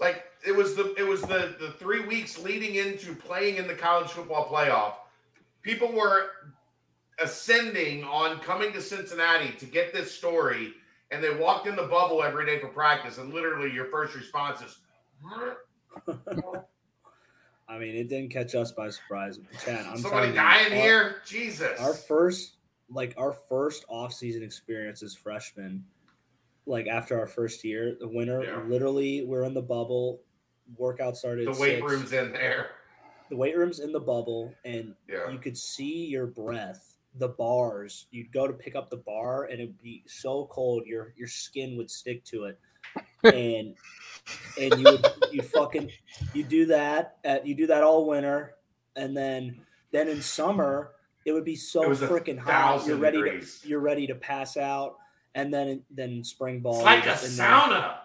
Like 0.00 0.24
it 0.46 0.52
was 0.56 0.74
the 0.74 0.94
it 0.96 1.06
was 1.06 1.20
the 1.22 1.54
the 1.60 1.72
three 1.78 2.06
weeks 2.06 2.38
leading 2.38 2.76
into 2.76 3.14
playing 3.14 3.56
in 3.56 3.66
the 3.66 3.74
college 3.74 4.08
football 4.10 4.46
playoff. 4.48 4.94
People 5.62 5.92
were 5.92 6.30
ascending 7.22 8.02
on 8.04 8.38
coming 8.38 8.72
to 8.72 8.80
Cincinnati 8.80 9.50
to 9.58 9.66
get 9.66 9.92
this 9.92 10.10
story, 10.10 10.72
and 11.10 11.22
they 11.22 11.34
walked 11.34 11.66
in 11.66 11.76
the 11.76 11.82
bubble 11.82 12.22
every 12.22 12.46
day 12.46 12.58
for 12.58 12.68
practice, 12.68 13.18
and 13.18 13.34
literally 13.34 13.70
your 13.70 13.84
first 13.86 14.14
response 14.14 14.62
is, 14.62 14.78
I 17.68 17.78
mean, 17.78 17.94
it 17.94 18.08
didn't 18.08 18.30
catch 18.30 18.54
us 18.54 18.72
by 18.72 18.88
surprise. 18.88 19.38
Chad, 19.64 19.84
I'm 19.86 19.98
Somebody 19.98 20.32
dying 20.32 20.72
you, 20.72 20.78
our- 20.78 20.82
here? 20.84 21.16
Jesus. 21.26 21.78
Our 21.78 21.92
first, 21.92 22.56
like 22.88 23.14
our 23.18 23.32
first 23.32 23.84
off-season 23.88 24.42
experience 24.42 25.02
as 25.02 25.14
freshmen, 25.14 25.84
like 26.66 26.86
after 26.86 27.18
our 27.18 27.26
first 27.26 27.64
year, 27.64 27.96
the 27.98 28.08
winter, 28.08 28.42
Yeah. 28.44 28.62
literally, 28.64 29.24
we're 29.24 29.44
in 29.44 29.54
the 29.54 29.62
bubble. 29.62 30.22
Workout 30.76 31.16
started. 31.16 31.46
the 31.46 31.60
weight 31.60 31.78
six. 31.80 31.90
room's 31.92 32.12
in 32.12 32.32
there. 32.32 32.70
The 33.28 33.36
weight 33.36 33.56
room's 33.56 33.80
in 33.80 33.92
the 33.92 34.00
bubble, 34.00 34.54
and 34.64 34.94
Yeah. 35.08 35.30
you 35.30 35.38
could 35.38 35.56
see 35.56 36.06
your 36.06 36.26
breath. 36.26 36.96
The 37.16 37.28
bars. 37.28 38.06
You'd 38.12 38.30
go 38.32 38.46
to 38.46 38.52
pick 38.52 38.76
up 38.76 38.88
the 38.88 38.98
bar, 38.98 39.44
and 39.46 39.54
it'd 39.54 39.82
be 39.82 40.04
so 40.06 40.46
cold, 40.46 40.86
your 40.86 41.12
your 41.16 41.26
skin 41.26 41.76
would 41.76 41.90
stick 41.90 42.22
to 42.26 42.44
it, 42.44 42.58
and 43.24 43.74
and 44.60 44.74
you 44.80 44.84
would 44.84 45.06
you 45.32 45.42
fucking 45.42 45.90
you 46.34 46.44
do 46.44 46.66
that 46.66 47.16
at 47.24 47.44
you 47.44 47.56
do 47.56 47.66
that 47.66 47.82
all 47.82 48.06
winter, 48.06 48.54
and 48.94 49.16
then 49.16 49.60
then 49.90 50.06
in 50.06 50.22
summer 50.22 50.92
it 51.24 51.32
would 51.32 51.44
be 51.44 51.56
so 51.56 51.82
freaking 51.90 52.38
hot. 52.38 52.86
You're 52.86 52.96
ready 52.96 53.20
degrees. 53.20 53.60
to 53.62 53.68
you're 53.68 53.80
ready 53.80 54.06
to 54.06 54.14
pass 54.14 54.56
out, 54.56 54.96
and 55.34 55.52
then 55.52 55.82
then 55.90 56.24
spring 56.24 56.60
ball. 56.60 56.74
It's 56.76 56.84
like 56.84 57.02
a 57.02 57.06
you're 57.06 57.14
just 57.14 57.30
in 57.30 57.36
there 57.36 57.46
sauna. 57.48 57.96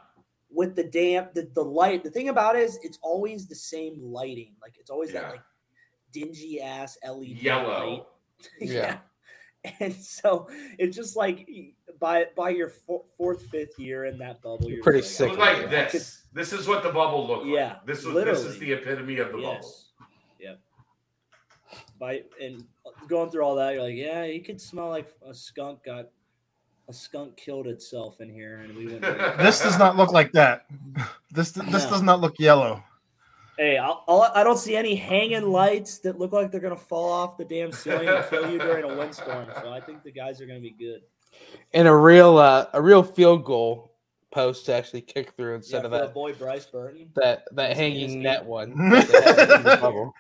with 0.52 0.76
the 0.76 0.84
damp 0.84 1.34
the, 1.34 1.50
the 1.54 1.64
light 1.64 2.04
the 2.04 2.10
thing 2.12 2.30
about 2.30 2.56
it 2.56 2.64
is 2.64 2.80
it's 2.84 3.00
always 3.02 3.48
the 3.48 3.56
same 3.56 4.00
lighting 4.02 4.54
like 4.62 4.76
it's 4.80 4.90
always 4.90 5.12
Yeah. 5.12 5.22
that 5.22 5.32
like 5.32 5.42
dingy 6.12 6.62
ass 6.62 6.98
led 7.04 7.24
Yellow. 7.28 7.90
light. 7.90 8.04
Yeah. 8.62 8.98
and 9.80 9.94
so 9.96 10.48
it's 10.78 10.96
just 10.96 11.16
like 11.16 11.50
by 12.00 12.26
by 12.38 12.50
your 12.52 12.70
four, 12.70 13.04
fourth 13.18 13.44
fifth 13.48 13.80
year 13.80 14.06
in 14.06 14.18
that 14.20 14.42
bubble 14.42 14.70
you're, 14.70 14.84
pretty 14.84 15.02
just 15.02 15.16
sick 15.16 15.30
Look 15.32 15.40
like 15.40 15.58
it. 15.58 15.60
I 15.60 15.86
could- 15.86 15.92
this. 16.00 16.22
This 16.34 16.52
is 16.54 16.68
what 16.68 16.84
the 16.84 16.90
bubble 16.92 17.26
looked 17.28 17.46
Yeah, 17.48 17.68
like. 17.70 17.86
This 17.88 18.04
was 18.06 18.14
this 18.26 18.44
is 18.44 18.60
the 18.60 18.74
epitome 18.74 19.18
of 19.20 19.28
the 19.28 19.34
bubble. 19.34 19.54
yes 19.54 19.90
yep 20.40 20.60
by 22.00 22.24
and 22.42 22.64
going 23.08 23.30
through 23.32 23.44
all 23.44 23.56
that 23.56 23.74
you're 23.74 23.84
like 23.84 23.96
yeah 23.96 24.24
you 24.26 24.42
could 24.44 24.60
smell 24.62 24.90
like 24.90 25.08
a 25.28 25.34
skunk 25.34 25.84
got 25.84 26.10
a 26.88 26.94
skunk 26.94 27.36
killed 27.36 27.68
itself 27.68 28.22
in 28.22 28.30
here 28.30 28.58
and 28.58 28.76
we 28.76 28.86
went 28.88 29.02
This 29.38 29.62
does 29.62 29.78
not 29.80 29.96
look 29.98 30.12
like 30.12 30.32
that. 30.34 30.66
This 31.32 31.52
this 31.52 31.84
No. 31.86 31.90
does 31.90 32.02
not 32.02 32.22
look 32.22 32.36
yellow. 32.40 32.84
Hey, 33.58 33.78
I'll, 33.78 34.04
I'll, 34.08 34.22
I 34.36 34.44
don't 34.44 34.60
see 34.60 34.76
any 34.76 34.96
hanging 34.96 35.50
lights 35.50 36.00
that 36.00 36.20
look 36.20 36.34
like 36.34 36.52
they're 36.52 36.60
gonna 36.60 36.76
fall 36.76 37.10
off 37.12 37.38
the 37.38 37.46
damn 37.46 37.72
ceiling 37.72 38.08
and 38.08 38.26
kill 38.30 38.52
you 38.52 38.60
during 38.60 38.84
a 38.84 38.96
windstorm. 38.98 39.48
So 39.62 39.72
I 39.72 39.80
think 39.80 40.04
the 40.04 40.12
guys 40.12 40.42
are 40.42 40.46
gonna 40.46 40.60
be 40.60 40.72
good. 40.78 41.02
And 41.74 41.88
a 41.88 41.96
real 41.96 42.38
uh, 42.38 42.66
a 42.74 42.82
real 42.82 43.02
field 43.04 43.46
goal 43.46 43.94
post 44.32 44.66
to 44.66 44.74
actually 44.74 45.02
kick 45.02 45.32
through 45.38 45.56
instead 45.56 45.82
for 45.82 45.86
of 45.86 45.92
the 45.92 46.00
that 46.00 46.14
boy 46.14 46.34
Bryce 46.34 46.66
Burton. 46.66 47.10
that 47.16 47.46
that 47.54 47.70
His- 47.70 47.78
hanging 47.78 48.22
net 48.22 48.44
one. 48.46 48.72
that 48.92 49.08
they 49.08 49.22
had 49.22 49.52
in 49.52 49.64
the 49.64 49.78
bubble. 49.78 50.14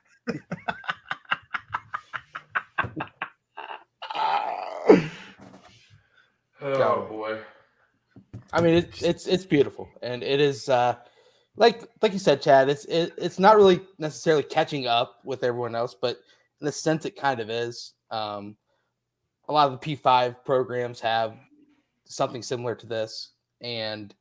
Oh 6.73 7.05
boy. 7.07 7.39
I 8.51 8.61
mean, 8.61 8.75
it, 8.75 9.01
it's 9.01 9.27
it's 9.27 9.45
beautiful, 9.45 9.87
and 10.01 10.23
it 10.23 10.39
is 10.39 10.67
uh, 10.67 10.95
like 11.57 11.83
like 12.01 12.13
you 12.13 12.19
said, 12.19 12.41
Chad. 12.41 12.69
It's 12.69 12.85
it, 12.85 13.13
it's 13.17 13.39
not 13.39 13.55
really 13.55 13.81
necessarily 13.99 14.43
catching 14.43 14.87
up 14.87 15.19
with 15.23 15.43
everyone 15.43 15.75
else, 15.75 15.95
but 15.99 16.17
in 16.61 16.67
a 16.67 16.71
sense, 16.71 17.05
it 17.05 17.15
kind 17.15 17.39
of 17.39 17.49
is. 17.49 17.93
Um, 18.09 18.55
a 19.47 19.53
lot 19.53 19.67
of 19.67 19.73
the 19.73 19.77
P 19.77 19.95
five 19.95 20.43
programs 20.43 20.99
have 21.01 21.35
something 22.05 22.41
similar 22.41 22.73
to 22.75 22.87
this, 22.87 23.31
and 23.61 24.13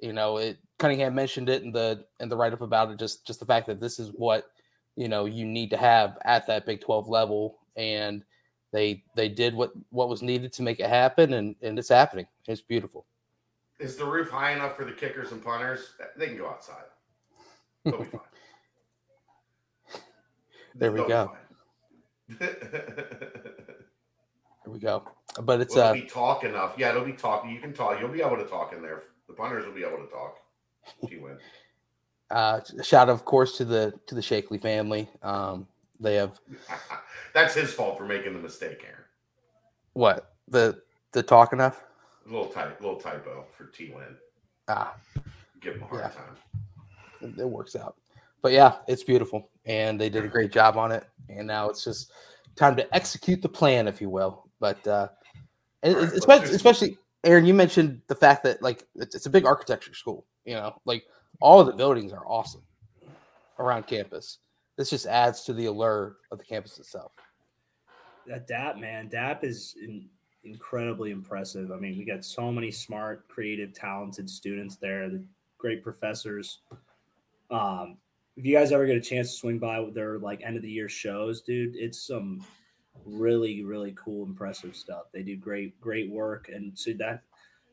you 0.00 0.12
know, 0.12 0.36
it 0.36 0.58
Cunningham 0.78 1.14
mentioned 1.14 1.48
it 1.48 1.62
in 1.62 1.72
the 1.72 2.04
in 2.20 2.28
the 2.28 2.36
write 2.36 2.52
up 2.52 2.60
about 2.60 2.90
it. 2.90 2.98
Just 2.98 3.26
just 3.26 3.40
the 3.40 3.46
fact 3.46 3.66
that 3.66 3.80
this 3.80 3.98
is 3.98 4.10
what 4.14 4.50
you 4.96 5.08
know 5.08 5.24
you 5.24 5.46
need 5.46 5.70
to 5.70 5.76
have 5.78 6.18
at 6.24 6.46
that 6.48 6.66
Big 6.66 6.82
Twelve 6.82 7.08
level, 7.08 7.60
and 7.76 8.24
they 8.72 9.02
they 9.14 9.28
did 9.28 9.54
what 9.54 9.72
what 9.90 10.08
was 10.08 10.22
needed 10.22 10.52
to 10.54 10.62
make 10.62 10.80
it 10.80 10.88
happen, 10.88 11.34
and 11.34 11.56
and 11.62 11.78
it's 11.78 11.88
happening. 11.88 12.26
It's 12.46 12.60
beautiful. 12.60 13.06
Is 13.78 13.96
the 13.96 14.04
roof 14.04 14.30
high 14.30 14.52
enough 14.52 14.76
for 14.76 14.84
the 14.84 14.92
kickers 14.92 15.32
and 15.32 15.42
punters? 15.42 15.92
They 16.16 16.26
can 16.26 16.36
go 16.36 16.48
outside. 16.48 16.84
They'll 17.84 17.98
be 17.98 18.04
fine. 18.04 18.20
There 20.74 20.92
we 20.92 20.98
They'll 21.00 21.08
go. 21.08 21.36
there 22.38 22.52
we 24.66 24.78
go. 24.78 25.02
But 25.42 25.60
it's 25.60 25.74
Will 25.74 25.82
uh 25.82 25.92
be 25.92 26.02
talk 26.02 26.44
enough? 26.44 26.74
Yeah, 26.78 26.90
it'll 26.90 27.04
be 27.04 27.14
talk. 27.14 27.44
You 27.48 27.58
can 27.58 27.72
talk. 27.72 27.98
You'll 27.98 28.10
be 28.10 28.20
able 28.22 28.36
to 28.36 28.44
talk 28.44 28.72
in 28.72 28.80
there. 28.80 29.02
The 29.26 29.34
punters 29.34 29.66
will 29.66 29.72
be 29.72 29.82
able 29.82 29.98
to 29.98 30.06
talk. 30.06 30.38
If 31.02 31.10
you 31.10 31.22
win. 31.22 31.38
uh 32.30 32.60
shout 32.82 33.08
of 33.08 33.24
course 33.24 33.56
to 33.56 33.64
the 33.64 33.92
to 34.06 34.14
the 34.14 34.22
Shakely 34.22 34.58
family. 34.58 35.08
Um 35.22 35.66
they 36.00 36.14
have 36.16 36.40
That's 37.34 37.54
his 37.54 37.72
fault 37.72 37.98
for 37.98 38.04
making 38.04 38.32
the 38.34 38.38
mistake, 38.40 38.82
Aaron. 38.84 39.04
what 39.94 40.32
the 40.48 40.80
the 41.12 41.22
talk 41.22 41.52
enough? 41.52 41.82
A 42.26 42.30
little 42.30 42.48
type, 42.48 42.80
little 42.80 43.00
typo 43.00 43.46
for 43.56 43.64
T 43.66 43.92
win. 43.94 44.16
Ah, 44.68 44.94
Give 45.60 45.74
him 45.74 45.82
a 45.82 45.86
hard 45.86 46.02
Yeah. 46.02 46.08
time. 46.10 46.36
it, 47.22 47.40
it 47.40 47.48
works 47.48 47.74
out. 47.76 47.96
But 48.42 48.52
yeah, 48.52 48.76
it's 48.86 49.02
beautiful. 49.02 49.50
And 49.64 50.00
they 50.00 50.08
did 50.08 50.24
a 50.24 50.28
great 50.28 50.52
job 50.52 50.76
on 50.76 50.92
it. 50.92 51.04
And 51.28 51.46
now 51.46 51.68
it's 51.68 51.82
just 51.84 52.12
time 52.54 52.76
to 52.76 52.94
execute 52.94 53.42
the 53.42 53.48
plan, 53.48 53.88
if 53.88 54.00
you 54.00 54.08
will. 54.10 54.48
But 54.60 54.86
uh 54.86 55.08
right, 55.84 55.96
especially, 55.96 56.54
especially 56.54 56.98
Aaron, 57.24 57.46
you 57.46 57.54
mentioned 57.54 58.00
the 58.08 58.14
fact 58.14 58.44
that 58.44 58.62
like 58.62 58.84
it's, 58.94 59.14
it's 59.14 59.26
a 59.26 59.30
big 59.30 59.44
architecture 59.44 59.94
school, 59.94 60.26
you 60.44 60.54
know, 60.54 60.74
like 60.84 61.04
all 61.40 61.60
of 61.60 61.66
the 61.66 61.72
buildings 61.72 62.12
are 62.12 62.26
awesome 62.26 62.62
around 63.58 63.86
campus. 63.86 64.38
This 64.78 64.90
just 64.90 65.06
adds 65.06 65.42
to 65.42 65.52
the 65.52 65.66
allure 65.66 66.18
of 66.30 66.38
the 66.38 66.44
campus 66.44 66.78
itself. 66.78 67.10
That 68.28 68.46
DAP 68.46 68.78
man, 68.78 69.08
DAP 69.08 69.42
is 69.42 69.74
in, 69.82 70.08
incredibly 70.44 71.10
impressive. 71.10 71.72
I 71.72 71.76
mean, 71.76 71.98
we 71.98 72.04
got 72.04 72.24
so 72.24 72.52
many 72.52 72.70
smart, 72.70 73.26
creative, 73.26 73.74
talented 73.74 74.30
students 74.30 74.76
there. 74.76 75.10
The 75.10 75.24
great 75.58 75.82
professors. 75.82 76.60
Um, 77.50 77.98
if 78.36 78.46
you 78.46 78.54
guys 78.56 78.70
ever 78.70 78.86
get 78.86 78.96
a 78.96 79.00
chance 79.00 79.32
to 79.32 79.36
swing 79.36 79.58
by 79.58 79.80
with 79.80 79.94
their 79.94 80.20
like 80.20 80.42
end 80.42 80.56
of 80.56 80.62
the 80.62 80.70
year 80.70 80.88
shows, 80.88 81.42
dude, 81.42 81.74
it's 81.74 82.06
some 82.06 82.44
really 83.04 83.64
really 83.64 83.94
cool, 83.96 84.24
impressive 84.24 84.76
stuff. 84.76 85.06
They 85.12 85.24
do 85.24 85.36
great 85.36 85.80
great 85.80 86.08
work, 86.08 86.50
and 86.54 86.78
so 86.78 86.92
that 86.98 87.22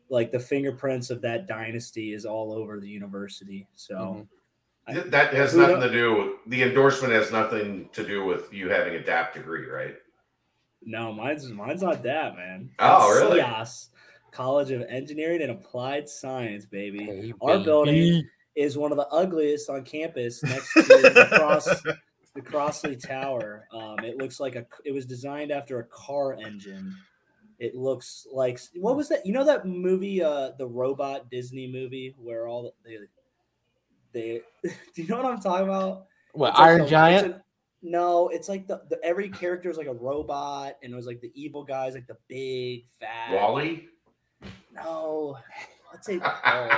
like 0.10 0.32
the 0.32 0.40
fingerprints 0.40 1.12
of 1.12 1.22
that 1.22 1.46
dynasty 1.46 2.14
is 2.14 2.26
all 2.26 2.52
over 2.52 2.80
the 2.80 2.90
university. 2.90 3.68
So. 3.76 3.96
Mhm. 3.96 4.28
I- 4.88 4.94
Th- 4.94 5.06
that 5.08 5.34
has 5.34 5.54
who 5.54 5.60
nothing 5.62 5.80
kno- 5.80 5.88
to 5.88 5.94
do. 5.94 6.16
with 6.16 6.32
The 6.48 6.64
endorsement 6.64 7.14
has 7.14 7.32
nothing 7.32 7.90
to 7.94 8.06
do 8.06 8.24
with 8.26 8.54
you 8.54 8.70
having 8.70 8.96
a 8.96 9.04
DAP 9.04 9.34
degree, 9.34 9.66
right? 9.68 9.96
No, 10.84 11.12
mine's 11.12 11.50
mine's 11.50 11.82
not 11.82 12.04
that, 12.04 12.36
man. 12.36 12.70
Oh, 12.80 13.10
It's 13.12 13.22
really? 13.22 13.40
CEAS, 13.42 13.90
College 14.32 14.70
of 14.72 14.84
Engineering 14.84 15.42
and 15.42 15.52
Applied 15.52 16.08
Science, 16.08 16.66
baby. 16.66 17.04
Hey, 17.06 17.34
Our 17.42 17.60
building 17.64 18.24
is 18.56 18.78
one 18.78 18.92
of 18.92 18.98
the 18.98 19.08
ugliest 19.08 19.70
on 19.70 19.84
campus 19.84 20.44
next 20.44 20.72
to 20.74 20.82
the 20.84 21.28
cross 21.38 21.68
the 22.36 22.42
Crossley 22.42 22.96
Tower. 22.98 23.68
Um, 23.72 24.00
it 24.00 24.18
looks 24.18 24.40
like 24.40 24.56
a 24.56 24.66
it 24.84 24.92
was 24.92 25.06
designed 25.08 25.52
after 25.52 25.80
a 25.80 25.84
car 25.86 26.34
engine. 26.34 26.94
It 27.58 27.74
looks 27.74 28.28
like 28.32 28.60
what 28.76 28.96
was 28.96 29.08
that? 29.10 29.26
You 29.26 29.32
know 29.34 29.46
that 29.46 29.66
movie, 29.66 30.22
uh, 30.22 30.52
the 30.60 30.68
robot 30.68 31.32
Disney 31.32 31.72
movie 31.72 32.14
where 32.20 32.48
all 32.48 32.64
the 32.84 32.98
they, 34.16 34.42
they 34.64 34.70
do 34.96 35.02
you 35.04 35.08
know 35.08 35.18
what 35.18 35.26
I'm 35.28 35.40
talking 35.40 35.66
about? 35.68 36.06
What 36.34 36.50
It's 36.50 36.60
like 36.60 36.68
Iron 36.68 36.78
the- 36.80 36.84
it's 36.84 36.90
Giant? 36.92 37.36
no, 37.84 38.30
it's 38.30 38.50
like 38.50 38.68
the, 38.68 38.82
the 38.90 39.00
every 39.04 39.30
character 39.30 39.70
is 39.70 39.78
like 39.78 39.86
a 39.88 39.94
robot, 39.94 40.74
and 40.82 40.92
it 40.92 40.96
was 40.96 41.06
like 41.06 41.22
the 41.22 41.32
evil 41.36 41.64
guys, 41.64 41.94
like 41.94 42.08
the 42.08 42.18
big 42.28 42.86
fat. 43.00 43.32
Wally. 43.34 43.88
No, 44.74 45.38
what's 45.92 46.10
it 46.10 46.22
called? 46.22 46.72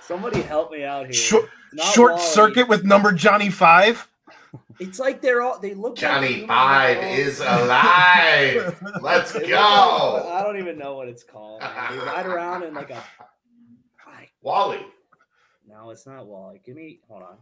Somebody 0.00 0.40
help 0.42 0.72
me 0.72 0.82
out 0.84 1.04
here. 1.06 1.12
Short, 1.12 1.48
short 1.92 2.12
Wall-E. 2.12 2.24
circuit 2.24 2.68
with 2.68 2.84
number 2.84 3.12
Johnny 3.12 3.50
Five. 3.50 4.08
It's 4.80 4.98
like 4.98 5.20
they're 5.20 5.42
all 5.42 5.60
they 5.60 5.74
look. 5.74 5.96
Johnny 5.96 6.28
humans, 6.28 6.48
Five 6.48 6.96
but 6.96 7.04
is 7.10 7.40
alive. 7.40 8.82
Let's 9.02 9.32
They 9.32 9.46
go. 9.48 9.54
like- 10.24 10.32
I 10.32 10.42
don't 10.42 10.58
even 10.58 10.78
know 10.78 10.96
what 10.96 11.06
it's 11.08 11.22
called. 11.22 11.60
man. 11.60 11.92
They 11.92 11.98
ride 12.04 12.26
around 12.26 12.62
in 12.64 12.74
like 12.74 12.90
a. 12.90 13.02
I, 14.06 14.28
Wally. 14.42 14.80
No, 15.70 15.90
it's 15.90 16.06
not 16.06 16.26
Wally. 16.26 16.60
Give 16.64 16.76
me. 16.76 17.00
Hold 17.08 17.22
on. 17.22 17.36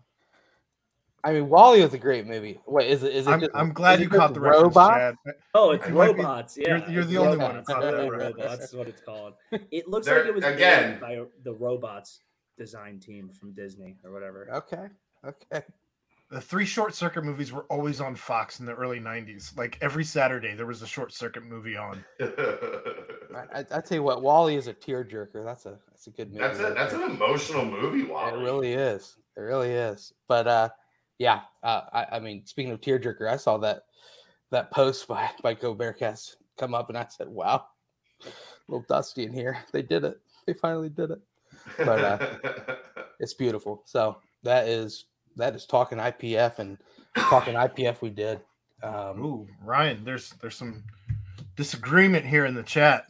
I 1.24 1.32
mean, 1.32 1.48
Wally 1.48 1.82
was 1.82 1.92
a 1.94 1.98
great 1.98 2.26
movie. 2.26 2.60
Wait, 2.66 2.88
is 2.90 3.02
it? 3.02 3.12
Is 3.14 3.26
it? 3.26 3.30
I'm, 3.30 3.40
just- 3.40 3.50
I'm 3.54 3.72
glad 3.72 4.00
you 4.00 4.08
caught 4.08 4.34
the 4.34 4.40
robot? 4.40 5.14
Oh, 5.52 5.72
it's 5.72 5.84
It 5.86 5.92
might 5.92 6.12
be- 6.16 6.22
robots. 6.22 6.56
you're- 6.56 6.78
yeah, 6.80 6.88
you're 6.90 7.02
it's 7.02 7.10
the 7.10 7.18
only 7.18 7.36
one 7.36 7.50
who 7.50 7.56
robots. 7.56 7.68
caught 7.68 7.80
that 7.82 8.10
robots 8.10 8.64
is 8.66 8.74
what 8.74 8.86
it's 8.88 9.00
called. 9.00 9.34
It 9.72 9.88
looks 9.88 10.06
There- 10.06 10.18
like 10.20 10.28
it 10.28 10.34
was 10.34 10.44
again- 10.44 10.92
made 10.92 11.00
by 11.00 11.24
the 11.42 11.52
robots 11.54 12.20
design 12.56 13.00
team 13.00 13.28
from 13.30 13.52
Disney 13.52 13.96
or 14.04 14.12
whatever. 14.12 14.48
Okay. 14.52 14.86
Okay. 15.24 15.62
The 16.30 16.40
three 16.40 16.66
short 16.66 16.94
circuit 16.94 17.24
movies 17.24 17.52
were 17.52 17.64
always 17.70 18.02
on 18.02 18.14
Fox 18.14 18.60
in 18.60 18.66
the 18.66 18.74
early 18.74 19.00
'90s. 19.00 19.56
Like 19.56 19.78
every 19.80 20.04
Saturday, 20.04 20.54
there 20.54 20.66
was 20.66 20.82
a 20.82 20.86
short 20.86 21.12
circuit 21.12 21.42
movie 21.42 21.76
on. 21.76 22.04
I, 22.20 22.24
I, 23.54 23.58
I 23.60 23.80
tell 23.80 23.96
you 23.96 24.02
what, 24.02 24.20
Wally 24.20 24.56
is 24.56 24.66
a 24.66 24.74
tearjerker. 24.74 25.42
That's 25.42 25.64
a 25.64 25.78
that's 25.88 26.06
a 26.06 26.10
good 26.10 26.28
movie. 26.28 26.40
That's 26.40 26.58
a 26.58 26.64
right 26.64 26.74
that's 26.74 26.92
there. 26.92 27.02
an 27.06 27.12
emotional 27.12 27.64
movie, 27.64 28.04
Wally. 28.04 28.38
It 28.38 28.44
really 28.44 28.72
is. 28.74 29.16
It 29.38 29.40
really 29.40 29.70
is. 29.70 30.12
But 30.26 30.46
uh, 30.46 30.68
yeah, 31.18 31.40
uh, 31.62 31.82
I, 31.94 32.06
I 32.12 32.20
mean, 32.20 32.44
speaking 32.44 32.72
of 32.72 32.82
tearjerker, 32.82 33.26
I 33.26 33.36
saw 33.36 33.56
that 33.58 33.84
that 34.50 34.70
post 34.70 35.08
by 35.08 35.30
by 35.42 35.54
Go 35.54 35.74
Bearcats 35.74 36.36
come 36.58 36.74
up, 36.74 36.90
and 36.90 36.98
I 36.98 37.06
said, 37.08 37.28
"Wow, 37.28 37.64
a 38.22 38.28
little 38.68 38.84
dusty 38.86 39.24
in 39.24 39.32
here. 39.32 39.58
They 39.72 39.82
did 39.82 40.04
it. 40.04 40.20
They 40.46 40.52
finally 40.52 40.90
did 40.90 41.10
it. 41.10 41.20
But, 41.78 42.04
uh, 42.04 42.74
It's 43.20 43.34
beautiful." 43.34 43.82
So 43.86 44.18
that 44.42 44.68
is 44.68 45.06
that 45.38 45.54
is 45.54 45.64
talking 45.64 45.98
IPF 45.98 46.58
and 46.58 46.78
talking 47.16 47.54
IPF. 47.54 48.02
We 48.02 48.10
did. 48.10 48.40
Um, 48.82 49.24
Ooh, 49.24 49.48
Ryan, 49.64 50.04
there's 50.04 50.34
there's 50.40 50.56
some 50.56 50.84
disagreement 51.56 52.26
here 52.26 52.44
in 52.44 52.54
the 52.54 52.62
chat. 52.62 53.06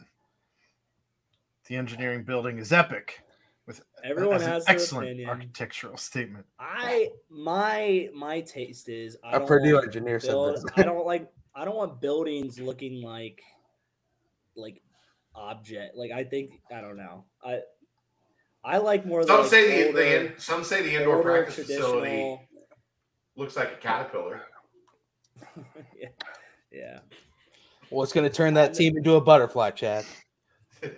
The 1.67 1.75
engineering 1.75 2.23
building 2.23 2.57
is 2.57 2.71
epic. 2.73 3.21
With 3.67 3.81
Everyone 4.03 4.37
as 4.37 4.41
an 4.43 4.49
has 4.49 4.65
their 4.65 4.75
excellent 4.75 5.07
opinion. 5.09 5.29
architectural 5.29 5.97
statement. 5.97 6.45
I 6.59 7.09
my 7.29 8.09
my 8.15 8.41
taste 8.41 8.89
is 8.89 9.17
I 9.23 9.35
a 9.35 9.39
don't 9.39 9.47
Purdue 9.47 9.73
want 9.75 9.85
engineer 9.87 10.19
said 10.19 10.35
this. 10.53 10.65
I 10.75 10.81
don't 10.81 11.05
like 11.05 11.29
I 11.53 11.65
don't 11.65 11.75
want 11.75 12.01
buildings 12.01 12.59
looking 12.59 13.03
like 13.03 13.43
like 14.55 14.81
object. 15.35 15.95
Like 15.95 16.09
I 16.11 16.23
think 16.23 16.61
I 16.75 16.81
don't 16.81 16.97
know. 16.97 17.25
I 17.43 17.59
I 18.63 18.77
like 18.77 19.05
more 19.05 19.23
some 19.23 19.41
like 19.41 19.49
say 19.49 19.67
the, 19.67 19.87
older- 19.87 19.97
the 19.97 20.33
in- 20.33 20.39
some 20.39 20.63
say 20.63 20.81
the 20.81 20.95
indoor 20.95 21.17
older, 21.17 21.31
practice 21.31 21.55
facility 21.55 22.39
looks 23.35 23.55
like 23.55 23.71
a 23.71 23.75
caterpillar. 23.77 24.41
yeah. 25.97 26.09
yeah. 26.71 26.99
Well, 27.89 28.03
it's 28.03 28.13
going 28.13 28.29
to 28.29 28.35
turn 28.35 28.53
that 28.55 28.73
team 28.73 28.97
into 28.97 29.15
a 29.15 29.21
butterfly, 29.21 29.71
Chad. 29.71 30.05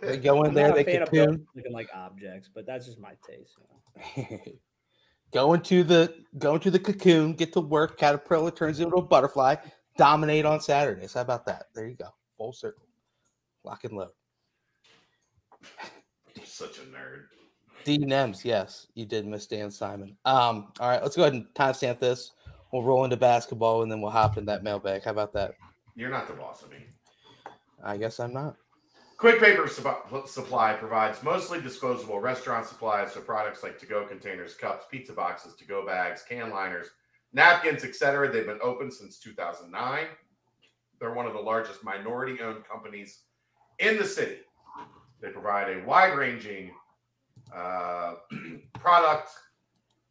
They 0.04 0.18
go 0.18 0.44
in 0.44 0.54
there, 0.54 0.72
they 0.72 0.82
a 0.82 0.86
fan 0.86 1.02
of 1.02 1.10
cocoon. 1.10 1.48
looking 1.56 1.74
like 1.74 1.90
objects, 1.92 2.48
but 2.54 2.68
that's 2.68 2.86
just 2.86 3.00
my 3.00 3.14
taste. 3.28 3.60
you 4.16 4.24
know. 4.30 4.40
go 5.34 5.54
into 5.54 5.84
the 5.84 6.14
go 6.38 6.54
into 6.54 6.70
the 6.70 6.78
cocoon, 6.78 7.34
get 7.34 7.52
to 7.54 7.62
work. 7.62 7.98
Caterpillar 7.98 8.52
turns 8.52 8.80
into 8.80 8.98
a 8.98 9.02
butterfly. 9.02 9.56
Dominate 9.98 10.46
on 10.46 10.62
Saturdays. 10.62 11.14
How 11.14 11.22
about 11.22 11.48
that? 11.48 11.66
There 11.74 11.88
you 11.88 11.96
go. 11.96 12.10
Full 12.38 12.54
circle. 12.54 12.86
Lock 13.64 13.84
and 13.84 13.98
load. 13.98 14.12
Such 16.44 16.78
a 16.78 16.82
nerd. 16.82 17.24
D 17.84 17.98
Nems, 17.98 18.44
yes, 18.44 18.88
you 18.96 19.06
did 19.06 19.26
miss 19.26 19.48
Dan 19.48 19.72
Simon. 19.72 20.16
Um, 20.26 20.72
all 20.80 20.90
right, 20.90 21.02
let's 21.02 21.16
go 21.16 21.24
ahead 21.24 21.34
and 21.34 21.46
timestamp 21.54 22.00
this. 22.00 22.32
We'll 22.72 22.84
roll 22.84 23.04
into 23.04 23.18
basketball 23.18 23.84
and 23.84 23.92
then 23.92 24.02
we'll 24.02 24.12
hop 24.12 24.38
in 24.38 24.46
that 24.46 24.64
mailbag. 24.64 25.04
How 25.04 25.12
about 25.12 25.34
that? 25.34 25.56
You're 25.96 26.10
not 26.10 26.28
the 26.28 26.34
boss 26.34 26.64
of 26.64 26.72
me. 26.72 26.86
I 27.84 27.98
guess 27.98 28.20
I'm 28.20 28.34
not. 28.34 28.56
Quick 29.18 29.40
Paper 29.40 29.68
Sup- 29.68 30.28
Supply 30.28 30.74
provides 30.74 31.22
mostly 31.22 31.62
disposable 31.62 32.20
restaurant 32.20 32.66
supplies 32.66 33.12
so 33.12 33.22
products 33.22 33.62
like 33.62 33.78
to-go 33.78 34.06
containers, 34.06 34.56
cups, 34.56 34.86
pizza 34.90 35.14
boxes, 35.14 35.54
to-go 35.56 35.86
bags, 35.86 36.24
can 36.28 36.50
liners, 36.50 36.88
napkins, 37.34 37.84
etc. 37.84 38.32
They've 38.32 38.46
been 38.46 38.60
open 38.64 38.90
since 38.90 39.20
2009. 39.20 40.06
They're 41.00 41.14
one 41.14 41.28
of 41.28 41.34
the 41.34 41.40
largest 41.40 41.84
minority-owned 41.84 42.64
companies 42.68 43.20
in 43.80 43.98
the 43.98 44.06
city. 44.06 44.38
They 45.22 45.30
provide 45.30 45.70
a 45.70 45.86
wide-ranging 45.86 46.72
uh, 47.56 48.16
product 48.80 49.30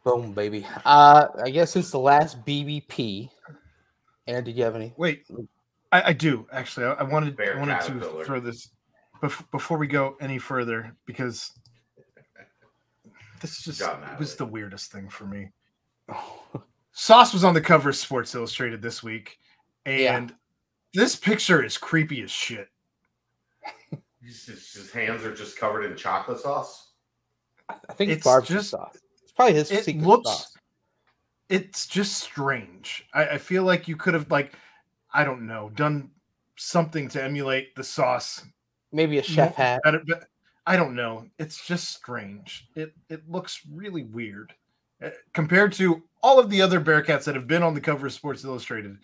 Boom, 0.04 0.32
baby. 0.32 0.66
Uh, 0.84 1.28
I 1.42 1.50
guess 1.50 1.70
since 1.70 1.90
the 1.90 1.98
last 1.98 2.44
BBP, 2.44 3.30
Aaron, 4.26 4.44
did 4.44 4.56
you 4.56 4.64
have 4.64 4.76
any? 4.76 4.92
Wait, 4.98 5.26
I, 5.92 6.08
I 6.08 6.12
do 6.12 6.46
actually. 6.52 6.84
I, 6.86 6.92
I 6.92 7.02
wanted 7.04 7.36
Bear 7.36 7.56
I 7.56 7.60
wanted 7.60 7.80
to 7.82 8.24
throw 8.24 8.40
this 8.40 8.70
bef- 9.24 9.50
before 9.50 9.78
we 9.78 9.86
go 9.86 10.16
any 10.20 10.38
further 10.38 10.94
because 11.06 11.50
this 13.40 13.62
just 13.62 13.80
it 13.80 14.18
was 14.18 14.36
the 14.36 14.44
weirdest 14.46 14.92
thing 14.92 15.08
for 15.08 15.24
me. 15.26 15.48
Sauce 16.92 17.32
was 17.32 17.44
on 17.44 17.54
the 17.54 17.60
cover 17.60 17.88
of 17.90 17.96
Sports 17.96 18.34
Illustrated 18.34 18.80
this 18.80 19.02
week, 19.02 19.38
Yeah. 19.86 20.16
and 20.16 20.34
this 20.92 21.16
picture 21.16 21.62
is 21.62 21.76
creepy 21.76 22.22
as 22.22 22.30
shit. 22.30 22.68
His, 24.22 24.46
his- 24.46 24.72
his 24.72 24.90
hands 24.92 25.24
are 25.24 25.34
just 25.34 25.58
covered 25.58 25.84
in 25.84 25.96
chocolate 25.96 26.40
sauce. 26.40 26.92
I 27.68 27.92
think 27.94 28.10
it's, 28.10 28.18
It's 28.18 28.24
barbecue 28.24 28.56
just- 28.56 28.70
sauce. 28.70 28.96
It's 29.22 29.32
probably 29.32 29.54
his 29.54 29.70
It 29.70 29.84
secret 29.84 30.06
looks 30.06 30.30
sauce. 30.30 30.56
it's 31.48 31.86
just 31.86 32.18
strange. 32.22 33.04
I, 33.12 33.26
I 33.30 33.38
feel 33.38 33.64
like 33.64 33.88
you 33.88 33.96
could 33.96 34.14
have 34.14 34.30
like 34.30 34.54
I 35.12 35.24
don't 35.24 35.46
know 35.46 35.70
done 35.70 36.10
something 36.56 37.08
to 37.08 37.22
emulate 37.22 37.74
the 37.74 37.82
sauce 37.84 38.44
Maybe 38.94 39.18
a 39.18 39.22
chef 39.22 39.58
more 39.58 39.66
hat. 39.66 39.80
better, 39.84 40.02
but 40.06 40.24
I 40.66 40.76
don't 40.76 40.94
know. 40.94 41.26
It's 41.38 41.66
just 41.66 41.90
strange. 41.90 42.68
It 42.74 42.94
it 43.10 43.28
looks 43.28 43.60
really 43.70 44.04
weird 44.04 44.54
Uh, 45.02 45.10
compared 45.34 45.72
to 45.74 46.02
all 46.22 46.38
of 46.38 46.48
the 46.48 46.62
other 46.62 46.80
Bearcats 46.80 47.24
that 47.24 47.34
have 47.34 47.46
been 47.46 47.62
on 47.62 47.74
the 47.74 47.80
cover 47.80 48.06
of 48.06 48.12
Sports 48.12 48.44
Illustrated. 48.44 48.96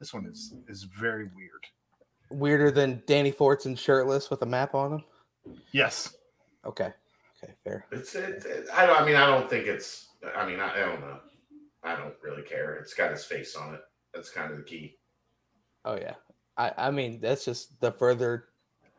This 0.00 0.12
one 0.14 0.26
is 0.26 0.54
is 0.68 0.82
very 0.84 1.30
weird. 1.36 1.64
Weirder 2.30 2.70
than 2.70 3.02
Danny 3.06 3.30
Fortson 3.32 3.76
shirtless 3.78 4.30
with 4.30 4.42
a 4.42 4.46
map 4.46 4.74
on 4.74 4.92
him. 4.94 5.04
Yes, 5.72 6.14
Okay. 6.64 6.92
Okay, 7.42 7.54
fair. 7.64 7.86
It's, 7.92 8.14
it, 8.16 8.44
it- 8.44 8.66
I 8.74 8.84
don't. 8.84 9.00
I 9.00 9.04
mean, 9.06 9.14
I 9.14 9.26
don't 9.26 9.48
think 9.48 9.66
it's. 9.66 10.08
I 10.36 10.44
mean, 10.44 10.58
I, 10.58 10.72
I 10.74 10.80
don't 10.80 11.00
know. 11.00 11.18
I 11.84 11.94
don't 11.94 12.14
really 12.22 12.42
care. 12.42 12.74
It's 12.76 12.92
got 12.94 13.12
his 13.12 13.24
face 13.24 13.54
on 13.54 13.74
it. 13.74 13.80
That's 14.12 14.30
kind 14.30 14.50
of 14.50 14.56
the 14.58 14.64
key. 14.64 14.96
Oh 15.84 15.94
yeah. 15.96 16.14
I, 16.56 16.72
I 16.76 16.90
mean 16.90 17.20
that's 17.20 17.44
just 17.44 17.78
the 17.80 17.92
further 17.92 18.46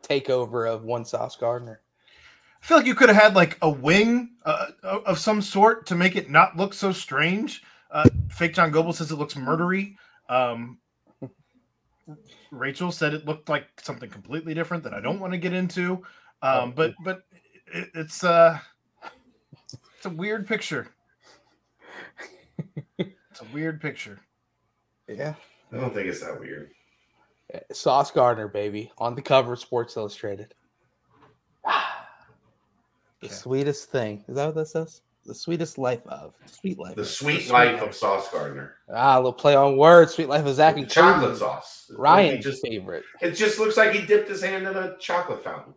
takeover 0.02 0.68
of 0.68 0.84
one 0.84 1.04
Sauce 1.04 1.36
Gardner. 1.36 1.80
I 2.62 2.66
feel 2.66 2.76
like 2.76 2.86
you 2.86 2.94
could 2.94 3.08
have 3.08 3.20
had 3.22 3.34
like 3.34 3.56
a 3.62 3.70
wing 3.70 4.32
uh, 4.44 4.66
of 4.82 5.18
some 5.18 5.40
sort 5.40 5.86
to 5.86 5.94
make 5.94 6.16
it 6.16 6.30
not 6.30 6.56
look 6.56 6.74
so 6.74 6.92
strange. 6.92 7.62
Uh, 7.90 8.08
Fake 8.30 8.54
John 8.54 8.70
Goble 8.70 8.92
says 8.92 9.10
it 9.10 9.16
looks 9.16 9.34
murdery. 9.34 9.96
Um, 10.28 10.78
Rachel 12.50 12.92
said 12.92 13.14
it 13.14 13.24
looked 13.24 13.48
like 13.48 13.66
something 13.80 14.10
completely 14.10 14.54
different 14.54 14.84
that 14.84 14.94
I 14.94 15.00
don't 15.00 15.20
want 15.20 15.32
to 15.32 15.38
get 15.38 15.52
into. 15.52 16.02
Um, 16.42 16.72
but 16.72 16.94
but 17.04 17.22
it, 17.72 17.90
it's 17.94 18.24
uh, 18.24 18.58
it's 19.96 20.06
a 20.06 20.10
weird 20.10 20.46
picture. 20.46 20.88
It's 23.30 23.40
a 23.40 23.54
weird 23.54 23.80
picture. 23.80 24.18
Yeah. 25.08 25.34
I 25.72 25.76
don't 25.76 25.94
think 25.94 26.08
it's 26.08 26.20
that 26.20 26.38
weird. 26.40 26.72
Sauce 27.72 28.10
Gardner, 28.10 28.48
baby, 28.48 28.90
on 28.98 29.14
the 29.14 29.22
cover 29.22 29.52
of 29.54 29.60
Sports 29.60 29.96
Illustrated. 29.96 30.54
the 31.64 33.26
Okay. 33.26 33.34
sweetest 33.34 33.90
thing. 33.90 34.24
Is 34.28 34.36
that 34.36 34.46
what 34.46 34.54
that 34.56 34.66
says? 34.68 35.02
The 35.26 35.34
sweetest 35.34 35.76
life 35.76 36.00
of. 36.06 36.34
Sweet 36.46 36.78
life. 36.78 36.94
The 36.96 37.02
of. 37.02 37.08
sweet 37.08 37.42
sweet 37.42 37.52
life 37.52 37.82
of 37.82 37.94
Sauce 37.94 38.30
Gardner. 38.30 38.76
Ah, 38.92 39.16
a 39.16 39.18
little 39.18 39.32
play 39.34 39.54
on 39.54 39.76
words. 39.76 40.14
Sweet 40.14 40.28
life 40.28 40.46
of 40.46 40.54
Zach 40.54 40.76
and 40.78 40.88
chocolate 40.88 41.26
Cody. 41.28 41.38
sauce. 41.38 41.84
He 41.88 41.94
Ryan's 41.96 42.44
just 42.44 42.62
favorite. 42.66 43.04
it 43.20 43.32
just 43.32 43.58
looks 43.58 43.76
like 43.76 43.92
he 43.92 44.06
dipped 44.06 44.28
his 44.30 44.42
hand 44.42 44.66
in 44.66 44.74
a 44.74 44.96
chocolate 44.98 45.44
fountain. 45.44 45.74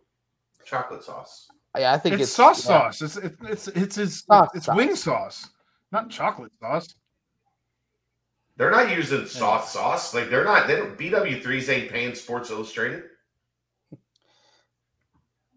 Chocolate 0.64 1.04
sauce. 1.04 1.48
Yeah, 1.76 1.92
I 1.92 1.98
think 1.98 2.14
It's, 2.14 2.22
it's, 2.24 2.32
sauce 2.32 2.64
yeah. 2.68 2.90
sauce. 2.90 3.02
It's 3.02 3.16
it's 3.16 3.36
it's 3.42 3.68
it's 3.68 3.96
his 3.96 4.20
Sauce 4.24 4.48
it's 4.54 4.66
sauce. 4.66 4.76
wing 4.76 4.96
sauce, 4.96 5.50
not 5.92 6.08
chocolate 6.08 6.52
sauce. 6.60 6.94
They're 8.56 8.70
not 8.70 8.90
using 8.96 9.26
soft 9.26 9.68
sauce. 9.70 10.14
Like 10.14 10.30
they're 10.30 10.44
not. 10.44 10.66
They 10.68 10.76
don't. 10.76 10.96
BW3s 10.96 11.68
ain't 11.68 11.90
paying 11.90 12.14
Sports 12.14 12.50
Illustrated. 12.50 13.04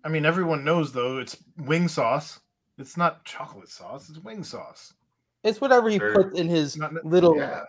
I 0.03 0.09
mean, 0.09 0.25
everyone 0.25 0.63
knows 0.63 0.91
though 0.91 1.17
it's 1.19 1.37
wing 1.57 1.87
sauce. 1.87 2.39
It's 2.77 2.97
not 2.97 3.25
chocolate 3.25 3.69
sauce. 3.69 4.09
It's 4.09 4.19
wing 4.19 4.43
sauce. 4.43 4.93
It's 5.43 5.59
whatever 5.61 5.89
he 5.89 5.97
Sure. 5.97 6.13
puts 6.13 6.39
in 6.39 6.47
his 6.47 6.77
Not- 6.77 7.05
little. 7.05 7.35
Yeah, 7.37 7.63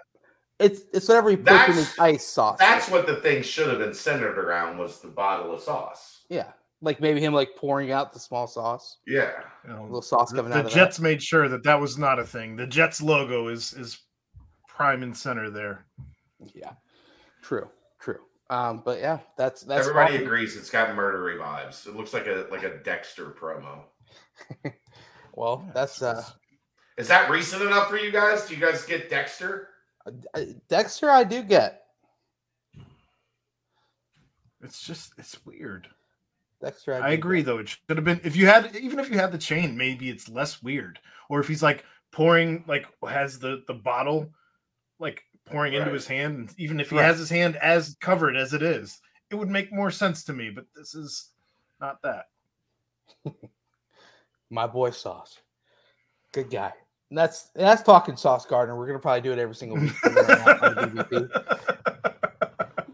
It's 0.59 0.83
it's 0.93 1.09
whatever 1.09 1.31
he 1.31 1.37
puts 1.37 1.49
in 1.51 1.55
That's- 1.57 1.77
his 1.77 1.99
ice 1.99 2.27
sauce. 2.27 2.59
that's 2.59 2.89
what 2.89 3.07
the 3.07 3.17
thing 3.17 3.43
should 3.43 3.69
have 3.69 3.79
been 3.79 3.95
centered 3.95 4.39
around 4.39 4.79
was 4.79 5.01
the 5.01 5.09
bottle 5.09 5.53
of 5.55 5.61
sauce. 5.61 6.25
yeah, 6.29 6.53
like 6.81 7.01
maybe 7.01 7.21
him 7.21 7.33
like 7.33 7.55
pouring 7.57 7.93
out 7.93 8.13
the 8.13 8.19
small 8.21 8.47
sauce, 8.47 8.99
Yeah, 9.07 9.43
You 9.65 9.71
know, 9.71 9.83
a 9.83 9.85
little 9.85 10.03
sauce 10.03 10.33
coming 10.33 10.51
the 10.51 10.59
out 10.59 10.65
of 10.67 10.71
the 10.73 10.75
Jets 10.77 10.99
made 11.01 11.23
sure 11.23 11.49
that 11.49 11.63
that 11.65 11.81
was 11.81 11.97
not 11.99 12.19
a 12.19 12.25
thing. 12.25 12.57
The 12.57 12.67
Jets 12.67 13.01
logo 13.01 13.49
is 13.49 13.73
is 13.75 13.99
prime 14.79 15.03
and 15.03 15.15
center 15.17 15.51
there. 15.51 15.85
Yeah, 16.55 16.73
true, 17.43 17.69
true. 18.01 18.21
Um, 18.49 18.81
but 18.85 19.01
yeah, 19.01 19.19
that's 19.37 19.63
that's 19.63 19.87
everybody 19.89 20.17
all- 20.19 20.23
agrees 20.23 20.57
it's 20.57 20.71
got 20.71 20.91
murdery 20.91 21.37
vibes. 21.37 21.87
It 21.87 21.97
looks 21.97 22.15
like 22.15 22.27
a 22.29 22.47
like 22.51 22.63
a 22.63 22.79
Dexter 22.79 23.27
promo. 23.27 23.83
Well, 25.35 25.63
Yeah, 25.67 25.73
that's 25.73 26.03
uh, 26.03 26.25
Is 26.97 27.07
that 27.09 27.31
recent 27.31 27.63
enough 27.63 27.89
for 27.89 27.97
you 27.97 28.11
guys? 28.11 28.47
Do 28.47 28.55
you 28.57 28.61
guys 28.61 28.85
get 28.85 29.09
Dexter? 29.11 29.69
uh, 30.07 30.41
Dexter. 30.69 31.11
I 31.11 31.23
do 31.23 31.43
get. 31.45 31.83
It's 34.63 34.85
just 34.85 35.13
it's 35.19 35.45
weird. 35.47 35.89
Dexter. 36.61 36.95
I 36.95 37.11
agree, 37.11 37.43
though. 37.43 37.59
It 37.59 37.69
should 37.69 37.97
have 37.99 38.05
been 38.05 38.21
if 38.25 38.35
you 38.35 38.47
had 38.47 38.75
even 38.75 38.99
if 38.99 39.11
you 39.11 39.19
had 39.19 39.31
the 39.31 39.39
chain, 39.39 39.77
maybe 39.77 40.09
it's 40.11 40.29
less 40.29 40.61
weird. 40.63 40.99
Or 41.29 41.39
if 41.41 41.47
he's 41.47 41.63
like 41.63 41.85
pouring, 42.11 42.65
like 42.67 42.87
has 43.09 43.39
the 43.39 43.63
the 43.69 43.75
bottle, 43.75 44.33
like 44.99 45.23
pouring 45.45 45.75
into 45.75 45.91
his 45.93 46.07
hand, 46.07 46.37
and 46.37 46.55
even 46.59 46.81
if 46.81 46.91
he 46.91 46.97
Right. 46.97 47.05
has 47.05 47.19
his 47.19 47.31
hand 47.31 47.57
as 47.57 47.97
covered 48.01 48.37
as 48.37 48.53
it 48.53 48.62
is, 48.62 49.01
it 49.31 49.35
would 49.35 49.49
make 49.49 49.73
more 49.73 49.91
sense 49.91 50.25
to 50.25 50.33
me. 50.33 50.51
But 50.51 50.66
this 50.75 50.95
is 50.95 51.31
not 51.81 52.03
that. 52.03 52.27
My 54.51 54.66
boy 54.66 54.91
Sauce, 54.91 55.39
good 56.33 56.51
guy. 56.51 56.73
And 57.11 57.19
that's 57.19 57.51
that's 57.55 57.83
talking 57.83 58.16
Sauce 58.16 58.45
Gardner. 58.47 58.77
We're 58.77 58.87
gonna 58.87 58.99
probably 58.99 59.23
do 59.23 59.33
it 59.33 59.39
every 59.39 59.55
single 59.55 59.79
week 59.79 59.93
from 59.93 60.12
here 60.12 60.25
on 60.25 60.49
out 60.49 60.79
on 60.79 60.91
BBP, 60.91 61.31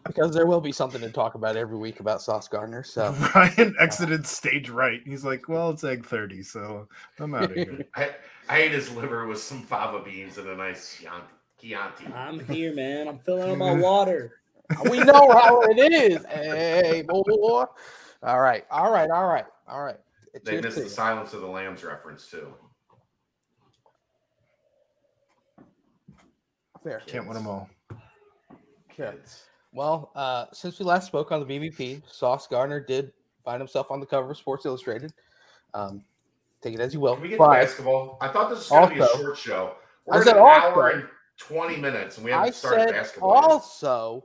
because 0.06 0.32
there 0.32 0.46
will 0.46 0.60
be 0.60 0.70
something 0.70 1.00
to 1.00 1.10
talk 1.10 1.34
about 1.34 1.56
every 1.56 1.76
week 1.76 1.98
about 1.98 2.22
Sauce 2.22 2.46
Gardner. 2.46 2.84
So 2.84 3.12
Ryan 3.34 3.74
uh, 3.78 3.82
exited 3.82 4.24
stage 4.26 4.70
right. 4.70 5.00
He's 5.04 5.24
like, 5.24 5.48
"Well, 5.48 5.70
it's 5.70 5.82
egg 5.82 6.06
thirty, 6.06 6.44
so 6.44 6.86
I'm 7.18 7.34
out 7.34 7.50
of 7.50 7.56
here." 7.56 7.86
I, 7.96 8.10
I 8.48 8.58
ate 8.58 8.70
his 8.72 8.90
liver 8.92 9.26
with 9.26 9.40
some 9.40 9.62
fava 9.62 10.00
beans 10.04 10.38
and 10.38 10.48
a 10.48 10.56
nice 10.56 10.96
Chianti. 10.98 11.26
Chianti. 11.64 12.06
I'm 12.14 12.40
here, 12.46 12.74
man. 12.74 13.08
I'm 13.08 13.18
filling 13.18 13.50
up 13.50 13.58
my 13.58 13.72
water. 13.72 14.40
we 14.90 14.98
know 14.98 15.30
how 15.30 15.62
it 15.62 15.92
is. 15.92 16.24
Hey, 16.26 17.02
boy. 17.02 17.64
All 18.22 18.40
right, 18.40 18.64
all 18.70 18.92
right, 18.92 19.10
all 19.10 19.26
right, 19.26 19.44
all 19.66 19.82
right. 19.82 19.96
They 20.44 20.60
missed 20.60 20.76
to 20.76 20.84
the. 20.84 20.90
Silence 20.90 21.32
of 21.32 21.40
the 21.40 21.46
Lambs 21.46 21.82
reference 21.84 22.30
too. 22.30 22.52
Fair. 26.82 27.00
Can't 27.06 27.26
win 27.26 27.34
them 27.34 27.46
all. 27.46 27.70
Kids. 28.94 29.44
Well, 29.72 30.12
uh, 30.14 30.46
since 30.52 30.78
we 30.78 30.84
last 30.84 31.06
spoke 31.06 31.32
on 31.32 31.46
the 31.46 31.46
BBP, 31.46 32.02
Sauce 32.10 32.46
Gardner 32.46 32.80
did 32.80 33.12
find 33.42 33.60
himself 33.60 33.90
on 33.90 34.00
the 34.00 34.06
cover 34.06 34.30
of 34.30 34.36
Sports 34.36 34.66
Illustrated. 34.66 35.12
Um, 35.72 36.04
take 36.60 36.74
it 36.74 36.80
as 36.80 36.92
you 36.92 37.00
will. 37.00 37.14
Can 37.14 37.22
we 37.22 37.28
get 37.30 37.38
to 37.38 37.48
basketball? 37.48 38.18
I 38.20 38.28
thought 38.28 38.50
this 38.50 38.58
was 38.58 38.68
going 38.68 38.88
to 38.90 38.94
be 38.94 39.00
a 39.00 39.24
short 39.24 39.38
show. 39.38 39.72
I 40.12 40.16
We're 40.16 40.18
at 40.18 40.24
said 40.24 40.36
an 40.36 40.42
hour 40.42 40.88
and 40.90 41.08
20 41.38 41.76
minutes 41.76 42.16
and 42.16 42.24
we 42.24 42.30
haven't 42.30 42.48
I 42.48 42.50
started 42.50 42.88
said 42.88 42.94
basketball. 42.94 43.30
also, 43.32 44.24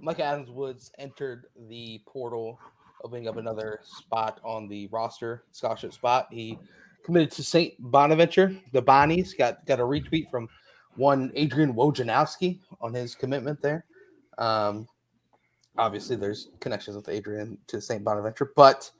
Mike 0.00 0.20
Adams 0.20 0.50
Woods 0.50 0.90
entered 0.98 1.46
the 1.68 2.00
portal, 2.06 2.58
opening 3.02 3.28
up 3.28 3.36
another 3.36 3.80
spot 3.82 4.40
on 4.44 4.68
the 4.68 4.86
roster, 4.88 5.44
scholarship 5.52 5.92
spot. 5.92 6.28
He 6.30 6.58
committed 7.04 7.30
to 7.32 7.42
St. 7.42 7.74
Bonaventure. 7.78 8.56
The 8.72 8.82
Bonnies 8.82 9.36
got 9.36 9.64
got 9.66 9.80
a 9.80 9.84
retweet 9.84 10.30
from 10.30 10.48
one 10.96 11.32
Adrian 11.34 11.74
Wojnarowski 11.74 12.60
on 12.80 12.94
his 12.94 13.14
commitment 13.14 13.60
there. 13.60 13.84
Um, 14.38 14.88
obviously, 15.76 16.16
there's 16.16 16.50
connections 16.60 16.96
with 16.96 17.08
Adrian 17.08 17.58
to 17.68 17.80
St. 17.80 18.04
Bonaventure, 18.04 18.52
but 18.56 18.90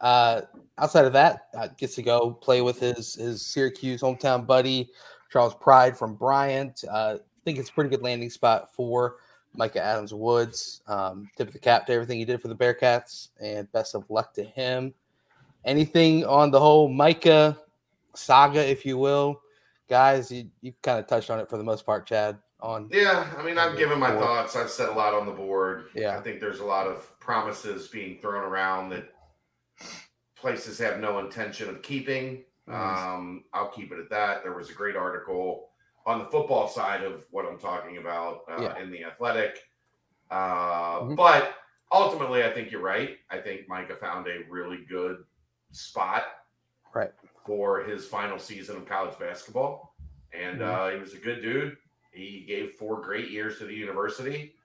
uh, 0.00 0.42
outside 0.78 1.04
of 1.04 1.12
that, 1.12 1.48
uh, 1.56 1.68
gets 1.78 1.94
to 1.94 2.02
go 2.02 2.32
play 2.32 2.60
with 2.60 2.80
his 2.80 3.14
his 3.14 3.44
Syracuse 3.44 4.02
hometown 4.02 4.46
buddy 4.46 4.90
Charles 5.34 5.56
Pride 5.56 5.98
from 5.98 6.14
Bryant. 6.14 6.84
Uh, 6.88 7.16
I 7.18 7.20
think 7.44 7.58
it's 7.58 7.68
a 7.68 7.72
pretty 7.72 7.90
good 7.90 8.02
landing 8.02 8.30
spot 8.30 8.72
for 8.72 9.16
Mika 9.56 9.82
Adams 9.82 10.14
Woods. 10.14 10.80
Um, 10.86 11.28
tip 11.36 11.48
of 11.48 11.52
the 11.52 11.58
cap 11.58 11.86
to 11.86 11.92
everything 11.92 12.20
he 12.20 12.24
did 12.24 12.40
for 12.40 12.46
the 12.46 12.54
Bearcats, 12.54 13.30
and 13.42 13.70
best 13.72 13.96
of 13.96 14.08
luck 14.08 14.32
to 14.34 14.44
him. 14.44 14.94
Anything 15.64 16.24
on 16.24 16.52
the 16.52 16.60
whole 16.60 16.88
Mika 16.88 17.58
saga, 18.14 18.64
if 18.64 18.86
you 18.86 18.96
will, 18.96 19.40
guys? 19.90 20.30
You, 20.30 20.48
you 20.60 20.72
kind 20.82 21.00
of 21.00 21.08
touched 21.08 21.30
on 21.30 21.40
it 21.40 21.50
for 21.50 21.58
the 21.58 21.64
most 21.64 21.84
part, 21.84 22.06
Chad. 22.06 22.38
On 22.60 22.88
Yeah, 22.92 23.28
I 23.36 23.42
mean, 23.42 23.58
I've 23.58 23.76
given 23.76 23.98
my 23.98 24.12
cool. 24.12 24.20
thoughts. 24.20 24.54
I've 24.54 24.70
said 24.70 24.88
a 24.88 24.92
lot 24.92 25.14
on 25.14 25.26
the 25.26 25.32
board. 25.32 25.86
Yeah. 25.96 26.16
I 26.16 26.20
think 26.20 26.38
there's 26.38 26.60
a 26.60 26.64
lot 26.64 26.86
of 26.86 27.18
promises 27.18 27.88
being 27.88 28.18
thrown 28.20 28.44
around 28.44 28.90
that 28.90 29.08
places 30.36 30.78
have 30.78 31.00
no 31.00 31.18
intention 31.18 31.68
of 31.68 31.82
keeping. 31.82 32.44
Um, 32.68 33.44
I'll 33.52 33.68
keep 33.68 33.92
it 33.92 33.98
at 33.98 34.10
that. 34.10 34.42
There 34.42 34.54
was 34.54 34.70
a 34.70 34.74
great 34.74 34.96
article 34.96 35.70
on 36.06 36.18
the 36.18 36.24
football 36.26 36.68
side 36.68 37.02
of 37.02 37.24
what 37.30 37.46
I'm 37.46 37.58
talking 37.58 37.98
about 37.98 38.44
uh, 38.50 38.60
Yeah. 38.62 38.78
in 38.78 38.90
the 38.90 39.04
Athletic. 39.04 39.58
Uh, 40.30 41.00
Mhm. 41.00 41.16
But 41.16 41.54
ultimately, 41.92 42.42
I 42.44 42.50
think 42.52 42.70
you're 42.70 42.80
right. 42.82 43.18
I 43.30 43.38
think 43.40 43.68
Mika 43.68 43.96
found 43.96 44.26
a 44.28 44.44
really 44.48 44.84
good 44.86 45.24
spot 45.72 46.24
right, 46.94 47.12
for 47.44 47.82
his 47.82 48.06
final 48.06 48.38
season 48.38 48.76
of 48.76 48.86
college 48.86 49.18
basketball. 49.18 49.94
And 50.32 50.60
Mhm. 50.60 50.64
uh, 50.68 50.90
he 50.90 50.98
was 50.98 51.14
a 51.14 51.18
good 51.18 51.42
dude. 51.42 51.76
He 52.12 52.44
gave 52.46 52.74
four 52.76 53.00
great 53.00 53.30
years 53.30 53.58
to 53.58 53.66
the 53.66 53.74
university, 53.74 54.56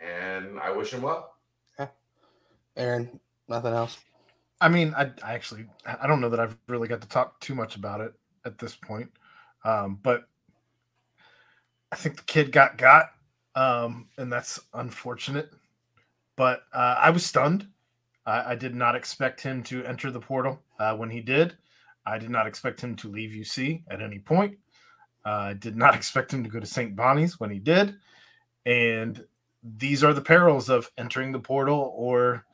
and 0.00 0.58
I 0.60 0.70
wish 0.70 0.92
him 0.92 1.02
well. 1.02 1.36
Yeah. 1.78 1.88
Aaron, 2.76 3.20
nothing 3.48 3.72
else. 3.72 3.98
I 4.60 4.68
mean, 4.68 4.94
I, 4.96 5.10
I 5.22 5.34
actually 5.34 5.66
I 5.86 6.06
don't 6.06 6.20
know 6.20 6.28
that 6.30 6.40
I've 6.40 6.56
really 6.66 6.88
got 6.88 7.00
to 7.00 7.08
talk 7.08 7.38
too 7.40 7.54
much 7.54 7.76
about 7.76 8.00
it 8.00 8.12
at 8.44 8.58
this 8.58 8.74
point, 8.74 9.10
um, 9.64 9.98
but 10.02 10.28
I 11.92 11.96
think 11.96 12.16
the 12.16 12.22
kid 12.22 12.52
got 12.52 12.76
got, 12.76 13.10
um, 13.54 14.08
and 14.18 14.32
that's 14.32 14.60
unfortunate. 14.74 15.50
But 16.36 16.62
uh, 16.72 16.96
I 16.98 17.10
was 17.10 17.24
stunned. 17.24 17.66
I, 18.26 18.52
I 18.52 18.54
did 18.54 18.74
not 18.74 18.94
expect 18.94 19.40
him 19.40 19.62
to 19.64 19.84
enter 19.84 20.10
the 20.10 20.20
portal 20.20 20.60
uh, 20.78 20.96
when 20.96 21.10
he 21.10 21.20
did. 21.20 21.56
I 22.06 22.18
did 22.18 22.30
not 22.30 22.46
expect 22.46 22.80
him 22.80 22.96
to 22.96 23.08
leave 23.08 23.30
UC 23.30 23.82
at 23.90 24.00
any 24.00 24.18
point. 24.18 24.56
Uh, 25.24 25.30
I 25.30 25.52
did 25.54 25.76
not 25.76 25.94
expect 25.96 26.32
him 26.32 26.42
to 26.42 26.50
go 26.50 26.60
to 26.60 26.66
St. 26.66 26.96
Bonnie's 26.96 27.38
when 27.38 27.50
he 27.50 27.58
did. 27.58 27.96
And 28.66 29.24
these 29.62 30.04
are 30.04 30.14
the 30.14 30.20
perils 30.20 30.68
of 30.68 30.90
entering 30.96 31.32
the 31.32 31.38
portal 31.38 31.92
or 31.96 32.44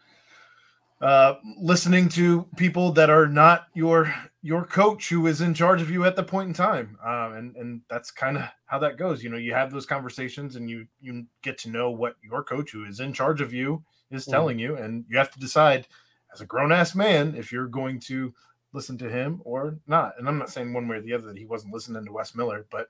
uh, 1.01 1.35
listening 1.59 2.09
to 2.09 2.47
people 2.57 2.93
that 2.93 3.11
are 3.11 3.27
not 3.27 3.67
your 3.75 4.15
your 4.43 4.65
coach 4.65 5.09
who 5.09 5.27
is 5.27 5.41
in 5.41 5.55
charge 5.55 5.81
of 5.83 5.91
you 5.91 6.05
at 6.05 6.17
the 6.17 6.23
point 6.23 6.49
in 6.49 6.55
time. 6.55 6.99
Um, 7.05 7.33
and 7.35 7.57
and 7.57 7.81
that's 7.91 8.11
kind 8.11 8.37
of 8.37 8.45
how 8.67 8.79
that 8.79 8.97
goes. 8.97 9.23
You 9.23 9.31
know 9.31 9.37
you 9.37 9.53
have 9.53 9.71
those 9.71 9.87
conversations 9.87 10.57
and 10.57 10.69
you 10.71 10.87
you 11.01 11.27
get 11.43 11.59
to 11.59 11.71
know 11.71 11.91
what 11.91 12.17
your 12.23 12.43
coach 12.43 12.71
who 12.71 12.85
is 12.85 13.01
in 13.01 13.13
charge 13.13 13.41
of 13.41 13.53
you 13.53 13.83
is 14.11 14.27
Mhm. 14.27 14.31
telling 14.31 14.59
you. 14.59 14.77
And 14.77 15.05
you 15.09 15.19
have 15.19 15.31
to 15.33 15.41
decide 15.41 15.87
as 16.33 16.41
a 16.41 16.47
grown-ass 16.47 16.95
man 16.95 17.35
if 17.37 17.53
you're 17.53 17.69
going 17.69 18.01
to 18.01 18.33
listen 18.73 18.99
to 18.99 19.09
him 19.09 19.41
or 19.45 19.79
not. 19.87 20.15
And 20.19 20.29
i'm 20.29 20.39
not 20.39 20.51
saying 20.51 20.73
one 20.73 20.89
way 20.89 20.97
or 20.97 21.01
the 21.01 21.13
other 21.13 21.27
that 21.29 21.39
he 21.39 21.45
wasn't 21.47 21.73
listening 21.73 22.05
to 22.05 22.13
wes 22.13 22.35
miller 22.35 22.67
but 22.71 22.89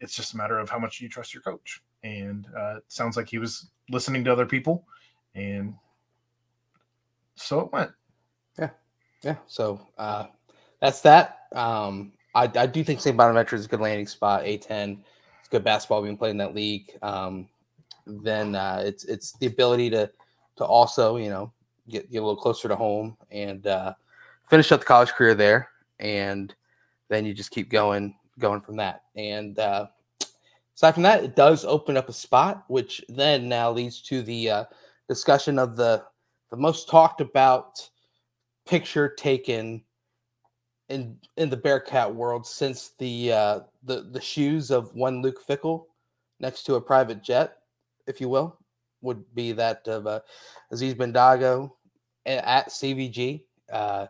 it's 0.00 0.14
just 0.14 0.32
a 0.32 0.36
matter 0.36 0.58
of 0.58 0.70
how 0.70 0.78
much 0.78 1.00
you 1.00 1.08
trust 1.08 1.34
your 1.34 1.42
coach. 1.42 1.82
And 2.02 2.46
uh, 2.56 2.76
it 2.78 2.84
sounds 2.88 3.16
like 3.16 3.28
he 3.28 3.38
was 3.38 3.70
listening 3.90 4.22
to 4.24 4.32
other 4.32 4.46
people 4.46 4.86
and 5.34 5.74
so 7.38 7.60
it 7.60 7.72
went 7.72 7.90
Yeah, 8.58 8.70
yeah. 9.22 9.36
so 9.46 9.80
uh, 9.96 10.26
that's 10.80 11.00
that. 11.02 11.46
Um, 11.54 12.12
I, 12.34 12.50
I 12.54 12.66
do 12.66 12.84
think 12.84 13.00
St. 13.00 13.16
Bonaventure 13.16 13.56
is 13.56 13.64
a 13.64 13.68
good 13.68 13.80
landing 13.80 14.06
spot. 14.06 14.44
A10, 14.44 14.98
it's 15.40 15.48
good 15.48 15.64
basketball 15.64 16.02
being 16.02 16.16
played 16.16 16.32
in 16.32 16.36
that 16.38 16.54
league. 16.54 16.90
Um, 17.02 17.48
then 18.06 18.54
uh, 18.54 18.82
it's 18.84 19.04
it's 19.04 19.32
the 19.34 19.46
ability 19.46 19.90
to 19.90 20.10
to 20.56 20.64
also 20.64 21.16
you 21.16 21.28
know 21.28 21.52
get 21.88 22.10
get 22.10 22.18
a 22.18 22.22
little 22.26 22.36
closer 22.40 22.68
to 22.68 22.76
home 22.76 23.16
and 23.30 23.66
uh, 23.66 23.94
finish 24.48 24.72
up 24.72 24.80
the 24.80 24.86
college 24.86 25.10
career 25.10 25.34
there, 25.34 25.68
and 26.00 26.54
then 27.08 27.24
you 27.24 27.34
just 27.34 27.50
keep 27.50 27.70
going 27.70 28.14
going 28.38 28.60
from 28.60 28.76
that. 28.76 29.02
And 29.16 29.58
uh, 29.58 29.86
aside 30.74 30.92
from 30.92 31.02
that, 31.04 31.24
it 31.24 31.36
does 31.36 31.64
open 31.64 31.96
up 31.96 32.08
a 32.08 32.12
spot, 32.12 32.64
which 32.68 33.04
then 33.08 33.48
now 33.48 33.70
leads 33.70 34.00
to 34.02 34.22
the 34.22 34.50
uh, 34.50 34.64
discussion 35.08 35.58
of 35.58 35.76
the 35.76 36.04
the 36.50 36.56
most 36.56 36.88
talked 36.88 37.20
about 37.20 37.88
picture 38.66 39.08
taken 39.08 39.82
in 40.88 41.16
in 41.36 41.50
the 41.50 41.56
Bearcat 41.56 42.14
world 42.14 42.46
since 42.46 42.92
the 42.98 43.32
uh, 43.32 43.60
the 43.82 44.08
the 44.10 44.20
shoes 44.20 44.70
of 44.70 44.94
one 44.94 45.22
Luke 45.22 45.40
Fickell 45.46 45.84
next 46.40 46.64
to 46.64 46.76
a 46.76 46.80
private 46.80 47.22
jet, 47.22 47.58
if 48.06 48.20
you 48.20 48.28
will, 48.28 48.58
would 49.02 49.22
be 49.34 49.52
that 49.52 49.86
of 49.86 50.06
uh, 50.06 50.20
Aziz 50.70 50.94
Bandaogo 50.94 51.70
at 52.26 52.68
CVG, 52.68 53.42
uh, 53.72 54.06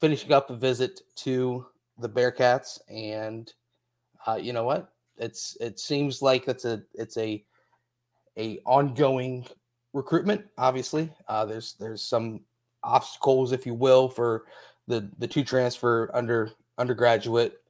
finishing 0.00 0.32
up 0.32 0.50
a 0.50 0.56
visit 0.56 1.00
to 1.16 1.66
the 1.98 2.08
Bearcats, 2.08 2.78
and 2.88 3.52
uh, 4.26 4.38
you 4.40 4.52
know 4.52 4.64
what? 4.64 4.92
It's 5.16 5.56
it 5.60 5.78
seems 5.78 6.22
like 6.22 6.48
it's 6.48 6.64
a 6.64 6.82
it's 6.94 7.16
a 7.16 7.44
a 8.36 8.58
ongoing 8.64 9.46
recruitment. 9.92 10.44
Obviously, 10.58 11.10
uh, 11.28 11.44
there's 11.44 11.74
there's 11.74 12.02
some 12.02 12.40
obstacles, 12.82 13.52
if 13.52 13.66
you 13.66 13.74
will, 13.74 14.08
for 14.08 14.44
the 14.88 15.08
the 15.18 15.26
two 15.26 15.44
transfer 15.44 16.10
under 16.14 16.52
undergraduate 16.78 17.60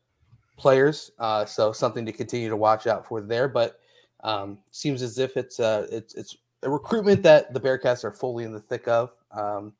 players. 0.57 1.11
Uh, 1.19 1.45
so 1.45 1.73
something 1.73 2.07
to 2.07 2.13
continue 2.13 2.49
to 2.49 2.57
watch 2.57 2.87
out 2.87 3.07
for 3.07 3.21
there. 3.21 3.49
But 3.49 3.81
um, 4.23 4.59
seems 4.71 5.03
as 5.03 5.19
if 5.19 5.37
it's 5.37 5.61
uh 5.61 5.87
it's 5.91 6.15
it's 6.15 6.37
a 6.63 6.71
recruitment 6.71 7.23
that 7.25 7.53
the 7.53 7.61
Bearcats 7.61 8.05
are 8.05 8.13
fully 8.13 8.45
in 8.45 8.53
the 8.53 8.61
thick 8.61 8.87
of. 8.89 9.11
Um, 9.33 9.73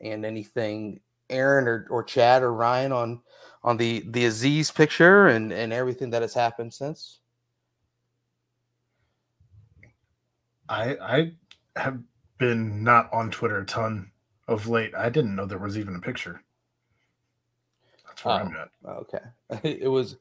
and 0.00 0.24
anything 0.24 1.00
Aaron 1.30 1.66
or, 1.66 1.86
or 1.90 2.04
Chad 2.04 2.42
or 2.42 2.52
Ryan 2.52 2.92
on 2.92 3.20
on 3.64 3.76
the 3.76 4.04
the 4.08 4.26
Aziz 4.26 4.70
picture 4.70 5.28
and 5.28 5.52
and 5.52 5.72
everything 5.72 6.10
that 6.10 6.22
has 6.22 6.34
happened 6.34 6.72
since. 6.72 7.18
I 10.68 10.96
I 11.00 11.32
have 11.76 11.98
been 12.38 12.82
not 12.82 13.12
on 13.12 13.30
Twitter 13.30 13.58
a 13.58 13.66
ton 13.66 14.10
of 14.48 14.68
late. 14.68 14.94
I 14.94 15.08
didn't 15.08 15.36
know 15.36 15.46
there 15.46 15.58
was 15.58 15.78
even 15.78 15.96
a 15.96 16.00
picture. 16.00 16.42
That's 18.06 18.24
where 18.24 18.34
I'm 18.34 18.56
at. 18.56 18.70
Okay, 18.86 19.18
it 19.62 19.90
was 19.90 20.16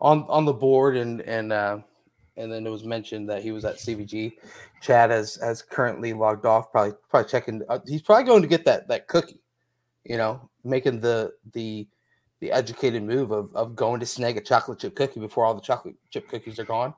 on 0.00 0.24
on 0.28 0.44
the 0.44 0.52
board, 0.52 0.96
and 0.96 1.20
and 1.22 1.52
uh, 1.52 1.78
and 2.36 2.52
then 2.52 2.66
it 2.66 2.70
was 2.70 2.84
mentioned 2.84 3.28
that 3.28 3.42
he 3.42 3.52
was 3.52 3.64
at 3.64 3.76
CVG. 3.76 4.32
Chad 4.80 5.10
has 5.10 5.36
has 5.36 5.62
currently 5.62 6.12
logged 6.12 6.46
off. 6.46 6.70
Probably 6.70 6.94
probably 7.08 7.30
checking. 7.30 7.62
Uh, 7.68 7.80
he's 7.86 8.02
probably 8.02 8.24
going 8.24 8.42
to 8.42 8.48
get 8.48 8.64
that 8.64 8.88
that 8.88 9.08
cookie. 9.08 9.40
You 10.04 10.16
know, 10.16 10.48
making 10.64 11.00
the 11.00 11.32
the 11.52 11.86
the 12.40 12.52
educated 12.52 13.02
move 13.02 13.30
of 13.30 13.54
of 13.54 13.74
going 13.74 14.00
to 14.00 14.06
snag 14.06 14.36
a 14.36 14.40
chocolate 14.40 14.78
chip 14.78 14.94
cookie 14.94 15.20
before 15.20 15.44
all 15.44 15.54
the 15.54 15.60
chocolate 15.60 15.96
chip 16.10 16.28
cookies 16.28 16.58
are 16.58 16.64
gone. 16.64 16.94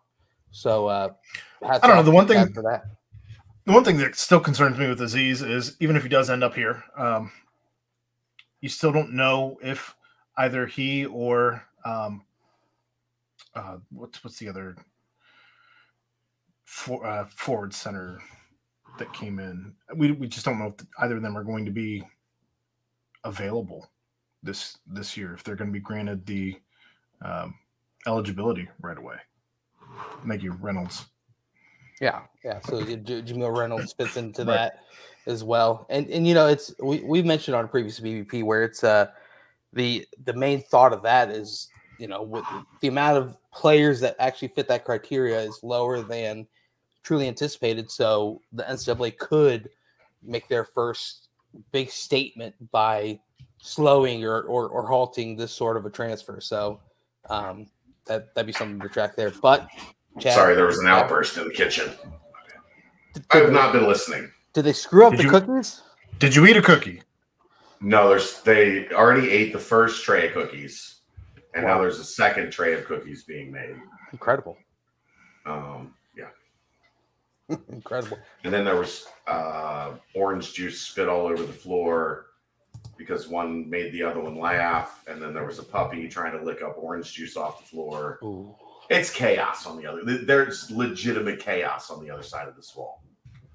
So 0.50 0.86
uh, 0.88 1.10
I 1.64 1.78
don't 1.78 1.96
know. 1.96 2.02
The 2.02 2.10
one 2.10 2.26
thing 2.26 2.52
for 2.52 2.62
that. 2.62 2.84
The 3.70 3.74
one 3.74 3.84
thing 3.84 3.98
that 3.98 4.16
still 4.16 4.40
concerns 4.40 4.78
me 4.78 4.88
with 4.88 5.00
Aziz 5.00 5.42
is 5.42 5.76
even 5.78 5.94
if 5.94 6.02
he 6.02 6.08
does 6.08 6.28
end 6.28 6.42
up 6.42 6.56
here, 6.56 6.82
um, 6.96 7.30
you 8.60 8.68
still 8.68 8.90
don't 8.90 9.12
know 9.12 9.60
if 9.62 9.94
either 10.36 10.66
he 10.66 11.06
or 11.06 11.64
um, 11.84 12.24
uh, 13.54 13.76
what's 13.92 14.24
what's 14.24 14.40
the 14.40 14.48
other 14.48 14.74
for, 16.64 17.06
uh, 17.06 17.26
forward 17.26 17.72
center 17.72 18.18
that 18.98 19.12
came 19.12 19.38
in. 19.38 19.72
We 19.94 20.10
we 20.10 20.26
just 20.26 20.44
don't 20.44 20.58
know 20.58 20.74
if 20.76 20.84
either 20.98 21.18
of 21.18 21.22
them 21.22 21.38
are 21.38 21.44
going 21.44 21.64
to 21.64 21.70
be 21.70 22.02
available 23.22 23.88
this 24.42 24.78
this 24.84 25.16
year 25.16 25.32
if 25.32 25.44
they're 25.44 25.54
going 25.54 25.70
to 25.70 25.72
be 25.72 25.78
granted 25.78 26.26
the 26.26 26.60
um, 27.24 27.54
eligibility 28.08 28.68
right 28.80 28.98
away. 28.98 29.18
Maggie 30.24 30.48
Reynolds. 30.48 31.06
Yeah, 32.00 32.22
yeah. 32.44 32.60
So 32.60 32.82
Jamil 32.82 33.56
Reynolds 33.56 33.92
fits 33.92 34.16
into 34.16 34.44
right. 34.44 34.54
that 34.54 34.80
as 35.26 35.44
well, 35.44 35.86
and 35.90 36.08
and 36.08 36.26
you 36.26 36.34
know 36.34 36.46
it's 36.46 36.74
we 36.82 37.00
we 37.00 37.22
mentioned 37.22 37.54
on 37.54 37.64
a 37.64 37.68
previous 37.68 38.00
BBP 38.00 38.42
where 38.42 38.64
it's 38.64 38.82
uh 38.82 39.08
the 39.72 40.06
the 40.24 40.32
main 40.32 40.62
thought 40.62 40.92
of 40.92 41.02
that 41.02 41.30
is 41.30 41.68
you 41.98 42.08
know 42.08 42.42
the 42.80 42.88
amount 42.88 43.18
of 43.18 43.36
players 43.52 44.00
that 44.00 44.16
actually 44.18 44.48
fit 44.48 44.66
that 44.68 44.84
criteria 44.84 45.40
is 45.40 45.60
lower 45.62 46.02
than 46.02 46.46
truly 47.02 47.28
anticipated. 47.28 47.90
So 47.90 48.40
the 48.52 48.62
NCAA 48.64 49.18
could 49.18 49.70
make 50.22 50.48
their 50.48 50.64
first 50.64 51.28
big 51.72 51.90
statement 51.90 52.54
by 52.70 53.20
slowing 53.58 54.24
or, 54.24 54.42
or, 54.42 54.68
or 54.68 54.86
halting 54.86 55.36
this 55.36 55.52
sort 55.52 55.76
of 55.76 55.86
a 55.86 55.90
transfer. 55.90 56.40
So 56.40 56.80
um, 57.28 57.66
that 58.06 58.34
that'd 58.34 58.46
be 58.46 58.52
something 58.52 58.80
to 58.80 58.88
track 58.88 59.16
there. 59.16 59.30
But 59.30 59.68
Chad, 60.18 60.34
sorry, 60.34 60.54
there 60.54 60.66
was 60.66 60.78
an 60.78 60.86
outburst 60.86 61.36
in 61.38 61.44
the 61.44 61.54
kitchen. 61.54 61.90
Did, 63.14 63.24
I 63.30 63.38
have 63.38 63.52
not 63.52 63.72
been 63.72 63.86
listening. 63.86 64.30
Did 64.52 64.64
they 64.64 64.72
screw 64.72 65.06
up 65.06 65.12
did 65.12 65.20
the 65.20 65.24
you, 65.24 65.30
cookies? 65.30 65.82
Did 66.18 66.34
you 66.34 66.46
eat 66.46 66.56
a 66.56 66.62
cookie? 66.62 67.02
No, 67.80 68.08
there's 68.08 68.42
they 68.42 68.88
already 68.88 69.30
ate 69.30 69.52
the 69.52 69.58
first 69.58 70.04
tray 70.04 70.28
of 70.28 70.34
cookies, 70.34 71.00
and 71.54 71.64
wow. 71.64 71.74
now 71.74 71.80
there's 71.80 71.98
a 71.98 72.04
second 72.04 72.50
tray 72.50 72.74
of 72.74 72.84
cookies 72.84 73.24
being 73.24 73.50
made. 73.50 73.76
Incredible. 74.12 74.58
Um, 75.46 75.94
yeah. 76.16 77.56
Incredible. 77.68 78.18
And 78.44 78.52
then 78.52 78.64
there 78.64 78.76
was 78.76 79.06
uh, 79.26 79.92
orange 80.14 80.52
juice 80.52 80.80
spit 80.80 81.08
all 81.08 81.26
over 81.26 81.42
the 81.42 81.52
floor 81.52 82.26
because 82.96 83.28
one 83.28 83.68
made 83.70 83.92
the 83.92 84.02
other 84.02 84.20
one 84.20 84.38
laugh, 84.38 85.02
and 85.06 85.22
then 85.22 85.32
there 85.32 85.46
was 85.46 85.58
a 85.58 85.62
puppy 85.62 86.06
trying 86.08 86.36
to 86.38 86.44
lick 86.44 86.62
up 86.62 86.76
orange 86.78 87.14
juice 87.14 87.36
off 87.36 87.60
the 87.60 87.66
floor. 87.66 88.18
Ooh. 88.22 88.54
It's 88.90 89.10
chaos 89.10 89.66
on 89.66 89.80
the 89.80 89.86
other. 89.86 90.02
There's 90.04 90.68
legitimate 90.70 91.38
chaos 91.38 91.90
on 91.90 92.04
the 92.04 92.10
other 92.10 92.24
side 92.24 92.48
of 92.48 92.56
this 92.56 92.74
wall. 92.74 93.04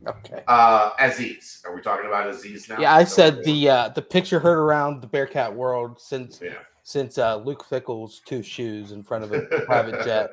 Okay. 0.08 0.42
Uh, 0.48 0.92
Aziz, 1.00 1.62
are 1.66 1.76
we 1.76 1.82
talking 1.82 2.06
about 2.06 2.30
Aziz 2.30 2.70
now? 2.70 2.80
Yeah, 2.80 2.96
I 2.96 3.04
said 3.04 3.44
the 3.44 3.70
uh, 3.70 3.90
the 3.90 4.02
picture 4.02 4.40
heard 4.40 4.58
around 4.58 5.02
the 5.02 5.08
Bearcat 5.08 5.54
world 5.54 6.00
since 6.00 6.40
yeah. 6.42 6.54
since 6.84 7.18
uh, 7.18 7.36
Luke 7.38 7.66
Fickell's 7.66 8.22
two 8.26 8.42
shoes 8.42 8.94
in 8.94 9.04
front 9.04 9.26
of 9.26 9.34
a 9.34 9.42
private 9.66 10.06
jet. 10.06 10.30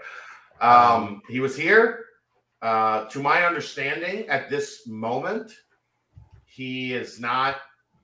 Um, 0.61 1.21
he 1.29 1.41
was 1.41 1.57
here. 1.57 2.05
Uh, 2.61 3.07
to 3.07 3.19
my 3.19 3.45
understanding, 3.45 4.29
at 4.29 4.49
this 4.49 4.87
moment, 4.87 5.51
he 6.45 6.95
is 6.95 7.19
not 7.19 7.57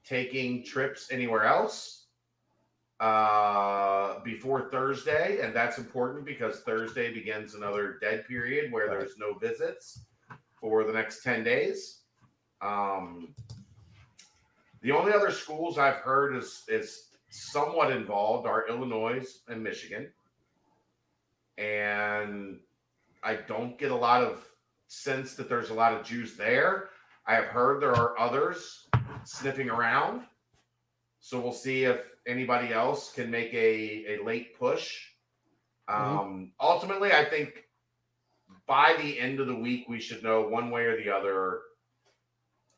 taking 0.05 0.65
trips 0.65 1.13
anywhere 1.13 1.45
else 1.45 1.98
uh, 3.01 4.21
before 4.25 4.69
Thursday, 4.71 5.41
and 5.41 5.55
that's 5.55 5.79
important 5.79 6.25
because 6.25 6.61
Thursday 6.61 7.13
begins 7.13 7.55
another 7.55 7.99
dead 8.01 8.27
period 8.27 8.73
where 8.73 8.89
there's 8.89 9.17
no 9.19 9.35
visits 9.35 10.01
for 10.55 10.85
the 10.85 10.93
next 10.93 11.23
ten 11.23 11.45
days. 11.45 12.01
Um, 12.61 13.35
the 14.83 14.93
only 14.93 15.13
other 15.13 15.31
schools 15.31 15.79
I've 15.79 15.97
heard 15.97 16.35
is 16.37 16.65
is 16.69 17.11
somewhat 17.31 17.93
involved 17.93 18.47
are 18.47 18.69
Illinois 18.69 19.27
and 19.49 19.63
Michigan, 19.63 20.11
and 21.57 22.59
I 23.23 23.37
don't 23.37 23.79
get 23.79 23.91
a 23.91 23.97
lot 23.97 24.25
of 24.25 24.45
sense 24.89 25.35
that 25.35 25.49
there's 25.49 25.71
a 25.71 25.75
lot 25.75 25.93
of 25.93 26.05
Jews 26.05 26.37
there. 26.37 26.89
I 27.27 27.35
have 27.35 27.47
heard 27.47 27.81
there 27.81 27.95
are 27.95 28.19
others 28.19 28.89
sniffing 29.25 29.69
around. 29.69 30.23
So 31.21 31.39
we'll 31.41 31.53
see 31.53 31.85
if 31.85 32.01
anybody 32.29 32.73
else 32.73 33.13
can 33.13 33.31
make 33.31 33.53
a, 33.55 34.19
a 34.19 34.25
late 34.25 34.59
push. 34.59 35.07
Mm-hmm. 35.89 36.19
Um, 36.19 36.53
ultimately, 36.61 37.13
I 37.13 37.25
think 37.25 37.65
by 38.67 38.95
the 39.01 39.19
end 39.19 39.41
of 39.41 39.47
the 39.47 39.55
week, 39.55 39.89
we 39.89 39.99
should 39.99 40.23
know 40.23 40.43
one 40.43 40.71
way 40.71 40.85
or 40.85 40.97
the 40.97 41.11
other 41.11 41.61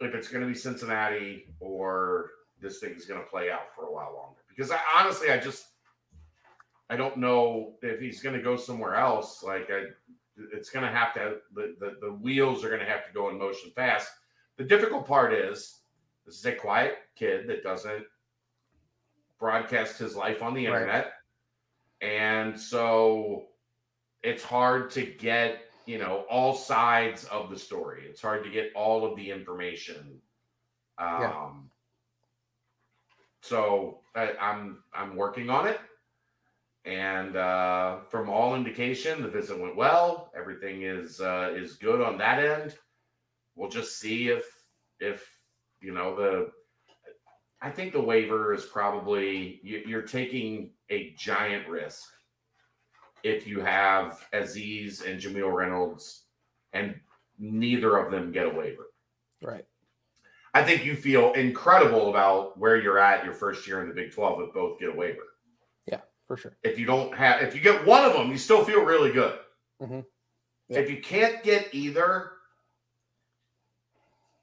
if 0.00 0.14
it's 0.14 0.28
going 0.28 0.42
to 0.42 0.48
be 0.48 0.54
Cincinnati 0.54 1.46
or 1.60 2.30
this 2.60 2.78
thing 2.78 2.94
is 2.94 3.04
going 3.04 3.20
to 3.20 3.26
play 3.26 3.50
out 3.50 3.74
for 3.74 3.84
a 3.84 3.92
while 3.92 4.14
longer. 4.14 4.40
Because 4.48 4.70
I 4.70 4.78
honestly, 4.96 5.30
I 5.30 5.38
just 5.38 5.66
I 6.88 6.96
don't 6.96 7.18
know 7.18 7.74
if 7.82 8.00
he's 8.00 8.22
going 8.22 8.36
to 8.36 8.42
go 8.42 8.56
somewhere 8.56 8.94
else. 8.94 9.42
Like 9.42 9.68
I, 9.70 9.86
it's 10.52 10.70
going 10.70 10.84
to 10.86 10.92
have 10.92 11.12
to 11.14 11.36
the, 11.54 11.74
the, 11.78 11.96
the 12.00 12.12
wheels 12.12 12.64
are 12.64 12.68
going 12.68 12.80
to 12.80 12.86
have 12.86 13.06
to 13.06 13.12
go 13.12 13.28
in 13.28 13.38
motion 13.38 13.70
fast. 13.74 14.08
The 14.56 14.64
difficult 14.64 15.06
part 15.06 15.32
is 15.32 15.80
this 16.26 16.36
is 16.36 16.46
a 16.46 16.52
quiet 16.52 16.94
kid 17.16 17.48
that 17.48 17.62
doesn't 17.62 18.04
broadcast 19.40 19.98
his 19.98 20.14
life 20.14 20.42
on 20.42 20.54
the 20.54 20.66
internet, 20.66 21.12
right. 22.02 22.08
and 22.08 22.60
so 22.60 23.46
it's 24.22 24.44
hard 24.44 24.90
to 24.92 25.04
get 25.04 25.62
you 25.86 25.98
know 25.98 26.24
all 26.30 26.54
sides 26.54 27.24
of 27.24 27.50
the 27.50 27.58
story. 27.58 28.04
It's 28.08 28.20
hard 28.20 28.44
to 28.44 28.50
get 28.50 28.72
all 28.76 29.04
of 29.04 29.16
the 29.16 29.30
information. 29.30 30.20
Um, 30.98 31.20
yeah. 31.20 31.50
So 33.42 34.00
I, 34.14 34.32
I'm 34.40 34.84
I'm 34.92 35.16
working 35.16 35.50
on 35.50 35.66
it. 35.66 35.80
And 36.86 37.36
uh, 37.36 37.98
from 38.08 38.30
all 38.30 38.54
indication, 38.54 39.20
the 39.20 39.28
visit 39.28 39.58
went 39.58 39.76
well. 39.76 40.32
Everything 40.34 40.82
is 40.82 41.20
uh, 41.20 41.52
is 41.54 41.74
good 41.74 42.00
on 42.00 42.16
that 42.18 42.42
end. 42.42 42.76
We'll 43.54 43.70
just 43.70 43.98
see 43.98 44.28
if 44.28 44.44
if 44.98 45.28
you 45.80 45.92
know 45.92 46.16
the. 46.16 46.50
I 47.62 47.70
think 47.70 47.92
the 47.92 48.00
waiver 48.00 48.54
is 48.54 48.64
probably 48.64 49.60
you're 49.62 50.02
taking 50.02 50.70
a 50.88 51.14
giant 51.18 51.68
risk 51.68 52.08
if 53.22 53.46
you 53.46 53.60
have 53.60 54.26
Aziz 54.32 55.02
and 55.02 55.20
Jamil 55.20 55.52
Reynolds, 55.52 56.24
and 56.72 56.98
neither 57.38 57.98
of 57.98 58.10
them 58.10 58.32
get 58.32 58.46
a 58.46 58.50
waiver. 58.50 58.86
Right. 59.42 59.66
I 60.54 60.64
think 60.64 60.84
you 60.84 60.96
feel 60.96 61.32
incredible 61.34 62.10
about 62.10 62.58
where 62.58 62.76
you're 62.76 62.98
at 62.98 63.24
your 63.24 63.34
first 63.34 63.66
year 63.66 63.82
in 63.82 63.88
the 63.88 63.94
Big 63.94 64.12
12 64.12 64.40
if 64.48 64.54
both 64.54 64.80
get 64.80 64.88
a 64.88 64.92
waiver 64.92 65.22
Yeah, 65.86 66.00
for 66.26 66.36
sure. 66.36 66.56
If 66.62 66.78
you 66.78 66.86
don't 66.86 67.14
have, 67.14 67.42
if 67.42 67.54
you 67.54 67.60
get 67.60 67.86
one 67.86 68.04
of 68.04 68.14
them, 68.14 68.30
you 68.30 68.38
still 68.38 68.64
feel 68.64 68.82
really 68.82 69.12
good. 69.12 69.38
Mm-hmm. 69.80 70.00
Yeah. 70.68 70.78
If 70.78 70.90
you 70.90 71.00
can't 71.00 71.42
get 71.42 71.68
either, 71.72 72.32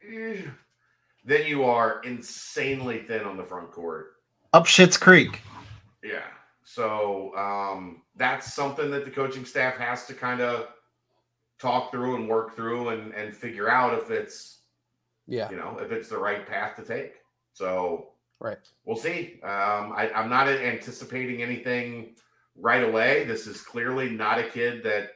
eh, 0.04 0.44
then 1.28 1.46
you 1.46 1.64
are 1.64 2.02
insanely 2.04 3.00
thin 3.00 3.26
on 3.26 3.38
the 3.38 3.44
front 3.44 3.72
court. 3.72 4.14
Up 4.54 4.66
Shit's 4.66 4.98
Creek. 4.98 5.42
Yeah. 6.04 6.24
So 6.64 7.36
um, 7.38 8.02
that's 8.16 8.54
something 8.54 8.90
that 8.92 9.06
the 9.06 9.12
coaching 9.12 9.46
staff 9.46 9.78
has 9.78 10.06
to 10.08 10.14
kind 10.14 10.42
of 10.42 10.70
talk 11.60 11.92
through 11.92 12.16
and 12.16 12.28
work 12.28 12.56
through 12.56 12.90
and, 12.90 13.14
and 13.14 13.36
figure 13.36 13.70
out 13.70 13.94
if 13.94 14.10
it's, 14.10 14.62
yeah, 15.28 15.50
you 15.50 15.58
know, 15.58 15.78
if 15.80 15.92
it's 15.92 16.10
the 16.10 16.18
right 16.18 16.48
path 16.48 16.76
to 16.78 16.84
take. 16.84 17.16
So 17.54 18.10
Right. 18.40 18.58
We'll 18.86 18.98
see. 18.98 19.40
Um, 19.44 19.94
I, 19.96 20.12
I'm 20.16 20.30
not 20.30 20.48
anticipating 20.48 21.42
anything 21.42 22.16
right 22.56 22.84
away. 22.84 23.24
This 23.24 23.48
is 23.48 23.62
clearly 23.62 24.10
not 24.10 24.40
a 24.40 24.44
kid 24.44 24.84
that 24.84 25.10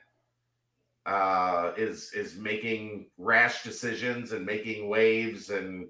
uh, 1.06 1.74
is 1.78 2.12
is 2.14 2.36
making 2.36 3.08
rash 3.18 3.64
decisions 3.64 4.32
and 4.32 4.46
making 4.46 4.90
waves, 4.90 5.50
and 5.50 5.88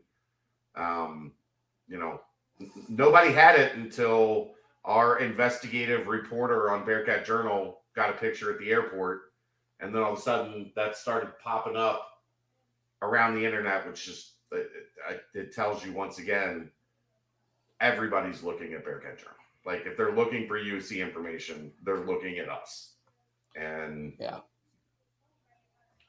um, 0.76 1.34
you 1.88 1.98
know, 2.00 2.22
nobody 2.90 3.32
had 3.32 3.60
it 3.60 3.76
until 3.76 4.52
our 4.86 5.20
investigative 5.20 6.08
reporter 6.08 6.72
on 6.72 6.86
Bearcat 6.86 7.26
Journal 7.26 7.80
got 7.96 8.10
a 8.10 8.14
picture 8.14 8.52
at 8.52 8.60
the 8.60 8.70
airport, 8.72 9.34
and 9.80 9.94
then 9.94 10.02
all 10.02 10.14
of 10.14 10.20
a 10.20 10.22
sudden 10.22 10.72
that 10.76 10.96
started 10.96 11.32
popping 11.44 11.76
up 11.76 12.22
around 13.02 13.36
the 13.36 13.46
internet, 13.46 13.86
which 13.88 14.06
just 14.06 14.34
it, 14.52 14.70
it, 15.10 15.24
it 15.34 15.54
tells 15.54 15.86
you 15.86 15.92
once 15.94 16.20
again, 16.20 16.70
everybody's 17.80 18.44
looking 18.44 18.74
at 18.74 18.84
Bearcat 18.86 19.18
Journal. 19.18 19.34
Like 19.66 19.86
if 19.86 19.98
they're 19.98 20.16
looking 20.16 20.48
for 20.48 20.60
UC 20.60 21.00
information, 21.02 21.72
they're 21.84 22.06
looking 22.06 22.38
at 22.40 22.50
us, 22.50 22.94
and 23.56 24.14
Yeah. 24.20 24.40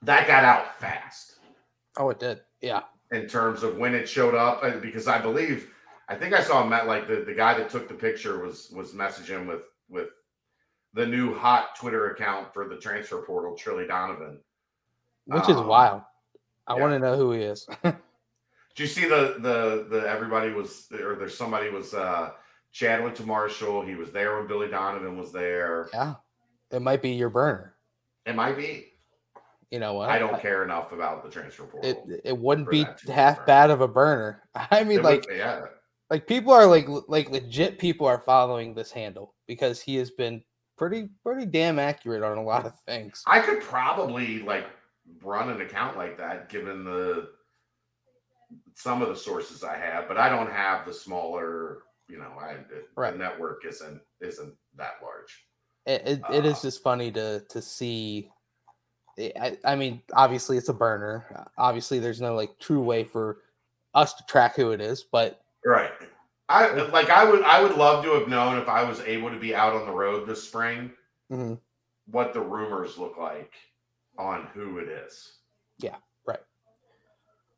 that 0.02 0.26
got 0.26 0.44
out 0.44 0.78
fast 0.80 1.36
Oh, 1.98 2.08
it 2.08 2.18
did. 2.18 2.40
Yeah. 2.62 2.82
In 3.12 3.26
terms 3.28 3.62
of 3.62 3.76
when 3.76 3.94
it 3.94 4.08
showed 4.08 4.34
up, 4.34 4.60
uh, 4.64 4.78
because 4.78 5.06
I 5.06 5.20
believe 5.20 5.70
I 6.08 6.14
think 6.16 6.34
I 6.34 6.42
saw 6.42 6.64
Matt 6.66 6.86
like 6.86 7.06
the, 7.06 7.16
the 7.16 7.34
guy 7.34 7.56
that 7.56 7.70
took 7.70 7.86
the 7.88 7.94
picture 7.94 8.42
was 8.44 8.70
was 8.74 8.92
messaging 8.92 9.46
with 9.46 9.62
with 9.88 10.08
the 10.94 11.06
new 11.06 11.34
hot 11.34 11.76
Twitter 11.76 12.10
account 12.10 12.52
for 12.52 12.68
the 12.68 12.76
transfer 12.76 13.22
portal, 13.22 13.56
Trilly 13.56 13.86
Donovan. 13.86 14.38
Which 15.26 15.48
is 15.48 15.56
Um, 15.56 15.66
wild. 15.66 16.02
I 16.66 16.74
yeah. 16.76 16.80
want 16.82 16.92
to 16.94 16.98
know 16.98 17.16
who 17.16 17.32
he 17.32 17.42
is. 17.42 17.66
Did 17.82 17.94
you 18.76 18.86
see 18.86 19.06
the 19.08 19.36
the 19.38 19.86
the 19.88 20.08
everybody 20.08 20.50
was 20.52 20.88
or 20.92 21.14
there's 21.16 21.36
somebody 21.36 21.70
was 21.70 21.94
uh 21.94 22.30
Chad 22.72 23.02
went 23.02 23.14
to 23.16 23.26
Marshall. 23.26 23.82
He 23.82 23.94
was 23.94 24.12
there 24.12 24.38
when 24.38 24.46
Billy 24.46 24.68
Donovan 24.68 25.18
was 25.18 25.30
there. 25.32 25.88
yeah. 25.92 26.14
It 26.70 26.80
might 26.80 27.02
be 27.02 27.10
your 27.10 27.28
burner. 27.28 27.74
It 28.24 28.34
might 28.34 28.56
be. 28.56 28.91
You 29.72 29.80
know 29.80 29.94
what? 29.94 30.10
I 30.10 30.18
don't 30.18 30.38
care 30.38 30.62
enough 30.62 30.92
about 30.92 31.24
the 31.24 31.30
transfer 31.30 31.64
portal. 31.64 32.06
It 32.06 32.20
it 32.26 32.38
wouldn't 32.38 32.68
be 32.70 32.84
that 32.84 32.98
to 32.98 33.06
be 33.06 33.12
half 33.12 33.36
burner. 33.38 33.46
bad 33.46 33.70
of 33.70 33.80
a 33.80 33.88
burner. 33.88 34.42
I 34.70 34.84
mean, 34.84 34.98
It 34.98 35.04
like 35.04 35.26
yeah, 35.30 35.66
like 36.10 36.26
people 36.26 36.52
are 36.52 36.66
like 36.66 36.86
like 37.08 37.30
legit 37.30 37.78
people 37.78 38.06
are 38.06 38.20
following 38.20 38.74
this 38.74 38.92
handle 38.92 39.34
because 39.46 39.80
he 39.80 39.96
has 39.96 40.10
been 40.10 40.44
pretty 40.76 41.08
pretty 41.24 41.46
damn 41.46 41.78
accurate 41.78 42.22
on 42.22 42.36
a 42.36 42.42
lot 42.42 42.66
of 42.66 42.78
things. 42.80 43.24
I 43.26 43.40
could 43.40 43.62
probably 43.62 44.40
like 44.40 44.66
run 45.22 45.48
an 45.48 45.62
account 45.62 45.96
like 45.96 46.18
that 46.18 46.50
given 46.50 46.84
the 46.84 47.30
some 48.74 49.00
of 49.00 49.08
the 49.08 49.16
sources 49.16 49.64
I 49.64 49.78
have, 49.78 50.06
but 50.06 50.18
I 50.18 50.28
don't 50.28 50.50
have 50.50 50.84
the 50.86 50.92
smaller. 50.92 51.78
You 52.08 52.18
know, 52.18 52.32
I 52.38 52.56
the 52.68 52.84
Right. 52.94 53.16
network 53.16 53.64
isn't 53.64 54.02
isn't 54.20 54.54
that 54.76 54.96
large. 55.02 55.46
It, 55.86 56.02
it, 56.06 56.20
it 56.30 56.44
is 56.44 56.58
Uh, 56.58 56.62
just 56.62 56.82
funny 56.82 57.10
to 57.12 57.42
to 57.48 57.62
see. 57.62 58.28
I, 59.18 59.58
I 59.64 59.76
mean, 59.76 60.02
obviously 60.14 60.56
it's 60.56 60.68
a 60.68 60.74
burner. 60.74 61.46
Obviously, 61.58 61.98
there's 61.98 62.20
no 62.20 62.34
like 62.34 62.58
true 62.58 62.82
way 62.82 63.04
for 63.04 63.38
us 63.94 64.14
to 64.14 64.24
track 64.24 64.56
who 64.56 64.72
it 64.72 64.80
is, 64.80 65.02
but 65.04 65.42
Right. 65.64 65.92
I 66.48 66.72
like 66.72 67.08
I 67.10 67.24
would 67.24 67.42
I 67.42 67.62
would 67.62 67.76
love 67.76 68.04
to 68.04 68.10
have 68.18 68.28
known 68.28 68.58
if 68.58 68.68
I 68.68 68.82
was 68.84 69.00
able 69.00 69.30
to 69.30 69.38
be 69.38 69.54
out 69.54 69.74
on 69.74 69.86
the 69.86 69.92
road 69.92 70.26
this 70.26 70.42
spring 70.42 70.92
Mhm. 71.30 71.58
what 72.10 72.32
the 72.34 72.40
rumors 72.40 72.98
look 72.98 73.16
like 73.16 73.52
on 74.18 74.46
who 74.54 74.78
it 74.78 74.88
is. 74.88 75.38
Yeah, 75.78 75.96
right. 76.26 76.40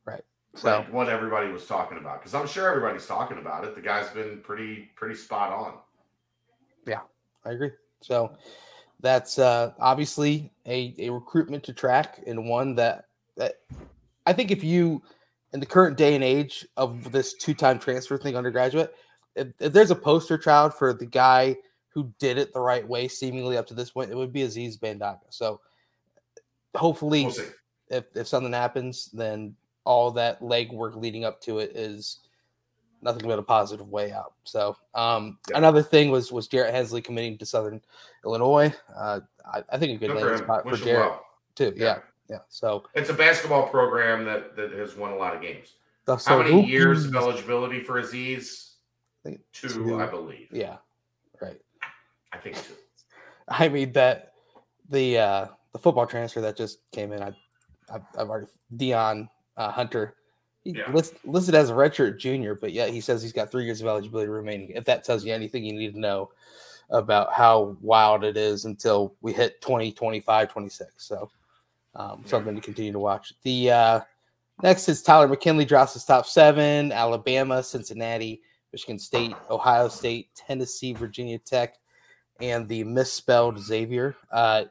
Right. 0.05 0.23
So 0.55 0.69
Like 0.79 0.93
what 0.93 1.09
everybody 1.09 1.51
was 1.51 1.67
talking 1.67 1.99
about. 1.99 2.21
Because 2.21 2.35
I'm 2.35 2.47
sure 2.47 2.69
everybody's 2.69 3.07
talking 3.07 3.39
about 3.39 3.65
it. 3.65 3.75
The 3.75 3.81
guy's 3.81 4.09
been 4.11 4.41
pretty 4.43 4.91
pretty 4.97 5.15
spot 5.17 5.53
on. 5.53 5.79
Yeah, 6.87 7.01
I 7.45 7.53
agree. 7.53 7.71
So 8.01 8.37
that's 9.05 9.39
uh, 9.39 9.73
obviously 9.79 10.51
a, 10.65 10.95
a 10.99 11.11
recruitment 11.11 11.63
to 11.65 11.75
track 11.75 12.23
and 12.27 12.49
one 12.49 12.75
that 12.77 13.09
that 13.37 13.57
I 14.25 14.33
think 14.33 14.51
if 14.51 14.65
you 14.65 15.03
in 15.53 15.61
the 15.61 15.67
current 15.67 15.99
day 15.99 16.15
and 16.15 16.25
age 16.25 16.67
of 16.79 17.13
this 17.13 17.35
two 17.35 17.53
time 17.53 17.79
transfer 17.79 18.17
thing 18.17 18.35
undergraduate, 18.35 18.95
if, 19.37 19.49
if 19.61 19.75
there's 19.75 19.91
a 19.91 19.97
poster 19.97 20.39
child 20.39 20.73
for 20.73 20.95
the 20.95 21.05
guy 21.05 21.55
who 21.89 22.11
did 22.19 22.39
it 22.39 22.55
the 22.55 22.61
right 22.61 22.89
way, 22.89 23.07
seemingly 23.07 23.59
up 23.59 23.67
to 23.67 23.75
this 23.75 23.91
point, 23.91 24.11
it 24.11 24.17
would 24.17 24.33
be 24.33 24.43
Aziz 24.43 24.79
Bandaogo. 24.79 25.21
So 25.29 25.61
hopefully, 26.75 27.27
We'll 27.27 27.35
if 27.91 28.05
if 28.15 28.27
something 28.27 28.55
happens, 28.55 29.11
then 29.13 29.55
all 29.85 30.11
that 30.13 30.41
legwork 30.41 30.97
leading 30.97 31.27
up 31.27 31.43
to 31.43 31.59
it 31.59 31.77
is 31.77 32.21
nothing 33.05 33.29
but 33.29 33.39
a 33.39 33.43
positive 33.43 33.89
way 33.89 34.11
out. 34.13 34.35
So 34.45 34.77
um, 34.95 35.39
Yeah. 35.51 35.59
another 35.59 35.83
thing 35.83 36.11
was 36.11 36.33
was 36.33 36.49
Jarrett 36.49 36.75
Hensley 36.75 37.01
committing 37.03 37.39
to 37.39 37.47
Southern 37.47 37.81
Illinois. 38.25 38.75
Uh, 38.97 39.21
I, 39.53 39.63
I 39.71 39.79
think 39.79 40.03
a 40.03 40.07
good 40.07 40.15
landing 40.17 40.39
spot 40.45 40.65
for 40.65 40.71
Wish 40.71 40.81
Jarrett 40.83 41.11
well. 41.11 41.27
too. 41.55 41.73
Yeah. 41.77 41.99
yeah, 42.31 42.39
So, 42.49 42.85
It's 42.95 43.11
a 43.11 43.15
basketball 43.15 43.69
program 43.69 44.25
that 44.25 44.57
that 44.57 44.73
has 44.73 44.97
won 44.97 45.13
a 45.13 45.17
lot 45.17 45.37
of 45.37 45.43
games. 45.43 45.75
so 46.07 46.17
How 46.17 46.39
many 46.39 46.67
years 46.67 47.05
of 47.05 47.15
eligibility 47.15 47.81
for 47.83 47.99
Aziz? 47.99 48.73
I 49.25 49.29
think 49.29 49.41
Two, 49.53 49.69
two. 49.69 50.01
I 50.01 50.07
believe. 50.07 50.49
Yeah, 50.51 50.77
right. 51.41 51.61
I 52.33 52.39
think 52.39 52.57
two. 52.57 52.75
I 53.49 53.69
mean 53.69 53.93
that 53.93 54.33
the 54.89 55.19
uh 55.19 55.47
the 55.73 55.79
football 55.79 56.07
transfer 56.07 56.41
that 56.41 56.57
just 56.57 56.79
came 56.93 57.13
in. 57.13 57.23
I 57.23 57.33
I've, 57.93 58.03
I've 58.17 58.29
already 58.31 58.47
Dion 58.75 59.29
uh, 59.57 59.71
Hunter. 59.71 60.15
He 60.65 60.71
Yeah. 60.73 60.91
list, 60.91 61.15
listed 61.25 61.55
as 61.55 61.71
a 61.71 61.75
redshirt 61.75 62.19
junior, 62.19 62.55
but 62.55 62.73
yet 62.73 62.91
he 62.91 63.01
says 63.01 63.23
he's 63.23 63.33
got 63.33 63.51
three 63.51 63.65
years 63.65 63.81
of 63.83 63.87
eligibility 63.87 64.31
remaining. 64.31 64.71
If 64.71 64.85
that 64.87 65.05
tells 65.05 65.25
you 65.25 65.33
anything 65.33 65.65
you 65.65 65.75
need 65.75 65.93
to 65.93 66.01
know 66.01 66.31
about 66.91 67.33
how 67.33 67.77
wild 67.81 68.25
it 68.25 68.37
is 68.37 68.65
until 68.65 69.15
we 69.21 69.33
hit 69.33 69.61
20, 69.61 69.93
25, 69.93 70.49
26. 70.51 70.93
So 71.07 71.31
um, 71.95 72.21
Yeah. 72.25 72.31
something 72.31 72.55
to 72.55 72.61
continue 72.61 72.93
to 72.93 72.99
watch. 72.99 73.35
The 73.43 73.71
uh, 73.71 74.01
next 74.63 74.89
is 74.89 75.03
Tyler 75.03 75.29
McKinley 75.29 75.65
drops 75.65 75.93
his 75.95 76.05
top 76.05 76.27
seven. 76.27 76.93
Alabama, 76.93 77.63
Cincinnati, 77.63 78.43
Michigan 78.73 78.99
State, 78.99 79.37
Ohio 79.51 79.89
State, 79.89 80.31
Tennessee, 80.35 80.93
Virginia 80.93 81.39
Tech, 81.39 81.75
and 82.41 82.67
the 82.69 82.83
misspelled 82.85 83.59
Xavier. 83.61 84.17
Uh, 84.33 84.65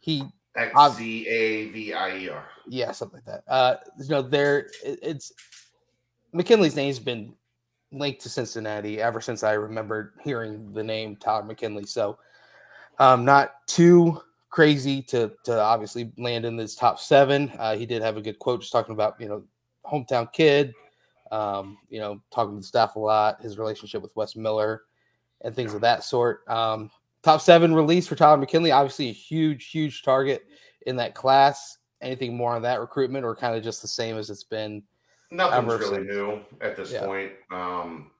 he 0.00 0.22
X 0.56 0.96
Z 0.96 1.28
A 1.28 1.68
V 1.70 1.92
I 1.94 2.16
E 2.16 2.28
R. 2.28 2.44
yeah, 2.68 2.92
something 2.92 3.18
like 3.18 3.24
that. 3.24 3.52
Uh, 3.52 3.76
you 3.98 4.08
know, 4.08 4.22
there 4.22 4.68
it, 4.84 4.98
it's 5.02 5.32
McKinley's 6.32 6.76
name's 6.76 6.98
been 6.98 7.34
linked 7.92 8.20
to 8.22 8.28
Cincinnati 8.28 9.00
ever 9.00 9.20
since 9.20 9.42
I 9.42 9.52
remember 9.52 10.14
hearing 10.22 10.72
the 10.72 10.82
name 10.82 11.16
Tyler 11.16 11.44
McKinley. 11.44 11.86
So, 11.86 12.18
um, 12.98 13.24
not 13.24 13.66
too 13.66 14.20
crazy 14.50 15.02
to 15.02 15.32
to 15.44 15.60
obviously 15.60 16.12
land 16.18 16.44
in 16.44 16.56
this 16.56 16.74
top 16.74 17.00
seven. 17.00 17.52
Uh, 17.58 17.76
he 17.76 17.86
did 17.86 18.02
have 18.02 18.16
a 18.16 18.22
good 18.22 18.38
quote 18.38 18.60
just 18.60 18.72
talking 18.72 18.94
about 18.94 19.20
you 19.20 19.28
know 19.28 19.44
hometown 19.84 20.32
kid, 20.32 20.72
um, 21.30 21.78
you 21.90 22.00
know, 22.00 22.20
talking 22.30 22.54
to 22.54 22.60
the 22.60 22.66
staff 22.66 22.96
a 22.96 22.98
lot, 22.98 23.40
his 23.40 23.58
relationship 23.58 24.02
with 24.02 24.14
Wes 24.16 24.36
Miller, 24.36 24.82
and 25.42 25.54
things 25.54 25.74
of 25.74 25.80
that 25.80 26.04
sort. 26.04 26.46
Um, 26.48 26.90
top 27.24 27.40
seven 27.40 27.74
release 27.74 28.06
for 28.06 28.14
Tyler 28.14 28.36
McKinley, 28.36 28.70
obviously 28.70 29.08
a 29.08 29.12
huge, 29.12 29.70
huge 29.70 30.02
target 30.02 30.44
in 30.86 30.96
that 30.96 31.14
class. 31.14 31.78
Anything 32.00 32.36
more 32.36 32.54
on 32.54 32.62
that 32.62 32.80
recruitment, 32.80 33.24
or 33.24 33.34
kind 33.34 33.56
of 33.56 33.62
just 33.64 33.80
the 33.80 33.88
same 33.88 34.16
as 34.16 34.28
it's 34.28 34.44
been? 34.44 34.82
Nothing's 35.30 35.66
really 35.80 35.84
since. 35.96 36.06
new 36.08 36.40
at 36.60 36.76
this 36.76 36.92
Yeah. 36.92 37.06
point. 37.06 37.32
Um, 37.50 38.10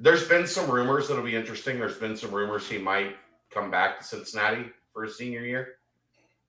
there's 0.00 0.26
been 0.26 0.46
some 0.46 0.70
rumors 0.70 1.08
that'll 1.08 1.22
be 1.22 1.36
interesting. 1.36 1.78
There's 1.78 1.98
been 1.98 2.16
some 2.16 2.30
rumors 2.30 2.66
he 2.68 2.78
might 2.78 3.16
come 3.50 3.70
back 3.70 3.98
to 3.98 4.04
Cincinnati 4.04 4.70
for 4.92 5.04
his 5.04 5.18
senior 5.18 5.40
year. 5.40 5.74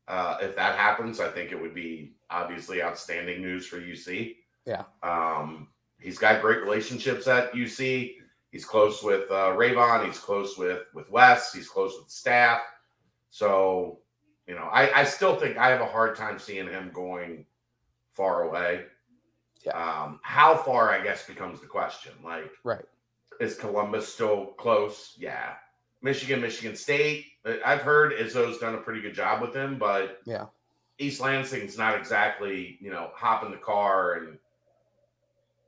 Uh, 0.07 0.37
if 0.41 0.55
that 0.55 0.75
happens, 0.75 1.19
I 1.19 1.29
think 1.29 1.51
it 1.51 1.61
would 1.61 1.75
be 1.75 2.13
obviously 2.29 2.81
outstanding 2.81 3.41
news 3.41 3.67
for 3.67 3.77
UC. 3.79 4.37
Yeah. 4.65 4.83
Um, 5.03 5.67
he's 5.99 6.17
got 6.17 6.41
great 6.41 6.61
relationships 6.61 7.27
at 7.27 7.53
UC. 7.53 8.18
He's 8.51 8.65
close 8.65 9.03
with 9.03 9.29
uh, 9.29 9.53
Rayvon. 9.55 10.05
He's 10.05 10.17
close 10.19 10.57
with 10.57 10.83
with 10.93 11.09
Wes. 11.11 11.53
He's 11.53 11.69
close 11.69 11.93
with 11.99 12.09
staff. 12.09 12.61
So, 13.29 13.99
you 14.47 14.55
know, 14.55 14.63
I, 14.71 15.01
I 15.01 15.03
still 15.03 15.35
think 15.35 15.57
I 15.57 15.69
have 15.69 15.81
a 15.81 15.85
hard 15.85 16.15
time 16.15 16.39
seeing 16.39 16.67
him 16.67 16.89
going 16.93 17.45
far 18.15 18.43
away. 18.43 18.85
Um, 19.73 20.19
how 20.23 20.55
far, 20.55 20.89
I 20.89 21.03
guess, 21.03 21.27
becomes 21.27 21.59
the 21.61 21.67
question. 21.67 22.13
Like, 22.23 22.49
Right. 22.63 22.85
is 23.39 23.55
Columbus 23.55 24.11
still 24.11 24.47
close? 24.57 25.15
Yeah. 25.19 25.53
Michigan, 26.01 26.41
Michigan 26.41 26.75
State. 26.75 27.25
I've 27.63 27.81
heard 27.81 28.13
Izzo's 28.13 28.57
done 28.57 28.73
a 28.75 28.79
pretty 28.79 29.01
good 29.01 29.13
job 29.13 29.41
with 29.41 29.53
him, 29.53 29.77
but 29.77 30.21
Yeah. 30.25 30.45
East 30.97 31.21
Lansing's 31.21 31.77
not 31.77 31.95
exactly, 31.97 32.77
you 32.81 32.89
know, 32.89 33.11
hop 33.13 33.43
in 33.43 33.51
the 33.51 33.57
car 33.57 34.13
and, 34.13 34.39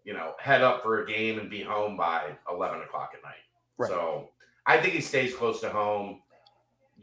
you 0.04 0.14
know, 0.14 0.34
head 0.40 0.62
up 0.62 0.82
for 0.84 1.04
a 1.04 1.08
game 1.08 1.40
and 1.40 1.50
be 1.50 1.62
home 1.62 1.96
by 1.96 2.36
11 2.50 2.82
o'clock 2.82 3.12
at 3.16 3.24
night. 3.24 3.36
Right. 3.78 3.90
So 3.90 4.30
I 4.66 4.78
think 4.78 4.94
he 4.94 5.02
stays 5.02 5.36
close 5.36 5.62
to 5.62 5.70
home. 5.70 6.22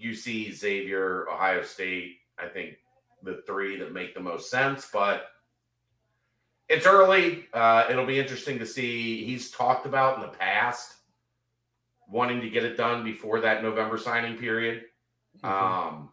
UC, 0.02 0.52
Xavier, 0.52 1.28
Ohio 1.28 1.62
State, 1.62 2.18
I 2.38 2.46
think 2.46 2.76
the 3.22 3.42
three 3.46 3.76
that 3.78 3.92
make 3.92 4.14
the 4.14 4.20
most 4.20 4.48
sense, 4.50 4.88
but 4.92 5.26
it's 6.68 6.86
early. 6.86 7.46
Uh, 7.52 7.86
it'll 7.90 8.06
be 8.06 8.18
interesting 8.18 8.58
to 8.58 8.66
see. 8.66 9.24
He's 9.24 9.50
talked 9.50 9.86
about 9.86 10.16
in 10.16 10.22
the 10.22 10.28
past 10.28 10.94
wanting 12.08 12.40
to 12.40 12.48
get 12.48 12.64
it 12.64 12.76
done 12.76 13.02
before 13.04 13.40
that 13.40 13.62
November 13.62 13.98
signing 13.98 14.36
period. 14.36 14.84
Mhm. 15.42 15.48
Um, 15.50 16.12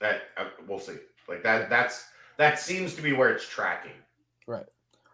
that 0.00 0.22
uh, 0.36 0.46
we'll 0.66 0.78
see. 0.78 0.96
Like 1.28 1.42
that. 1.42 1.70
That's 1.70 2.08
that 2.36 2.58
seems 2.58 2.94
to 2.94 3.02
be 3.02 3.12
where 3.12 3.30
it's 3.30 3.48
tracking. 3.48 3.92
Right. 4.50 4.66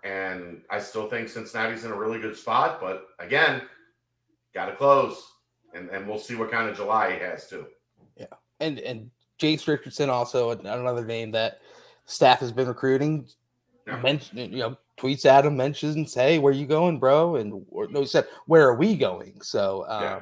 And 0.03 0.63
I 0.71 0.79
still 0.79 1.11
think 1.11 1.29
Cincinnati's 1.29 1.85
in 1.85 1.91
a 1.91 1.97
really 1.97 2.19
good 2.19 2.37
spot, 2.37 2.81
but 2.81 3.09
again, 3.19 3.63
got 4.55 4.67
to 4.67 4.77
close, 4.77 5.23
and 5.75 5.91
and 5.91 6.09
we'll 6.09 6.19
see 6.19 6.37
what 6.37 6.51
kind 6.51 6.71
of 6.71 6.77
July 6.77 7.13
he 7.13 7.19
has 7.19 7.47
too. 7.47 7.67
Yeah, 8.17 8.27
and 8.61 8.79
and 8.79 9.11
Jace 9.39 9.69
Richardson 9.69 10.09
also 10.09 10.51
another 10.51 11.05
name 11.05 11.33
that 11.33 11.61
staff 12.07 12.41
has 12.41 12.51
been 12.51 12.69
recruiting. 12.69 13.29
Yeah. 13.87 14.01
mention 14.01 14.39
you 14.39 14.59
know 14.59 14.79
tweets 14.97 15.27
at 15.27 15.45
him, 15.45 15.57
mentions, 15.57 16.15
"Hey, 16.15 16.39
where 16.39 16.53
you 16.53 16.67
going, 16.67 16.99
bro?" 16.99 17.37
And 17.37 17.67
or, 17.69 17.87
no, 17.89 18.01
he 18.01 18.07
said, 18.07 18.27
"Where 18.47 18.67
are 18.67 18.77
we 18.77 18.97
going?" 18.97 19.43
So, 19.43 19.85
um, 19.89 20.03
Yeah. 20.03 20.21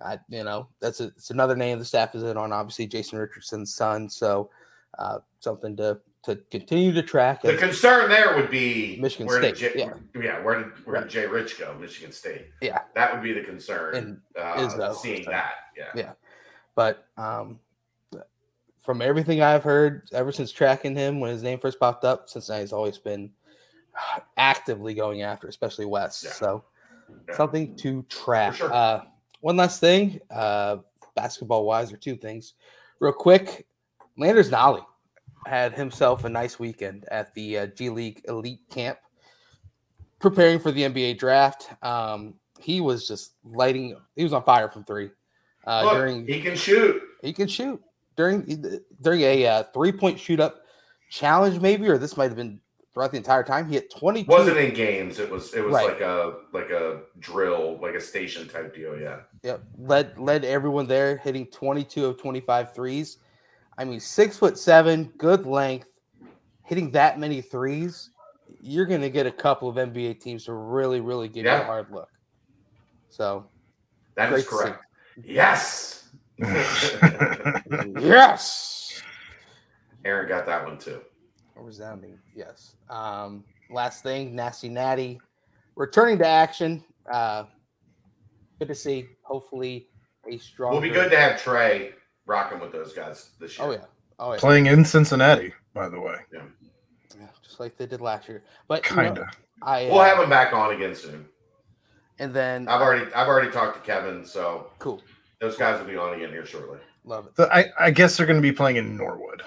I 0.00 0.18
you 0.30 0.44
know 0.44 0.68
that's 0.80 1.00
a, 1.00 1.08
it's 1.08 1.30
another 1.30 1.56
name 1.56 1.78
the 1.78 1.84
staff 1.84 2.14
is 2.14 2.22
in 2.22 2.38
on. 2.38 2.52
Obviously, 2.52 2.86
Jason 2.86 3.18
Richardson's 3.18 3.74
son. 3.74 4.08
So, 4.08 4.50
uh, 4.98 5.18
something 5.40 5.76
to 5.76 6.00
to 6.28 6.36
continue 6.50 6.92
to 6.92 7.02
track. 7.02 7.42
The 7.42 7.56
concern 7.56 8.08
there 8.08 8.36
would 8.36 8.50
be 8.50 8.98
Michigan 9.00 9.26
where 9.26 9.40
did 9.40 9.56
State, 9.56 9.74
Jay, 9.74 9.80
yeah. 9.80 10.20
yeah, 10.20 10.42
where 10.42 10.62
did 10.62 10.86
where 10.86 10.94
Right. 10.96 11.02
did 11.04 11.10
Jay 11.10 11.26
Rich 11.26 11.58
go? 11.58 11.74
Michigan 11.80 12.12
State. 12.12 12.46
Yeah. 12.60 12.80
that 12.94 13.12
would 13.12 13.22
be 13.22 13.32
the 13.32 13.40
concern. 13.42 13.94
And 13.96 14.20
uh, 14.38 14.54
Izzo, 14.56 14.94
seeing 14.94 15.24
so. 15.24 15.30
that, 15.30 15.52
yeah. 15.76 15.84
Yeah. 15.94 16.12
but 16.74 17.06
um, 17.16 17.58
from 18.82 19.02
everything 19.02 19.42
I've 19.42 19.64
heard, 19.64 20.08
ever 20.12 20.30
since 20.32 20.52
tracking 20.52 20.94
him 20.94 21.20
when 21.20 21.30
his 21.30 21.42
name 21.42 21.58
first 21.58 21.80
popped 21.80 22.04
up, 22.04 22.28
Cincinnati's 22.28 22.72
always 22.72 22.98
been 22.98 23.30
actively 24.36 24.94
going 24.94 25.22
after, 25.22 25.48
especially 25.48 25.86
Wes. 25.86 26.22
Yeah. 26.24 26.32
So 26.32 26.64
Yeah. 27.28 27.34
something 27.36 27.74
to 27.76 28.02
track. 28.04 28.54
sure. 28.54 28.72
Uh, 28.72 29.02
one 29.40 29.56
last 29.56 29.80
thing, 29.80 30.20
uh, 30.30 30.78
basketball 31.16 31.64
wise, 31.64 31.92
or 31.92 31.96
two 31.96 32.16
things, 32.16 32.54
real 33.00 33.12
quick. 33.12 33.66
Landers 34.16 34.50
Nolley 34.50 34.84
had 35.46 35.72
himself 35.74 36.24
a 36.24 36.28
nice 36.28 36.58
weekend 36.58 37.06
at 37.10 37.34
the 37.34 37.58
uh, 37.58 37.66
G 37.68 37.90
League 37.90 38.22
Elite 38.28 38.60
Camp, 38.70 38.98
preparing 40.18 40.58
for 40.58 40.70
the 40.72 40.82
NBA 40.82 41.18
draft. 41.18 41.68
Um, 41.82 42.34
he 42.60 42.80
was 42.80 43.06
just 43.06 43.34
lighting. 43.44 43.96
He 44.16 44.24
was 44.24 44.32
on 44.32 44.42
fire 44.42 44.68
from 44.68 44.84
three. 44.84 45.10
Uh, 45.66 45.82
Look, 45.84 45.94
during 45.94 46.26
he 46.26 46.40
can 46.40 46.56
shoot. 46.56 47.00
he 47.22 47.32
can 47.32 47.48
shoot 47.48 47.80
during 48.16 48.82
during 49.00 49.20
a 49.22 49.46
uh, 49.46 49.62
three 49.74 49.92
point 49.92 50.18
shoot 50.18 50.40
up 50.40 50.62
challenge, 51.10 51.60
maybe, 51.60 51.88
or 51.88 51.98
this 51.98 52.16
might 52.16 52.24
have 52.24 52.36
been 52.36 52.60
throughout 52.92 53.10
the 53.12 53.16
entire 53.16 53.42
time. 53.44 53.68
He 53.68 53.74
hit 53.74 53.92
twenty. 53.94 54.24
Wasn't 54.24 54.56
in 54.56 54.74
games. 54.74 55.18
It 55.18 55.30
was 55.30 55.54
it 55.54 55.64
was 55.64 55.72
Right. 55.74 55.88
like 55.88 56.00
a 56.00 56.34
like 56.52 56.70
a 56.70 57.02
drill, 57.20 57.78
like 57.80 57.94
a 57.94 58.00
station 58.00 58.48
type 58.48 58.74
deal. 58.74 58.98
Yeah. 58.98 59.20
Yep, 59.42 59.62
led 59.78 60.18
led 60.18 60.44
everyone 60.44 60.86
there, 60.88 61.18
hitting 61.18 61.46
22 61.46 62.06
of 62.06 62.20
25 62.20 62.74
threes. 62.74 63.18
I 63.78 63.84
mean, 63.84 64.00
six 64.00 64.36
foot 64.36 64.58
seven, 64.58 65.12
good 65.16 65.46
length, 65.46 65.88
hitting 66.64 66.90
that 66.90 67.18
many 67.18 67.40
threes. 67.40 68.10
You're 68.60 68.86
going 68.86 69.00
to 69.02 69.10
get 69.10 69.24
a 69.26 69.30
couple 69.30 69.68
of 69.68 69.76
NBA 69.76 70.20
teams 70.20 70.44
to 70.46 70.52
really, 70.52 71.00
really 71.00 71.28
give 71.28 71.44
you 71.44 71.50
a 71.50 71.64
hard 71.64 71.90
look. 71.90 72.08
So, 73.08 73.46
That 74.16 74.32
is 74.32 74.44
Great 74.44 74.44
to 74.44 74.50
see. 74.50 74.56
correct. 74.72 74.84
Yes. 75.24 75.94
yes, 77.98 79.02
Aaron 80.04 80.28
got 80.28 80.46
that 80.46 80.64
one 80.64 80.78
too. 80.78 81.00
a 81.56 81.60
resounding 81.62 82.16
yes. 82.34 82.76
Um, 82.88 83.42
last 83.70 84.04
thing, 84.04 84.36
Nasty 84.36 84.68
Natty 84.68 85.20
returning 85.74 86.16
to 86.18 86.26
action. 86.26 86.84
Uh, 87.10 87.44
good 88.60 88.68
to 88.68 88.74
see. 88.74 89.08
Hopefully, 89.22 89.88
a 90.30 90.38
strong. 90.38 90.70
We'll 90.72 90.80
be 90.80 90.90
good 90.90 91.10
to 91.10 91.16
have 91.18 91.42
Trey 91.42 91.92
rocking 92.28 92.60
with 92.60 92.70
those 92.70 92.92
guys 92.92 93.30
this 93.40 93.58
year. 93.58 93.66
Oh 93.66 93.70
yeah, 93.72 93.84
oh 94.20 94.32
yeah. 94.34 94.38
Playing 94.38 94.66
in 94.66 94.84
Cincinnati, 94.84 95.52
by 95.74 95.88
the 95.88 95.98
way. 95.98 96.16
Yeah, 96.32 96.42
yeah 97.18 97.26
just 97.42 97.58
like 97.58 97.76
they 97.76 97.86
did 97.86 98.00
last 98.00 98.28
year. 98.28 98.44
But 98.68 98.88
you 98.88 98.96
know, 98.96 99.02
Kinda. 99.02 99.30
I 99.62 99.84
We'll 99.86 99.98
uh, 99.98 100.04
have 100.04 100.22
him 100.22 100.30
back 100.30 100.52
on 100.52 100.72
again 100.72 100.94
soon. 100.94 101.26
and 102.20 102.32
then 102.32 102.68
I've 102.68 102.80
already 102.80 103.12
I've 103.12 103.26
already 103.26 103.50
talked 103.50 103.74
to 103.76 103.82
Kevin, 103.82 104.24
so 104.24 104.70
cool, 104.78 105.02
those 105.40 105.56
guys 105.56 105.80
will 105.80 105.88
be 105.88 105.96
on 105.96 106.14
again 106.14 106.30
here 106.30 106.46
shortly. 106.46 106.78
love 107.04 107.26
it. 107.26 107.34
The- 107.34 107.52
I, 107.52 107.64
I 107.80 107.90
guess 107.90 108.16
they're 108.16 108.26
going 108.26 108.40
to 108.40 108.42
be 108.42 108.52
playing 108.52 108.76
in 108.76 108.96
Norwood. 108.96 109.42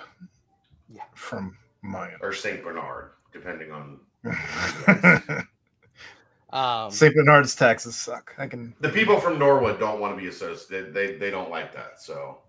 Yeah. 0.90 1.04
From 1.16 1.56
my 1.82 2.10
Or 2.22 2.34
St. 2.34 2.62
Bernard, 2.64 3.12
depending 3.32 3.72
on 3.72 4.00
Um, 6.54 6.92
St. 6.92 7.16
Bernard's 7.16 7.56
taxes 7.56 7.96
suck. 7.96 8.36
I 8.38 8.46
can. 8.46 8.76
the 8.82 8.90
people 8.90 9.22
from 9.22 9.40
Norwood 9.40 9.80
don't 9.80 10.02
want 10.02 10.14
to 10.18 10.22
be 10.22 10.28
associated. 10.28 10.94
They, 10.94 11.08
they 11.12 11.18
they 11.18 11.32
don't 11.32 11.50
like 11.50 11.74
that. 11.74 12.02
So 12.02 12.40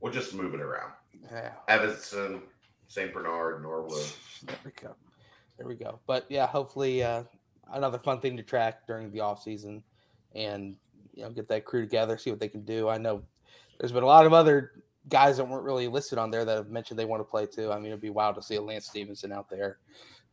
we'll 0.00 0.12
just 0.12 0.34
move 0.34 0.54
it 0.54 0.60
around. 0.60 0.92
yeah, 1.30 1.52
Evanston, 1.68 2.42
St. 2.88 3.12
Bernard, 3.12 3.62
Norwood. 3.62 4.06
there 4.44 4.56
we 4.64 4.70
go, 4.72 4.94
there 5.58 5.66
we 5.66 5.74
go. 5.74 6.00
But 6.06 6.26
yeah, 6.28 6.46
hopefully 6.46 7.02
uh, 7.02 7.24
another 7.72 7.98
fun 7.98 8.20
thing 8.20 8.36
to 8.36 8.42
track 8.42 8.86
during 8.86 9.10
the 9.10 9.20
off 9.20 9.42
season, 9.42 9.82
and 10.34 10.76
you 11.14 11.22
know 11.22 11.30
get 11.30 11.48
that 11.48 11.64
crew 11.64 11.82
together, 11.82 12.18
see 12.18 12.30
what 12.30 12.40
they 12.40 12.48
can 12.48 12.64
do. 12.64 12.88
I 12.88 12.98
know 12.98 13.22
there's 13.78 13.92
been 13.92 14.02
a 14.02 14.06
lot 14.06 14.26
of 14.26 14.32
other 14.32 14.72
guys 15.08 15.36
that 15.36 15.44
weren't 15.44 15.64
really 15.64 15.88
listed 15.88 16.18
on 16.18 16.30
there 16.30 16.44
that 16.44 16.56
have 16.56 16.68
mentioned 16.68 16.98
they 16.98 17.04
want 17.04 17.20
to 17.20 17.24
play 17.24 17.46
too. 17.46 17.72
I 17.72 17.76
mean, 17.76 17.86
it'd 17.86 18.00
be 18.00 18.10
wild 18.10 18.34
to 18.36 18.42
see 18.42 18.56
a 18.56 18.62
Lance 18.62 18.86
Stephenson 18.86 19.32
out 19.32 19.48
there. 19.48 19.78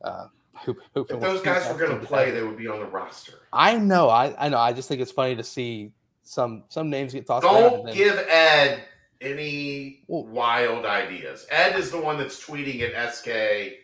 Uh, 0.04 0.28
hoop, 0.66 0.80
hooping 0.94 1.18
If 1.18 1.22
those 1.22 1.42
guys 1.42 1.68
were 1.72 1.78
going 1.78 2.00
to 2.00 2.06
play, 2.06 2.32
they 2.32 2.44
would 2.44 2.58
be 2.58 2.68
on 2.68 2.80
the 2.80 2.86
roster. 2.86 3.40
I 3.52 3.78
know, 3.78 4.10
I, 4.10 4.36
I 4.38 4.50
know. 4.50 4.60
I 4.60 4.74
just 4.74 4.88
think 4.88 5.02
it's 5.02 5.12
funny 5.12 5.36
to 5.36 5.44
see 5.44 5.92
some 6.24 6.64
some 6.70 6.90
names 6.90 7.14
get 7.14 7.28
tossed. 7.28 7.44
Don't 7.44 7.92
give 7.94 8.18
Ed 8.30 8.84
any 9.24 10.04
Well- 10.08 10.26
wild 10.26 10.86
ideas. 10.86 11.48
Ed 11.50 11.78
is 11.78 11.92
the 11.92 12.00
one 12.00 12.18
that's 12.18 12.44
tweeting 12.46 12.82
at 12.82 13.14
SK, 13.14 13.80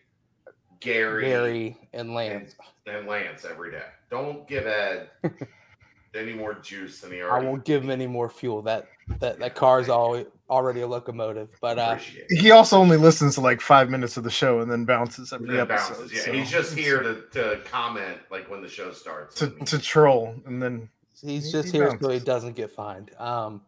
Gary, 0.80 1.26
Gary 1.26 1.78
and 1.94 2.14
Lance. 2.14 2.56
and 2.86 3.08
Lance 3.08 3.46
every 3.46 3.72
day. 3.72 3.84
Don't 4.10 4.48
give 4.48 4.66
Ed 4.66 5.10
any 6.16 6.34
more 6.34 6.54
juice 6.56 7.02
than 7.02 7.12
he 7.12 7.22
already. 7.22 7.46
I 7.46 7.50
won't 7.50 7.66
give 7.66 7.84
him 7.84 7.90
any 7.90 8.08
more 8.08 8.30
fuel. 8.30 8.62
That 8.64 8.88
that 9.20 9.40
that 9.40 9.56
car 9.56 9.80
is 9.82 9.90
always 9.90 10.26
already 10.50 10.82
a 10.82 10.88
locomotive. 10.88 11.50
But 11.62 11.78
uh. 11.78 11.98
He 12.30 12.52
also 12.52 12.78
only 12.78 12.98
listens 12.98 13.36
to 13.36 13.42
like 13.42 13.62
five 13.62 13.90
minutes 13.90 14.18
of 14.18 14.24
the 14.24 14.32
show 14.32 14.60
and 14.62 14.72
then 14.72 14.86
bounces 14.86 15.32
every 15.34 15.48
then 15.50 15.60
episode. 15.60 15.94
bounces. 15.98 16.14
Yeah, 16.14 16.22
so 16.22 16.32
he's 16.34 16.50
just 16.50 16.76
here 16.76 17.02
to, 17.04 17.22
to 17.34 17.60
comment 17.66 18.18
like 18.32 18.50
when 18.50 18.62
the 18.62 18.70
show 18.70 18.92
starts. 18.92 19.36
to, 19.36 19.50
to 19.66 19.78
troll 19.78 20.34
and 20.46 20.62
then 20.62 20.90
he's 21.22 21.46
He- 21.46 21.52
just 21.52 21.72
he 21.72 21.78
here 21.78 21.96
so 22.02 22.10
he 22.10 22.20
doesn't 22.20 22.54
get 22.56 22.72
fined. 22.72 23.12
Um, 23.20 23.62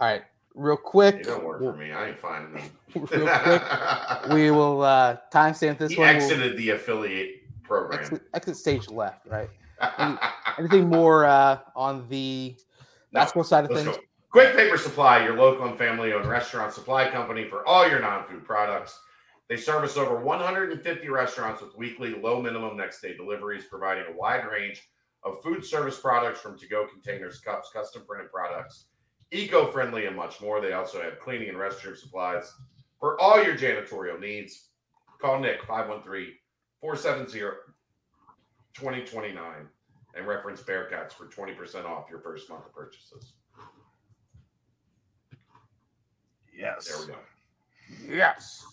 all 0.00 0.08
right, 0.08 0.22
real 0.54 0.76
quick, 0.76 1.16
It 1.16 1.24
don't 1.24 1.44
work 1.44 1.60
for 1.60 1.74
me. 1.74 1.92
I 1.92 2.08
ain't 2.08 2.18
finding 2.18 2.54
them. 2.54 2.70
real 3.10 3.28
quick, 3.28 3.62
we 4.32 4.50
will 4.50 4.82
uh, 4.82 5.16
timestamp 5.32 5.78
this 5.78 5.92
he 5.92 5.98
one. 5.98 6.16
We'll 6.16 6.16
exited 6.16 6.56
the 6.56 6.70
affiliate 6.70 7.62
program. 7.62 8.00
exit, 8.00 8.22
exit 8.34 8.56
stage 8.56 8.88
left. 8.88 9.26
Right. 9.26 9.50
Anything 10.58 10.88
more 10.88 11.24
uh, 11.24 11.58
on 11.74 12.08
the 12.08 12.56
No, 13.12 13.20
basketball 13.20 13.44
side 13.44 13.64
of 13.64 13.70
things? 13.72 13.96
go. 13.96 14.02
Quick 14.30 14.56
Paper 14.56 14.76
Supply, 14.76 15.22
your 15.22 15.36
local 15.36 15.66
and 15.66 15.78
family 15.78 16.12
owned 16.12 16.26
restaurant 16.26 16.72
supply 16.72 17.08
company 17.08 17.44
for 17.44 17.66
all 17.68 17.88
your 17.88 18.00
non 18.00 18.26
food 18.26 18.44
products. 18.44 18.98
They 19.48 19.56
service 19.56 19.96
over 19.96 20.18
150 20.18 21.08
restaurants 21.08 21.60
with 21.60 21.76
weekly 21.76 22.14
low 22.14 22.40
minimum 22.42 22.76
next 22.76 23.00
day 23.00 23.14
deliveries, 23.16 23.64
providing 23.66 24.04
a 24.12 24.16
wide 24.16 24.44
range 24.50 24.88
of 25.22 25.40
food 25.42 25.64
service 25.64 25.98
products 25.98 26.40
from 26.40 26.58
to 26.58 26.66
go 26.66 26.86
containers, 26.86 27.38
cups, 27.40 27.70
custom 27.72 28.02
printed 28.06 28.30
products, 28.32 28.86
eco 29.34 29.66
friendly, 29.66 30.06
and 30.06 30.16
much 30.16 30.40
more. 30.40 30.60
They 30.60 30.72
also 30.72 31.02
have 31.02 31.18
cleaning 31.18 31.48
and 31.48 31.58
restroom 31.58 31.96
supplies 31.96 32.52
for 33.00 33.20
all 33.20 33.42
your 33.42 33.56
janitorial 33.56 34.20
needs. 34.20 34.68
Call 35.20 35.40
Nick 35.40 35.62
513 35.64 36.34
470 36.80 37.40
2029 38.74 39.68
and 40.16 40.26
reference 40.26 40.60
Bearcats 40.60 41.12
for 41.12 41.26
20% 41.26 41.84
off 41.84 42.10
your 42.10 42.20
first 42.20 42.48
month 42.48 42.66
of 42.66 42.74
purchases. 42.74 43.32
yes. 46.56 46.88
There 46.88 47.06
we 47.06 47.12
go. 47.12 48.16
Yes. 48.16 48.64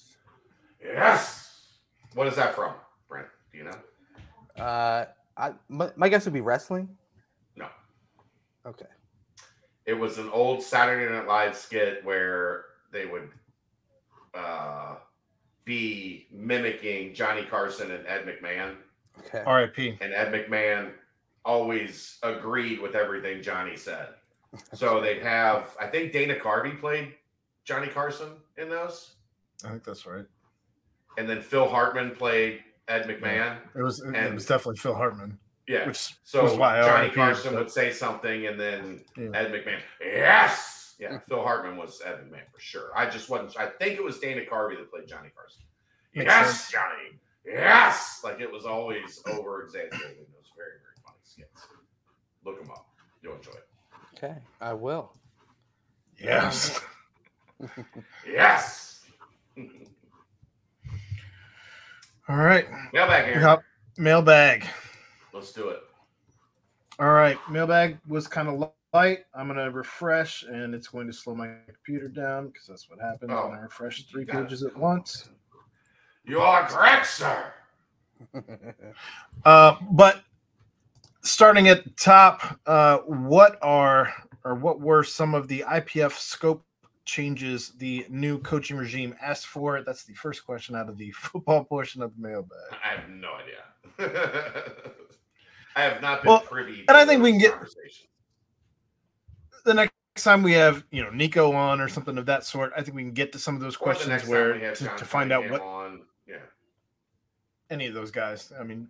Yes. 0.84 1.78
What 2.14 2.28
is 2.28 2.36
that 2.36 2.56
from, 2.56 2.74
Brent? 3.08 3.28
Do 3.52 3.58
you 3.58 3.64
know? 3.66 4.64
Uh, 4.64 5.06
I 5.38 5.54
my, 5.70 5.92
my 5.96 6.10
guess 6.10 6.26
would 6.26 6.34
be 6.34 6.42
wrestling. 6.42 6.90
No. 7.56 7.68
Okay. 8.66 8.86
It 9.86 9.94
was 9.94 10.18
an 10.18 10.30
old 10.30 10.62
Saturday 10.62 11.12
Night 11.12 11.28
Live 11.28 11.56
skit 11.56 12.04
where 12.06 12.66
they 12.92 13.06
would 13.06 13.30
uh, 14.34 14.96
be 15.66 16.28
mimicking 16.32 17.14
Johnny 17.14 17.44
Carson 17.44 17.92
and 17.92 18.06
Ed 18.08 18.26
McMahon, 18.26 18.76
Okay. 19.28 19.44
R.I.P. 19.46 19.98
and 20.02 20.14
Ed 20.14 20.32
McMahon 20.32 20.92
always 21.44 22.18
agreed 22.24 22.80
with 22.82 22.96
everything 22.96 23.42
Johnny 23.42 23.76
said. 23.76 24.10
So 24.74 25.02
they'd 25.02 25.22
have, 25.22 25.76
I 25.80 25.88
think 25.88 26.12
Dana 26.14 26.36
Carvey 26.36 26.80
played 26.80 27.14
Johnny 27.66 27.88
Carson 27.88 28.30
in 28.58 28.70
those, 28.70 29.14
I 29.66 29.70
think 29.70 29.84
that's 29.84 30.06
right. 30.06 30.26
and 31.18 31.30
then 31.30 31.42
Phil 31.42 31.68
Hartman 31.68 32.12
played 32.16 32.62
Ed 32.88 33.04
McMahon. 33.08 33.58
It 33.76 33.82
was 33.82 34.00
it, 34.02 34.16
And- 34.16 34.34
was 34.36 34.46
definitely 34.46 34.78
Phil 34.78 34.96
Hartman, 34.96 35.38
Yeah. 35.72 35.88
which 35.88 36.16
So 36.24 36.44
was 36.44 36.54
why 36.56 36.82
Johnny 36.82 37.06
RIP, 37.08 37.16
Carson 37.16 37.54
but- 37.54 37.60
would 37.60 37.72
say 37.72 37.92
something, 37.94 38.48
and 38.48 38.60
then 38.60 39.04
Yeah. 39.16 39.30
Ed 39.34 39.52
McMahon, 39.52 39.82
yes, 40.02 40.96
yeah. 41.00 41.20
Phil 41.20 41.42
Hartman 41.42 41.78
was 41.78 42.02
Ed 42.06 42.16
McMahon 42.24 42.52
for 42.54 42.60
sure. 42.60 42.92
I 42.96 43.10
just 43.10 43.30
wasn't. 43.30 43.58
I 43.58 43.68
think 43.68 43.98
it 43.98 44.04
was 44.04 44.20
Dana 44.20 44.42
Carvey 44.42 44.78
that 44.78 44.90
played 44.92 45.08
Johnny 45.08 45.30
Carson. 45.36 45.64
Makes 46.14 46.28
yes, 46.30 46.48
sense. 46.48 46.72
Johnny. 46.72 47.20
Yes, 47.46 48.22
like 48.24 48.40
it 48.42 48.52
was 48.52 48.66
always 48.66 49.22
over 49.28 49.64
exaggerated. 49.64 50.18
It 50.20 50.30
was 50.38 50.52
very 50.56 50.78
very 50.84 50.96
funny 51.06 51.18
skits. 51.24 51.68
Look 52.46 52.60
them 52.62 52.70
up. 52.72 52.88
You'll 53.22 53.36
enjoy 53.36 53.52
it. 53.52 53.68
Okay. 54.18 54.36
I 54.60 54.74
will. 54.74 55.14
yes. 56.18 56.80
Yes. 58.28 59.04
All 62.28 62.36
right. 62.38 62.66
Mailbag, 62.94 63.28
Aaron. 63.28 63.42
Yep. 63.42 63.64
Mailbag. 63.98 64.66
Let's 65.34 65.52
do 65.54 65.70
it. 65.70 65.82
All 67.00 67.12
right. 67.14 67.38
Mailbag 67.50 67.98
was 68.08 68.28
kind 68.28 68.48
of 68.48 68.70
light. 68.94 69.20
I'm 69.34 69.48
going 69.48 69.58
to 69.58 69.72
refresh 69.72 70.44
and 70.44 70.76
it's 70.76 70.88
going 70.88 71.08
to 71.08 71.14
slow 71.14 71.34
my 71.34 71.56
computer 71.66 72.08
down 72.10 72.48
because 72.48 72.68
that's 72.68 72.90
what 72.90 73.00
happens 73.00 73.32
Oh, 73.34 73.48
when 73.48 73.58
I 73.58 73.62
refresh 73.62 74.04
three 74.08 74.26
got 74.26 74.36
it. 74.40 74.44
pages 74.44 74.64
at 74.64 74.76
once. 74.76 75.30
You 76.26 76.40
are 76.42 76.68
correct, 76.68 77.08
sir. 77.08 77.54
Uh, 79.46 79.76
but 79.94 80.22
starting 81.24 81.68
at 81.70 81.84
the 81.84 81.90
top, 81.92 82.60
uh, 82.68 82.98
what 83.00 83.58
are 83.64 84.14
or 84.44 84.54
what 84.54 84.80
were 84.80 85.04
some 85.04 85.34
of 85.34 85.48
the 85.48 85.64
IPF 85.68 86.12
scope 86.12 86.64
changes 87.06 87.70
the 87.80 88.06
new 88.10 88.38
coaching 88.40 88.78
regime 88.78 89.16
asked 89.22 89.48
for? 89.48 89.82
That's 89.82 90.04
the 90.04 90.14
first 90.14 90.46
question 90.46 90.76
out 90.76 90.90
of 90.90 90.98
the 91.00 91.10
football 91.16 91.64
portion 91.64 92.04
of 92.04 92.16
the 92.16 92.22
mailbag. 92.28 92.58
I 92.72 92.96
have 93.00 93.10
no 93.10 93.30
idea. 93.34 93.64
I 95.76 95.82
have 95.84 96.02
not 96.02 96.22
been 96.24 96.30
Well, 96.32 96.42
privy. 96.42 96.86
and 96.88 96.98
I 96.98 97.06
think 97.06 97.22
we 97.24 97.32
can 97.32 97.40
get- 97.40 97.56
The 99.64 99.74
next 99.74 99.94
time 100.18 100.44
we 100.44 100.54
have 100.54 100.84
you 100.92 101.04
know 101.04 101.10
Nico 101.12 101.54
on 101.54 101.80
or 101.80 101.88
something 101.88 102.18
of 102.18 102.26
that 102.26 102.44
sort, 102.46 102.74
I 102.76 102.82
think 102.82 102.96
we 102.96 103.04
can 103.04 103.14
get 103.14 103.32
to 103.34 103.40
some 103.40 103.56
of 103.56 103.62
those 103.62 103.76
Or 103.76 103.80
questions 103.80 104.28
where 104.28 104.54
to, 104.74 104.88
to 104.98 105.06
find 105.06 105.32
out 105.32 105.50
what 105.50 105.62
on. 105.62 106.02
Yeah. 106.28 106.38
any 107.70 107.88
of 107.88 107.94
those 107.94 108.12
guys. 108.12 108.52
I 108.60 108.64
mean, 108.64 108.90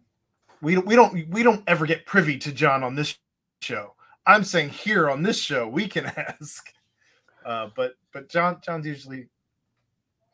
we 0.62 0.78
we 0.78 0.96
don't 0.96 1.28
we 1.30 1.44
don't 1.44 1.64
ever 1.68 1.86
get 1.86 2.06
privy 2.06 2.38
to 2.40 2.52
John 2.52 2.84
on 2.84 2.96
this 2.96 3.18
show. 3.62 3.96
I'm 4.26 4.44
saying 4.44 4.70
here 4.70 5.10
on 5.10 5.24
this 5.24 5.40
show 5.40 5.68
we 5.68 5.88
can 5.88 6.06
ask, 6.18 6.72
uh, 7.46 7.70
but 7.76 7.94
but 8.14 8.30
John 8.30 8.60
John's 8.64 8.86
usually 8.88 9.28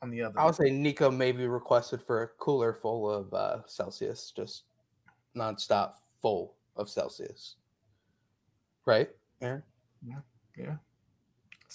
on 0.04 0.12
the 0.12 0.22
other. 0.22 0.40
I 0.40 0.46
would 0.46 0.56
say 0.56 0.70
Nico 0.70 1.10
maybe 1.10 1.48
requested 1.48 2.02
for 2.02 2.22
a 2.24 2.28
cooler 2.28 2.74
full 2.74 3.12
of 3.12 3.34
uh, 3.34 3.66
Celsius, 3.66 4.32
just 4.36 4.64
nonstop 5.36 5.94
full 6.22 6.56
of 6.76 6.90
Celsius. 6.90 7.56
Right, 8.86 9.10
Aaron? 9.42 9.64
yeah, 10.06 10.76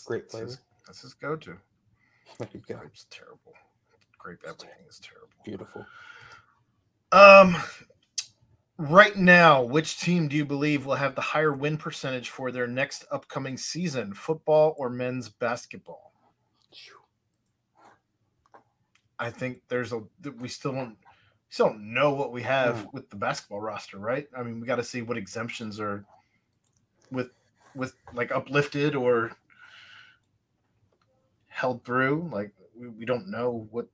Great 0.06 0.22
That's 0.24 0.32
flavor. 0.32 0.46
his, 0.46 0.58
that's 0.86 1.02
his 1.02 1.14
go-to. 1.14 1.56
There 2.38 2.48
you 2.54 2.60
go. 2.66 2.76
Grape's 2.78 3.06
terrible. 3.10 3.52
Grape 4.18 4.38
everything 4.44 4.70
is 4.88 4.98
terrible. 5.00 5.28
Beautiful. 5.44 5.84
Um, 7.12 7.56
right 8.78 9.14
now, 9.16 9.62
which 9.62 10.00
team 10.00 10.28
do 10.28 10.36
you 10.36 10.46
believe 10.46 10.86
will 10.86 10.94
have 10.94 11.14
the 11.14 11.20
higher 11.20 11.52
win 11.52 11.76
percentage 11.76 12.30
for 12.30 12.50
their 12.50 12.66
next 12.66 13.04
upcoming 13.12 13.58
season, 13.58 14.14
football 14.14 14.74
or 14.78 14.88
men's 14.88 15.28
basketball? 15.28 16.12
I 19.18 19.30
think 19.30 19.60
there's 19.68 19.92
a 19.92 20.00
we 20.40 20.48
still 20.48 20.72
don't 20.72 20.96
don't 21.58 21.92
know 21.92 22.14
what 22.14 22.32
we 22.32 22.42
have 22.42 22.88
with 22.92 23.10
the 23.10 23.16
basketball 23.16 23.60
roster, 23.60 23.98
right? 23.98 24.26
I 24.36 24.42
mean, 24.42 24.60
we 24.60 24.66
got 24.66 24.76
to 24.76 24.84
see 24.84 25.02
what 25.02 25.18
exemptions 25.18 25.78
are 25.78 26.04
with 27.10 27.30
with 27.74 27.94
like 28.14 28.32
uplifted 28.32 28.94
or 28.94 29.32
held 31.48 31.84
through. 31.84 32.28
Like 32.32 32.52
we, 32.74 32.88
we 32.88 33.04
don't 33.04 33.28
know 33.28 33.68
what 33.70 33.86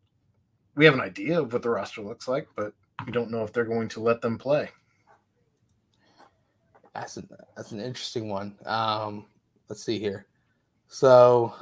we 0.75 0.85
have 0.85 0.95
an 0.95 1.01
idea 1.01 1.41
of 1.41 1.53
what 1.53 1.63
the 1.63 1.71
roster 1.71 2.03
looks 2.03 2.29
like, 2.29 2.49
but 2.55 2.73
we 3.05 3.13
don't 3.13 3.31
know 3.31 3.43
if 3.43 3.53
they're 3.53 3.65
going 3.65 3.89
to 3.89 4.01
let 4.01 4.21
them 4.21 4.39
play. 4.39 4.71
That's 6.95 7.17
an 7.17 7.29
that's 7.57 7.73
an 7.73 7.81
interesting 7.81 8.29
one. 8.29 8.57
Um, 8.65 9.27
let's 9.69 9.85
see 9.85 9.99
here. 9.99 10.27
So, 10.89 11.55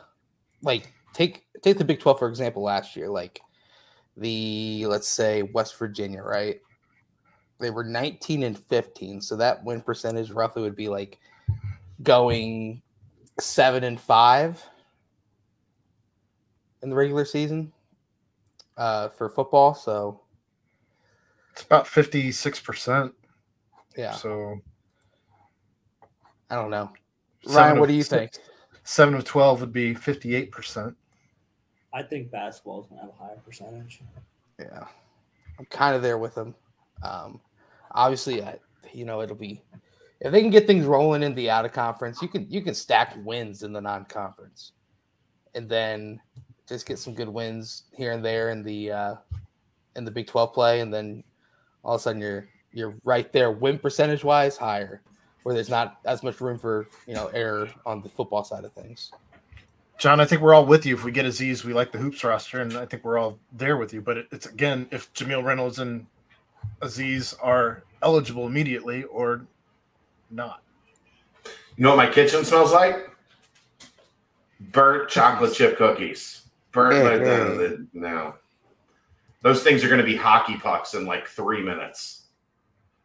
like, 0.63 0.93
take 1.13 1.47
take 1.63 1.79
the 1.79 1.85
Big 1.85 2.01
Twelve 2.01 2.19
for 2.19 2.29
example. 2.29 2.63
Last 2.63 2.97
year, 2.97 3.09
like 3.09 3.41
the 4.17 4.87
let's 4.87 5.09
say 5.09 5.43
West 5.43 5.79
Virginia, 5.79 6.23
right? 6.23 6.61
They 7.59 7.71
were 7.71 7.85
nineteen 7.85 8.43
and 8.43 8.59
fifteen, 8.59 9.21
so 9.21 9.37
that 9.37 9.65
win 9.65 9.81
percentage 9.81 10.31
roughly 10.31 10.63
would 10.63 10.77
be 10.77 10.89
like 10.89 11.19
going 12.03 12.83
seven 13.41 13.85
and 13.85 14.01
five 14.01 14.63
in 16.83 16.91
the 16.91 16.97
regular 16.97 17.25
season 17.25 17.73
uh, 18.77 19.09
for 19.09 19.29
football. 19.29 19.75
So, 19.75 20.21
It's 21.53 21.63
about 21.63 21.87
56%. 21.87 23.13
yeah, 23.97 24.13
So 24.13 24.61
I 26.51 26.55
don't 26.55 26.71
know. 26.71 26.93
Ryan, 27.49 27.79
what 27.79 27.89
do 27.89 27.95
you 27.95 28.05
think? 28.05 28.33
7 28.85 29.15
of 29.15 29.25
12 29.25 29.61
would 29.61 29.73
be 29.73 29.95
58%. 29.95 30.95
I 31.97 32.03
think 32.03 32.31
basketball 32.31 32.83
is 32.83 32.87
gonna 32.89 33.01
have 33.01 33.11
a 33.11 33.15
higher 33.15 33.39
percentage. 33.43 34.03
Yeah, 34.59 34.85
I'm 35.59 35.65
kind 35.67 35.97
of 35.97 36.03
there 36.03 36.19
with 36.19 36.35
them. 36.35 36.55
Um, 37.03 37.41
obviously, 37.93 38.43
I, 38.43 38.59
you 38.93 39.07
know, 39.07 39.23
it'll 39.23 39.35
be 39.35 39.63
if 40.21 40.31
they 40.31 40.43
can 40.43 40.51
get 40.51 40.67
things 40.67 40.85
rolling 40.85 41.23
in 41.23 41.35
the 41.35 41.49
out 41.49 41.65
of 41.65 41.73
conference, 41.73 42.21
you 42.21 42.29
can 42.29 42.47
you 42.51 42.61
can 42.61 42.75
stack 42.75 43.17
wins 43.25 43.63
in 43.63 43.73
the 43.73 43.81
non 43.81 44.05
conference, 44.05 44.73
and 45.55 45.71
then 45.71 46.21
just 46.69 46.87
get 46.87 46.99
some 46.99 47.15
good 47.15 47.31
wins 47.31 47.85
here 47.97 48.13
and 48.13 48.23
there 48.23 48.51
in 48.51 48.63
the 48.63 48.93
uh, 48.93 49.15
in 49.95 50.05
the 50.05 50.11
Big 50.11 50.27
Twelve 50.27 50.53
play, 50.53 50.81
and 50.81 50.93
then 50.93 51.25
all 51.83 51.95
of 51.95 52.01
a 52.01 52.03
sudden 52.03 52.21
you're 52.21 52.47
you're 52.73 52.95
right 53.05 53.33
there 53.33 53.51
win 53.51 53.79
percentage 53.79 54.23
wise 54.23 54.59
higher, 54.59 55.01
where 55.45 55.55
there's 55.55 55.71
not 55.71 55.99
as 56.05 56.23
much 56.23 56.43
room 56.43 56.59
for 56.59 56.89
you 57.07 57.15
know 57.15 57.29
error 57.29 57.71
on 57.87 58.03
the 58.03 58.09
football 58.11 58.45
side 58.45 58.67
of 58.67 58.75
things. 58.75 59.11
John, 59.99 60.21
I 60.21 60.27
think 60.27 60.43
we're 60.43 60.55
all 60.55 60.67
with 60.67 60.85
you. 60.85 60.95
If 60.95 61.05
we 61.05 61.11
get 61.11 61.25
Aziz, 61.25 61.65
we 61.65 61.73
like 61.73 61.91
the 61.91 61.99
hoops 61.99 62.23
roster, 62.23 62.61
and 62.61 62.75
I 62.77 62.85
think 62.85 63.03
we're 63.05 63.19
all 63.19 63.39
there 63.53 63.77
with 63.79 63.95
you. 63.95 64.03
But 64.03 64.19
it, 64.19 64.29
it's 64.31 64.47
again, 64.47 64.87
if 64.91 65.13
Jamille 65.15 65.43
Reynolds 65.43 65.79
and 65.79 66.07
Aziz 66.83 67.35
are 67.41 67.83
eligible 68.03 68.47
immediately 68.47 69.05
or 69.05 69.47
not. 70.31 70.63
You 71.77 71.85
know 71.85 71.91
what 71.91 71.97
my 71.97 72.11
kitchen 72.11 72.45
smells 72.45 72.73
like? 72.73 73.11
Burnt 74.61 75.09
chocolate 75.09 75.55
chip 75.55 75.77
cookies. 75.79 76.43
Burnt 76.73 76.97
Yeah, 76.97 77.03
like 77.03 77.21
yeah, 77.21 77.45
the- 77.45 77.55
the- 77.55 77.87
no. 77.95 78.35
Those 79.43 79.63
things 79.63 79.85
are 79.85 79.89
going 79.89 80.01
to 80.01 80.07
be 80.07 80.17
hockey 80.17 80.57
pucks 80.57 80.95
in 80.95 81.07
like 81.07 81.27
three 81.29 81.63
minutes. 81.63 82.25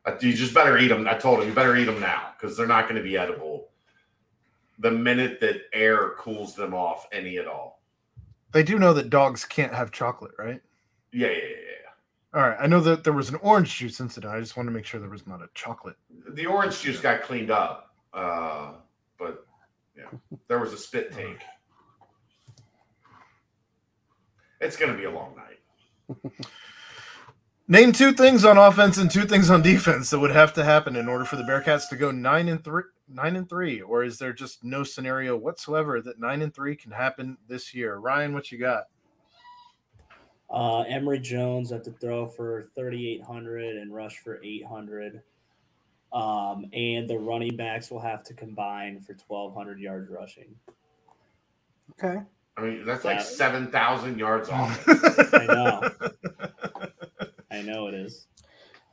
Uh, 0.05 0.15
You 0.19 0.33
just 0.33 0.53
better 0.53 0.77
eat 0.77 0.87
them. 0.87 1.07
I 1.07 1.13
told 1.13 1.39
him 1.39 1.47
you 1.47 1.53
better 1.53 1.75
eat 1.77 1.83
them 1.85 1.99
now 1.99 2.29
because 2.39 2.57
they're 2.57 2.65
not 2.67 2.83
going 2.85 2.95
to 2.95 3.03
be 3.03 3.17
edible. 3.17 3.67
The 4.81 4.91
minute 4.91 5.39
that 5.39 5.61
air 5.73 6.11
cools 6.17 6.55
them 6.55 6.73
off, 6.73 7.07
any 7.11 7.37
at 7.37 7.47
all. 7.47 7.81
They 8.51 8.63
do 8.63 8.77
know 8.77 8.93
that 8.93 9.09
dogs 9.09 9.45
can't 9.45 9.73
have 9.73 9.91
chocolate, 9.91 10.33
right? 10.37 10.61
Yeah, 11.13 11.27
yeah, 11.27 11.33
yeah, 11.33 11.41
yeah. 11.43 12.39
All 12.39 12.49
right. 12.49 12.57
I 12.59 12.67
know 12.67 12.79
that 12.81 13.03
there 13.03 13.13
was 13.13 13.29
an 13.29 13.35
orange 13.41 13.75
juice 13.77 13.99
incident. 13.99 14.33
I 14.33 14.39
just 14.39 14.57
want 14.57 14.67
to 14.67 14.73
make 14.73 14.85
sure 14.85 14.99
there 14.99 15.09
was 15.09 15.27
not 15.27 15.41
a 15.41 15.49
chocolate. 15.53 15.95
The 16.33 16.45
orange 16.45 16.81
juice 16.81 16.99
got 16.99 17.21
cleaned 17.21 17.51
up, 17.51 17.93
uh, 18.13 18.73
but 19.17 19.45
yeah, 19.95 20.05
there 20.47 20.59
was 20.59 20.73
a 20.73 20.77
spit 20.77 21.11
take. 21.11 21.41
It's 24.61 24.77
going 24.77 24.91
to 24.91 24.97
be 24.97 25.05
a 25.05 25.11
long 25.11 25.35
night. 25.35 26.31
Name 27.67 27.93
two 27.93 28.11
things 28.11 28.43
on 28.43 28.57
offense 28.57 28.97
and 28.97 29.09
two 29.09 29.25
things 29.25 29.49
on 29.49 29.61
defense 29.61 30.09
that 30.09 30.19
would 30.19 30.31
have 30.31 30.53
to 30.53 30.63
happen 30.63 30.95
in 30.95 31.07
order 31.07 31.25
for 31.25 31.37
the 31.37 31.43
Bearcats 31.43 31.87
to 31.89 31.95
go 31.95 32.11
nine 32.11 32.49
and 32.49 32.63
three. 32.63 32.83
Nine 33.13 33.35
and 33.35 33.49
three, 33.49 33.81
or 33.81 34.03
is 34.03 34.17
there 34.17 34.31
just 34.33 34.63
no 34.63 34.83
scenario 34.83 35.35
whatsoever 35.35 36.01
that 36.01 36.19
nine 36.19 36.41
and 36.41 36.53
three 36.53 36.75
can 36.75 36.91
happen 36.91 37.37
this 37.47 37.73
year? 37.73 37.97
Ryan, 37.97 38.33
what 38.33 38.51
you 38.51 38.57
got? 38.57 38.85
Uh, 40.49 40.81
Emory 40.81 41.19
Jones 41.19 41.71
have 41.71 41.83
to 41.83 41.91
throw 41.91 42.25
for 42.25 42.69
3,800 42.75 43.77
and 43.77 43.93
rush 43.93 44.17
for 44.19 44.41
800. 44.43 45.21
Um, 46.13 46.65
and 46.73 47.09
the 47.09 47.17
running 47.17 47.55
backs 47.55 47.89
will 47.89 48.01
have 48.01 48.23
to 48.25 48.33
combine 48.33 48.99
for 48.99 49.13
1,200 49.27 49.79
yards 49.79 50.09
rushing. 50.09 50.53
Okay. 51.91 52.21
I 52.57 52.61
mean, 52.61 52.85
that's 52.85 53.05
like 53.05 53.19
Yeah. 53.19 53.23
7,000 53.23 54.19
yards 54.19 54.49
off. 54.49 54.83
I 55.33 55.45
know. 55.45 55.89
I 57.51 57.61
know 57.61 57.87
it 57.87 57.93
is. 57.93 58.27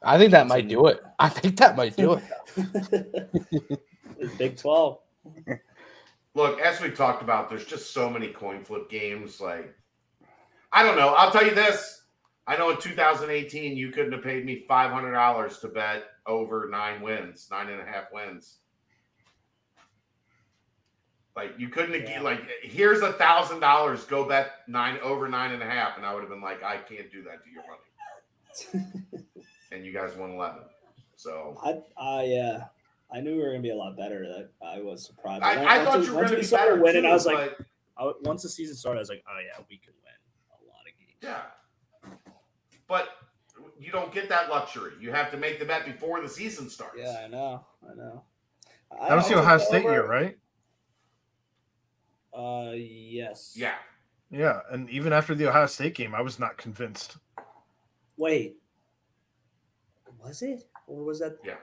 I 0.01 0.17
think 0.17 0.31
that 0.31 0.47
might 0.47 0.69
do 0.69 0.87
it. 0.87 1.01
I 1.19 1.29
think 1.29 1.57
that 1.59 1.77
might 1.77 1.97
do 1.97 2.21
it. 2.57 3.81
Big 4.37 4.57
12. 4.57 4.99
Look, 6.35 6.61
as 6.61 6.81
we 6.81 6.91
talked 6.91 7.23
about, 7.23 7.49
there's 7.49 7.65
just 7.65 7.93
so 7.93 8.09
many 8.09 8.29
coin 8.29 8.65
flip 8.65 8.89
games. 8.91 9.41
Like, 9.41 9.75
I 10.73 10.83
don't 10.83 10.97
know. 10.97 11.15
I'll 11.15 11.31
tell 11.31 11.45
you 11.45 11.55
this. 11.55 12.03
I 12.47 12.57
know 12.57 12.71
in 12.71 12.79
2018, 12.79 13.77
you 13.77 13.91
couldn't 13.91 14.13
have 14.13 14.23
paid 14.23 14.45
me 14.45 14.65
$500 14.69 15.61
to 15.61 15.69
bet 15.69 16.05
over 16.27 16.69
nine 16.71 17.03
wins, 17.03 17.49
nine 17.51 17.69
and 17.69 17.81
a 17.81 17.85
half 17.85 18.05
wins. 18.13 18.59
Like, 21.37 21.53
you 21.59 21.69
couldn't 21.69 22.01
have, 22.01 22.09
Yeah. 22.09 22.21
like, 22.23 22.41
here's 22.63 23.01
a 23.01 23.13
thousand 23.13 23.61
dollars, 23.61 24.05
go 24.05 24.25
bet 24.25 24.53
nine 24.67 24.99
over 25.01 25.29
nine 25.29 25.53
and 25.53 25.63
a 25.63 25.67
half. 25.67 25.97
And 25.97 26.05
I 26.07 26.13
would 26.15 26.21
have 26.21 26.31
been 26.31 26.41
like, 26.41 26.63
I 26.63 26.79
can't 26.79 27.13
do 27.13 27.23
that 27.25 27.45
to 27.45 27.51
your 27.51 27.63
money. 28.83 28.89
and 29.73 29.85
you 29.85 29.93
guys 29.93 30.17
won 30.17 30.31
11. 30.33 30.63
So, 31.17 31.59
I, 31.97 32.25
uh, 32.35 32.65
I 33.13 33.21
knew 33.21 33.37
we 33.37 33.43
were 33.43 33.51
gonna 33.51 33.61
be 33.63 33.71
a 33.71 33.77
lot 33.77 33.97
better. 33.97 34.27
That 34.29 34.51
I 34.67 34.81
was 34.81 35.05
surprised. 35.07 35.43
I, 35.43 35.57
Once- 35.57 35.69
I 35.71 35.85
thought 35.85 35.95
once 35.95 36.07
you 36.07 36.13
we- 36.13 36.17
were 36.17 36.23
once 36.23 36.31
going 36.31 36.31
to 36.31 36.35
we 36.37 36.41
be 36.43 36.47
started 36.47 36.71
better. 36.73 36.83
winning, 36.83 37.03
too, 37.03 37.09
I 37.09 37.13
was 37.13 37.27
like, 37.27 37.59
but- 37.59 37.67
I, 37.97 38.13
once 38.23 38.43
the 38.43 38.49
season 38.49 38.77
started, 38.77 38.99
I 38.99 39.03
was 39.03 39.09
like, 39.09 39.25
oh 39.29 39.39
yeah, 39.45 39.65
we 39.69 39.79
could 39.79 39.95
win 40.05 40.13
a 40.51 40.65
lot 40.67 40.83
of 40.87 40.99
games. 40.99 41.19
Yeah. 41.23 41.43
But 42.87 43.09
you 43.81 43.91
don't 43.93 44.13
get 44.13 44.29
that 44.29 44.51
luxury. 44.51 44.93
You 45.01 45.11
have 45.13 45.31
to 45.33 45.37
make 45.37 45.59
the 45.59 45.65
bet 45.65 45.85
before 45.85 46.21
the 46.21 46.29
season 46.29 46.69
starts. 46.71 46.97
Yeah, 46.99 47.23
I 47.25 47.29
know. 47.29 47.65
I 47.91 47.95
know. 47.95 48.25
That 49.09 49.15
was 49.17 49.29
the 49.29 49.39
Ohio 49.39 49.59
State 49.59 49.83
year, 49.85 50.07
right? 50.07 50.37
Uh, 52.33 52.73
yes. 52.75 53.55
Yeah. 53.57 53.75
Yeah, 54.31 54.61
and 54.71 54.89
even 54.91 55.13
after 55.13 55.35
the 55.35 55.49
Ohio 55.49 55.67
State 55.67 55.95
game, 55.95 56.15
I 56.15 56.21
was 56.21 56.39
not 56.39 56.57
convinced. 56.59 57.17
Wait. 58.17 58.57
Was 60.23 60.43
it? 60.43 60.65
Or 60.87 61.05
was 61.05 61.21
that? 61.21 61.37
Yeah. 61.45 61.55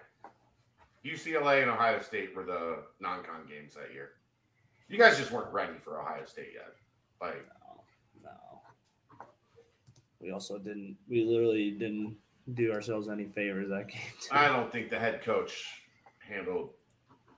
UCLA 1.05 1.61
and 1.61 1.69
Ohio 1.71 2.01
State 2.01 2.35
were 2.35 2.43
the 2.43 2.79
non-con 2.99 3.45
games 3.47 3.75
that 3.75 3.93
year. 3.93 4.11
You 4.87 4.97
guys 4.97 5.17
just 5.17 5.31
weren't 5.31 5.51
ready 5.53 5.73
for 5.83 5.99
Ohio 6.01 6.25
State 6.25 6.49
yet. 6.53 6.73
Like, 7.21 7.45
No. 8.23 8.29
No. 9.19 9.25
We 10.19 10.31
also 10.31 10.57
didn't. 10.57 10.97
We 11.07 11.23
literally 11.23 11.71
didn't 11.71 12.17
do 12.53 12.71
ourselves 12.73 13.07
any 13.09 13.25
favors 13.25 13.69
that 13.69 13.87
game. 13.87 14.01
too. 14.21 14.29
I 14.31 14.47
don't 14.47 14.71
think 14.71 14.89
the 14.89 14.99
head 14.99 15.23
coach 15.23 15.65
handled 16.19 16.71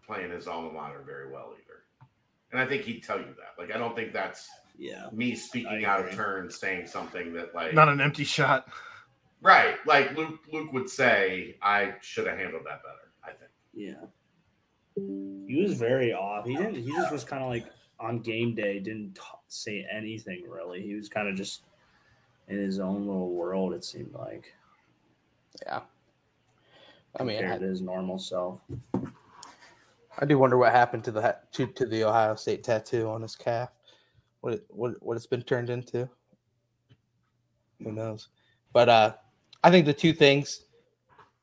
playing 0.06 0.32
his 0.32 0.48
alma 0.48 0.72
mater 0.72 1.02
very 1.06 1.30
well 1.32 1.54
either. 1.54 1.84
And 2.52 2.62
I 2.62 2.66
think 2.66 2.84
he'd 2.84 3.04
tell 3.04 3.18
you 3.20 3.26
that. 3.38 3.62
Like, 3.62 3.74
I 3.76 3.78
don't 3.78 3.96
think 3.96 4.14
that's 4.14 4.50
Yeah. 4.78 5.10
me 5.12 5.36
speaking 5.36 5.84
out 5.84 6.06
of 6.06 6.12
turn, 6.14 6.50
saying 6.50 6.88
something 6.88 7.34
that 7.34 7.54
like 7.54 7.74
Not 7.74 7.90
an 7.90 8.00
empty 8.00 8.24
shot. 8.24 8.68
right. 9.42 9.76
Like 9.86 10.16
Luke, 10.16 10.40
Luke 10.54 10.72
would 10.72 10.90
say, 10.90 11.58
I 11.62 11.96
should 12.02 12.28
have 12.28 12.38
handled 12.38 12.64
that 12.66 12.82
better. 12.84 13.07
Yeah. 13.78 13.94
He 14.96 15.62
was 15.62 15.74
very 15.74 16.12
off. 16.12 16.48
He 16.48 16.56
didn't. 16.56 16.76
He 16.76 16.92
just 16.92 17.12
was 17.12 17.24
kind 17.24 17.44
of 17.44 17.50
like 17.50 17.68
on 18.00 18.20
game 18.20 18.56
day. 18.56 18.80
Didn't 18.80 19.14
t- 19.14 19.22
say 19.48 19.86
anything 19.92 20.46
really. 20.50 20.82
He 20.82 20.96
was 20.96 21.08
kind 21.08 21.28
of 21.28 21.36
just 21.36 21.62
in 22.48 22.58
his 22.58 22.80
own 22.80 23.06
little 23.06 23.30
world. 23.30 23.74
It 23.74 23.86
seemed 23.86 24.14
like. 24.14 24.52
Yeah. 25.64 25.82
I 27.20 27.24
mean, 27.24 27.38
compared 27.38 27.62
I, 27.62 27.66
to 27.66 27.70
his 27.70 27.82
normal 27.82 28.18
self. 28.18 28.60
I 30.18 30.26
do 30.26 30.40
wonder 30.40 30.58
what 30.58 30.72
happened 30.72 31.04
to 31.04 31.12
the 31.12 31.38
to, 31.52 31.68
to 31.68 31.86
the 31.86 32.04
Ohio 32.04 32.34
State 32.34 32.64
tattoo 32.64 33.08
on 33.08 33.22
his 33.22 33.36
calf. 33.36 33.70
What 34.42 34.54
it, 34.54 34.66
what 34.70 34.96
what 35.02 35.18
it's 35.18 35.28
been 35.28 35.44
turned 35.44 35.70
into. 35.70 36.10
Who 37.84 37.92
knows? 37.92 38.30
But 38.74 38.90
uh, 38.90 39.14
I 39.64 39.70
think 39.70 39.86
the 39.86 39.94
two 39.94 40.14
things: 40.14 40.64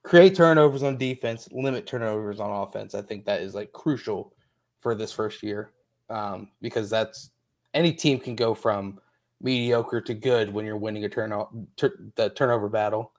create 0.04 0.36
turnovers 0.36 0.82
on 0.82 0.96
defense, 0.96 1.48
limit 1.50 1.86
turnovers 1.86 2.38
on 2.38 2.50
offense. 2.50 2.94
I 2.94 3.02
think 3.02 3.24
that 3.24 3.40
is 3.40 3.54
like 3.54 3.72
crucial 3.72 4.32
for 4.80 4.94
this 4.94 5.10
first 5.10 5.42
year 5.42 5.72
um, 6.10 6.48
because 6.60 6.88
that's 6.88 7.30
any 7.72 7.92
team 7.92 8.20
can 8.20 8.36
go 8.36 8.54
from 8.54 9.00
mediocre 9.40 10.00
to 10.02 10.14
good 10.14 10.52
when 10.52 10.64
you're 10.64 10.76
winning 10.76 11.04
a 11.04 11.08
turn 11.08 11.32
tur- 11.76 11.98
the 12.14 12.30
turnover 12.30 12.68
battle. 12.68 13.12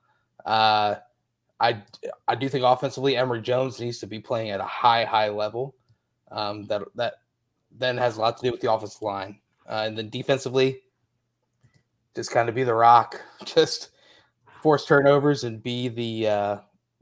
Uh, 0.46 0.94
I 1.60 1.82
I 2.28 2.34
do 2.36 2.48
think 2.48 2.64
offensively, 2.64 3.16
Emory 3.16 3.42
Jones 3.42 3.80
needs 3.80 3.98
to 3.98 4.06
be 4.06 4.20
playing 4.20 4.50
at 4.50 4.60
a 4.60 4.64
high 4.64 5.04
high 5.04 5.28
level. 5.28 5.74
Um, 6.30 6.66
that 6.66 6.82
that 6.94 7.14
then 7.72 7.98
has 7.98 8.16
a 8.16 8.20
lot 8.20 8.36
to 8.38 8.44
do 8.44 8.52
with 8.52 8.60
the 8.60 8.72
offensive 8.72 9.02
line, 9.02 9.40
uh, 9.68 9.84
and 9.86 9.98
then 9.98 10.08
defensively, 10.08 10.82
just 12.14 12.30
kind 12.30 12.48
of 12.48 12.54
be 12.54 12.62
the 12.62 12.74
rock, 12.74 13.20
just 13.44 13.90
force 14.62 14.86
turnovers 14.86 15.44
and 15.44 15.62
be 15.62 15.88
the 15.88 16.28
uh, 16.28 16.56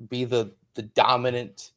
be 0.09 0.25
the 0.25 0.53
the 0.75 0.83
dominant, 0.83 1.73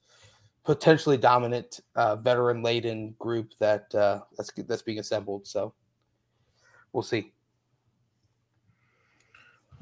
potentially 0.63 1.17
dominant 1.17 1.79
uh, 1.95 2.15
veteran 2.15 2.61
laden 2.61 3.15
group 3.19 3.53
that 3.59 3.93
uh, 3.93 4.21
that's 4.37 4.51
that's 4.67 4.81
being 4.81 4.99
assembled. 4.99 5.47
So 5.47 5.73
we'll 6.93 7.03
see. 7.03 7.33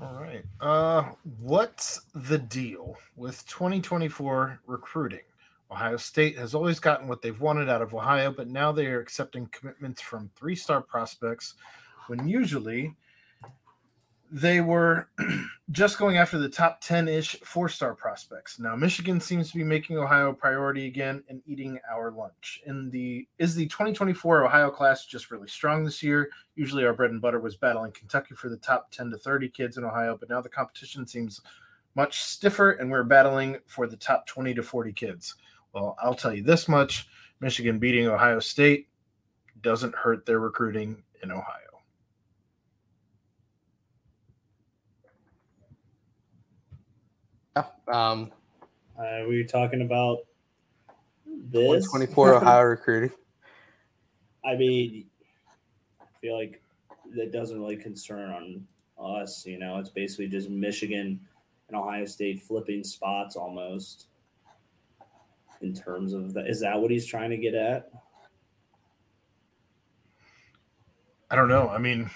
All 0.01 0.19
right. 0.19 0.43
Uh, 0.59 1.11
what's 1.39 2.01
the 2.13 2.37
deal 2.37 2.97
with 3.15 3.47
2024 3.47 4.59
recruiting? 4.67 5.21
Ohio 5.71 5.97
State 5.97 6.37
has 6.37 6.53
always 6.53 6.79
gotten 6.79 7.07
what 7.07 7.21
they've 7.21 7.39
wanted 7.39 7.69
out 7.69 7.81
of 7.81 7.93
Ohio, 7.93 8.31
but 8.31 8.49
now 8.49 8.71
they 8.71 8.87
are 8.87 8.99
accepting 8.99 9.47
commitments 9.47 10.01
from 10.01 10.29
three 10.35 10.55
star 10.55 10.81
prospects 10.81 11.55
when 12.07 12.27
usually 12.27 12.93
they 14.35 14.59
were 14.59 15.07
just 15.71 15.97
going 15.97 16.17
after 16.17 16.37
the 16.37 16.49
top 16.49 16.81
10 16.81 17.07
ish 17.07 17.39
four 17.39 17.69
star 17.69 17.95
prospects. 17.95 18.59
Now, 18.59 18.75
Michigan 18.75 19.21
seems 19.21 19.49
to 19.49 19.57
be 19.57 19.63
making 19.63 19.97
Ohio 19.97 20.31
a 20.31 20.33
priority 20.33 20.87
again 20.87 21.23
and 21.29 21.41
eating 21.45 21.79
our 21.89 22.11
lunch. 22.11 22.61
In 22.65 22.89
the 22.89 23.25
is 23.39 23.55
the 23.55 23.65
2024 23.67 24.45
Ohio 24.45 24.69
class 24.69 25.05
just 25.05 25.31
really 25.31 25.47
strong 25.47 25.85
this 25.85 26.03
year? 26.03 26.29
Usually, 26.55 26.83
our 26.83 26.91
bread 26.91 27.11
and 27.11 27.21
butter 27.21 27.39
was 27.39 27.55
battling 27.55 27.93
Kentucky 27.93 28.35
for 28.35 28.49
the 28.49 28.57
top 28.57 28.91
10 28.91 29.09
to 29.11 29.17
30 29.17 29.47
kids 29.47 29.77
in 29.77 29.85
Ohio, 29.85 30.17
but 30.19 30.29
now 30.29 30.41
the 30.41 30.49
competition 30.49 31.07
seems 31.07 31.39
much 31.95 32.21
stiffer, 32.21 32.71
and 32.71 32.91
we're 32.91 33.05
battling 33.05 33.57
for 33.67 33.87
the 33.87 33.95
top 33.95 34.27
20 34.27 34.53
to 34.53 34.63
40 34.63 34.91
kids. 34.91 35.35
Well, 35.71 35.95
I'll 36.03 36.13
tell 36.13 36.33
you 36.33 36.43
this 36.43 36.67
much 36.67 37.07
Michigan 37.39 37.79
beating 37.79 38.09
Ohio 38.09 38.41
State 38.41 38.89
doesn't 39.61 39.95
hurt 39.95 40.25
their 40.25 40.41
recruiting 40.41 41.01
in 41.23 41.31
Ohio. 41.31 41.64
Um, 47.87 48.31
Uh, 48.97 49.25
we 49.27 49.41
were 49.41 49.47
talking 49.47 49.81
about 49.81 50.19
this 51.25 51.83
124 51.91 52.33
Ohio 52.35 52.63
recruiting. 52.63 53.11
I 54.45 54.55
mean, 54.55 55.05
I 56.01 56.05
feel 56.21 56.37
like 56.37 56.61
that 57.15 57.31
doesn't 57.31 57.59
really 57.59 57.75
concern 57.75 58.65
on 58.97 59.21
us. 59.21 59.45
You 59.45 59.59
know, 59.59 59.77
it's 59.79 59.89
basically 59.89 60.27
just 60.27 60.49
Michigan 60.49 61.19
and 61.67 61.77
Ohio 61.77 62.05
State 62.05 62.41
flipping 62.41 62.83
spots 62.83 63.35
almost. 63.35 64.07
In 65.61 65.73
terms 65.73 66.13
of 66.13 66.33
that, 66.33 66.47
is 66.47 66.59
that 66.59 66.79
what 66.79 66.91
he's 66.91 67.05
trying 67.05 67.29
to 67.29 67.37
get 67.37 67.55
at? 67.55 67.89
I 71.31 71.35
don't 71.35 71.47
know. 71.47 71.69
I 71.69 71.77
mean, 71.79 72.09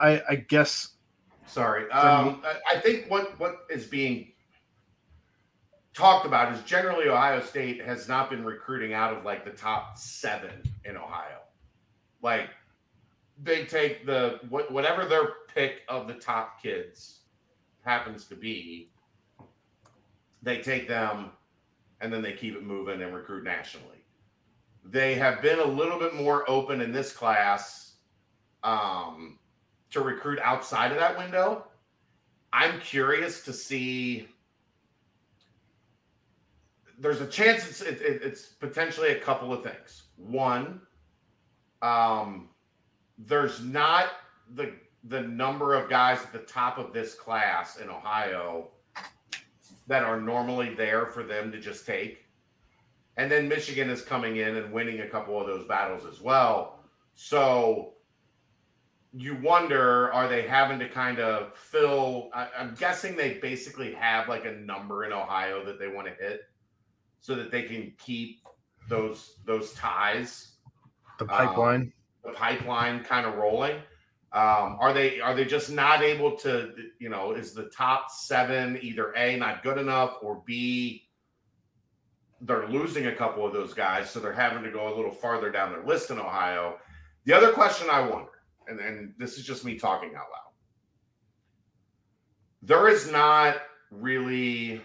I, 0.00 0.22
I 0.28 0.34
guess 0.36 0.94
Sorry. 1.48 1.90
Um, 1.90 2.42
I- 2.70 2.78
think 2.78 3.10
what 3.10 3.38
what 3.40 3.66
is 3.70 3.86
being 3.86 4.32
talked 5.94 6.26
about 6.26 6.52
is 6.54 6.62
generally 6.62 7.08
Ohio 7.08 7.40
State 7.40 7.82
has 7.84 8.08
not 8.08 8.30
been 8.30 8.44
recruiting 8.44 8.92
out 8.92 9.16
of 9.16 9.24
like 9.24 9.44
the 9.44 9.50
top 9.50 9.98
seven 9.98 10.62
in 10.84 10.96
Ohio. 10.96 11.40
Like 12.22 12.50
they 13.42 13.64
take 13.64 14.06
the 14.06 14.40
whatever 14.48 15.06
their 15.06 15.28
pick 15.52 15.82
of 15.88 16.06
the 16.06 16.14
top 16.14 16.62
kids 16.62 17.20
happens 17.82 18.26
to 18.26 18.34
be, 18.34 18.90
they 20.42 20.60
take 20.60 20.88
them 20.88 21.30
and 22.00 22.12
then 22.12 22.22
they 22.22 22.32
keep 22.32 22.54
it 22.54 22.62
moving 22.62 23.02
and 23.02 23.14
recruit 23.14 23.44
nationally. 23.44 24.04
They 24.84 25.14
have 25.16 25.42
been 25.42 25.58
a 25.58 25.64
little 25.64 25.98
bit 25.98 26.14
more 26.14 26.48
open 26.48 26.80
in 26.80 26.92
this 26.92 27.12
class. 27.12 27.96
Um, 28.62 29.38
to 29.90 30.00
recruit 30.00 30.38
outside 30.40 30.92
of 30.92 30.98
that 30.98 31.16
window. 31.18 31.66
I'm 32.52 32.80
curious 32.80 33.44
to 33.44 33.52
see. 33.52 34.28
There's 36.98 37.20
a 37.20 37.26
chance 37.26 37.68
it's 37.68 37.80
it, 37.80 38.00
it- 38.00 38.22
it's 38.22 38.46
potentially 38.46 39.10
a 39.10 39.20
couple 39.20 39.52
of 39.52 39.62
things. 39.62 40.04
One, 40.16 40.80
um, 41.82 42.48
there's 43.18 43.60
not 43.62 44.10
the 44.54 44.72
the 45.04 45.20
number 45.22 45.74
of 45.74 45.88
guys 45.88 46.18
at 46.22 46.32
the 46.32 46.40
top 46.40 46.76
of 46.76 46.92
this 46.92 47.14
class 47.14 47.78
in 47.78 47.88
Ohio 47.88 48.68
that 49.86 50.02
are 50.02 50.20
normally 50.20 50.74
there 50.74 51.06
for 51.06 51.22
them 51.22 51.50
to 51.52 51.60
just 51.60 51.86
take. 51.86 52.24
And 53.16 53.30
then 53.30 53.48
Michigan 53.48 53.90
is 53.90 54.02
coming 54.02 54.36
in 54.36 54.56
and 54.56 54.72
winning 54.72 55.00
a 55.00 55.08
couple 55.08 55.40
of 55.40 55.46
those 55.46 55.66
battles 55.66 56.04
as 56.04 56.20
well. 56.20 56.80
So 57.14 57.94
you 59.14 59.36
wonder 59.36 60.12
are 60.12 60.28
they 60.28 60.42
having 60.42 60.78
to 60.78 60.88
kind 60.88 61.18
of 61.18 61.56
fill 61.56 62.28
I, 62.34 62.48
i'm 62.58 62.74
guessing 62.74 63.16
they 63.16 63.34
basically 63.34 63.94
have 63.94 64.28
like 64.28 64.44
a 64.44 64.52
number 64.52 65.04
in 65.04 65.12
ohio 65.12 65.64
that 65.64 65.78
they 65.78 65.88
want 65.88 66.08
to 66.08 66.14
hit 66.14 66.42
so 67.20 67.34
that 67.34 67.50
they 67.50 67.62
can 67.62 67.92
keep 67.98 68.40
those 68.88 69.36
those 69.46 69.72
ties 69.72 70.56
the 71.18 71.24
pipeline. 71.24 71.92
the 72.24 72.32
pipeline 72.32 73.02
kind 73.02 73.26
of 73.26 73.36
rolling 73.36 73.76
um, 74.30 74.76
are 74.78 74.92
they 74.92 75.20
are 75.20 75.34
they 75.34 75.46
just 75.46 75.70
not 75.70 76.02
able 76.02 76.36
to 76.36 76.74
you 76.98 77.08
know 77.08 77.32
is 77.32 77.54
the 77.54 77.70
top 77.74 78.10
seven 78.10 78.78
either 78.82 79.12
a 79.16 79.36
not 79.36 79.62
good 79.62 79.78
enough 79.78 80.18
or 80.20 80.42
b 80.44 81.08
they're 82.42 82.68
losing 82.68 83.06
a 83.06 83.14
couple 83.14 83.46
of 83.46 83.54
those 83.54 83.72
guys 83.72 84.10
so 84.10 84.20
they're 84.20 84.32
having 84.32 84.62
to 84.62 84.70
go 84.70 84.94
a 84.94 84.94
little 84.94 85.10
farther 85.10 85.50
down 85.50 85.72
their 85.72 85.84
list 85.84 86.10
in 86.10 86.18
ohio 86.18 86.76
the 87.24 87.32
other 87.32 87.52
question 87.52 87.88
i 87.90 88.00
wonder 88.00 88.37
and, 88.68 88.80
and 88.80 89.14
this 89.18 89.38
is 89.38 89.44
just 89.44 89.64
me 89.64 89.78
talking 89.78 90.10
out 90.10 90.26
loud 90.32 90.48
there 92.62 92.88
is 92.88 93.10
not 93.10 93.56
really 93.90 94.80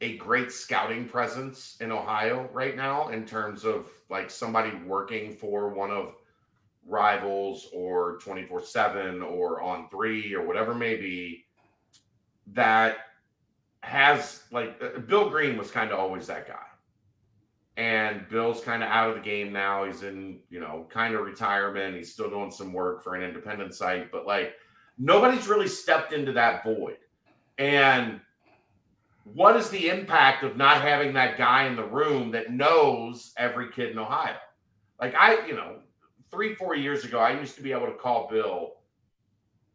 a 0.00 0.16
great 0.16 0.50
scouting 0.52 1.06
presence 1.06 1.76
in 1.80 1.92
Ohio 1.92 2.48
right 2.52 2.76
now 2.76 3.08
in 3.08 3.24
terms 3.24 3.64
of 3.64 3.88
like 4.10 4.30
somebody 4.30 4.74
working 4.86 5.32
for 5.32 5.70
one 5.72 5.90
of 5.90 6.14
rivals 6.86 7.68
or 7.72 8.18
24 8.18 8.62
7 8.62 9.22
or 9.22 9.62
on 9.62 9.88
three 9.88 10.34
or 10.34 10.46
whatever 10.46 10.74
may 10.74 10.96
be 10.96 11.44
that 12.48 12.98
has 13.80 14.42
like 14.50 14.78
uh, 14.82 14.98
Bill 15.00 15.30
Greene 15.30 15.56
was 15.56 15.70
kind 15.70 15.90
of 15.90 15.98
always 15.98 16.26
that 16.26 16.46
guy. 16.48 16.66
And 17.76 18.28
Bill's 18.28 18.60
kind 18.60 18.82
of 18.82 18.88
out 18.88 19.10
of 19.10 19.16
the 19.16 19.22
game 19.22 19.52
now. 19.52 19.84
He's 19.84 20.02
in, 20.02 20.38
you 20.48 20.60
know, 20.60 20.86
kind 20.90 21.14
of 21.14 21.22
retirement. 21.22 21.96
He's 21.96 22.12
still 22.12 22.30
doing 22.30 22.50
some 22.50 22.72
work 22.72 23.02
for 23.02 23.16
an 23.16 23.22
independent 23.22 23.74
site, 23.74 24.12
but 24.12 24.26
like 24.26 24.54
nobody's 24.98 25.48
really 25.48 25.68
stepped 25.68 26.12
into 26.12 26.32
that 26.32 26.62
void. 26.62 26.98
And 27.58 28.20
what 29.24 29.56
is 29.56 29.70
the 29.70 29.88
impact 29.88 30.44
of 30.44 30.56
not 30.56 30.82
having 30.82 31.14
that 31.14 31.38
guy 31.38 31.64
in 31.64 31.76
the 31.76 31.84
room 31.84 32.30
that 32.32 32.52
knows 32.52 33.32
every 33.38 33.72
kid 33.72 33.90
in 33.90 33.98
Ohio? 33.98 34.36
Like 35.00 35.14
I, 35.14 35.44
you 35.46 35.56
know, 35.56 35.78
three, 36.30 36.54
four 36.54 36.76
years 36.76 37.04
ago, 37.04 37.18
I 37.18 37.38
used 37.38 37.56
to 37.56 37.62
be 37.62 37.72
able 37.72 37.86
to 37.86 37.94
call 37.94 38.28
Bill. 38.30 38.74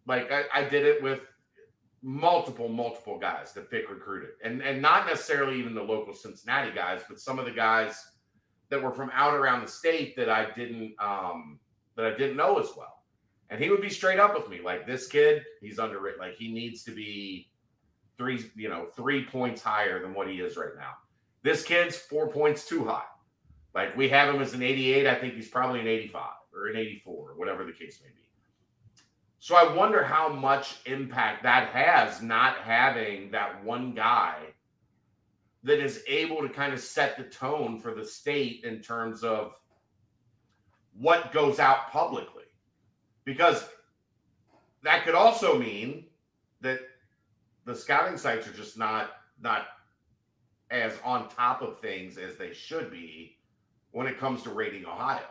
Like 0.07 0.31
I, 0.31 0.43
I 0.53 0.63
did 0.63 0.85
it 0.85 1.01
with 1.01 1.21
multiple, 2.01 2.69
multiple 2.69 3.19
guys 3.19 3.53
that 3.53 3.69
Fick 3.69 3.89
recruited, 3.89 4.31
and 4.43 4.61
and 4.61 4.81
not 4.81 5.07
necessarily 5.07 5.59
even 5.59 5.73
the 5.73 5.83
local 5.83 6.13
Cincinnati 6.13 6.71
guys, 6.73 7.01
but 7.07 7.19
some 7.19 7.39
of 7.39 7.45
the 7.45 7.51
guys 7.51 8.03
that 8.69 8.81
were 8.81 8.91
from 8.91 9.11
out 9.13 9.33
around 9.33 9.61
the 9.61 9.67
state 9.67 10.15
that 10.15 10.29
I 10.29 10.51
didn't 10.51 10.93
um 10.99 11.59
that 11.95 12.05
I 12.05 12.17
didn't 12.17 12.37
know 12.37 12.59
as 12.59 12.69
well. 12.77 13.03
And 13.49 13.61
he 13.61 13.69
would 13.69 13.81
be 13.81 13.89
straight 13.89 14.19
up 14.19 14.35
with 14.35 14.47
me, 14.47 14.61
like 14.63 14.85
this 14.85 15.07
kid, 15.07 15.43
he's 15.59 15.79
underrated. 15.79 16.19
Like 16.19 16.35
he 16.35 16.51
needs 16.51 16.83
to 16.83 16.91
be 16.91 17.49
three, 18.17 18.45
you 18.55 18.69
know, 18.69 18.87
three 18.95 19.25
points 19.25 19.63
higher 19.63 20.01
than 20.01 20.13
what 20.13 20.27
he 20.29 20.35
is 20.35 20.55
right 20.55 20.75
now. 20.77 20.93
This 21.41 21.63
kid's 21.63 21.97
four 21.97 22.27
points 22.29 22.67
too 22.67 22.85
high. 22.85 23.07
Like 23.73 23.97
we 23.97 24.09
have 24.09 24.33
him 24.33 24.41
as 24.41 24.53
an 24.53 24.61
88. 24.61 25.07
I 25.07 25.15
think 25.15 25.33
he's 25.33 25.49
probably 25.49 25.79
an 25.79 25.87
85 25.87 26.23
or 26.53 26.67
an 26.67 26.77
84 26.77 27.31
or 27.31 27.37
whatever 27.37 27.63
the 27.63 27.71
case 27.71 27.99
may 28.03 28.09
be. 28.09 28.28
So 29.39 29.55
I 29.55 29.73
wonder 29.73 30.03
how 30.03 30.27
much 30.27 30.77
impact 30.85 31.43
that 31.43 31.69
has 31.69 32.21
not 32.21 32.57
having 32.57 33.31
that 33.31 33.63
one 33.63 33.93
guy 33.93 34.35
that 35.63 35.79
is 35.79 36.03
able 36.07 36.41
to 36.41 36.49
kind 36.49 36.73
of 36.73 36.79
set 36.79 37.17
the 37.17 37.23
tone 37.23 37.79
for 37.79 37.93
the 37.93 38.05
state 38.05 38.63
in 38.65 38.81
terms 38.81 39.23
of 39.23 39.53
what 40.97 41.31
goes 41.31 41.59
out 41.59 41.89
publicly. 41.89 42.43
Because 43.23 43.63
that 44.83 45.05
could 45.05 45.15
also 45.15 45.57
mean 45.57 46.05
that 46.61 46.79
the 47.65 47.75
scouting 47.75 48.17
sites 48.17 48.47
are 48.47 48.53
just 48.53 48.77
not 48.77 49.11
not 49.41 49.67
as 50.69 50.93
on 51.03 51.29
top 51.29 51.61
of 51.61 51.79
things 51.79 52.17
as 52.17 52.35
they 52.35 52.53
should 52.53 52.91
be 52.91 53.37
when 53.91 54.05
it 54.05 54.19
comes 54.19 54.43
to 54.43 54.49
rating 54.49 54.85
Ohio. 54.85 55.21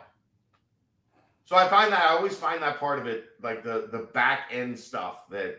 So 1.49 1.55
I 1.55 1.67
find 1.67 1.91
that 1.91 2.07
I 2.07 2.09
always 2.09 2.35
find 2.35 2.61
that 2.61 2.79
part 2.79 2.99
of 2.99 3.07
it, 3.07 3.29
like 3.41 3.63
the 3.63 3.89
the 3.91 4.07
back 4.13 4.51
end 4.51 4.77
stuff 4.77 5.27
that 5.31 5.57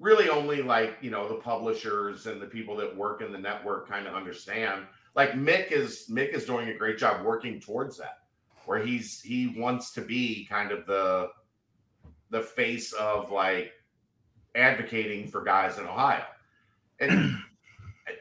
really 0.00 0.28
only 0.28 0.62
like 0.62 0.96
you 1.00 1.12
know 1.12 1.28
the 1.28 1.36
publishers 1.36 2.26
and 2.26 2.42
the 2.42 2.46
people 2.46 2.74
that 2.78 2.96
work 2.96 3.22
in 3.22 3.30
the 3.30 3.38
network 3.38 3.88
kind 3.88 4.08
of 4.08 4.16
understand. 4.16 4.82
Like 5.14 5.34
Mick 5.34 5.70
is 5.70 6.06
Mick 6.10 6.30
is 6.30 6.44
doing 6.44 6.70
a 6.70 6.74
great 6.74 6.98
job 6.98 7.24
working 7.24 7.60
towards 7.60 7.98
that, 7.98 8.18
where 8.66 8.84
he's 8.84 9.20
he 9.20 9.54
wants 9.56 9.92
to 9.92 10.00
be 10.00 10.44
kind 10.50 10.72
of 10.72 10.86
the 10.86 11.28
the 12.30 12.42
face 12.42 12.92
of 12.92 13.30
like 13.30 13.70
advocating 14.56 15.28
for 15.28 15.44
guys 15.44 15.78
in 15.78 15.84
Ohio, 15.84 16.24
and 16.98 17.38
it, 18.08 18.18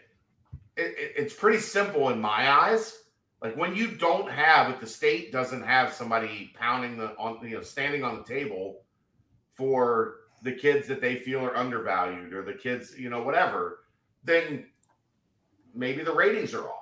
it, 0.77 1.13
it's 1.17 1.33
pretty 1.33 1.57
simple 1.57 2.11
in 2.11 2.21
my 2.21 2.47
eyes 2.47 2.95
like 3.41 3.57
when 3.57 3.75
you 3.75 3.87
don't 3.87 4.29
have, 4.29 4.71
if 4.71 4.79
the 4.79 4.87
state 4.87 5.31
doesn't 5.31 5.63
have 5.63 5.93
somebody 5.93 6.53
pounding 6.59 6.97
the 6.97 7.15
on, 7.17 7.39
you 7.41 7.55
know, 7.55 7.61
standing 7.61 8.03
on 8.03 8.17
the 8.17 8.23
table 8.23 8.81
for 9.55 10.17
the 10.43 10.51
kids 10.51 10.87
that 10.87 11.01
they 11.01 11.15
feel 11.15 11.43
are 11.43 11.57
undervalued 11.57 12.33
or 12.33 12.43
the 12.43 12.53
kids, 12.53 12.97
you 12.97 13.09
know, 13.09 13.23
whatever, 13.23 13.79
then 14.23 14.65
maybe 15.73 16.03
the 16.03 16.13
ratings 16.13 16.53
are 16.53 16.67
off. 16.67 16.77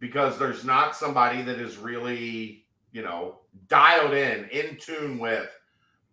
Because 0.00 0.38
there's 0.38 0.64
not 0.64 0.96
somebody 0.96 1.42
that 1.42 1.58
is 1.58 1.78
really, 1.78 2.66
you 2.92 3.02
know, 3.02 3.38
dialed 3.68 4.12
in, 4.12 4.48
in 4.50 4.76
tune 4.76 5.18
with, 5.18 5.48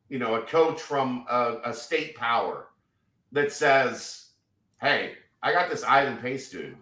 you 0.07 0.19
know, 0.19 0.35
a 0.35 0.41
coach 0.43 0.79
from 0.79 1.25
a, 1.29 1.57
a 1.65 1.73
state 1.73 2.15
power 2.15 2.67
that 3.31 3.51
says, 3.51 4.27
hey, 4.81 5.13
I 5.41 5.51
got 5.51 5.69
this 5.69 5.83
Ivan 5.83 6.17
Pace 6.17 6.49
dude 6.51 6.77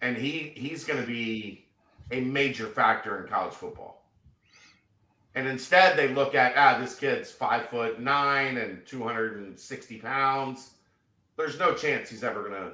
and 0.00 0.16
he 0.16 0.52
he's 0.54 0.84
going 0.84 1.00
to 1.00 1.06
be 1.06 1.64
a 2.10 2.20
major 2.20 2.66
factor 2.66 3.22
in 3.22 3.28
college 3.28 3.54
football. 3.54 4.04
And 5.34 5.46
instead, 5.46 5.98
they 5.98 6.08
look 6.08 6.34
at 6.34 6.54
ah, 6.56 6.78
this 6.78 6.94
kid's 6.94 7.30
five 7.30 7.68
foot 7.68 8.00
nine 8.00 8.56
and 8.56 8.84
two 8.86 9.02
hundred 9.02 9.36
and 9.36 9.58
sixty 9.58 9.98
pounds. 9.98 10.70
There's 11.36 11.58
no 11.58 11.74
chance 11.74 12.08
he's 12.08 12.24
ever 12.24 12.42
gonna 12.42 12.72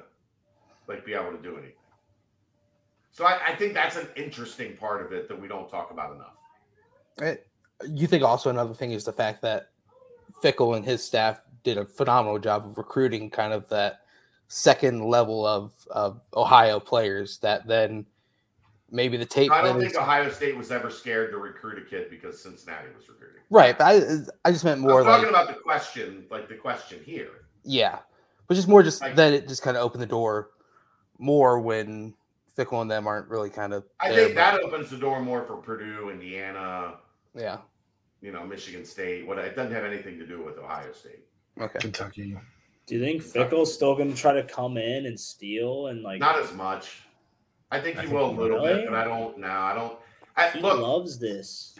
like 0.87 1.05
be 1.05 1.13
able 1.13 1.31
to 1.31 1.41
do 1.41 1.53
anything. 1.53 1.73
So 3.11 3.25
I, 3.25 3.39
I 3.49 3.55
think 3.55 3.73
that's 3.73 3.95
an 3.95 4.07
interesting 4.15 4.75
part 4.75 5.05
of 5.05 5.11
it 5.11 5.27
that 5.27 5.39
we 5.39 5.47
don't 5.47 5.69
talk 5.69 5.91
about 5.91 6.15
enough. 6.15 6.35
It, 7.19 7.47
you 7.87 8.07
think 8.07 8.23
also 8.23 8.49
another 8.49 8.73
thing 8.73 8.91
is 8.91 9.03
the 9.03 9.13
fact 9.13 9.41
that 9.43 9.69
Fickell 10.41 10.75
and 10.75 10.85
his 10.85 11.03
staff 11.03 11.41
did 11.63 11.77
a 11.77 11.85
phenomenal 11.85 12.39
job 12.39 12.65
of 12.65 12.77
recruiting 12.77 13.29
kind 13.29 13.53
of 13.53 13.67
that 13.69 14.02
second 14.47 15.03
level 15.03 15.45
of, 15.45 15.73
of 15.89 16.21
Ohio 16.35 16.79
players 16.79 17.37
that 17.39 17.67
then 17.67 18.05
maybe 18.91 19.17
the 19.17 19.25
tape. 19.25 19.51
I 19.51 19.61
don't 19.61 19.79
think 19.79 19.91
is, 19.91 19.97
Ohio 19.97 20.29
State 20.29 20.55
was 20.55 20.71
ever 20.71 20.89
scared 20.89 21.31
to 21.31 21.37
recruit 21.37 21.79
a 21.79 21.89
kid 21.89 22.09
because 22.09 22.41
Cincinnati 22.41 22.87
was 22.95 23.09
recruiting. 23.09 23.41
Right, 23.49 23.77
but 23.77 23.85
I 23.85 24.47
I 24.47 24.51
just 24.51 24.63
meant 24.63 24.79
more 24.79 25.01
I'm 25.01 25.07
like 25.07 25.15
talking 25.17 25.29
about 25.29 25.47
the 25.47 25.61
question, 25.61 26.25
like 26.29 26.47
the 26.47 26.55
question 26.55 26.99
here. 27.03 27.45
Yeah, 27.63 27.99
but 28.47 28.55
just 28.55 28.67
more 28.67 28.83
just 28.83 29.01
like, 29.01 29.15
that 29.15 29.33
it 29.33 29.47
just 29.47 29.63
kind 29.63 29.75
of 29.75 29.83
opened 29.83 30.01
the 30.01 30.07
door 30.07 30.51
more 31.17 31.59
when 31.59 32.13
Fickell 32.57 32.81
and 32.81 32.91
them 32.91 33.07
aren't 33.07 33.27
really 33.27 33.49
kind 33.49 33.73
of. 33.73 33.83
I 33.99 34.13
think 34.13 34.35
that 34.35 34.61
opens 34.61 34.89
the 34.89 34.97
door 34.97 35.19
more 35.21 35.43
for 35.43 35.57
Purdue, 35.57 36.09
Indiana. 36.09 36.95
Yeah. 37.35 37.57
You 38.21 38.31
know, 38.31 38.45
Michigan 38.45 38.85
State. 38.85 39.27
What 39.27 39.37
it 39.39 39.55
doesn't 39.55 39.73
have 39.73 39.83
anything 39.83 40.19
to 40.19 40.25
do 40.25 40.41
with 40.41 40.57
Ohio 40.57 40.91
State. 40.93 41.25
Okay. 41.59 41.79
Kentucky. 41.79 42.37
Do 42.85 42.95
you 42.95 43.01
think 43.01 43.21
Fickell's 43.21 43.73
still 43.73 43.95
going 43.95 44.11
to 44.13 44.17
try 44.17 44.33
to 44.33 44.43
come 44.43 44.77
in 44.77 45.05
and 45.05 45.17
steal 45.17 45.87
and 45.87 46.03
like? 46.03 46.19
Not 46.19 46.37
as 46.39 46.53
much. 46.53 47.01
I 47.71 47.79
think 47.79 47.97
he 47.97 48.07
I 48.07 48.11
will 48.11 48.27
think 48.27 48.39
a 48.39 48.41
little 48.41 48.57
really? 48.57 48.81
bit, 48.81 48.89
but 48.89 48.95
I 48.95 49.03
don't. 49.05 49.37
No, 49.39 49.47
I 49.47 49.73
don't. 49.73 49.97
I, 50.35 50.49
he 50.49 50.59
look, 50.59 50.79
loves 50.79 51.17
this. 51.17 51.79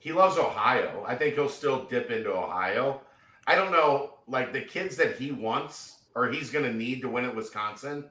He 0.00 0.12
loves 0.12 0.36
Ohio. 0.38 1.04
I 1.06 1.14
think 1.14 1.34
he'll 1.34 1.48
still 1.48 1.84
dip 1.84 2.10
into 2.10 2.30
Ohio. 2.30 3.00
I 3.46 3.54
don't 3.54 3.72
know, 3.72 4.18
like 4.26 4.52
the 4.52 4.60
kids 4.60 4.96
that 4.96 5.16
he 5.16 5.32
wants 5.32 5.98
or 6.14 6.28
he's 6.28 6.50
going 6.50 6.64
to 6.64 6.72
need 6.72 7.00
to 7.02 7.08
win 7.08 7.24
at 7.24 7.34
Wisconsin. 7.34 8.04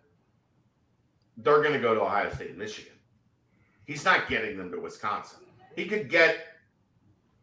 They're 1.37 1.61
going 1.61 1.73
to 1.73 1.79
go 1.79 1.93
to 1.93 2.01
Ohio 2.01 2.33
State 2.33 2.49
and 2.49 2.57
Michigan. 2.57 2.93
He's 3.85 4.03
not 4.05 4.29
getting 4.29 4.57
them 4.57 4.71
to 4.71 4.79
Wisconsin. 4.79 5.41
He 5.75 5.85
could 5.85 6.09
get. 6.09 6.37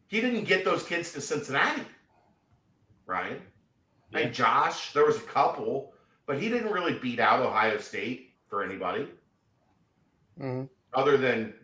He 0.06 0.20
didn't 0.20 0.44
get 0.44 0.64
those 0.64 0.82
kids 0.82 1.12
to 1.12 1.20
Cincinnati, 1.20 1.82
right? 3.06 3.40
Yeah. 4.14 4.20
And 4.20 4.34
Josh, 4.34 4.92
there 4.92 5.04
was 5.04 5.16
a 5.16 5.20
couple, 5.20 5.92
but 6.26 6.40
he 6.40 6.48
didn't 6.48 6.72
really 6.72 6.94
beat 6.94 7.18
out 7.18 7.40
Ohio 7.40 7.78
State 7.78 8.30
for 8.48 8.62
anybody, 8.62 9.08
mm-hmm. 10.40 10.64
other 10.92 11.16
than 11.16 11.54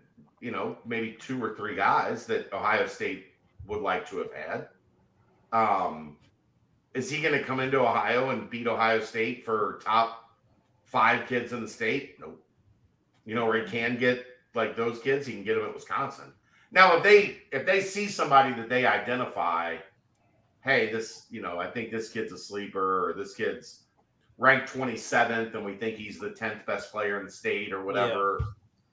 you 0.41 0.51
know 0.51 0.77
maybe 0.85 1.17
two 1.21 1.43
or 1.43 1.55
three 1.55 1.77
guys 1.77 2.27
that 2.27 2.53
Ohio 2.53 2.87
State 2.87 3.27
would 3.67 3.81
like 3.81 4.09
to 4.11 4.19
have 4.19 4.33
had. 4.33 4.69
Um, 5.53 6.17
is 6.95 7.11
he 7.11 7.23
going 7.23 7.39
to 7.39 7.45
come 7.45 7.61
into 7.61 7.79
Ohio 7.79 8.31
and 8.31 8.51
beat 8.51 8.67
Ohio 8.67 9.01
State 9.01 9.45
for 9.45 9.81
top 9.85 10.31
five 10.85 11.29
kids 11.29 11.53
in 11.53 11.61
the 11.61 11.69
state? 11.69 12.19
Nope. 12.21 12.43
You 13.25 13.35
know 13.35 13.47
where 13.47 13.65
he 13.65 13.71
can 13.71 13.97
get 13.97 14.27
like 14.55 14.77
those 14.77 14.99
kids, 15.01 15.27
he 15.27 15.35
can 15.35 15.45
get 15.45 15.55
them 15.55 15.65
at 15.65 15.75
Wisconsin. 15.75 16.33
Now, 16.73 16.97
if 16.97 17.03
they 17.03 17.39
if 17.53 17.67
they 17.67 17.81
see 17.81 18.07
somebody 18.07 18.53
that 18.55 18.69
they 18.69 18.87
identify 18.87 19.77
hey, 20.63 20.91
this, 20.93 21.27
you 21.31 21.41
know, 21.41 21.59
I 21.59 21.71
think 21.71 21.91
this 21.91 22.11
kid's 22.11 22.33
a 22.33 22.39
sleeper 22.39 23.09
or 23.09 23.15
this 23.15 23.35
kid's 23.35 23.85
ranked 24.39 24.73
27th 24.73 25.55
and 25.55 25.65
we 25.65 25.75
think 25.75 25.97
he's 25.97 26.19
the 26.19 26.31
10th 26.31 26.65
best 26.67 26.91
player 26.93 27.19
in 27.19 27.27
the 27.27 27.33
state 27.33 27.73
or 27.73 27.85
whatever. 27.85 28.39
Yeah. 28.41 28.47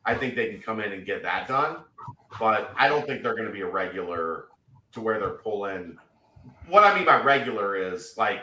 I 0.06 0.15
think 0.15 0.35
they 0.35 0.49
can 0.49 0.61
come 0.61 0.80
in 0.80 0.94
and 0.94 1.06
get 1.06 1.22
that 1.23 1.48
done. 1.48 1.77
But 2.39 2.72
I 2.77 2.88
don't 2.88 3.06
think 3.06 3.23
they're 3.23 3.35
going 3.35 3.48
to 3.48 3.53
be 3.53 3.61
a 3.61 3.69
regular 3.69 4.45
to 4.94 5.02
where 5.02 5.19
they're 5.19 5.30
pulling. 5.30 5.98
What 6.68 6.84
I 6.84 6.95
mean 6.95 7.06
by 7.06 7.22
regular 7.22 7.76
is 7.76 8.14
like, 8.18 8.41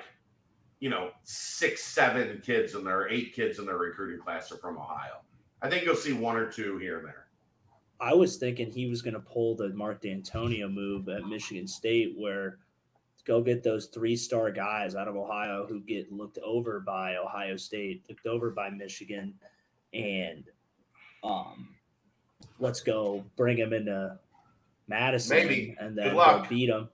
you 0.80 0.90
know, 0.90 1.10
six, 1.22 1.82
seven 1.82 2.42
kids 2.44 2.74
in 2.74 2.84
their 2.84 3.08
eight 3.08 3.34
kids 3.34 3.58
in 3.58 3.66
their 3.66 3.78
recruiting 3.78 4.20
class 4.20 4.52
are 4.52 4.56
from 4.56 4.76
Ohio. 4.76 5.22
I 5.62 5.70
think 5.70 5.84
you'll 5.84 5.96
see 5.96 6.12
one 6.12 6.36
or 6.36 6.50
two 6.50 6.76
here 6.78 6.98
and 6.98 7.06
there. 7.06 7.26
I 8.00 8.12
was 8.12 8.36
thinking 8.36 8.70
he 8.70 8.86
was 8.86 9.00
going 9.00 9.14
to 9.14 9.20
pull 9.20 9.56
the 9.56 9.70
Mark 9.70 10.02
Dantonio 10.02 10.70
move 10.70 11.08
at 11.08 11.26
Michigan 11.26 11.66
State, 11.66 12.14
where 12.18 12.58
go 13.24 13.40
get 13.42 13.62
those 13.62 13.86
three 13.86 14.16
star 14.16 14.50
guys 14.50 14.94
out 14.94 15.08
of 15.08 15.16
Ohio 15.16 15.66
who 15.66 15.80
get 15.80 16.12
looked 16.12 16.38
over 16.38 16.80
by 16.80 17.16
Ohio 17.16 17.56
State, 17.56 18.04
looked 18.08 18.26
over 18.26 18.50
by 18.50 18.70
Michigan, 18.70 19.34
and 19.92 20.44
um, 21.22 21.68
let's 22.58 22.80
go 22.80 23.24
bring 23.36 23.58
them 23.58 23.72
into 23.72 24.18
Madison, 24.88 25.36
Maybe. 25.36 25.76
and 25.80 25.96
then 25.96 26.16
beat 26.48 26.68
him. 26.68 26.88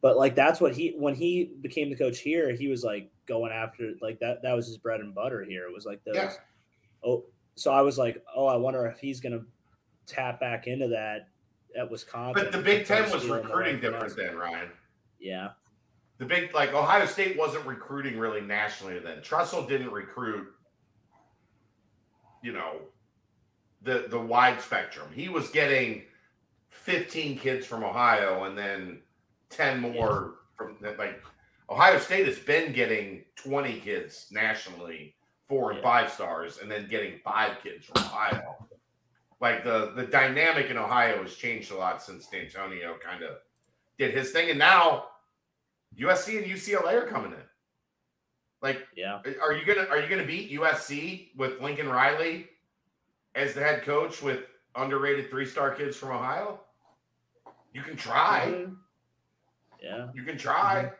But 0.00 0.16
like 0.16 0.34
that's 0.34 0.60
what 0.60 0.74
he 0.74 0.94
when 0.96 1.14
he 1.14 1.52
became 1.60 1.90
the 1.90 1.96
coach 1.96 2.20
here, 2.20 2.54
he 2.54 2.68
was 2.68 2.84
like 2.84 3.10
going 3.26 3.52
after 3.52 3.92
like 4.00 4.20
that. 4.20 4.42
That 4.42 4.54
was 4.54 4.66
his 4.66 4.78
bread 4.78 5.00
and 5.00 5.14
butter 5.14 5.44
here. 5.44 5.66
It 5.66 5.74
was 5.74 5.86
like 5.86 6.02
those. 6.04 6.16
Yeah. 6.16 6.32
Oh, 7.04 7.24
so 7.56 7.72
I 7.72 7.80
was 7.80 7.98
like, 7.98 8.22
oh, 8.34 8.46
I 8.46 8.56
wonder 8.56 8.86
if 8.86 9.00
he's 9.00 9.20
gonna 9.20 9.42
tap 10.06 10.38
back 10.40 10.66
into 10.66 10.88
that 10.88 11.28
at 11.76 11.90
Wisconsin. 11.90 12.44
But 12.44 12.52
the 12.52 12.62
Big 12.62 12.86
Ten 12.86 13.10
was 13.10 13.26
recruiting 13.26 13.80
different 13.80 14.16
then, 14.16 14.36
Ryan. 14.36 14.68
Yeah, 15.20 15.50
The 16.18 16.24
big 16.24 16.52
like 16.52 16.74
Ohio 16.74 17.06
State 17.06 17.38
wasn't 17.38 17.64
recruiting 17.64 18.18
really 18.18 18.40
nationally 18.40 18.98
then. 18.98 19.22
Tressel 19.22 19.66
didn't 19.66 19.90
recruit, 19.90 20.48
you 22.42 22.52
know, 22.52 22.80
the 23.82 24.06
the 24.08 24.18
wide 24.18 24.60
spectrum. 24.60 25.08
He 25.14 25.28
was 25.28 25.48
getting 25.50 26.02
15 26.70 27.38
kids 27.38 27.66
from 27.66 27.84
Ohio 27.84 28.44
and 28.44 28.58
then 28.58 29.00
10 29.50 29.80
more 29.80 30.34
from 30.56 30.76
like 30.98 31.22
Ohio 31.70 31.98
State 31.98 32.26
has 32.26 32.38
been 32.38 32.72
getting 32.72 33.24
20 33.36 33.80
kids 33.80 34.26
nationally, 34.32 35.14
four 35.48 35.70
and 35.70 35.82
five 35.82 36.10
stars, 36.10 36.58
and 36.60 36.70
then 36.70 36.88
getting 36.88 37.20
five 37.22 37.62
kids 37.62 37.86
from 37.86 38.02
Ohio. 38.04 38.56
Like 39.40 39.62
the 39.62 39.92
the 39.94 40.04
dynamic 40.04 40.68
in 40.68 40.78
Ohio 40.78 41.22
has 41.22 41.34
changed 41.34 41.70
a 41.70 41.76
lot 41.76 42.02
since 42.02 42.26
Dantonio 42.26 42.98
kind 43.00 43.22
of 43.22 43.36
did 43.98 44.14
his 44.14 44.32
thing, 44.32 44.50
and 44.50 44.58
now 44.58 45.04
USC 45.96 46.38
and 46.38 46.46
UCLA 46.46 46.94
are 46.94 47.06
coming 47.06 47.32
in. 47.32 47.38
Like, 48.60 48.86
yeah. 48.96 49.20
are 49.40 49.52
you 49.52 49.64
gonna 49.64 49.88
are 49.88 50.00
you 50.00 50.08
gonna 50.08 50.26
beat 50.26 50.50
USC 50.52 51.28
with 51.36 51.60
Lincoln 51.60 51.88
Riley 51.88 52.48
as 53.34 53.54
the 53.54 53.60
head 53.60 53.82
coach 53.82 54.20
with 54.20 54.40
underrated 54.74 55.30
three 55.30 55.46
star 55.46 55.70
kids 55.74 55.96
from 55.96 56.10
Ohio? 56.10 56.60
You 57.72 57.82
can 57.82 57.96
try. 57.96 58.66
Yeah. 59.82 60.08
You 60.14 60.24
can 60.24 60.36
try. 60.36 60.90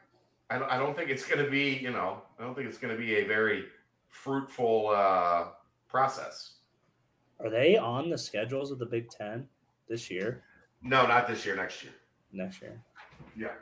I, 0.51 0.59
don't, 0.59 0.70
I 0.70 0.78
don't 0.78 0.97
think 0.97 1.10
it's 1.10 1.27
going 1.27 1.44
to 1.44 1.51
be, 1.51 1.78
you 1.82 1.90
know, 1.90 2.23
I 2.39 2.44
don't 2.44 2.55
think 2.55 2.69
it's 2.69 2.78
going 2.78 2.94
to 2.94 3.01
be 3.01 3.16
a 3.16 3.24
very 3.24 3.65
fruitful 4.09 4.90
uh, 4.94 5.48
process. 5.89 6.55
Are 7.40 7.51
they 7.51 7.77
on 7.77 8.09
the 8.09 8.19
schedules 8.19 8.70
of 8.70 8.78
the 8.78 8.86
Big 8.86 9.10
Ten 9.10 9.47
this 9.89 10.10
year? 10.10 10.43
No, 10.82 11.06
not 11.06 11.28
this 11.28 11.44
year, 11.44 11.56
next 11.56 11.82
year. 11.82 11.93
Next 12.32 12.62
year? 12.62 12.81
Yeah. 13.36 13.55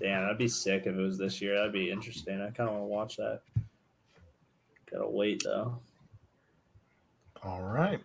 Damn, 0.00 0.22
that'd 0.22 0.38
be 0.38 0.48
sick 0.48 0.82
if 0.86 0.94
it 0.94 1.00
was 1.00 1.18
this 1.18 1.40
year. 1.40 1.56
That'd 1.56 1.72
be 1.72 1.90
interesting. 1.90 2.40
I 2.40 2.50
kind 2.50 2.68
of 2.70 2.76
want 2.76 2.82
to 2.82 2.86
watch 2.86 3.16
that. 3.16 3.40
Gotta 4.90 5.08
wait 5.08 5.42
though. 5.44 5.78
All 7.42 7.62
right. 7.62 8.00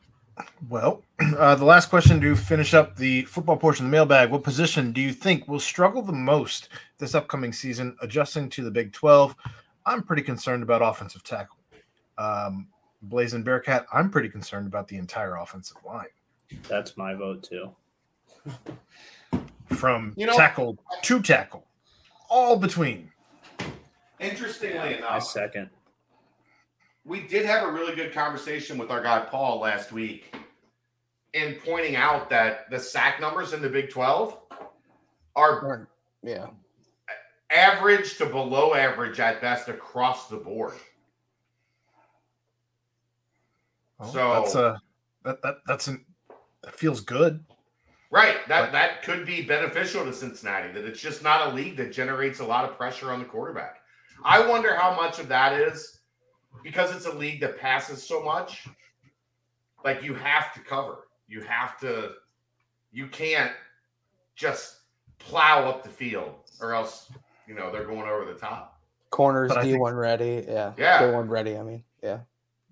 Well, 0.70 1.04
uh, 1.38 1.56
the 1.56 1.66
last 1.66 1.90
question 1.90 2.20
to 2.22 2.36
finish 2.36 2.74
up 2.74 2.96
the 2.96 3.24
football 3.26 3.58
portion 3.58 3.86
of 3.86 3.92
the 3.92 3.96
mailbag. 3.96 4.32
What 4.32 4.44
position 4.44 4.92
do 4.92 5.00
you 5.02 5.14
think 5.14 5.48
will 5.48 5.60
struggle 5.60 6.02
the 6.02 6.12
most 6.12 6.70
this 6.98 7.14
upcoming 7.16 7.54
season 7.54 7.96
adjusting 8.02 8.50
to 8.50 8.64
the 8.64 8.72
Big 8.72 8.92
12? 8.92 9.36
I'm 9.86 10.02
pretty 10.02 10.24
concerned 10.24 10.64
about 10.64 10.82
offensive 10.82 11.24
tackle. 11.24 11.58
Um, 12.18 12.68
Blazing 13.04 13.44
Bearcat, 13.44 13.86
I'm 13.94 14.10
pretty 14.10 14.30
concerned 14.30 14.66
about 14.68 14.88
the 14.88 14.98
entire 14.98 15.36
offensive 15.36 15.78
line 15.86 16.08
That's 16.70 16.96
my 16.96 17.14
vote 17.14 17.44
too. 17.44 17.70
from 19.76 20.14
You 20.16 20.28
know- 20.28 20.36
tackle 20.38 20.78
to 21.04 21.22
tackle, 21.22 21.66
all 22.30 22.58
between. 22.58 23.12
Interestingly 24.20 24.78
I 24.80 24.88
enough, 24.94 25.24
second. 25.28 25.70
we 27.04 27.28
did 27.28 27.46
have 27.46 27.68
a 27.68 27.72
really 27.72 27.96
good 27.96 28.14
conversation 28.14 28.78
with 28.78 28.90
our 28.92 29.02
guy 29.02 29.20
Paul 29.26 29.60
last 29.60 29.92
week 29.92 30.34
in 31.34 31.56
pointing 31.66 31.96
out 31.96 32.30
that 32.30 32.70
the 32.70 32.80
sack 32.80 33.20
numbers 33.20 33.54
in 33.54 33.62
the 33.62 33.70
Big 33.70 33.90
12 33.90 34.40
are 35.36 35.88
Yeah. 36.22 36.48
average 37.50 38.18
to 38.18 38.26
below 38.28 38.76
average 38.76 39.20
at 39.20 39.42
best 39.42 39.68
across 39.68 40.30
the 40.30 40.38
board. 40.38 40.74
Well, 44.00 44.12
So- 44.12 44.34
that's 44.42 44.56
a 44.56 44.82
that, 45.24 45.42
that 45.42 45.58
that's 45.66 45.88
an 45.88 46.06
that 46.64 46.76
feels 46.76 47.02
good. 47.02 47.44
Right. 48.14 48.48
That 48.48 48.66
But- 48.66 48.72
that 48.74 49.02
could 49.02 49.26
be 49.26 49.42
beneficial 49.42 50.06
to 50.06 50.14
Cincinnati. 50.14 50.72
That 50.72 50.86
it's 50.86 51.02
just 51.02 51.24
not 51.24 51.48
a 51.48 51.56
league 51.56 51.78
that 51.78 51.92
generates 51.92 52.40
a 52.42 52.46
lot 52.46 52.64
of 52.70 52.78
pressure 52.78 53.12
on 53.12 53.18
the 53.18 53.26
quarterback. 53.26 53.82
I 54.24 54.46
wonder 54.46 54.76
how 54.76 54.96
much 54.96 55.18
of 55.18 55.28
that 55.30 55.54
is 55.60 56.00
because 56.62 56.96
it's 56.96 57.08
a 57.08 57.12
league 57.12 57.42
that 57.42 57.58
passes 57.60 58.04
so 58.04 58.22
much. 58.22 58.68
Like 59.84 60.04
you 60.04 60.14
have 60.14 60.54
to 60.54 60.60
cover. 60.60 61.08
You 61.28 61.42
have 61.42 61.80
to. 61.80 62.12
You 62.92 63.08
can't 63.08 63.52
just 64.36 64.82
plow 65.18 65.68
up 65.68 65.82
the 65.82 65.90
field, 65.90 66.36
or 66.62 66.74
else 66.76 67.12
you 67.48 67.56
know 67.56 67.72
they're 67.72 67.86
going 67.86 68.08
over 68.08 68.26
the 68.32 68.40
top. 68.40 68.80
Corners 69.10 69.50
But 69.50 69.58
I 69.58 69.64
D 69.64 69.72
think- 69.72 69.82
one 69.82 69.96
ready. 69.96 70.46
Yeah. 70.48 70.74
Yeah. 70.78 71.08
D 71.08 71.12
one 71.14 71.28
ready. 71.28 71.58
I 71.58 71.64
mean, 71.64 71.84
yeah. 72.04 72.20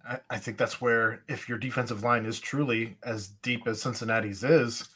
I, 0.07 0.19
I 0.30 0.38
think 0.38 0.57
that's 0.57 0.80
where 0.80 1.23
if 1.27 1.49
your 1.49 1.57
defensive 1.57 2.03
line 2.03 2.26
is 2.26 2.39
truly 2.39 2.95
as 3.03 3.27
deep 3.27 3.68
as 3.68 3.81
Cincinnati's 3.81 4.43
is, 4.43 4.88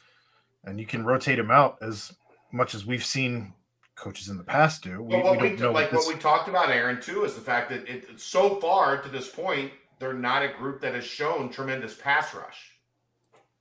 and 0.66 0.78
you 0.78 0.86
can 0.86 1.04
rotate 1.04 1.36
them 1.38 1.50
out 1.50 1.78
as 1.80 2.12
much 2.52 2.74
as 2.74 2.84
we've 2.84 3.04
seen 3.04 3.54
coaches 3.94 4.28
in 4.28 4.36
the 4.36 4.44
past 4.44 4.82
do. 4.82 5.02
We, 5.02 5.14
But 5.16 5.24
what 5.24 5.40
we 5.40 5.42
we, 5.42 5.48
don't 5.56 5.60
know 5.60 5.72
like 5.72 5.90
this- 5.90 6.04
what 6.06 6.14
we 6.14 6.20
talked 6.20 6.48
about, 6.48 6.70
Aaron, 6.70 7.00
too, 7.00 7.24
is 7.24 7.34
the 7.34 7.40
fact 7.40 7.70
that 7.70 7.88
it 7.88 8.20
so 8.20 8.60
far 8.60 9.00
to 9.00 9.08
this 9.08 9.28
point, 9.28 9.72
they're 9.98 10.12
not 10.12 10.42
a 10.42 10.48
group 10.48 10.80
that 10.82 10.94
has 10.94 11.04
shown 11.04 11.48
tremendous 11.50 11.94
pass 11.96 12.34
rush. 12.34 12.72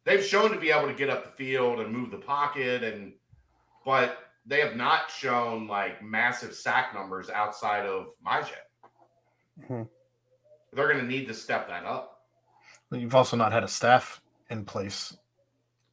They've 0.03 0.23
shown 0.23 0.51
to 0.51 0.59
be 0.59 0.71
able 0.71 0.87
to 0.87 0.93
get 0.93 1.09
up 1.09 1.23
the 1.23 1.31
field 1.31 1.79
and 1.79 1.91
move 1.91 2.11
the 2.11 2.17
pocket, 2.17 2.83
and 2.83 3.13
but 3.85 4.19
they 4.45 4.59
have 4.59 4.75
not 4.75 5.09
shown 5.09 5.67
like 5.67 6.03
massive 6.03 6.53
sack 6.53 6.93
numbers 6.93 7.29
outside 7.29 7.85
of 7.85 8.07
Majek. 8.25 8.51
Mhm. 9.61 9.87
They're 10.73 10.87
going 10.91 10.99
to 10.99 11.05
need 11.05 11.27
to 11.27 11.33
step 11.33 11.67
that 11.69 11.85
up. 11.85 12.25
You've 12.91 13.15
also 13.15 13.37
not 13.37 13.51
had 13.53 13.63
a 13.63 13.67
staff 13.67 14.21
in 14.49 14.65
place 14.65 15.15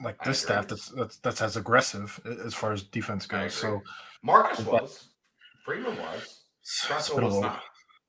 like 0.02 0.16
I 0.20 0.28
this 0.28 0.42
agree. 0.42 0.54
staff 0.54 0.68
that's, 0.68 0.88
that's 0.90 1.16
that's 1.18 1.42
as 1.42 1.56
aggressive 1.56 2.20
as 2.44 2.54
far 2.54 2.72
as 2.72 2.82
defense 2.82 3.26
goes. 3.26 3.54
So 3.54 3.82
Marcus 4.22 4.64
was, 4.64 5.08
Freeman 5.64 5.96
was, 5.96 6.44
it's, 6.60 7.08
been 7.08 7.24
little, 7.24 7.40
not. 7.42 7.62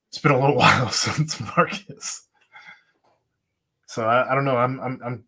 it's 0.10 0.20
been 0.20 0.32
a 0.32 0.40
little 0.40 0.56
while 0.58 0.90
since 0.90 1.40
Marcus. 1.58 2.28
So 3.88 4.06
I, 4.08 4.32
I 4.32 4.36
don't 4.36 4.46
know. 4.46 4.58
I'm 4.58 4.80
I'm 4.80 5.00
I'm 5.06 5.24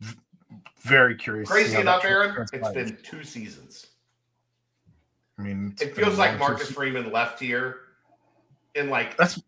very 0.82 1.16
curious. 1.16 1.50
Crazy 1.50 1.78
enough, 1.78 2.04
Aaron, 2.06 2.46
it's 2.54 2.70
been 2.72 2.98
two 3.04 3.24
seasons. 3.24 3.88
I 5.38 5.42
mean, 5.42 5.76
It 5.82 5.96
feels 5.96 6.18
like 6.18 6.40
Marcus 6.40 6.68
season. 6.68 6.76
Freeman 6.76 7.12
left 7.12 7.40
here 7.40 7.78
in 8.76 8.90
like 8.90 9.18
That's 9.18 9.42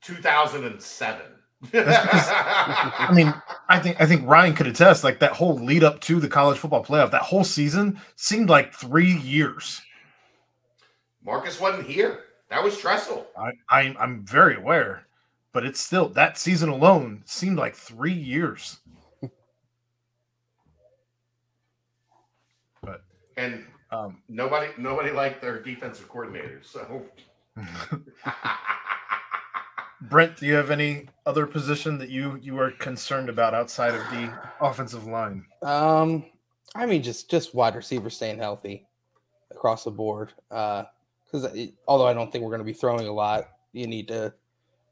2007. 0.00 1.20
I 1.74 3.10
mean, 3.12 3.34
I 3.68 3.78
think 3.78 4.00
I 4.00 4.06
think 4.06 4.26
Ryan 4.28 4.54
could 4.54 4.66
attest. 4.66 5.04
Like 5.04 5.20
that 5.20 5.32
whole 5.32 5.54
lead 5.54 5.84
up 5.84 6.00
to 6.02 6.20
the 6.20 6.28
college 6.28 6.58
football 6.58 6.84
playoff, 6.84 7.10
that 7.10 7.22
whole 7.22 7.44
season 7.44 8.00
seemed 8.16 8.48
like 8.48 8.72
three 8.74 9.12
years. 9.12 9.80
Marcus 11.24 11.58
wasn't 11.58 11.86
here. 11.86 12.24
That 12.50 12.62
was 12.62 12.76
Tressel. 12.76 13.26
I, 13.38 13.52
I 13.70 13.96
I'm 13.98 14.24
very 14.24 14.56
aware, 14.56 15.06
but 15.52 15.64
it's 15.64 15.80
still 15.80 16.08
that 16.10 16.38
season 16.38 16.68
alone 16.68 17.22
seemed 17.24 17.56
like 17.56 17.74
three 17.74 18.12
years. 18.12 18.80
But 22.82 23.02
And 23.38 23.64
um, 23.90 24.18
nobody 24.28 24.72
nobody 24.76 25.10
liked 25.10 25.40
their 25.40 25.62
defensive 25.62 26.08
coordinator. 26.08 26.60
So 26.62 27.02
Brent, 30.02 30.36
do 30.36 30.46
you 30.46 30.54
have 30.54 30.70
any 30.70 31.08
other 31.26 31.46
position 31.46 31.98
that 31.98 32.10
you 32.10 32.38
you 32.42 32.58
are 32.58 32.70
concerned 32.72 33.28
about 33.28 33.54
outside 33.54 33.94
of 33.94 34.02
the 34.10 34.32
offensive 34.60 35.06
line? 35.06 35.44
Um, 35.62 36.24
I 36.74 36.86
mean, 36.86 37.02
just 37.02 37.30
just 37.30 37.54
wide 37.54 37.74
receiver 37.74 38.10
staying 38.10 38.38
healthy 38.38 38.86
across 39.50 39.84
the 39.84 39.90
board. 39.90 40.32
Uh, 40.50 40.84
because 41.24 41.68
although 41.88 42.06
I 42.06 42.14
don't 42.14 42.30
think 42.30 42.44
we're 42.44 42.50
going 42.50 42.60
to 42.60 42.64
be 42.64 42.72
throwing 42.72 43.08
a 43.08 43.12
lot, 43.12 43.48
you 43.72 43.86
need 43.86 44.08
to 44.08 44.32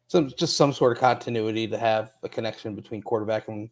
some 0.09 0.31
just 0.37 0.57
some 0.57 0.73
sort 0.73 0.93
of 0.93 1.01
continuity 1.01 1.69
to 1.69 1.79
have 1.79 2.13
a 2.23 2.29
connection 2.29 2.75
between 2.75 3.03
quarterback 3.03 3.49
and 3.49 3.71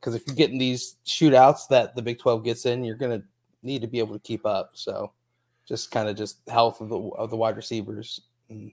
because 0.00 0.14
if 0.14 0.22
you're 0.26 0.36
getting 0.36 0.58
these 0.58 0.96
shootouts 1.06 1.68
that 1.68 1.94
the 1.94 2.02
Big 2.02 2.18
Twelve 2.18 2.44
gets 2.44 2.66
in, 2.66 2.84
you're 2.84 2.96
going 2.96 3.20
to 3.20 3.26
need 3.62 3.82
to 3.82 3.88
be 3.88 3.98
able 3.98 4.14
to 4.14 4.20
keep 4.20 4.44
up. 4.46 4.70
So, 4.74 5.12
just 5.66 5.90
kind 5.90 6.08
of 6.08 6.16
just 6.16 6.38
health 6.48 6.80
of 6.80 6.88
the 6.88 6.98
of 6.98 7.30
the 7.30 7.36
wide 7.36 7.56
receivers, 7.56 8.20
and 8.48 8.72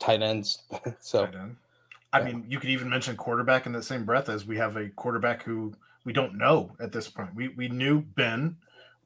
tight 0.00 0.22
ends. 0.22 0.64
so 1.00 1.26
Tight 1.26 1.34
end. 1.36 1.56
I 2.12 2.18
yeah. 2.18 2.24
mean, 2.24 2.44
you 2.48 2.58
could 2.58 2.70
even 2.70 2.90
mention 2.90 3.16
quarterback 3.16 3.66
in 3.66 3.72
the 3.72 3.82
same 3.82 4.04
breath 4.04 4.28
as 4.28 4.44
we 4.44 4.56
have 4.56 4.76
a 4.76 4.88
quarterback 4.90 5.44
who 5.44 5.72
we 6.04 6.12
don't 6.12 6.36
know 6.36 6.72
at 6.80 6.90
this 6.90 7.08
point. 7.08 7.32
We 7.36 7.48
we 7.48 7.68
knew 7.68 8.00
Ben, 8.00 8.56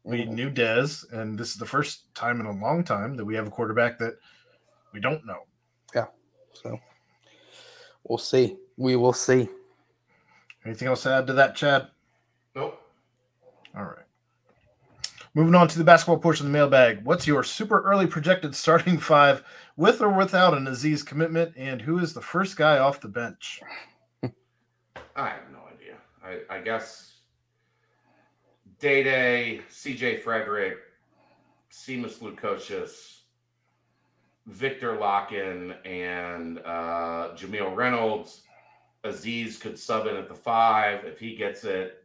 we 0.04 0.22
Mhm. 0.22 0.28
knew 0.28 0.50
Dez, 0.50 1.12
and 1.12 1.38
this 1.38 1.50
is 1.50 1.56
the 1.56 1.66
first 1.66 2.14
time 2.14 2.40
in 2.40 2.46
a 2.46 2.52
long 2.52 2.82
time 2.82 3.14
that 3.16 3.24
we 3.24 3.34
have 3.34 3.46
a 3.46 3.50
quarterback 3.50 3.98
that 3.98 4.16
we 4.92 5.00
don't 5.00 5.26
know. 5.26 5.42
Yeah. 5.94 6.06
So 6.54 6.80
we'll 8.04 8.16
see. 8.18 8.56
We 8.78 8.96
will 8.96 9.12
see. 9.12 9.48
Anything 10.64 10.88
else 10.88 11.02
to 11.02 11.10
add 11.12 11.26
to 11.26 11.34
that, 11.34 11.54
Chad? 11.56 11.88
Nope. 12.56 12.80
All 13.76 13.84
right. 13.84 14.03
Moving 15.36 15.56
on 15.56 15.66
to 15.66 15.78
the 15.78 15.84
basketball 15.84 16.18
portion 16.18 16.46
of 16.46 16.52
the 16.52 16.56
mailbag. 16.56 17.04
What's 17.04 17.26
your 17.26 17.42
super 17.42 17.82
early 17.82 18.06
projected 18.06 18.54
starting 18.54 18.98
five 18.98 19.42
with 19.76 20.00
or 20.00 20.08
without 20.08 20.54
an 20.54 20.68
Aziz 20.68 21.02
commitment? 21.02 21.54
And 21.56 21.82
who 21.82 21.98
is 21.98 22.14
the 22.14 22.20
first 22.20 22.56
guy 22.56 22.78
off 22.78 23.00
the 23.00 23.08
bench? 23.08 23.60
I 24.22 25.28
have 25.28 25.50
no 25.50 25.58
idea. 25.74 25.96
I, 26.24 26.58
I 26.58 26.60
guess 26.60 27.14
Day 28.78 29.02
Day, 29.02 29.62
CJ 29.72 30.22
Frederick, 30.22 30.78
Simas 31.68 32.20
Lukosius, 32.20 33.22
Viktor 34.46 34.96
Lakhin, 34.96 35.74
and 35.84 36.60
uh, 36.60 37.30
Jamille 37.34 37.74
Reynolds. 37.74 38.42
Aziz 39.02 39.58
could 39.58 39.78
sub 39.78 40.06
in 40.06 40.14
at 40.14 40.28
the 40.28 40.34
five 40.34 41.04
if 41.04 41.18
he 41.18 41.34
gets 41.34 41.64
it. 41.64 42.03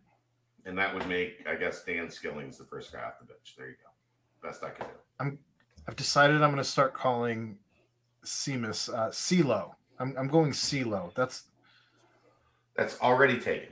And 0.66 0.78
that 0.78 0.94
would 0.94 1.08
make, 1.08 1.46
I 1.50 1.56
guess, 1.56 1.84
Dan 1.84 2.08
Skillings 2.10 2.58
the 2.58 2.66
first 2.66 2.92
guy 2.92 3.00
off 3.02 3.20
the 3.20 3.26
bench. 3.26 3.56
There 3.58 3.68
you 3.68 3.76
go. 3.84 4.48
Best 4.48 4.64
I 4.64 4.70
could 4.70 4.86
do. 4.88 5.38
I've 5.88 5.96
decided 5.96 6.36
I'm 6.42 6.52
going 6.52 6.58
to 6.58 6.64
start 6.64 6.94
calling 6.94 7.58
Simas 8.24 8.94
uh, 8.94 9.10
CeeLo. 9.10 9.72
I'm, 10.00 10.16
I'm 10.18 10.28
going 10.28 10.52
CeeLo. 10.52 11.14
That's 11.16 11.46
That's 12.76 13.00
already 13.02 13.40
taken. 13.40 13.70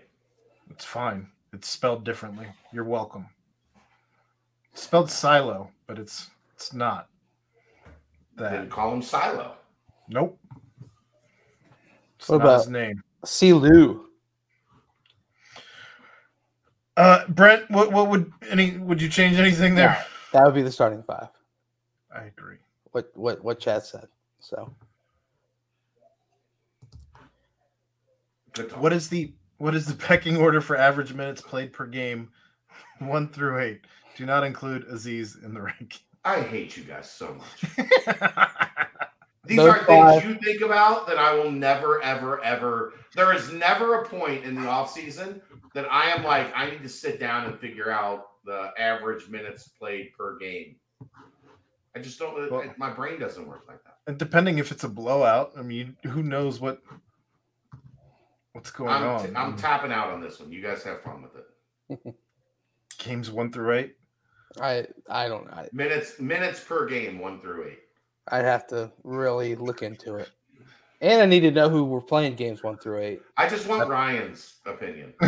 it's 0.72 0.86
fine. 0.86 1.28
It's 1.54 1.70
spelled 1.70 2.04
differently. 2.04 2.48
You're 2.74 2.84
welcome. 2.84 3.28
It's 4.74 4.84
spelled 4.84 5.10
silo, 5.10 5.72
but 5.88 5.98
it's 6.00 6.30
it's 6.56 6.74
not. 6.74 7.08
That 8.36 8.52
Then 8.52 8.70
call 8.70 8.94
him 8.94 9.02
Silo. 9.02 9.56
nope. 10.10 10.40
It's 12.20 12.30
What 12.30 12.40
not 12.44 12.58
his 12.58 12.68
about- 12.68 12.72
name. 12.74 13.04
See 13.26 13.54
Lou. 13.54 14.07
Uh, 16.98 17.26
Brent, 17.28 17.70
what 17.70 17.92
what 17.92 18.10
would 18.10 18.34
any 18.50 18.78
would 18.78 19.02
you 19.02 19.08
change 19.08 19.38
anything 19.38 19.76
there? 19.76 20.04
That 20.34 20.44
would 20.44 20.56
be 20.56 20.64
the 20.64 20.72
starting 20.72 21.04
five. 21.04 21.30
I 22.14 22.24
agree. 22.24 22.58
What 22.92 23.12
what 23.16 23.44
what 23.44 23.60
Chad 23.60 23.84
said. 23.84 24.08
So 24.40 24.74
What 28.76 28.94
is 28.94 29.10
the 29.10 29.32
what 29.60 29.76
is 29.76 29.86
the 29.86 29.94
pecking 29.94 30.38
order 30.38 30.60
for 30.62 30.76
average 30.76 31.14
minutes 31.14 31.42
played 31.42 31.72
per 31.72 31.86
game, 31.86 32.30
one 33.00 33.30
through 33.30 33.60
eight? 33.60 33.82
Do 34.16 34.26
not 34.26 34.44
include 34.44 34.86
Aziz 34.86 35.38
in 35.44 35.54
the 35.54 35.62
ranking. 35.62 36.02
I 36.26 36.42
hate 36.42 36.76
you 36.76 36.84
guys 36.84 37.10
so 37.10 37.36
much. 37.36 37.88
These 39.48 39.58
Those 39.58 39.70
are 39.70 39.86
five- 39.86 40.22
things 40.22 40.26
you 40.26 40.40
think 40.44 40.62
about 40.62 41.08
that 41.08 41.18
I 41.18 41.34
will 41.34 41.52
never, 41.52 42.02
ever, 42.02 42.44
ever. 42.44 42.94
There 43.16 43.34
is 43.34 43.52
never 43.54 44.02
a 44.02 44.06
point 44.06 44.44
in 44.44 44.56
the 44.62 44.68
off 44.68 44.92
season 44.92 45.42
that 45.74 45.86
I 45.92 46.12
am 46.12 46.24
like, 46.24 46.52
I 46.56 46.70
need 46.70 46.84
to 46.84 46.90
sit 46.90 47.20
down 47.20 47.46
and 47.46 47.60
figure 47.60 47.90
out 47.92 48.28
the 48.46 48.72
average 48.78 49.28
minutes 49.30 49.68
played 49.70 50.12
per 50.18 50.38
game. 50.38 50.76
I 51.96 52.00
just 52.00 52.20
don't. 52.20 52.52
Well- 52.52 52.74
my 52.78 52.90
brain 52.92 53.20
doesn't 53.20 53.48
work 53.48 53.64
like 53.68 53.84
that. 53.84 53.98
and 54.08 54.18
depending 54.18 54.58
if 54.60 54.72
it's 54.72 54.84
a 54.84 54.90
blowout, 54.90 55.54
I 55.58 55.62
mean, 55.64 55.96
who 56.04 56.22
knows 56.24 56.60
what 56.60 56.82
what's 58.54 58.72
going 58.72 58.90
I'm, 58.92 59.04
on? 59.04 59.28
t- 59.30 59.36
I'm 59.36 59.56
tapping 59.56 59.92
out 59.92 60.10
on 60.10 60.22
this 60.22 60.40
one. 60.40 60.52
You 60.52 60.62
guys 60.62 60.84
have 60.84 61.02
fun 61.02 61.24
with 61.24 61.36
it. 61.36 62.16
Games 63.00 63.30
one 63.32 63.52
through 63.52 63.74
eight. 63.76 63.96
I 64.62 64.88
I 65.10 65.28
don't 65.28 65.48
I 65.52 65.70
Minutes, 65.74 66.20
minutes 66.20 66.60
per 66.64 66.88
game, 66.88 67.20
one 67.20 67.40
through 67.42 67.66
eight. 67.68 67.80
I'd 68.32 68.46
have 68.46 68.68
to 68.68 68.92
really 69.04 69.56
look 69.56 69.82
into 69.84 70.16
it. 70.16 70.30
And 71.02 71.22
I 71.22 71.26
need 71.26 71.42
to 71.42 71.52
know 71.52 71.70
who 71.70 71.84
we're 71.86 72.02
playing 72.02 72.36
games 72.36 72.64
one 72.64 72.78
through 72.78 73.00
eight. 73.02 73.22
I 73.38 73.48
just 73.48 73.68
want 73.68 73.88
Ryan's 73.90 74.56
opinion. 74.66 75.14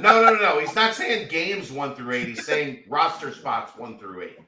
No, 0.00 0.22
no, 0.22 0.32
no, 0.32 0.38
no. 0.40 0.60
He's 0.60 0.74
not 0.76 0.94
saying 0.94 1.28
games 1.28 1.72
one 1.72 1.96
through 1.96 2.12
eight. 2.14 2.28
He's 2.28 2.46
saying 2.46 2.84
roster 2.88 3.32
spots 3.34 3.76
one 3.76 3.98
through 3.98 4.22
eight. 4.22 4.38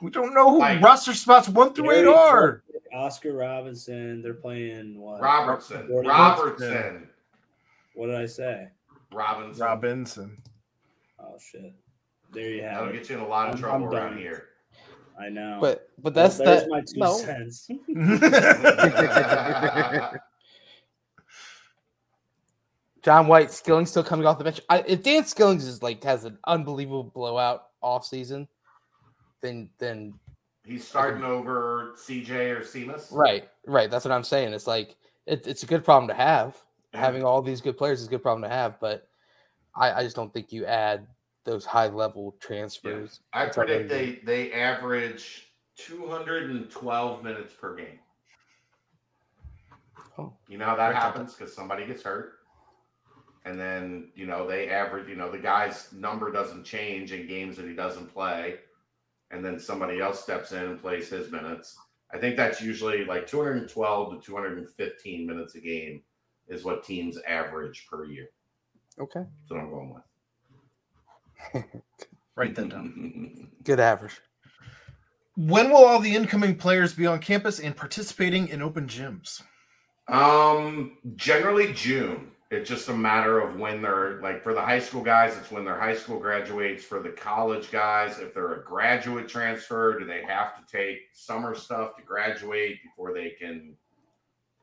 we 0.00 0.10
don't 0.10 0.32
know 0.34 0.50
who 0.50 0.58
Like- 0.60 0.80
roster 0.80 1.12
spots 1.12 1.46
one 1.48 1.74
through 1.74 1.90
eight 1.90 2.04
Gary 2.04 2.14
are. 2.14 2.62
Oscar 2.94 3.34
Robinson. 3.34 4.22
They're 4.22 4.32
playing 4.32 4.98
what? 4.98 5.20
Robertson. 5.20 5.86
Gordon 5.88 6.10
Robertson. 6.10 7.08
What 7.94 8.06
did 8.06 8.16
I 8.16 8.24
say? 8.26 8.68
Robinson. 9.12 9.62
Robinson. 9.62 10.42
Oh 11.20 11.36
shit! 11.38 11.74
There 12.32 12.48
you 12.48 12.62
have 12.62 12.74
That'll 12.76 12.88
it. 12.88 12.92
get 12.94 13.10
you 13.10 13.16
in 13.16 13.22
a 13.22 13.28
lot 13.28 13.48
of 13.48 13.54
I'm- 13.56 13.62
trouble 13.62 13.86
I'm 13.88 13.92
around 13.94 14.16
here. 14.18 14.47
I 15.18 15.28
know. 15.28 15.58
But 15.60 15.90
but 15.98 16.14
Well, 16.14 16.24
that's 16.24 16.38
there's 16.38 16.62
that. 16.62 16.70
my 16.70 16.80
two 16.80 16.98
no. 16.98 17.16
cents. 17.16 17.68
John 23.02 23.26
White, 23.26 23.50
Skillings 23.50 23.90
still 23.90 24.04
coming 24.04 24.26
off 24.26 24.38
the 24.38 24.44
bench. 24.44 24.60
I, 24.68 24.80
if 24.86 25.02
Dan 25.02 25.24
Skillings 25.24 25.66
is 25.66 25.82
like 25.82 26.02
has 26.04 26.24
an 26.24 26.38
unbelievable 26.46 27.04
blowout 27.04 27.66
off 27.80 28.06
season, 28.06 28.46
then 29.40 29.68
then 29.78 30.14
He's 30.64 30.86
starting 30.86 31.24
over 31.24 31.94
CJ 31.96 32.30
or 32.30 32.60
Simas. 32.60 33.06
right, 33.10 33.48
right. 33.66 33.90
That's 33.90 34.04
what 34.04 34.12
I'm 34.12 34.24
saying. 34.24 34.52
It's 34.52 34.66
like 34.66 34.96
it, 35.26 35.46
it's 35.46 35.62
a 35.62 35.66
good 35.66 35.84
problem 35.84 36.08
to 36.08 36.14
have. 36.14 36.56
Having 36.94 37.24
all 37.24 37.40
these 37.42 37.60
good 37.60 37.76
players 37.78 38.00
is 38.00 38.06
a 38.06 38.10
good 38.10 38.22
problem 38.22 38.42
to 38.42 38.54
have, 38.54 38.78
but 38.80 39.08
I, 39.74 39.92
I 39.92 40.02
just 40.02 40.16
don't 40.16 40.32
think 40.32 40.52
you 40.52 40.66
add 40.66 41.06
those 41.48 41.64
high 41.64 41.88
level 41.88 42.36
transfers. 42.40 43.20
I 43.32 43.44
That's 43.44 43.56
predict 43.56 43.88
they 43.88 44.20
they 44.24 44.52
average 44.52 45.48
212 45.78 47.24
minutes 47.24 47.54
per 47.54 47.74
game. 47.74 47.98
Oh. 50.18 50.32
You 50.48 50.58
know 50.58 50.66
how 50.66 50.76
that 50.76 50.94
happens 50.94 51.34
because 51.34 51.54
somebody 51.54 51.86
gets 51.86 52.02
hurt. 52.02 52.34
And 53.44 53.58
then, 53.58 54.10
you 54.14 54.26
know, 54.26 54.46
they 54.46 54.68
average, 54.68 55.08
you 55.08 55.16
know, 55.16 55.30
the 55.30 55.38
guy's 55.38 55.90
number 55.92 56.30
doesn't 56.30 56.64
change 56.64 57.12
in 57.12 57.26
games 57.26 57.56
that 57.56 57.66
he 57.66 57.74
doesn't 57.74 58.12
play. 58.12 58.56
And 59.30 59.42
then 59.42 59.58
somebody 59.58 60.00
else 60.00 60.22
steps 60.22 60.52
in 60.52 60.62
and 60.62 60.80
plays 60.80 61.08
his 61.08 61.30
minutes. 61.30 61.78
I 62.12 62.18
think 62.18 62.36
that's 62.36 62.60
usually 62.60 63.04
like 63.04 63.26
212 63.26 64.20
to 64.20 64.26
215 64.26 65.26
minutes 65.26 65.54
a 65.54 65.60
game 65.60 66.02
is 66.48 66.64
what 66.64 66.84
teams 66.84 67.18
average 67.26 67.86
per 67.88 68.04
year. 68.04 68.28
Okay, 68.98 69.20
That's 69.20 69.50
what 69.50 69.60
I'm 69.60 69.70
going 69.70 69.94
with. 69.94 70.02
Write 72.36 72.54
that 72.54 72.68
down. 72.68 73.48
good 73.64 73.80
average. 73.80 74.20
When 75.36 75.70
will 75.70 75.84
all 75.84 76.00
the 76.00 76.14
incoming 76.16 76.56
players 76.56 76.94
be 76.94 77.06
on 77.06 77.20
campus 77.20 77.60
and 77.60 77.76
participating 77.76 78.48
in 78.48 78.60
open 78.60 78.86
gyms? 78.88 79.42
Um, 80.08 80.98
generally 81.16 81.72
June. 81.72 82.32
It's 82.50 82.68
just 82.68 82.88
a 82.88 82.94
matter 82.94 83.40
of 83.40 83.56
when 83.60 83.82
they're 83.82 84.22
like 84.22 84.42
for 84.42 84.54
the 84.54 84.60
high 84.60 84.78
school 84.78 85.02
guys, 85.02 85.36
it's 85.36 85.50
when 85.50 85.66
their 85.66 85.78
high 85.78 85.94
school 85.94 86.18
graduates. 86.18 86.82
For 86.82 87.00
the 87.02 87.10
college 87.10 87.70
guys, 87.70 88.18
if 88.20 88.32
they're 88.32 88.54
a 88.54 88.64
graduate 88.64 89.28
transfer, 89.28 89.98
do 89.98 90.06
they 90.06 90.22
have 90.26 90.56
to 90.56 90.62
take 90.76 91.00
summer 91.12 91.54
stuff 91.54 91.94
to 91.96 92.02
graduate 92.02 92.78
before 92.82 93.12
they 93.12 93.30
can 93.38 93.74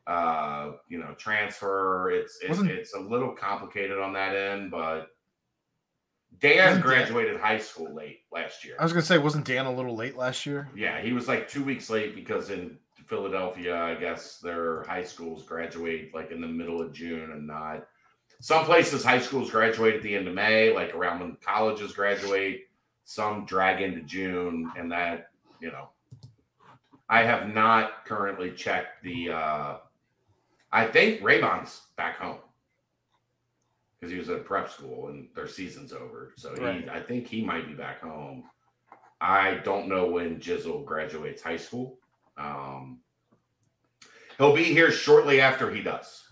uh 0.08 0.72
you 0.88 0.98
know 0.98 1.14
transfer? 1.16 2.10
It's 2.10 2.38
it's, 2.42 2.48
Wasn't- 2.50 2.70
it's 2.72 2.94
a 2.94 3.00
little 3.00 3.30
complicated 3.32 3.98
on 3.98 4.12
that 4.14 4.34
end, 4.34 4.72
but 4.72 5.10
Dan 6.40 6.56
Wasn't 6.56 6.74
Dan- 6.74 6.82
graduated 6.82 7.40
high 7.40 7.58
school 7.58 7.94
late 7.94 8.20
last 8.30 8.64
year. 8.64 8.76
I 8.78 8.82
was 8.82 8.92
gonna 8.92 9.04
say, 9.04 9.18
wasn't 9.18 9.46
Dan 9.46 9.66
a 9.66 9.72
little 9.72 9.96
late 9.96 10.16
last 10.16 10.44
year? 10.46 10.68
Yeah, 10.74 11.00
he 11.00 11.12
was 11.12 11.28
like 11.28 11.48
two 11.48 11.64
weeks 11.64 11.88
late 11.90 12.14
because 12.14 12.50
in 12.50 12.78
Philadelphia, 13.06 13.76
I 13.76 13.94
guess 13.94 14.38
their 14.38 14.82
high 14.84 15.02
schools 15.04 15.44
graduate 15.44 16.14
like 16.14 16.30
in 16.30 16.40
the 16.40 16.46
middle 16.48 16.80
of 16.82 16.92
June 16.92 17.30
and 17.32 17.46
not. 17.46 17.86
Some 18.40 18.64
places 18.66 19.02
high 19.02 19.20
schools 19.20 19.50
graduate 19.50 19.94
at 19.94 20.02
the 20.02 20.14
end 20.14 20.28
of 20.28 20.34
May, 20.34 20.72
like 20.74 20.94
around 20.94 21.20
when 21.20 21.36
colleges 21.36 21.92
graduate. 21.92 22.68
Some 23.04 23.46
drag 23.46 23.80
into 23.80 24.02
June, 24.02 24.70
and 24.76 24.90
that 24.92 25.30
you 25.60 25.70
know. 25.70 25.88
I 27.08 27.22
have 27.22 27.54
not 27.54 28.04
currently 28.04 28.50
checked 28.50 29.02
the. 29.04 29.30
uh 29.30 29.76
I 30.72 30.86
think 30.88 31.22
Raybon's 31.22 31.82
back 31.96 32.16
home 32.18 32.38
because 34.06 34.12
he 34.12 34.32
was 34.32 34.38
at 34.38 34.44
prep 34.44 34.70
school 34.70 35.08
and 35.08 35.28
their 35.34 35.48
season's 35.48 35.92
over. 35.92 36.32
So 36.36 36.54
he, 36.54 36.88
I 36.88 37.00
think 37.00 37.26
he 37.26 37.42
might 37.44 37.66
be 37.66 37.74
back 37.74 38.00
home. 38.00 38.44
I 39.20 39.54
don't 39.64 39.88
know 39.88 40.06
when 40.06 40.38
Jizzle 40.38 40.84
graduates 40.84 41.42
high 41.42 41.56
school. 41.56 41.98
Um, 42.36 43.00
he'll 44.38 44.54
be 44.54 44.64
here 44.64 44.92
shortly 44.92 45.40
after 45.40 45.72
he 45.72 45.82
does. 45.82 46.24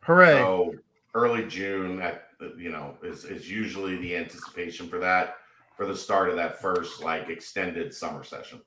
Hooray! 0.00 0.34
So 0.34 0.74
early 1.14 1.46
June, 1.46 2.02
at 2.02 2.24
you 2.58 2.70
know, 2.70 2.96
is 3.02 3.24
is 3.24 3.50
usually 3.50 3.96
the 3.96 4.16
anticipation 4.16 4.88
for 4.88 4.98
that 4.98 5.36
for 5.76 5.86
the 5.86 5.96
start 5.96 6.28
of 6.28 6.36
that 6.36 6.60
first 6.60 7.02
like 7.02 7.30
extended 7.30 7.94
summer 7.94 8.24
session. 8.24 8.60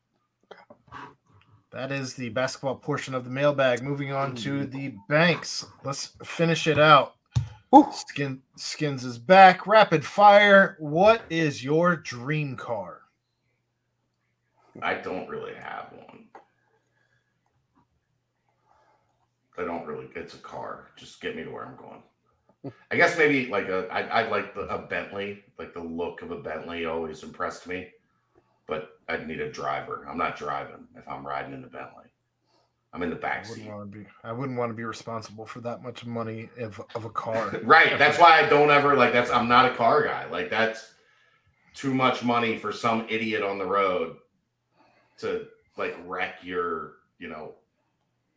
That 1.71 1.91
is 1.91 2.15
the 2.15 2.29
basketball 2.29 2.77
portion 2.77 3.13
of 3.13 3.25
the 3.25 3.29
mailbag. 3.29 3.83
Moving 3.83 4.13
on 4.13 4.33
to 4.37 4.65
the 4.65 4.95
banks. 5.09 5.65
Let's 5.83 6.13
finish 6.23 6.65
it 6.65 6.79
out. 6.79 7.16
Woo. 7.71 7.87
Skin 7.91 8.41
Skins 8.55 9.03
is 9.03 9.17
back. 9.17 9.67
Rapid 9.67 10.05
fire. 10.05 10.77
What 10.79 11.21
is 11.29 11.63
your 11.63 11.95
dream 11.95 12.55
car? 12.55 13.01
I 14.81 14.95
don't 14.95 15.27
really 15.27 15.55
have 15.55 15.91
one. 15.91 16.25
I 19.57 19.63
don't 19.63 19.85
really. 19.85 20.07
It's 20.15 20.35
a 20.35 20.39
car. 20.39 20.87
Just 20.95 21.19
get 21.19 21.35
me 21.35 21.43
to 21.43 21.49
where 21.49 21.65
I'm 21.65 21.75
going. 21.75 22.03
I 22.91 22.95
guess 22.95 23.17
maybe 23.17 23.47
like 23.47 23.67
a 23.69 23.87
I 23.91 24.01
I 24.01 24.29
like 24.29 24.53
the, 24.53 24.61
a 24.61 24.79
Bentley, 24.79 25.43
like 25.57 25.73
the 25.73 25.81
look 25.81 26.21
of 26.21 26.31
a 26.31 26.39
Bentley 26.39 26.85
always 26.85 27.23
impressed 27.23 27.67
me. 27.67 27.89
But 28.67 28.99
I'd 29.07 29.27
need 29.27 29.39
a 29.39 29.51
driver. 29.51 30.05
I'm 30.09 30.17
not 30.17 30.37
driving 30.37 30.87
if 30.95 31.07
I'm 31.07 31.25
riding 31.25 31.53
in 31.53 31.61
the 31.61 31.67
Bentley. 31.67 32.06
I'm 32.93 33.03
in 33.03 33.09
the 33.09 33.15
I 33.17 33.19
back 33.19 33.49
wouldn't 33.49 33.65
seat. 33.65 33.71
want 33.71 33.91
to 33.91 33.97
be. 33.97 34.05
I 34.23 34.31
wouldn't 34.31 34.57
want 34.57 34.69
to 34.69 34.73
be 34.73 34.83
responsible 34.83 35.45
for 35.45 35.59
that 35.61 35.83
much 35.83 36.05
money 36.05 36.49
of, 36.59 36.81
of 36.95 37.05
a 37.05 37.09
car. 37.09 37.59
Right. 37.63 37.97
That's 37.97 38.17
why 38.17 38.39
I 38.39 38.47
don't 38.49 38.71
ever 38.71 38.95
like 38.95 39.13
that's 39.13 39.29
I'm 39.29 39.47
not 39.47 39.65
a 39.71 39.75
car 39.75 40.03
guy. 40.03 40.29
Like 40.29 40.49
that's 40.49 40.93
too 41.73 41.93
much 41.93 42.23
money 42.23 42.57
for 42.57 42.71
some 42.71 43.05
idiot 43.09 43.43
on 43.43 43.57
the 43.57 43.65
road 43.65 44.17
to 45.19 45.47
like 45.77 45.95
wreck 46.05 46.35
your, 46.41 46.93
you 47.19 47.27
know, 47.27 47.53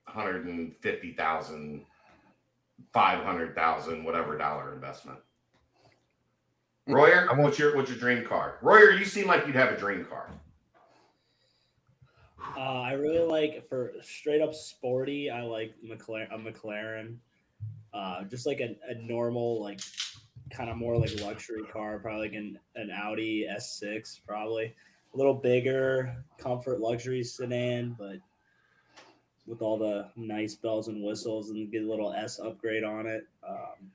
150,000 0.04 1.86
500,000 2.92 4.04
whatever 4.04 4.36
dollar 4.36 4.74
investment. 4.74 5.18
Mm. 6.88 6.94
Royer, 6.94 7.28
what's 7.36 7.58
your 7.58 7.76
what's 7.76 7.90
your 7.90 7.98
dream 7.98 8.26
car? 8.26 8.58
Royer, 8.62 8.90
you 8.90 9.04
seem 9.04 9.26
like 9.26 9.46
you'd 9.46 9.56
have 9.56 9.72
a 9.72 9.76
dream 9.76 10.04
car. 10.04 10.30
Uh, 12.56 12.80
I 12.80 12.92
really 12.92 13.26
like 13.26 13.68
for 13.68 13.92
straight 14.02 14.40
up 14.40 14.54
sporty. 14.54 15.30
I 15.30 15.42
like 15.42 15.74
McLaren, 15.84 16.32
a 16.32 16.38
McLaren, 16.38 17.16
uh, 17.92 18.24
just 18.24 18.46
like 18.46 18.60
a, 18.60 18.76
a 18.88 18.94
normal 18.94 19.62
like 19.62 19.80
kind 20.50 20.68
of 20.68 20.76
more 20.76 20.96
like 20.96 21.20
luxury 21.20 21.62
car, 21.72 21.98
probably 21.98 22.28
like 22.28 22.36
an, 22.36 22.58
an 22.74 22.90
Audi 22.90 23.46
S6, 23.50 24.20
probably 24.26 24.74
a 25.12 25.16
little 25.16 25.34
bigger, 25.34 26.24
comfort 26.38 26.80
luxury 26.80 27.22
sedan, 27.22 27.96
but 27.98 28.16
with 29.46 29.62
all 29.62 29.78
the 29.78 30.08
nice 30.16 30.54
bells 30.54 30.88
and 30.88 31.02
whistles 31.02 31.50
and 31.50 31.70
get 31.70 31.82
a 31.82 31.88
little 31.88 32.12
S 32.12 32.38
upgrade 32.38 32.84
on 32.84 33.06
it. 33.06 33.26
Um, 33.46 33.90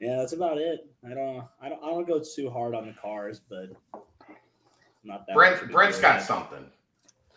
yeah, 0.00 0.16
that's 0.16 0.32
about 0.32 0.58
it. 0.58 0.88
I 1.04 1.14
don't, 1.14 1.44
I 1.60 1.68
don't, 1.68 1.82
I 1.82 1.90
don't 1.90 2.06
go 2.06 2.20
too 2.20 2.50
hard 2.50 2.74
on 2.74 2.86
the 2.86 2.92
cars, 2.92 3.40
but 3.48 3.70
not 5.04 5.26
that. 5.26 5.34
Brent, 5.34 5.70
Brent's 5.70 6.00
got 6.00 6.22
something. 6.22 6.64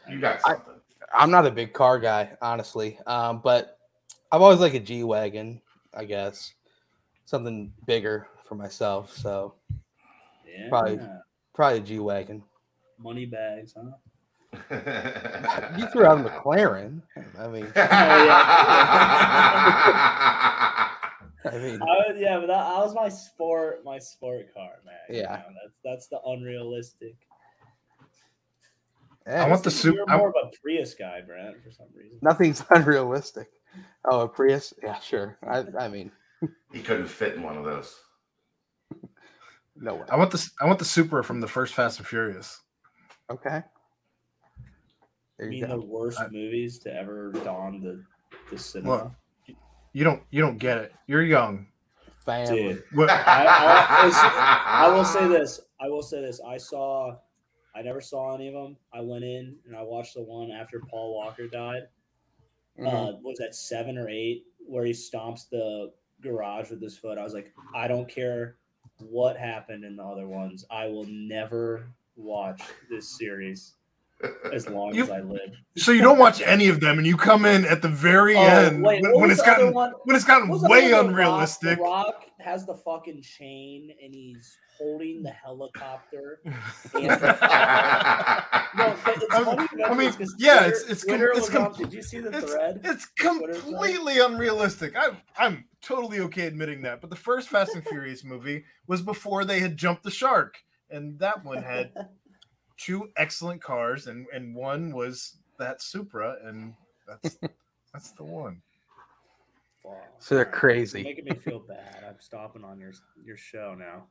You 0.10 0.20
got 0.20 0.40
I- 0.46 0.54
something. 0.54 0.74
I'm 1.14 1.30
not 1.30 1.46
a 1.46 1.52
big 1.52 1.74
car 1.74 2.00
guy, 2.00 2.32
honestly. 2.42 2.98
Um, 3.06 3.40
but 3.44 3.78
I've 4.32 4.42
always 4.42 4.60
liked 4.60 4.74
a 4.76 4.80
G 4.80 5.04
wagon, 5.04 5.62
I 5.94 6.06
guess. 6.06 6.54
Something 7.26 7.72
bigger 7.86 8.28
for 8.48 8.56
myself. 8.56 9.16
So 9.16 9.54
Yeah, 10.46 10.70
Probably. 10.70 11.00
probably 11.54 11.78
a 11.80 11.82
G 11.82 12.00
wagon. 12.00 12.44
money 12.98 13.26
bags, 13.26 13.74
huh? 13.78 13.92
You 15.78 15.88
threw 15.88 16.06
out 16.06 16.24
a 16.26 16.30
McLaren. 16.30 17.02
I 17.40 17.48
mean, 17.48 17.68
I 17.76 17.90
mean, 21.56 21.82
I 21.82 22.14
yeah, 22.16 22.40
but 22.40 22.48
that, 22.48 22.48
that 22.48 22.78
was 22.78 22.94
my 22.96 23.10
sport, 23.10 23.84
my 23.84 24.00
sport 24.00 24.54
car, 24.54 24.74
man. 24.86 24.96
you 25.10 25.18
Yeah. 25.22 25.36
know, 25.38 25.44
that's 25.64 25.80
that's 25.84 26.08
the 26.08 26.22
unrealistic. 26.26 27.16
Yeah, 29.28 29.46
I 29.46 29.50
want 29.50 29.64
the 29.64 29.72
See, 29.72 29.80
soup. 29.84 29.96
You're 29.96 30.10
I- 30.10 30.18
more 30.18 30.30
of 30.30 30.36
a 30.44 30.52
Prius 30.62 30.94
guy, 30.94 31.22
Brent, 31.22 31.56
for 31.64 31.72
some 31.72 31.88
reason. 31.96 32.20
nothing's 32.22 32.64
unrealistic. 32.70 33.48
Oh, 34.06 34.22
a 34.22 34.28
Prius? 34.28 34.74
Yeah, 34.84 35.00
sure. 35.00 35.38
I, 35.48 35.64
I 35.80 35.88
mean, 35.88 36.12
he 36.74 36.82
couldn't 36.82 37.08
fit 37.08 37.36
in 37.36 37.44
one 37.44 37.58
of 37.58 37.64
those. 37.64 38.00
no 39.76 39.96
way. 39.96 40.06
I 40.10 40.16
want 40.18 40.32
this. 40.32 40.52
I 40.62 40.66
want 40.66 40.80
the 40.80 40.86
Supra 40.86 41.24
from 41.24 41.40
the 41.42 41.48
first 41.48 41.74
Fast 41.74 42.00
and 42.00 42.08
Furious. 42.08 42.62
Okay. 43.30 43.62
There 45.40 45.48
I 45.50 45.52
you 45.52 45.62
mean, 45.68 45.70
the 45.70 45.86
worst 45.86 46.20
I- 46.20 46.28
movies 46.30 46.80
to 46.80 46.94
ever 46.94 47.32
dawn 47.32 47.82
the 47.82 48.04
the 48.52 48.58
cinema. 48.60 48.92
Look, 49.48 49.58
You 49.94 50.04
don't. 50.04 50.22
You 50.32 50.42
don't 50.42 50.58
get 50.58 50.78
it. 50.80 50.94
You're 51.08 51.24
young. 51.24 51.68
Family. 52.26 52.74
Dude, 52.74 52.84
What, 52.94 53.10
I, 53.10 54.10
I 54.86 54.88
will 54.96 55.04
say 55.04 55.28
this. 55.28 55.60
I 55.82 55.88
will 55.90 56.02
say 56.04 56.22
this. 56.22 56.40
I 56.48 56.56
saw. 56.58 57.16
I 57.76 57.82
never 57.82 58.02
saw 58.02 58.36
any 58.36 58.48
of 58.48 58.54
them. 58.54 58.78
I 58.94 59.02
went 59.02 59.24
in 59.24 59.58
and 59.66 59.76
I 59.76 59.82
watched 59.82 60.14
the 60.14 60.22
one 60.22 60.52
after 60.52 60.80
Paul 60.80 61.16
Walker 61.16 61.48
died. 61.48 61.88
Mhm. 62.80 62.88
uh, 62.88 63.18
was 63.22 63.38
that 63.38 63.54
seven 63.54 63.98
or 64.00 64.10
eight 64.10 64.46
where 64.66 64.84
he 64.86 64.94
stomps 64.94 65.48
the 65.50 65.94
garage 66.22 66.72
with 66.72 66.82
his 66.82 66.98
foot. 66.98 67.18
I 67.20 67.24
was 67.24 67.34
like, 67.36 67.54
I 67.76 67.88
don't 67.88 68.10
care 68.10 68.58
what 69.00 69.38
happened 69.38 69.84
in 69.84 69.96
the 69.96 70.04
other 70.04 70.28
ones. 70.28 70.66
I 70.72 70.88
will 70.88 71.04
never 71.06 71.88
watch 72.16 72.62
this 72.90 73.16
series 73.18 73.76
as 74.52 74.68
long 74.70 74.94
You- 74.96 75.04
as 75.04 75.10
I 75.10 75.20
live. 75.22 75.52
so 75.78 75.92
you 75.92 76.02
don't 76.02 76.18
watch 76.20 76.42
any 76.42 76.68
of 76.70 76.80
them, 76.80 76.98
and 76.98 77.06
you 77.08 77.18
come 77.18 77.46
in 77.46 77.66
at 77.66 77.82
the 77.82 77.90
very 77.90 78.36
Oh, 78.36 78.42
end 78.42 78.84
wait, 78.84 79.02
when, 79.02 79.20
when 79.20 79.32
it's 79.32 79.42
gotten 79.42 79.74
when 79.74 79.94
it's 80.16 80.26
gotten 80.26 80.48
What 80.50 80.56
was 80.56 80.62
the 80.64 80.70
way 80.70 80.92
unrealistic. 80.92 81.80
Rock, 81.80 82.06
Rock 82.08 82.26
has 82.40 82.66
the 82.66 82.76
fucking 82.76 83.22
chain 83.22 83.90
and 84.04 84.14
he's 84.14 84.58
holding 84.78 85.22
the 85.24 85.30
helicopter. 85.32 86.40
And 86.96 87.08
no, 87.08 88.96
it's 89.08 89.26
I- 89.32 89.44
funny. 89.44 89.84
I 89.84 89.94
mean, 89.94 90.12
yeah, 90.38 90.60
Twitter- 90.60 90.68
it's- 90.68 90.84
it's 90.90 91.04
com- 91.04 91.22
it's 91.36 91.50
com- 91.50 91.74
Did 91.74 91.94
you 91.94 92.02
see 92.02 92.20
the 92.20 92.36
It's, 92.38 92.52
thread? 92.52 92.82
it's 92.84 93.08
Twitter 93.18 93.54
completely 93.54 94.20
unrealistic. 94.20 94.96
I'm 94.98 95.18
I'm 95.38 95.66
totally 95.82 96.20
okay 96.22 96.48
admitting 96.48 96.82
that. 96.84 97.02
But 97.02 97.10
the 97.10 97.16
first 97.16 97.50
Fast 97.50 97.76
and 97.76 97.84
Furious 97.88 98.24
movie 98.24 98.64
was 98.88 99.02
before 99.02 99.46
they 99.46 99.60
had 99.60 99.78
jumped 99.78 100.04
the 100.04 100.12
shark, 100.12 100.58
and 100.90 101.20
that 101.20 101.44
one 101.46 101.62
had 101.62 101.92
two 102.78 103.10
excellent 103.18 103.62
cars, 103.62 104.08
and 104.08 104.26
and 104.34 104.56
one 104.56 104.92
was 104.92 105.38
that 105.60 105.82
Supra, 105.82 106.38
and 106.44 106.74
that's 107.08 107.38
that's 107.94 108.12
the 108.12 108.24
one. 108.24 108.62
Fuck. 109.82 109.94
So 110.20 110.36
they're 110.36 110.46
Alright, 110.46 110.60
crazy. 110.60 111.00
You're 111.00 111.10
making 111.10 111.26
me 111.26 111.36
feel 111.36 111.60
bad. 111.60 112.04
I'm 112.08 112.20
stopping 112.20 112.64
on 112.64 112.80
your 112.80 112.94
your 113.24 113.38
show 113.38 113.76
now. 113.78 114.06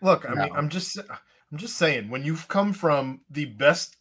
Look, 0.00 0.28
I 0.28 0.34
mean, 0.34 0.50
I'm 0.54 0.68
just 0.68 0.98
I'm 0.98 1.58
just 1.58 1.76
saying 1.76 2.08
when 2.08 2.24
you've 2.24 2.48
come 2.48 2.72
from 2.72 3.20
the 3.30 3.46
best 3.46 3.96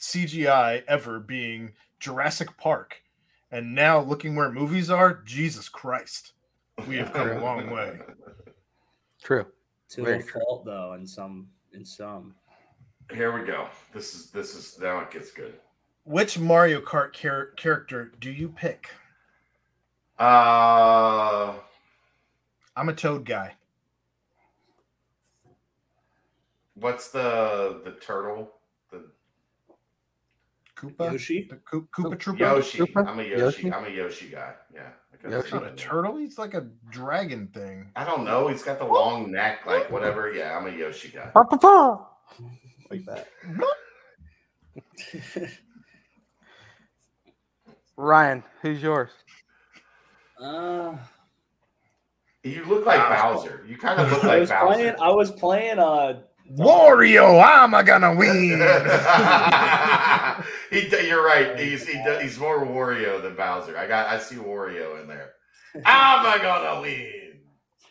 CGI 0.00 0.82
ever 0.88 1.20
being 1.20 1.72
Jurassic 2.00 2.56
Park, 2.56 3.00
and 3.50 3.74
now 3.74 4.00
looking 4.00 4.34
where 4.34 4.50
movies 4.50 4.90
are, 4.90 5.22
Jesus 5.24 5.68
Christ, 5.68 6.32
we 6.88 6.96
have 6.96 7.12
come 7.12 7.30
a 7.30 7.40
long 7.40 7.70
way. 7.70 8.00
True. 9.22 9.46
To 9.90 10.02
Very 10.02 10.18
a 10.18 10.22
true. 10.22 10.40
fault, 10.40 10.64
though, 10.64 10.94
in 10.94 11.06
some 11.06 11.48
in 11.72 11.84
some. 11.84 12.34
Here 13.14 13.38
we 13.38 13.46
go. 13.46 13.66
This 13.92 14.14
is 14.14 14.30
this 14.30 14.54
is 14.54 14.78
now 14.80 15.00
it 15.00 15.10
gets 15.10 15.30
good. 15.30 15.54
Which 16.04 16.38
Mario 16.38 16.80
Kart 16.80 17.12
char- 17.12 17.52
character 17.56 18.12
do 18.20 18.30
you 18.30 18.48
pick? 18.48 18.90
Uh 20.18 21.54
I'm 22.76 22.88
a 22.88 22.94
Toad 22.94 23.24
guy. 23.24 23.54
what's 26.74 27.10
the 27.10 27.80
the 27.84 27.92
turtle? 27.92 28.50
The 28.90 29.04
Koopa, 30.76 31.12
Yoshi? 31.12 31.46
the 31.48 31.56
Koo- 31.56 31.88
Koopa 31.96 32.16
Troopa. 32.16 32.38
Yoshi. 32.38 32.78
Koopa? 32.78 33.06
I'm 33.06 33.20
a 33.20 33.22
Yoshi. 33.22 33.38
Yoshi? 33.40 33.72
I'm 33.72 33.84
a 33.84 33.90
Yoshi 33.90 34.28
guy. 34.30 34.54
Yeah. 34.74 34.88
I 35.12 35.16
gotta 35.22 35.36
Yoshi? 35.36 35.52
Not 35.52 35.66
a 35.66 35.70
turtle. 35.76 36.16
He's 36.16 36.38
like 36.38 36.54
a 36.54 36.66
dragon 36.90 37.48
thing. 37.48 37.90
I 37.94 38.04
don't 38.04 38.24
know. 38.24 38.48
He's 38.48 38.62
got 38.64 38.78
the 38.80 38.84
long 38.86 39.30
neck, 39.30 39.60
like 39.66 39.90
whatever. 39.92 40.32
Yeah, 40.34 40.56
I'm 40.58 40.66
a 40.66 40.76
Yoshi 40.76 41.08
guy. 41.10 41.30
Like 42.92 43.04
that. 43.06 43.26
Ryan, 47.96 48.44
who's 48.60 48.82
yours? 48.82 49.08
uh, 50.38 50.94
You 52.44 52.64
look 52.66 52.84
like 52.84 52.98
Wow. 52.98 53.32
Bowser. 53.34 53.64
You 53.66 53.78
kind 53.78 53.98
of 53.98 54.12
look 54.12 54.24
I 54.24 54.26
like 54.26 54.40
was 54.40 54.50
Bowser. 54.50 54.66
playing. 54.66 54.94
I 55.00 55.08
was 55.10 55.30
playing. 55.30 55.78
Uh, 55.78 56.20
Wario, 56.58 57.42
I'm 57.42 57.72
a 57.72 57.82
gonna 57.82 58.14
win. 58.14 58.30
he, 60.70 61.06
you're 61.08 61.24
right. 61.24 61.58
He's 61.58 61.86
he, 61.88 61.98
he's 62.20 62.38
more 62.38 62.66
Wario 62.66 63.22
than 63.22 63.34
Bowser. 63.36 63.78
I 63.78 63.86
got 63.86 64.06
I 64.08 64.18
see 64.18 64.36
Wario 64.36 65.00
in 65.00 65.08
there. 65.08 65.32
Am 65.76 65.82
I 66.26 66.38
gonna 66.42 66.78
win? 66.82 67.40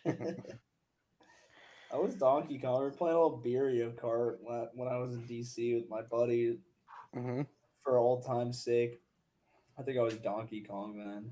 I 1.93 1.97
was 1.97 2.15
Donkey 2.15 2.57
Kong. 2.57 2.79
We 2.79 2.85
were 2.85 2.91
playing 2.91 3.15
a 3.15 3.21
little 3.21 3.41
Mario 3.43 3.91
Kart 3.91 4.37
when 4.41 4.67
when 4.73 4.87
I 4.87 4.97
was 4.97 5.11
in 5.13 5.21
DC 5.23 5.75
with 5.75 5.89
my 5.89 6.01
buddy 6.01 6.57
hmm 7.13 7.41
for 7.83 7.97
old 7.97 8.25
time's 8.25 8.63
sake. 8.63 9.01
I 9.77 9.81
think 9.83 9.97
I 9.97 10.01
was 10.01 10.13
Donkey 10.15 10.61
Kong 10.61 10.97
then. 10.97 11.31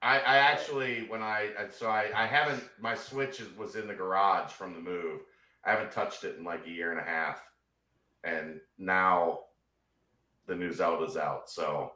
I, 0.00 0.18
I 0.18 0.36
actually 0.38 1.06
when 1.08 1.22
I 1.22 1.50
I- 1.58 1.68
so 1.68 1.88
I 1.88 2.10
I 2.14 2.26
haven't 2.26 2.62
my 2.80 2.94
Switch 2.94 3.40
is, 3.40 3.54
was 3.56 3.76
in 3.76 3.86
the 3.86 3.94
garage 3.94 4.50
from 4.50 4.74
the 4.74 4.80
move. 4.80 5.20
I 5.64 5.70
haven't 5.70 5.92
touched 5.92 6.24
it 6.24 6.36
in 6.38 6.44
like 6.44 6.66
a 6.66 6.70
year 6.70 6.90
and 6.90 6.98
a 7.00 7.04
half, 7.04 7.40
and 8.24 8.60
now 8.78 9.40
the 10.46 10.56
new 10.56 10.72
Zelda's 10.72 11.16
out. 11.16 11.48
So 11.50 11.92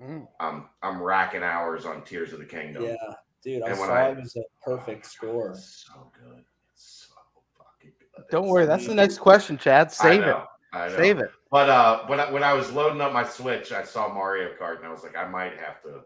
Mm. 0.00 0.26
I'm 0.40 0.64
I'm 0.82 1.02
racking 1.02 1.42
hours 1.42 1.84
on 1.84 2.02
Tears 2.04 2.32
of 2.32 2.38
the 2.38 2.46
Kingdom. 2.46 2.84
Yeah, 2.84 2.94
dude. 3.42 3.62
I 3.62 3.68
And 3.68 3.78
when 3.78 3.88
saw 3.90 3.94
I- 3.96 4.08
it 4.12 4.16
was 4.16 4.34
a 4.36 4.44
perfect 4.64 5.04
score. 5.04 5.50
It's 5.50 5.84
so 5.86 6.10
good. 6.18 6.42
It's 6.72 7.06
so 7.10 7.14
fucking 7.58 7.92
good. 7.98 8.08
Don't 8.30 8.48
worry, 8.48 8.66
that's 8.66 8.86
the 8.86 8.94
next 8.94 9.18
question, 9.18 9.58
Chad. 9.58 9.88
I 9.88 9.90
Save 9.90 10.22
it. 10.22 10.36
I 10.72 10.88
know. 10.88 10.96
Save 10.96 11.18
it. 11.18 11.30
But 11.50 11.68
uh, 11.68 12.06
when 12.06 12.20
I, 12.20 12.30
when 12.30 12.44
I 12.44 12.52
was 12.52 12.70
loading 12.72 13.00
up 13.00 13.12
my 13.12 13.24
Switch, 13.24 13.72
I 13.72 13.82
saw 13.82 14.12
Mario 14.12 14.50
Kart, 14.60 14.78
and 14.78 14.86
I 14.86 14.90
was 14.90 15.02
like, 15.02 15.16
I 15.16 15.26
might 15.26 15.56
have 15.58 15.82
to. 15.82 16.02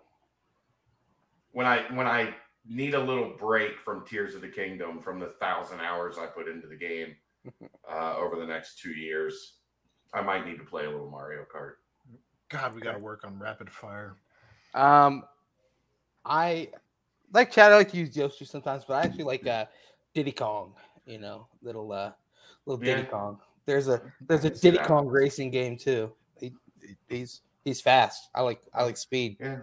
When 1.52 1.66
I 1.66 1.82
when 1.94 2.06
I 2.06 2.34
need 2.66 2.94
a 2.94 2.98
little 2.98 3.34
break 3.38 3.78
from 3.78 4.04
Tears 4.06 4.34
of 4.34 4.40
the 4.40 4.48
Kingdom 4.48 5.00
from 5.00 5.20
the 5.20 5.34
thousand 5.40 5.80
hours 5.80 6.16
I 6.18 6.26
put 6.26 6.48
into 6.48 6.66
the 6.66 6.76
game 6.76 7.14
uh, 7.90 8.16
over 8.16 8.36
the 8.36 8.46
next 8.46 8.78
two 8.78 8.92
years. 8.92 9.58
I 10.12 10.22
might 10.22 10.46
need 10.46 10.58
to 10.58 10.64
play 10.64 10.86
a 10.86 10.90
little 10.90 11.10
Mario 11.10 11.44
Kart. 11.52 11.74
God, 12.48 12.74
we 12.74 12.80
got 12.80 12.92
to 12.92 12.98
work 12.98 13.24
on 13.24 13.38
rapid 13.38 13.70
fire. 13.70 14.16
Um, 14.74 15.24
I 16.24 16.70
like 17.32 17.50
Chad. 17.50 17.72
I 17.72 17.76
like 17.76 17.90
to 17.90 17.96
use 17.96 18.16
Yoshi 18.16 18.44
sometimes, 18.44 18.84
but 18.86 18.94
I 18.94 19.02
actually 19.02 19.24
like 19.24 19.46
uh, 19.46 19.66
Diddy 20.14 20.32
Kong. 20.32 20.74
You 21.06 21.18
know, 21.18 21.46
little 21.62 21.92
uh, 21.92 22.12
little 22.66 22.82
Diddy 22.84 23.02
Yeah. 23.02 23.06
Kong. 23.08 23.38
There's 23.66 23.88
a 23.88 24.00
there's 24.26 24.44
a 24.44 24.50
Diddy 24.50 24.78
that. 24.78 24.86
Kong 24.86 25.06
racing 25.06 25.50
game 25.50 25.76
too. 25.76 26.12
He, 26.40 26.52
he's 27.08 27.42
he's 27.64 27.80
fast. 27.80 28.28
I 28.34 28.42
like 28.42 28.60
I 28.74 28.84
like 28.84 28.96
speed. 28.96 29.36
Yeah. 29.40 29.58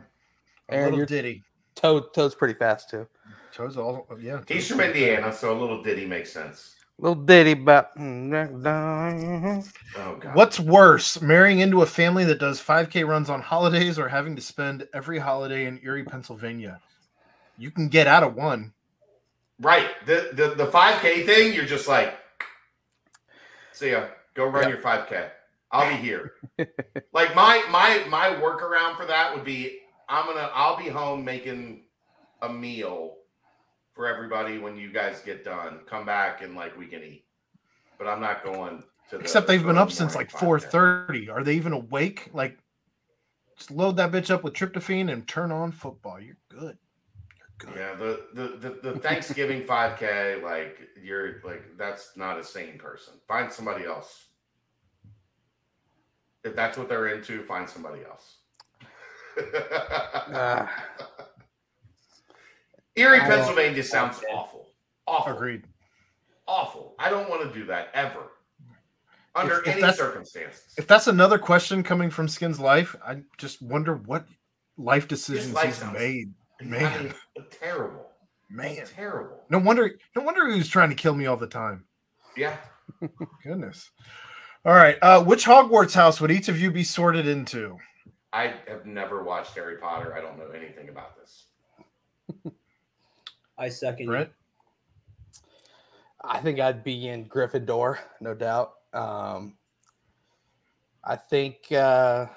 A 0.69 0.73
Aaron, 0.73 0.83
little 0.85 0.97
you're- 0.99 1.07
ditty. 1.07 1.43
Toad 1.75 2.13
Toad's 2.13 2.35
pretty 2.35 2.53
fast 2.53 2.89
too. 2.89 3.07
Toes 3.53 3.77
all 3.77 4.07
yeah. 4.19 4.41
He's 4.47 4.67
from 4.67 4.77
pretty 4.77 4.99
Indiana, 5.05 5.31
so 5.33 5.57
a 5.57 5.59
little 5.59 5.81
Diddy 5.81 6.05
makes 6.05 6.31
sense. 6.31 6.75
Little 6.99 7.23
Diddy, 7.23 7.53
but 7.55 7.91
Oh. 7.97 9.63
What's 10.33 10.59
worse, 10.59 11.19
marrying 11.21 11.59
into 11.59 11.81
a 11.81 11.85
family 11.85 12.23
that 12.25 12.39
does 12.39 12.61
5K 12.61 13.07
runs 13.07 13.29
on 13.29 13.41
holidays 13.41 13.97
or 13.97 14.07
having 14.07 14.35
to 14.35 14.41
spend 14.41 14.87
every 14.93 15.17
holiday 15.17 15.65
in 15.65 15.79
Erie, 15.83 16.03
Pennsylvania? 16.03 16.79
You 17.57 17.71
can 17.71 17.89
get 17.89 18.05
out 18.07 18.23
of 18.23 18.35
one. 18.35 18.73
Right. 19.61 19.89
The 20.05 20.29
the 20.33 20.55
the 20.55 20.65
5K 20.65 21.25
thing, 21.25 21.53
you're 21.53 21.65
just 21.65 21.87
like, 21.87 22.15
see 23.71 23.91
ya. 23.91 24.07
Go 24.33 24.45
run 24.45 24.69
your 24.69 24.79
5K. 24.79 25.29
I'll 25.71 25.89
be 25.89 25.95
here. 25.95 26.33
like 27.13 27.35
my 27.35 27.63
my 27.69 28.03
my 28.09 28.29
workaround 28.41 28.97
for 28.97 29.05
that 29.05 29.33
would 29.33 29.45
be 29.45 29.79
I'm 30.09 30.25
gonna 30.25 30.49
I'll 30.53 30.77
be 30.77 30.89
home 30.89 31.23
making 31.23 31.83
a 32.41 32.49
meal 32.49 33.15
for 33.93 34.07
everybody 34.07 34.57
when 34.57 34.77
you 34.77 34.91
guys 34.91 35.21
get 35.21 35.45
done. 35.45 35.79
Come 35.87 36.05
back 36.05 36.41
and 36.41 36.55
like 36.55 36.77
we 36.77 36.87
can 36.87 37.03
eat. 37.03 37.25
But 37.97 38.07
I'm 38.07 38.19
not 38.19 38.43
going 38.43 38.83
to 39.11 39.17
the 39.17 39.23
Except 39.23 39.47
they've 39.47 39.63
been 39.63 39.77
up 39.77 39.91
since 39.91 40.15
like 40.15 40.31
5K. 40.31 40.71
4:30. 40.71 41.29
Are 41.29 41.43
they 41.43 41.55
even 41.55 41.73
awake? 41.73 42.29
Like 42.33 42.57
just 43.57 43.69
load 43.69 43.97
that 43.97 44.11
bitch 44.11 44.31
up 44.31 44.43
with 44.43 44.53
tryptophan 44.53 45.11
and 45.11 45.27
turn 45.27 45.51
on 45.51 45.71
football. 45.71 46.19
You're 46.19 46.37
good. 46.49 46.77
Yeah, 47.75 47.95
the, 47.95 48.25
the 48.33 48.47
the 48.81 48.91
the 48.93 48.99
Thanksgiving 48.99 49.63
5K, 49.63 50.41
like 50.43 50.79
you're 51.01 51.41
like 51.43 51.63
that's 51.77 52.11
not 52.15 52.39
a 52.39 52.43
sane 52.43 52.77
person. 52.77 53.13
Find 53.27 53.51
somebody 53.51 53.85
else. 53.85 54.25
If 56.43 56.55
that's 56.55 56.77
what 56.77 56.89
they're 56.89 57.09
into, 57.09 57.43
find 57.43 57.69
somebody 57.69 58.01
else. 58.03 58.37
Uh, 60.33 60.65
Erie, 62.95 63.19
Pennsylvania 63.19 63.83
sounds 63.83 64.17
Okay. 64.17 64.27
awful. 64.33 64.67
Awful. 65.07 65.33
Agreed. 65.33 65.63
Awful. 66.47 66.95
I 66.99 67.09
don't 67.09 67.29
want 67.29 67.41
to 67.51 67.57
do 67.59 67.65
that 67.67 67.89
ever. 67.93 68.31
Under 69.33 69.61
If- 69.61 69.67
if 69.77 69.83
any 69.83 69.93
circumstances. 69.93 70.73
If 70.77 70.87
that's 70.87 71.07
another 71.07 71.39
question 71.39 71.83
coming 71.83 72.09
from 72.09 72.27
Skin's 72.27 72.59
life, 72.59 72.95
I 73.05 73.21
just 73.37 73.61
wonder 73.61 73.95
what 73.95 74.25
life 74.77 75.07
decisions 75.07 75.53
life 75.53 75.67
he's 75.67 75.77
sounds- 75.77 75.95
made. 76.65 76.83
I 76.83 76.89
Man, 76.89 77.03
mean, 77.03 77.45
terrible. 77.49 78.07
man. 78.49 78.85
Terrible. 78.95 79.43
No 79.49 79.59
wonder. 79.59 79.91
No 80.15 80.23
wonder 80.23 80.49
he 80.49 80.57
was 80.57 80.67
trying 80.69 80.89
to 80.89 80.95
kill 80.95 81.13
me 81.15 81.25
all 81.25 81.37
the 81.37 81.47
time. 81.47 81.85
Yeah. 82.37 82.57
Goodness. 83.43 83.91
All 84.65 84.73
right. 84.73 84.97
Uh, 85.01 85.23
which 85.23 85.45
Hogwarts 85.45 85.93
house 85.93 86.21
would 86.21 86.31
each 86.31 86.49
of 86.49 86.59
you 86.59 86.71
be 86.71 86.83
sorted 86.83 87.27
into? 87.27 87.77
I 88.33 88.53
have 88.67 88.85
never 88.85 89.23
watched 89.23 89.55
Harry 89.55 89.77
Potter. 89.77 90.15
I 90.15 90.21
don't 90.21 90.37
know 90.37 90.49
anything 90.51 90.89
about 90.89 91.17
this. 91.17 91.45
I 93.57 93.69
second 93.69 94.07
you. 94.07 94.27
I 96.23 96.39
think 96.39 96.59
I'd 96.59 96.83
be 96.83 97.07
in 97.07 97.25
Gryffindor, 97.25 97.97
no 98.21 98.33
doubt. 98.33 98.73
Um, 98.93 99.57
I 101.03 101.15
think. 101.15 101.71
Uh, 101.71 102.27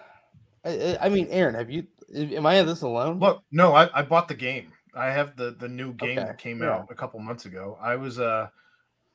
I, 0.64 0.96
I 1.02 1.08
mean, 1.10 1.28
Aaron, 1.30 1.54
have 1.54 1.70
you? 1.70 1.86
Am 2.14 2.46
I 2.46 2.54
in 2.56 2.66
this 2.66 2.82
alone? 2.82 3.18
Look, 3.18 3.42
no, 3.50 3.74
I, 3.74 3.88
I 3.98 4.02
bought 4.02 4.28
the 4.28 4.34
game. 4.34 4.72
I 4.94 5.06
have 5.06 5.36
the 5.36 5.56
the 5.58 5.68
new 5.68 5.92
game 5.94 6.18
Okay, 6.18 6.26
that 6.26 6.38
came 6.38 6.62
yeah. 6.62 6.70
out 6.74 6.86
a 6.90 6.94
couple 6.94 7.18
months 7.20 7.44
ago. 7.46 7.76
I 7.82 7.96
was 7.96 8.18
a 8.18 8.50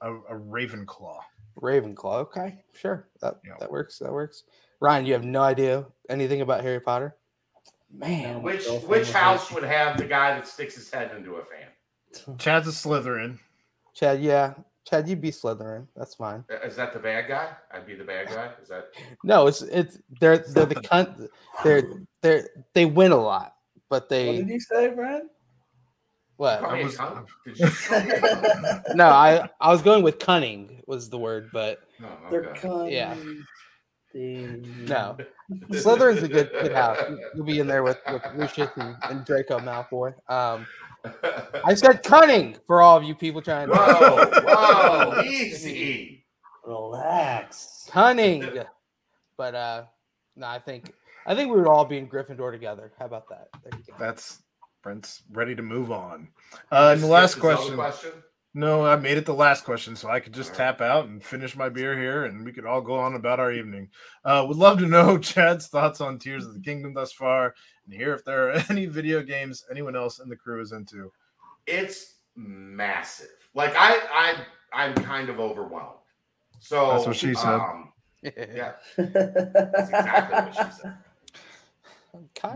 a, 0.02 0.14
a 0.14 0.34
Ravenclaw. 0.36 1.20
Ravenclaw. 1.62 2.16
Okay, 2.22 2.64
sure. 2.74 3.08
That 3.22 3.40
Yeah. 3.46 3.54
that 3.60 3.72
works. 3.72 4.00
That 4.00 4.12
works. 4.12 4.44
Ryan, 4.82 5.06
you 5.06 5.14
have 5.14 5.26
no 5.26 5.42
idea 5.42 5.86
anything 6.10 6.42
about 6.42 6.62
Harry 6.64 6.80
Potter? 6.80 7.16
Man, 7.92 8.34
No. 8.36 8.40
Which 8.40 8.66
which 8.88 9.12
house 9.12 9.52
would 9.52 9.64
have 9.64 9.98
the 9.98 10.06
guy 10.06 10.36
that 10.36 10.48
sticks 10.48 10.76
his 10.76 10.90
head 10.92 11.12
into 11.16 11.36
a 11.36 11.44
fan? 11.46 12.38
Chad's 12.38 12.68
a 12.68 12.72
Slytherin. 12.72 13.40
Chad. 13.94 14.22
Yeah, 14.22 14.54
Chad, 14.90 15.08
you'd 15.08 15.22
be 15.22 15.32
Slytherin. 15.32 15.88
That's 15.96 16.16
fine. 16.16 16.44
Is 16.64 16.76
that 16.76 16.94
the 16.94 17.00
bad 17.00 17.28
guy? 17.28 17.50
I'd 17.72 17.86
be 17.86 17.96
the 17.96 18.04
bad 18.04 18.28
guy. 18.28 18.50
Is 18.62 18.70
that 18.70 18.88
No, 19.24 19.48
it's 19.48 19.62
it's 19.62 20.00
they're 20.20 20.40
they're 20.40 20.66
the 20.66 20.76
cunt. 20.76 21.28
They're 21.64 21.84
they're 22.22 22.50
they 22.74 22.86
win 22.86 23.12
a 23.12 23.18
lot, 23.22 23.56
but 23.90 24.10
they. 24.10 24.28
What 24.28 24.36
did 24.38 24.50
you 24.50 24.60
say, 24.60 24.88
Brad? 24.90 25.24
what? 26.38 26.62
Call 26.62 26.72
was- 26.84 26.98
Did 27.46 27.60
you 27.60 27.68
call 27.68 28.00
me 28.00 28.10
a 28.12 28.20
cunt? 28.20 28.84
No, 28.96 29.08
I 29.10 29.50
I 29.62 29.72
was 29.72 29.82
going 29.82 30.04
with 30.04 30.20
cunning 30.20 30.82
was 30.88 31.10
the 31.10 31.18
word, 31.20 31.50
but 31.54 31.82
No, 32.00 32.08
They're 32.32 32.46
okay. 32.50 32.60
cunning. 32.62 32.92
Yeah. 32.94 33.16
They- 34.14 34.62
no. 34.88 35.18
Slytherin's 35.70 36.24
a 36.24 36.28
good 36.28 36.50
good 36.62 36.72
house. 36.74 36.98
You'll 37.36 37.46
be 37.46 37.60
in 37.60 37.68
there 37.68 37.84
with 37.84 38.00
with 38.12 38.24
Lucius 38.36 38.70
and, 38.78 38.96
and 39.04 39.24
Draco 39.26 39.60
Malfoy. 39.60 40.14
Um, 40.32 40.66
I 41.66 41.74
said 41.76 42.04
cunning 42.04 42.58
for 42.68 42.82
all 42.82 42.98
of 42.98 43.04
you 43.04 43.16
people 43.16 43.42
trying 43.42 43.68
to 43.70 43.74
whoa, 43.76 44.26
whoa, 44.44 45.22
easy. 45.24 46.26
Relax. 46.66 47.88
cunning. 47.90 48.48
But 49.38 49.56
uh, 49.56 49.84
no, 50.36 50.48
I 50.48 50.60
think 50.60 50.94
I 51.26 51.36
think 51.36 51.52
we 51.52 51.58
would 51.58 51.68
all 51.68 51.86
be 51.86 51.98
in 51.98 52.08
Gryffindor 52.08 52.52
together. 52.52 52.92
How 53.00 53.06
about 53.06 53.30
that? 53.30 53.48
There 53.64 53.72
you 53.80 53.86
go. 53.86 53.94
That's 54.00 54.42
Brent's 54.84 55.24
ready 55.32 55.56
to 55.56 55.62
move 55.62 55.92
on. 55.92 56.30
Uh, 56.72 56.92
and 56.94 57.02
the 57.02 57.08
last 57.08 57.32
Skip 57.32 57.44
the 57.44 57.56
Zelda 57.56 57.76
question. 57.76 58.10
question. 58.12 58.24
No, 58.56 58.84
I 58.84 58.96
made 58.96 59.18
it 59.18 59.28
the 59.28 59.34
last 59.34 59.64
question, 59.64 59.96
so 59.96 60.10
I 60.10 60.20
could 60.20 60.34
just 60.34 60.50
All 60.52 60.56
tap 60.58 60.82
out 60.82 61.06
and 61.06 61.24
finish 61.24 61.56
my 61.56 61.70
beer 61.70 61.96
here, 61.98 62.26
and 62.26 62.44
we 62.44 62.52
could 62.52 62.66
all 62.66 62.82
go 62.82 62.96
on 62.96 63.14
about 63.14 63.40
our 63.40 63.52
evening. 63.52 63.90
Uh, 64.26 64.44
would 64.48 64.58
love 64.58 64.80
to 64.80 64.88
know 64.88 65.18
Chad's 65.20 65.68
thoughts 65.68 66.02
on 66.02 66.18
Tears 66.18 66.48
of 66.48 66.56
the 66.56 66.60
Kingdom 66.60 66.96
thus 66.96 67.14
far, 67.14 67.54
and 67.90 68.00
hear 68.00 68.14
if 68.14 68.24
there 68.24 68.50
are 68.50 68.64
any 68.70 68.86
video 68.86 69.22
games 69.24 69.66
anyone 69.72 69.96
else 69.96 70.20
in 70.20 70.30
the 70.30 70.36
crew 70.36 70.62
is 70.62 70.72
into. 70.72 71.12
It's 71.66 72.16
massive. 72.36 73.28
Like 73.54 73.74
I, 73.76 73.98
I, 74.14 74.36
I'm 74.74 74.94
kind 74.96 75.30
of 75.30 75.40
overwhelmed. 75.40 75.96
So 76.60 76.90
That's 76.92 77.08
what 77.08 77.16
she 77.16 77.34
said. 77.34 77.56
Um, 77.56 77.92
yeah, 78.22 78.74
that's 78.98 79.90
exactly 79.90 80.40
what 80.40 80.54
she 80.56 80.82
said. 80.82 80.94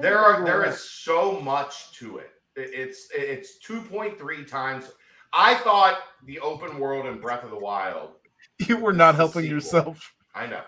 There 0.02 0.18
are 0.18 0.44
there 0.44 0.58
overall. 0.64 0.72
so 0.74 1.40
much 1.42 1.92
to 2.00 2.18
it. 2.18 2.32
It- 2.56 2.72
It's 2.74 3.08
it's 3.16 3.58
2.3 3.66 4.48
times. 4.48 4.92
I 5.32 5.56
thought 5.56 5.98
the 6.26 6.40
open 6.40 6.78
world 6.80 7.06
in 7.08 7.20
Breath 7.20 7.44
of 7.44 7.50
the 7.50 7.58
Wild. 7.58 8.12
You 8.60 8.78
were 8.78 8.94
not 8.94 9.16
helping 9.16 9.44
sequel. 9.44 9.56
yourself. 9.56 10.14
I 10.36 10.46
know. 10.48 10.62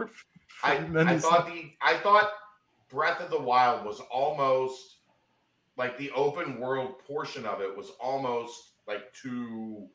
I, 0.63 0.77
I 0.77 1.19
thought 1.19 1.45
the 1.47 1.71
I 1.81 1.97
thought 1.97 2.29
Breath 2.95 3.21
of 3.21 3.29
the 3.29 3.39
Wild 3.39 3.85
was 3.85 3.99
almost 4.09 4.95
like 5.77 5.97
the 5.97 6.11
open 6.11 6.59
world 6.59 6.99
portion 7.05 7.45
of 7.45 7.61
it 7.61 7.75
was 7.75 7.91
almost 7.99 8.71
like 8.87 9.13
too 9.13 9.87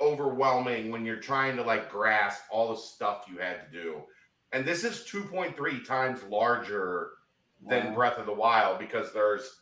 overwhelming 0.00 0.90
when 0.90 1.04
you're 1.04 1.16
trying 1.16 1.56
to 1.56 1.62
like 1.62 1.90
grasp 1.90 2.42
all 2.50 2.70
the 2.70 2.76
stuff 2.76 3.26
you 3.30 3.38
had 3.38 3.70
to 3.70 3.72
do. 3.72 4.02
And 4.52 4.64
this 4.64 4.82
is 4.82 5.06
2.3 5.10 5.84
times 5.86 6.22
larger 6.24 7.10
than 7.68 7.88
Wow. 7.88 7.94
Breath 7.94 8.18
of 8.18 8.26
the 8.26 8.32
Wild 8.32 8.78
because 8.78 9.12
there's 9.12 9.60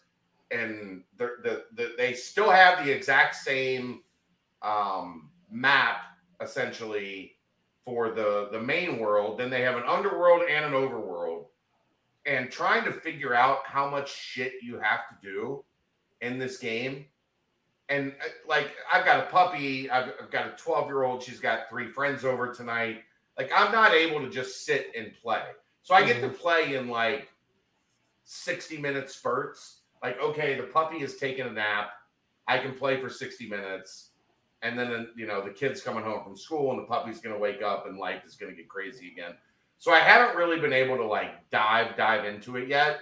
and 0.51 1.03
the, 1.19 1.37
the, 1.43 1.65
the 1.75 1.95
they 1.99 2.15
still 2.15 2.51
have 2.51 2.85
the 2.85 2.91
exact 2.91 3.35
same 3.35 4.03
um, 4.63 5.31
map 5.51 5.99
essentially 6.41 7.33
for 7.85 8.11
the 8.11 8.49
the 8.53 8.61
main 8.61 8.99
world. 8.99 9.39
Then 9.39 9.51
they 9.51 9.63
have 9.63 9.77
an 9.77 9.85
underworld 9.87 10.43
and 10.49 10.65
an 10.65 10.73
overworld, 10.73 11.08
and 12.29 12.51
trying 12.51 12.85
to 12.85 12.93
figure 12.93 13.35
out 13.35 13.61
how 13.65 13.89
much 13.89 14.15
shit 14.15 14.53
you 14.63 14.79
have 14.79 15.09
to 15.09 15.15
do 15.23 15.65
in 16.21 16.39
this 16.39 16.59
game. 16.59 17.07
And 17.89 18.13
uh, 18.23 18.29
like, 18.47 18.69
I've 18.93 19.07
got 19.07 19.21
a 19.21 19.31
puppy. 19.31 19.91
I've, 19.91 20.13
I've 20.23 20.31
got 20.31 20.47
a 20.47 20.51
12 20.51 20.89
year 20.89 21.05
old. 21.05 21.23
She's 21.23 21.41
got 21.41 21.71
three 21.71 21.89
friends 21.89 22.27
over 22.27 22.53
tonight. 22.53 22.99
Like, 23.39 23.51
I'm 23.55 23.73
not 23.73 23.93
able 23.95 24.21
to 24.21 24.29
just 24.29 24.67
sit 24.67 24.93
and 24.97 25.13
play. 25.23 25.43
So 25.83 25.95
I 25.95 26.05
get 26.05 26.21
to 26.21 26.29
play 26.29 26.75
in 26.75 26.89
like 26.89 27.29
60 28.25 28.77
minute 28.77 29.11
spurts. 29.11 29.79
Like, 30.03 30.21
okay, 30.21 30.55
the 30.55 30.65
puppy 30.65 30.99
is 30.99 31.17
taking 31.17 31.47
a 31.47 31.51
nap. 31.51 31.93
I 32.47 32.59
can 32.59 32.75
play 32.75 33.01
for 33.01 33.09
60 33.09 33.49
minutes. 33.49 34.11
And 34.61 34.79
then, 34.79 35.09
you 35.17 35.27
know, 35.27 35.43
the 35.43 35.51
kid's 35.51 35.81
coming 35.81 36.05
home 36.05 36.23
from 36.25 36.37
school 36.37 36.73
and 36.73 36.81
the 36.81 36.85
puppy's 36.85 37.21
going 37.21 37.35
to 37.35 37.41
wake 37.41 37.63
up 37.63 37.87
and 37.87 37.97
life 37.97 38.23
is 38.27 38.35
going 38.35 38.53
to 38.53 38.57
get 38.57 38.69
crazy 38.69 39.11
again. 39.11 39.33
So 39.79 39.93
I 39.93 40.01
haven't 40.01 40.37
really 40.37 40.61
been 40.61 40.73
able 40.73 40.97
to 40.97 41.07
like 41.07 41.49
dive, 41.51 41.97
dive 41.97 42.25
into 42.25 42.57
it 42.57 42.69
yet. 42.69 43.01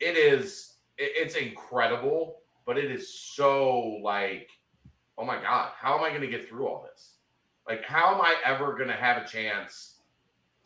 It 0.00 0.16
is, 0.16 0.74
it's 0.96 1.36
incredible, 1.36 2.40
but 2.66 2.76
it 2.78 2.90
is 2.90 3.12
so 3.12 4.00
like, 4.02 4.48
oh 5.16 5.24
my 5.24 5.40
god, 5.40 5.72
how 5.76 5.96
am 5.96 6.04
I 6.04 6.08
going 6.08 6.22
to 6.22 6.28
get 6.28 6.48
through 6.48 6.66
all 6.66 6.86
this? 6.90 7.14
Like, 7.66 7.84
how 7.84 8.14
am 8.14 8.20
I 8.20 8.36
ever 8.44 8.74
going 8.74 8.88
to 8.88 8.94
have 8.94 9.22
a 9.22 9.26
chance 9.26 9.96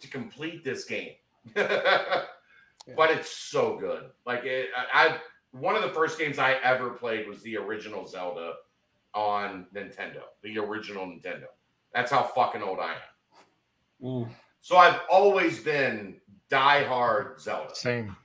to 0.01 0.09
complete 0.09 0.65
this 0.65 0.85
game? 0.85 1.15
But 2.97 3.11
it's 3.11 3.31
so 3.31 3.77
good. 3.79 4.11
Like, 4.27 4.45
it, 4.45 4.71
I, 4.93 5.19
one 5.53 5.77
of 5.77 5.83
the 5.83 5.91
first 5.91 6.19
games 6.19 6.39
I 6.39 6.55
ever 6.65 6.91
played 6.91 7.29
was 7.29 7.43
the 7.43 7.57
original 7.57 8.07
Zelda 8.07 8.55
on 9.15 9.67
Nintendo, 9.75 10.23
the 10.43 10.59
original 10.59 11.07
Nintendo. 11.07 11.47
That's 11.95 12.11
how 12.11 12.23
fucking 12.23 12.63
old 12.63 12.79
I 12.81 12.95
am. 12.95 14.03
Mm. 14.03 14.29
So 14.63 14.77
I've 14.77 15.01
always 15.11 15.59
been 15.59 16.21
diehard 16.49 17.41
Zelda 17.41 17.75
Same. 17.75 18.17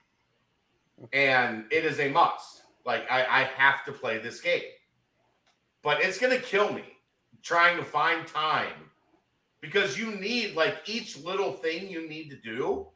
and 1.11 1.65
it 1.71 1.83
is 1.83 1.99
a 1.99 2.09
must. 2.09 2.61
Like 2.85 3.11
I, 3.11 3.25
I 3.25 3.43
have 3.57 3.83
to 3.85 3.91
play 3.91 4.19
this 4.19 4.39
game, 4.39 4.61
but 5.81 5.99
it's 6.01 6.19
gonna 6.19 6.37
kill 6.37 6.71
me 6.71 6.83
trying 7.41 7.75
to 7.77 7.83
find 7.83 8.27
time 8.27 8.91
because 9.61 9.97
you 9.97 10.11
need 10.11 10.55
like 10.55 10.77
each 10.85 11.17
little 11.17 11.53
thing 11.53 11.89
you 11.89 12.07
need 12.07 12.29
to 12.29 12.37
do. 12.37 12.87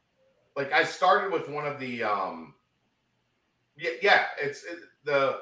Like 0.55 0.71
I 0.71 0.83
started 0.83 1.33
with 1.33 1.49
one 1.49 1.65
of 1.65 1.79
the 1.79 2.03
um, 2.03 2.53
yeah, 3.75 3.91
yeah, 4.03 4.25
it's 4.39 4.63
it, 4.65 4.77
the 5.03 5.39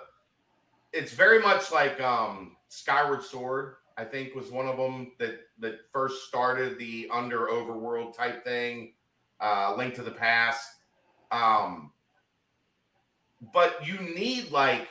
it's 0.93 1.11
very 1.11 1.41
much 1.41 1.69
like 1.73 1.99
um 1.99 2.55
Skyward 2.69 3.23
Sword. 3.23 3.76
I 3.99 4.05
think 4.05 4.34
was 4.34 4.49
one 4.49 4.65
of 4.65 4.77
them 4.77 5.11
that 5.19 5.41
that 5.59 5.80
first 5.91 6.26
started 6.27 6.80
the 6.80 7.09
under 7.11 7.47
overworld 7.47 8.15
type 8.15 8.45
thing. 8.45 8.93
Uh, 9.41 9.76
Link 9.77 9.93
to 9.95 10.01
the 10.01 10.11
Past. 10.11 10.69
Um, 11.31 11.91
but 13.53 13.85
you 13.85 13.99
need 13.99 14.51
like 14.51 14.88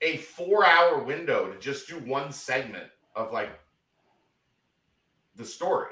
a 0.00 0.18
four 0.18 0.64
hour 0.64 1.02
window 1.02 1.50
to 1.52 1.58
just 1.58 1.88
do 1.88 1.98
one 1.98 2.30
segment 2.30 2.86
of 3.16 3.32
like 3.32 3.50
the 5.34 5.44
story. 5.44 5.90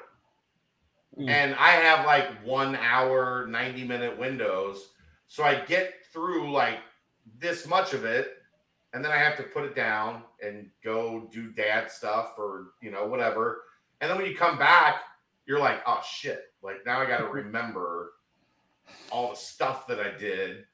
Mm. 1.18 1.28
And 1.28 1.55
I 1.56 1.70
have 1.70 2.06
like 2.06 2.28
one 2.44 2.76
hour, 2.76 3.47
90 3.48 3.85
minute 3.85 4.16
windows. 4.16 4.90
So 5.26 5.43
I 5.43 5.56
get 5.56 5.93
through 6.12 6.52
like 6.52 6.78
this 7.39 7.66
much 7.66 7.94
of 7.94 8.05
it. 8.05 8.34
And 8.95 9.05
then 9.05 9.11
I 9.11 9.16
have 9.16 9.37
to 9.39 9.43
put 9.43 9.65
it 9.65 9.75
down 9.75 10.23
and 10.41 10.71
go 10.83 11.29
do 11.33 11.51
dad 11.51 11.91
stuff 11.91 12.35
or, 12.39 12.69
you 12.81 12.93
know, 12.93 13.07
whatever. 13.07 13.62
And 14.01 14.09
then 14.09 14.16
when 14.16 14.27
you 14.27 14.37
come 14.37 14.57
back, 14.57 15.03
you're 15.47 15.59
like, 15.59 15.83
oh 15.87 16.01
shit. 16.09 16.53
Like 16.62 16.87
now 16.87 17.01
I 17.01 17.07
got 17.07 17.19
to 17.19 17.27
remember 17.33 18.12
all 19.11 19.31
the 19.31 19.37
stuff 19.37 19.89
that 19.89 19.99
I 19.99 20.16
did 20.16 20.65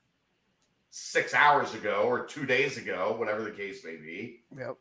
six 0.91 1.33
hours 1.33 1.75
ago 1.75 2.03
or 2.05 2.27
two 2.27 2.45
days 2.45 2.77
ago, 2.77 3.17
whatever 3.19 3.43
the 3.43 3.51
case 3.51 3.85
may 3.85 3.97
be. 3.97 4.43
Yep. 4.57 4.77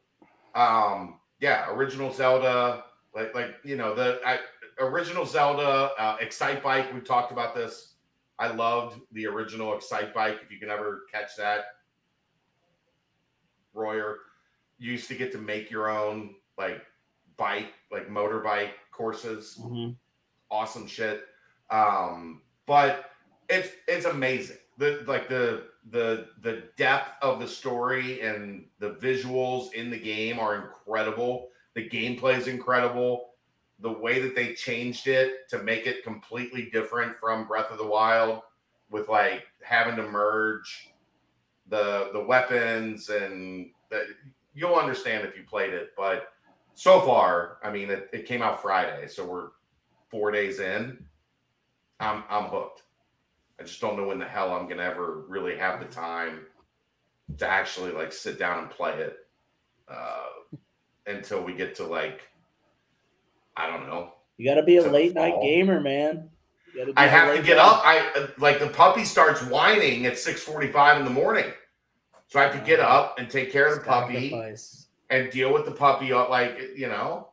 Um, 0.54 1.20
yeah, 1.40 1.72
original 1.74 2.12
Zelda, 2.12 2.84
like 3.16 3.34
like 3.34 3.56
you 3.64 3.78
know 3.78 3.96
the 3.96 4.20
I, 4.26 4.40
original 4.80 5.26
Zelda, 5.26 5.92
uh, 5.98 6.18
Excite 6.20 6.62
Bike. 6.62 6.94
We 6.94 7.00
talked 7.00 7.32
about 7.32 7.56
this. 7.56 7.94
I 8.38 8.52
loved 8.52 9.00
the 9.12 9.28
original 9.28 9.76
Excite 9.76 10.14
Bike. 10.14 10.40
If 10.44 10.52
you 10.52 10.60
can 10.60 10.70
ever 10.70 11.04
catch 11.12 11.36
that, 11.38 11.66
Royer, 13.74 14.18
you 14.78 14.92
used 14.92 15.08
to 15.10 15.16
get 15.16 15.32
to 15.34 15.38
make 15.38 15.70
your 15.70 15.90
own 15.90 16.36
like 16.58 16.82
bike, 17.38 17.74
like 17.92 18.10
motorbike 18.10 18.72
courses 18.92 19.58
Mhm. 19.60 19.96
awesome 20.52 20.88
shit. 20.88 21.26
Um, 21.70 22.42
but 22.66 23.12
it's 23.50 23.70
it's 23.88 24.06
amazing. 24.06 24.58
The 24.78 25.04
like 25.08 25.28
the 25.30 25.68
the 25.90 26.30
the 26.42 26.64
depth 26.78 27.12
of 27.22 27.40
the 27.40 27.48
story 27.48 28.22
and 28.22 28.68
the 28.80 28.92
visuals 28.92 29.74
in 29.74 29.90
the 29.90 30.00
game 30.00 30.40
are 30.40 30.56
incredible. 30.56 31.50
The 31.76 31.88
gameplay 31.90 32.38
is 32.38 32.48
incredible. 32.48 33.34
The 33.80 33.92
way 33.92 34.20
that 34.22 34.36
they 34.36 34.54
changed 34.56 35.08
it 35.08 35.48
to 35.50 35.64
make 35.64 35.88
it 35.88 36.04
completely 36.04 36.70
different 36.70 37.16
from 37.16 37.48
Breath 37.48 37.72
of 37.72 37.78
the 37.78 37.88
Wild, 37.88 38.42
with 38.90 39.08
like 39.08 39.46
having 39.64 39.96
to 39.96 40.04
merge 40.04 40.94
the 41.70 42.10
the 42.14 42.24
weapons 42.24 43.10
and 43.10 43.70
the, 43.90 44.08
you'll 44.54 44.76
understand 44.76 45.26
if 45.26 45.38
you 45.38 45.44
played 45.44 45.74
it. 45.74 45.92
But 45.96 46.30
so 46.74 47.02
far, 47.02 47.58
I 47.64 47.72
mean, 47.72 47.90
it, 47.90 48.10
it 48.14 48.26
came 48.26 48.42
out 48.42 48.62
Friday, 48.62 49.08
so 49.08 49.26
we're 49.26 49.50
four 50.10 50.32
days 50.32 50.60
in, 50.60 51.04
I'm 52.00 52.24
I'm 52.30 52.46
hooked. 52.46 52.84
I 53.60 53.64
just 53.64 53.82
don't 53.82 53.98
know 53.98 54.08
when 54.08 54.20
the 54.20 54.26
hell 54.26 54.54
I'm 54.54 54.68
gonna 54.68 54.84
ever 54.84 55.24
really 55.28 55.58
have 55.58 55.80
the 55.80 55.86
time 55.86 56.42
to 57.38 57.48
actually 57.48 57.92
like 57.92 58.12
sit 58.12 58.40
down 58.40 58.60
and 58.60 58.70
play 58.70 58.94
it 58.94 59.18
uh, 59.88 60.56
until 61.08 61.44
we 61.44 61.54
get 61.54 61.76
to 61.76 61.86
like 61.86 62.22
I 63.56 63.68
don't 63.68 63.88
know. 63.88 64.14
You 64.38 64.46
got 64.46 64.56
to 64.56 64.64
be 64.64 64.78
a 64.78 64.90
late 64.90 65.14
night 65.14 65.36
gamer, 65.42 65.82
man. 65.82 66.30
Gotta 66.74 66.94
I 66.96 67.08
have 67.08 67.36
to 67.36 67.44
get 67.44 67.58
guy. 67.58 67.64
up. 67.64 67.82
I 67.84 68.30
like 68.38 68.60
the 68.60 68.68
puppy 68.68 69.04
starts 69.04 69.42
whining 69.44 70.06
at 70.06 70.14
6:45 70.14 71.00
in 71.00 71.04
the 71.04 71.10
morning, 71.10 71.46
so 72.30 72.40
I 72.40 72.44
have 72.44 72.54
to 72.54 72.66
get 72.66 72.80
up 72.80 73.20
and 73.20 73.30
take 73.30 73.52
care 73.52 73.68
of 73.68 73.76
the 73.80 73.84
puppy 73.86 74.30
Sacrifice. 74.30 74.88
and 75.10 75.30
deal 75.32 75.52
with 75.52 75.66
the 75.66 75.72
puppy. 75.72 76.14
uh, 76.14 76.30
Like 76.30 76.58
you 76.76 76.88
know, 76.88 77.30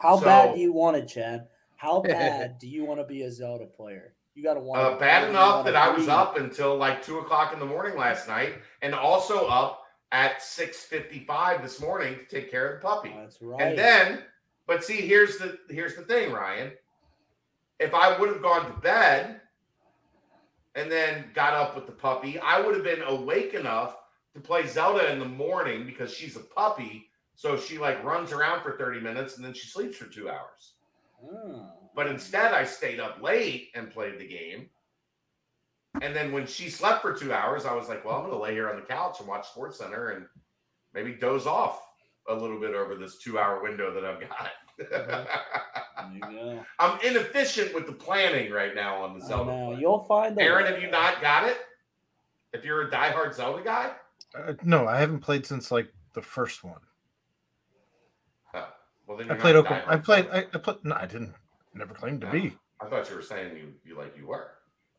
How 0.00 0.18
So- 0.18 0.24
bad 0.26 0.54
do 0.54 0.60
you 0.60 0.72
want 0.72 0.96
it, 0.98 1.06
Chad? 1.06 1.48
How 1.76 2.00
bad 2.02 2.58
do 2.58 2.68
you 2.68 2.84
want 2.84 3.00
to 3.00 3.04
be 3.06 3.22
a 3.22 3.30
Zelda 3.30 3.66
player? 3.66 4.14
You 4.34 4.42
got 4.42 4.54
to 4.54 4.60
want 4.60 4.80
Uh, 4.82 4.90
it 4.92 4.98
bad 5.00 5.28
enough 5.28 5.64
that 5.64 5.74
I 5.76 5.88
was 5.90 6.08
up 6.08 6.36
until 6.36 6.76
like 6.76 7.02
two 7.02 7.18
o'clock 7.18 7.52
in 7.52 7.58
the 7.58 7.66
morning 7.66 7.96
last 7.96 8.28
night, 8.28 8.54
and 8.82 8.94
also 8.94 9.46
up 9.48 9.82
at 10.12 10.42
six 10.42 10.78
fifty-five 10.84 11.62
this 11.62 11.80
morning 11.80 12.16
to 12.18 12.24
take 12.24 12.50
care 12.50 12.68
of 12.74 12.80
the 12.80 12.86
puppy. 12.88 13.14
That's 13.16 13.40
right. 13.42 13.60
And 13.60 13.78
then, 13.78 14.24
but 14.66 14.82
see, 14.84 15.06
here's 15.06 15.38
the 15.38 15.58
here's 15.68 15.94
the 15.96 16.02
thing, 16.02 16.32
Ryan. 16.32 16.72
If 17.78 17.94
I 17.94 18.18
would 18.18 18.28
have 18.28 18.42
gone 18.42 18.66
to 18.66 18.78
bed 18.80 19.40
and 20.74 20.90
then 20.90 21.30
got 21.34 21.54
up 21.54 21.74
with 21.74 21.86
the 21.86 21.92
puppy, 21.92 22.38
I 22.38 22.60
would 22.60 22.74
have 22.74 22.84
been 22.84 23.02
awake 23.02 23.54
enough 23.54 23.96
to 24.34 24.40
play 24.40 24.66
Zelda 24.66 25.10
in 25.10 25.18
the 25.18 25.24
morning 25.24 25.84
because 25.84 26.12
she's 26.12 26.36
a 26.36 26.40
puppy. 26.40 27.08
So 27.34 27.56
she 27.56 27.78
like 27.78 28.02
runs 28.04 28.32
around 28.32 28.62
for 28.62 28.76
30 28.76 29.00
minutes 29.00 29.36
and 29.36 29.44
then 29.44 29.54
she 29.54 29.66
sleeps 29.66 29.96
for 29.96 30.06
two 30.06 30.28
hours. 30.28 30.74
Oh. 31.24 31.66
But 31.94 32.06
instead, 32.06 32.52
I 32.52 32.64
stayed 32.64 33.00
up 33.00 33.22
late 33.22 33.70
and 33.74 33.90
played 33.90 34.18
the 34.18 34.28
game. 34.28 34.68
And 36.02 36.14
then 36.14 36.30
when 36.30 36.46
she 36.46 36.70
slept 36.70 37.02
for 37.02 37.12
two 37.12 37.32
hours, 37.32 37.66
I 37.66 37.74
was 37.74 37.88
like, 37.88 38.04
well, 38.04 38.14
I'm 38.14 38.22
going 38.22 38.32
to 38.32 38.38
lay 38.38 38.52
here 38.54 38.70
on 38.70 38.76
the 38.76 38.86
couch 38.86 39.18
and 39.18 39.28
watch 39.28 39.48
Sports 39.48 39.78
Center 39.78 40.10
and 40.10 40.26
maybe 40.94 41.12
doze 41.12 41.46
off 41.46 41.82
a 42.28 42.34
little 42.34 42.60
bit 42.60 42.74
over 42.74 42.94
this 42.94 43.18
two 43.18 43.38
hour 43.38 43.62
window 43.62 43.92
that 43.92 44.04
I've 44.04 44.20
got. 44.20 44.50
Mm-hmm. 45.98 46.20
go. 46.20 46.64
I'm 46.78 47.00
inefficient 47.00 47.74
with 47.74 47.86
the 47.86 47.92
planning 47.92 48.52
right 48.52 48.74
now 48.74 49.02
on 49.02 49.18
the 49.18 49.24
Zelda. 49.24 49.76
You'll 49.80 50.04
find 50.04 50.36
the 50.36 50.42
Aaron, 50.42 50.66
have 50.66 50.80
you 50.80 50.90
not 50.90 51.20
got 51.20 51.48
it? 51.48 51.58
If 52.52 52.64
you're 52.64 52.82
a 52.82 52.90
diehard 52.90 53.34
Zelda 53.34 53.62
guy? 53.62 53.90
Uh, 54.36 54.54
no, 54.62 54.86
I 54.86 54.98
haven't 55.00 55.20
played 55.20 55.44
since 55.46 55.70
like 55.70 55.92
the 56.14 56.22
first 56.22 56.62
one. 56.64 56.80
Oh, 58.54 58.68
well, 59.06 59.16
then 59.18 59.30
I 59.30 59.34
played. 59.34 59.54
not 59.54 59.66
a 59.66 59.68
Oka- 59.68 59.82
diehard 59.86 59.88
I 59.88 59.96
played. 59.98 60.28
I, 60.32 60.38
I 60.38 60.58
played. 60.58 60.78
No, 60.84 60.94
I 60.96 61.06
didn't. 61.06 61.34
Never 61.74 61.94
claimed 61.94 62.20
to 62.22 62.26
No. 62.26 62.32
be. 62.32 62.56
I 62.80 62.86
thought 62.88 63.08
you 63.10 63.16
were 63.16 63.22
saying 63.22 63.56
you, 63.56 63.72
you 63.84 63.96
like 63.96 64.16
you 64.16 64.26
were. 64.26 64.52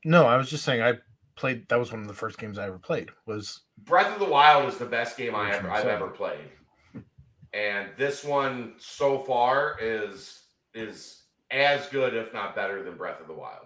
No, 0.06 0.26
I 0.26 0.38
was 0.38 0.50
just 0.50 0.64
saying 0.64 0.82
I 0.82 1.00
played. 1.36 1.68
That 1.70 1.80
was 1.80 1.92
one 1.92 2.02
of 2.02 2.08
the 2.08 2.14
first 2.14 2.38
games 2.38 2.58
I 2.58 2.68
ever 2.68 2.78
played. 2.80 3.10
Was 3.26 3.62
Breath 3.80 4.14
of 4.14 4.20
the 4.20 4.26
Wild 4.32 4.68
is 4.70 4.78
the 4.78 4.86
best 4.86 5.18
game 5.18 5.36
I 5.36 5.52
ever 5.54 5.70
I've 5.70 5.86
ever 5.88 6.08
played, 6.08 6.50
and 7.54 7.90
this 7.98 8.24
one 8.24 8.74
so 8.78 9.20
far 9.20 9.78
is 9.82 10.44
is 10.74 11.24
as 11.52 11.88
good, 11.88 12.14
if 12.16 12.34
not 12.34 12.56
better, 12.56 12.84
than 12.84 12.96
Breath 12.96 13.20
of 13.20 13.28
the 13.28 13.34
Wild. 13.34 13.66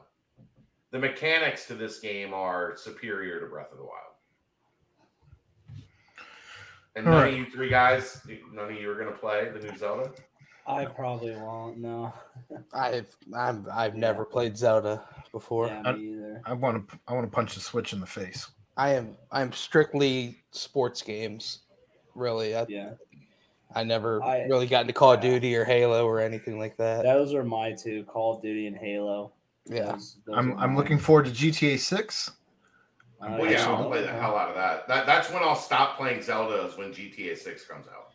The 0.91 0.99
mechanics 0.99 1.67
to 1.67 1.73
this 1.75 1.99
game 1.99 2.33
are 2.33 2.75
superior 2.77 3.39
to 3.41 3.45
Breath 3.47 3.71
of 3.71 3.77
the 3.77 3.83
Wild. 3.83 4.14
And 6.95 7.05
none 7.05 7.13
right. 7.15 7.33
of 7.33 7.39
you 7.39 7.45
three 7.45 7.69
guys, 7.69 8.21
none 8.53 8.71
of 8.71 8.79
you 8.79 8.89
are 8.89 8.95
going 8.95 9.11
to 9.11 9.19
play 9.19 9.49
the 9.53 9.59
new 9.59 9.77
Zelda. 9.77 10.11
I 10.67 10.85
probably 10.85 11.35
won't. 11.35 11.77
No. 11.77 12.13
I've 12.73 13.15
I'm, 13.35 13.67
I've 13.71 13.95
never 13.95 14.25
played 14.25 14.57
Zelda 14.57 15.03
before. 15.31 15.67
Yeah, 15.67 15.91
me 15.91 16.13
either. 16.13 16.41
I 16.45 16.53
want 16.53 16.89
to 16.89 16.99
I 17.07 17.13
want 17.13 17.25
to 17.25 17.31
punch 17.33 17.53
the 17.53 17.61
Switch 17.61 17.93
in 17.93 17.99
the 17.99 18.05
face. 18.05 18.47
I 18.77 18.93
am 18.93 19.15
I'm 19.31 19.51
strictly 19.51 20.37
sports 20.51 21.01
games, 21.01 21.59
really. 22.15 22.55
I, 22.55 22.65
yeah. 22.67 22.91
I 23.75 23.83
never 23.83 24.23
I, 24.23 24.43
really 24.43 24.67
got 24.67 24.81
into 24.81 24.93
Call 24.93 25.13
of 25.13 25.21
Duty 25.21 25.55
or 25.55 25.65
Halo 25.65 26.05
or 26.07 26.19
anything 26.19 26.57
like 26.57 26.77
that. 26.77 27.03
Those 27.03 27.33
are 27.33 27.43
my 27.43 27.73
two, 27.73 28.03
Call 28.05 28.37
of 28.37 28.41
Duty 28.41 28.67
and 28.67 28.77
Halo. 28.77 29.33
Yeah. 29.65 29.91
Those, 29.91 30.17
those 30.25 30.35
I'm 30.37 30.57
I'm 30.57 30.75
looking 30.75 30.97
two. 30.97 31.03
forward 31.03 31.25
to 31.25 31.31
GTA 31.31 31.77
6. 31.77 32.31
Well, 33.21 33.51
yeah, 33.51 33.65
I'll 33.67 33.87
play 33.89 34.01
the 34.01 34.07
hell 34.09 34.37
out 34.37 34.49
of 34.49 34.55
that. 34.55 34.87
that. 34.87 35.05
That's 35.05 35.31
when 35.31 35.41
I'll 35.41 35.55
stop 35.55 35.97
playing 35.97 36.21
Zelda. 36.21 36.65
Is 36.65 36.77
when 36.77 36.91
GTA 36.91 37.37
Six 37.37 37.65
comes 37.65 37.87
out. 37.87 38.11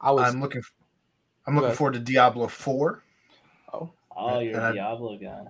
I 0.00 0.10
was. 0.10 0.32
I'm 0.32 0.40
looking. 0.40 0.62
I'm 1.46 1.56
looking 1.56 1.74
forward 1.74 1.94
to 1.94 2.00
Diablo 2.00 2.46
Four. 2.48 3.02
Oh, 3.72 3.90
oh, 4.16 4.38
you're 4.40 4.56
and 4.56 4.66
a 4.66 4.72
Diablo 4.74 5.14
I, 5.14 5.16
guy. 5.16 5.44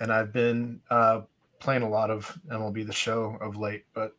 And 0.00 0.12
I've 0.12 0.32
been 0.32 0.80
uh, 0.90 1.22
playing 1.60 1.82
a 1.82 1.88
lot 1.88 2.10
of 2.10 2.38
MLB 2.50 2.86
The 2.86 2.92
Show 2.92 3.38
of 3.40 3.56
late, 3.56 3.84
but 3.94 4.14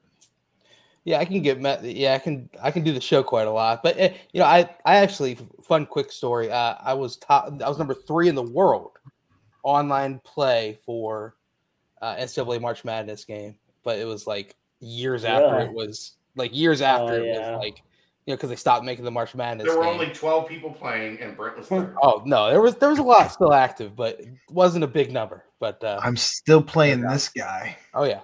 yeah, 1.03 1.19
I 1.19 1.25
can 1.25 1.41
get 1.41 1.59
met. 1.59 1.83
Yeah, 1.83 2.13
I 2.13 2.19
can. 2.19 2.49
I 2.61 2.71
can 2.71 2.83
do 2.83 2.93
the 2.93 3.01
show 3.01 3.23
quite 3.23 3.47
a 3.47 3.51
lot. 3.51 3.81
But 3.81 3.97
eh, 3.97 4.13
you 4.33 4.39
know, 4.39 4.45
I 4.45 4.69
I 4.85 4.97
actually 4.97 5.37
fun 5.63 5.85
quick 5.85 6.11
story. 6.11 6.51
Uh, 6.51 6.75
I 6.79 6.93
was 6.93 7.17
top. 7.17 7.61
I 7.61 7.69
was 7.69 7.77
number 7.77 7.93
three 7.93 8.29
in 8.29 8.35
the 8.35 8.43
world 8.43 8.91
online 9.63 10.19
play 10.23 10.77
for 10.85 11.35
uh, 12.01 12.15
NCAA 12.15 12.61
March 12.61 12.83
Madness 12.85 13.25
game, 13.25 13.55
but 13.83 13.99
it 13.99 14.05
was 14.05 14.27
like 14.27 14.55
years 14.79 15.23
after 15.25 15.59
it 15.61 15.73
was 15.73 16.15
like 16.35 16.55
years 16.55 16.81
after 16.81 17.13
Oh, 17.13 17.23
it 17.23 17.25
yeah. 17.25 17.51
was 17.51 17.59
like 17.59 17.77
you 18.25 18.33
know 18.33 18.37
because 18.37 18.49
they 18.49 18.55
stopped 18.55 18.85
making 18.85 19.03
the 19.05 19.11
March 19.11 19.33
Madness. 19.35 19.67
There 19.67 19.77
were 19.77 19.83
game. 19.83 19.93
only 19.93 20.07
12 20.13 20.47
people 20.47 20.71
playing, 20.71 21.19
and 21.19 21.35
Brent 21.35 21.57
was 21.57 21.67
third. 21.67 21.95
Oh 22.01 22.21
no, 22.25 22.49
there 22.49 22.61
was 22.61 22.75
there 22.75 22.89
was 22.89 22.99
a 22.99 23.03
lot 23.03 23.31
still 23.31 23.53
active, 23.53 23.95
but 23.95 24.19
it 24.19 24.29
wasn't 24.49 24.83
a 24.83 24.87
big 24.87 25.11
number. 25.11 25.43
But 25.59 25.83
uh, 25.83 25.99
I'm 26.03 26.15
still 26.15 26.61
playing 26.61 27.01
this 27.01 27.27
guy. 27.29 27.75
oh 27.93 28.03
yeah. 28.05 28.21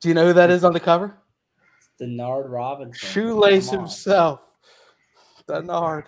Do 0.00 0.08
you 0.08 0.14
know 0.14 0.26
who 0.26 0.32
that 0.32 0.50
is 0.50 0.64
on 0.64 0.72
the 0.72 0.80
cover? 0.80 1.14
Denard 2.00 2.50
Robinson. 2.50 2.94
Shoelace 3.08 3.66
Come 3.68 3.78
on. 3.80 3.84
himself. 3.84 4.40
Denard. 5.46 6.04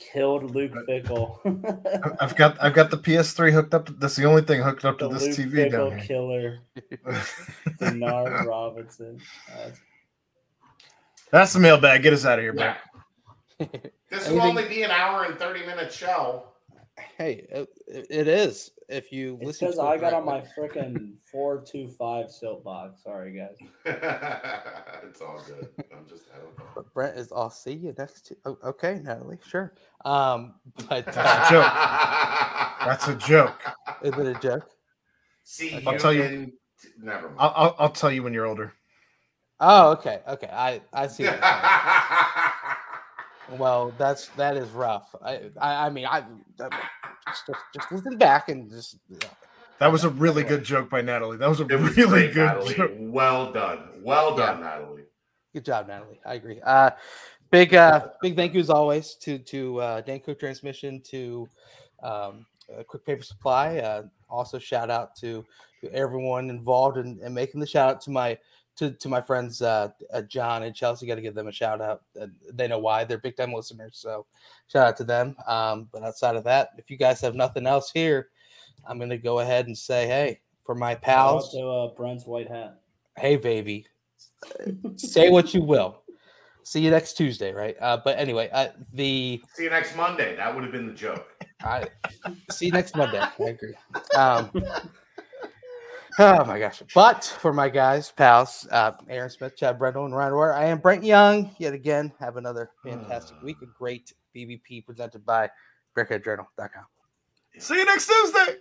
Killed 0.00 0.54
Luke 0.54 0.72
Fickell. 0.88 1.38
I've 2.20 2.34
got 2.34 2.56
I've 2.62 2.72
got 2.74 2.90
the 2.90 2.96
PS3 2.96 3.52
hooked 3.52 3.74
up. 3.74 3.88
That's 4.00 4.16
the 4.16 4.24
only 4.24 4.42
thing 4.42 4.62
hooked 4.62 4.84
up 4.84 4.98
to 4.98 5.08
the 5.08 5.14
this 5.18 5.38
Luke 5.38 5.48
TV 5.48 5.70
Fickell 5.70 5.90
down 5.90 5.98
here. 5.98 6.06
killer. 6.06 6.58
Denard 7.80 8.46
Robinson. 8.46 9.20
That's- 9.48 9.80
That's 11.30 11.52
the 11.52 11.60
mailbag. 11.60 12.02
Get 12.02 12.12
us 12.14 12.24
out 12.24 12.38
of 12.38 12.42
here, 12.42 12.54
Yeah. 12.56 12.76
bro. 13.58 13.68
This 14.10 14.28
will 14.28 14.40
only 14.42 14.66
be 14.66 14.82
an 14.82 14.90
hour 14.90 15.22
and 15.24 15.38
30 15.38 15.60
minute 15.66 15.92
show. 15.92 16.46
hey, 17.16 17.46
it, 17.50 17.68
it 18.10 18.26
is. 18.26 18.72
If 18.90 19.12
you 19.12 19.36
It's 19.40 19.46
listen, 19.46 19.68
because 19.68 19.78
I 19.78 19.96
got 19.96 20.12
on 20.12 20.24
my 20.24 20.42
freaking 20.58 21.12
four 21.30 21.62
two 21.64 21.86
five 21.86 22.30
soapbox. 22.30 23.04
Sorry, 23.04 23.32
guys. 23.32 23.56
it's 25.04 25.20
all 25.20 25.40
good. 25.46 25.68
I'm 25.96 26.08
just 26.08 26.24
having 26.32 26.50
fun. 26.56 26.66
But 26.74 26.92
Brent 26.92 27.16
is. 27.16 27.30
I'll 27.30 27.50
see 27.50 27.72
you 27.74 27.94
next. 27.96 28.26
Tu- 28.26 28.36
oh, 28.44 28.58
okay, 28.64 29.00
Natalie. 29.02 29.38
Sure. 29.46 29.72
Um, 30.04 30.54
but 30.88 31.06
That's 31.06 31.16
uh, 31.16 31.46
a 31.46 31.50
joke. 31.50 31.72
That's 32.84 33.08
a 33.08 33.14
joke. 33.14 33.60
is 34.02 34.18
it 34.18 34.36
a 34.36 34.40
joke? 34.40 34.68
See, 35.44 35.84
I'll 35.86 35.96
tell 35.98 36.12
you- 36.12 36.52
Never 37.00 37.28
mind. 37.28 37.36
I'll, 37.38 37.52
I'll, 37.54 37.76
I'll 37.78 37.88
tell 37.90 38.10
you 38.10 38.22
when 38.22 38.32
you're 38.32 38.46
older. 38.46 38.72
Oh, 39.60 39.90
okay, 39.92 40.20
okay. 40.26 40.48
I 40.50 40.80
I 40.92 41.06
see. 41.06 41.24
What 43.50 43.58
you're 43.58 43.58
saying. 43.58 43.60
well, 43.60 43.94
that's 43.98 44.28
that 44.36 44.56
is 44.56 44.68
rough. 44.70 45.14
I 45.22 45.50
I, 45.60 45.86
I 45.86 45.90
mean 45.90 46.06
I 46.06 46.24
that- 46.58 46.72
just, 47.28 47.46
just 47.46 47.60
just 47.74 47.92
listen 47.92 48.16
back 48.18 48.48
and 48.48 48.70
just 48.70 48.96
you 49.08 49.16
know, 49.22 49.28
That 49.78 49.92
was 49.92 50.04
a 50.04 50.10
really 50.10 50.42
good 50.42 50.64
joke 50.64 50.88
by 50.90 51.00
Natalie. 51.02 51.36
That 51.36 51.48
was 51.48 51.60
a 51.60 51.64
was 51.64 51.96
really 51.96 52.28
great, 52.28 52.34
good 52.34 52.46
Natalie. 52.46 52.74
joke. 52.74 52.92
Well 52.98 53.52
done. 53.52 53.78
Well 54.02 54.36
done, 54.36 54.60
Natalie. 54.60 55.04
Good 55.52 55.64
job, 55.64 55.88
Natalie. 55.88 56.20
I 56.24 56.34
agree. 56.34 56.60
Uh, 56.64 56.90
big, 57.50 57.74
uh, 57.74 58.08
big 58.22 58.36
thank 58.36 58.54
you 58.54 58.60
as 58.60 58.70
always 58.70 59.14
to 59.16 59.38
to 59.38 59.80
uh, 59.80 60.02
Danco 60.02 60.38
Transmission, 60.38 61.00
to 61.10 61.48
um, 62.02 62.46
uh, 62.72 62.82
Quick 62.84 63.04
Paper 63.04 63.22
Supply. 63.22 63.78
Uh, 63.78 64.02
also, 64.28 64.58
shout 64.58 64.90
out 64.90 65.14
to, 65.16 65.44
to 65.82 65.92
everyone 65.92 66.50
involved 66.50 66.98
in, 66.98 67.18
in 67.22 67.34
making 67.34 67.60
the 67.60 67.66
shout 67.66 67.90
out 67.96 68.00
to 68.02 68.10
my 68.10 68.38
to, 68.80 68.90
to 68.90 69.08
my 69.08 69.20
friends 69.20 69.62
uh, 69.62 69.90
uh, 70.12 70.22
John 70.22 70.64
and 70.64 70.74
Chelsea. 70.74 71.06
Got 71.06 71.14
to 71.14 71.22
give 71.22 71.34
them 71.34 71.48
a 71.48 71.52
shout 71.52 71.80
out. 71.80 72.02
Uh, 72.20 72.26
they 72.52 72.66
know 72.66 72.78
why 72.78 73.04
they're 73.04 73.18
big 73.18 73.36
time 73.36 73.52
listeners, 73.52 73.92
so 73.96 74.26
shout 74.68 74.88
out 74.88 74.96
to 74.96 75.04
them. 75.04 75.36
Um, 75.46 75.88
but 75.92 76.02
outside 76.02 76.34
of 76.36 76.44
that, 76.44 76.70
if 76.78 76.90
you 76.90 76.96
guys 76.96 77.20
have 77.20 77.34
nothing 77.34 77.66
else 77.66 77.90
here, 77.92 78.28
I'm 78.86 78.98
going 78.98 79.10
to 79.10 79.18
go 79.18 79.38
ahead 79.40 79.66
and 79.66 79.76
say, 79.78 80.06
hey, 80.06 80.40
for 80.64 80.74
my 80.74 80.94
pals, 80.94 81.52
to 81.52 81.60
uh, 81.66 81.94
Brent's 81.94 82.26
white 82.26 82.48
hat. 82.48 82.80
hey 83.16 83.36
baby 83.36 83.86
say 84.96 85.28
what 85.28 85.52
you 85.52 85.62
will 85.62 86.02
see 86.62 86.80
you 86.80 86.90
next 86.90 87.14
tuesday 87.14 87.52
right 87.52 87.76
uh 87.80 87.98
but 88.04 88.16
anyway 88.18 88.48
uh 88.52 88.68
the 88.94 89.42
See 89.54 89.64
you 89.64 89.70
next 89.70 89.96
Monday. 89.96 90.36
That 90.36 90.54
would 90.54 90.62
have 90.62 90.72
been 90.72 90.86
the 90.86 90.94
joke. 90.94 91.26
i 91.62 91.86
see 92.50 92.66
you 92.66 92.72
next 92.72 92.96
monday 92.96 93.18
i 93.20 93.42
agree 93.42 93.74
um 94.16 94.50
oh 96.20 96.44
my 96.44 96.58
gosh. 96.58 96.82
But 96.94 97.24
for 97.24 97.52
my 97.52 97.68
guys 97.68 98.12
pals 98.12 98.66
uh 98.70 98.92
aaron 99.08 99.30
smith 99.30 99.56
chad 99.56 99.78
brendel 99.78 100.04
and 100.04 100.14
ryan 100.14 100.32
Royer, 100.32 100.52
i 100.54 100.66
am 100.66 100.78
brent 100.78 101.02
young 101.02 101.50
yet 101.58 101.72
again. 101.72 102.12
Have 102.20 102.36
another 102.36 102.70
fantastic 102.84 103.40
week. 103.42 103.56
A 103.62 103.66
great 103.66 104.12
bbp 104.36 104.84
presented 104.84 105.24
by 105.24 105.48
BearcatJournal.com 105.96 106.84
See 107.58 107.74
you 107.74 107.84
next 107.84 108.06
Tuesday. 108.06 108.56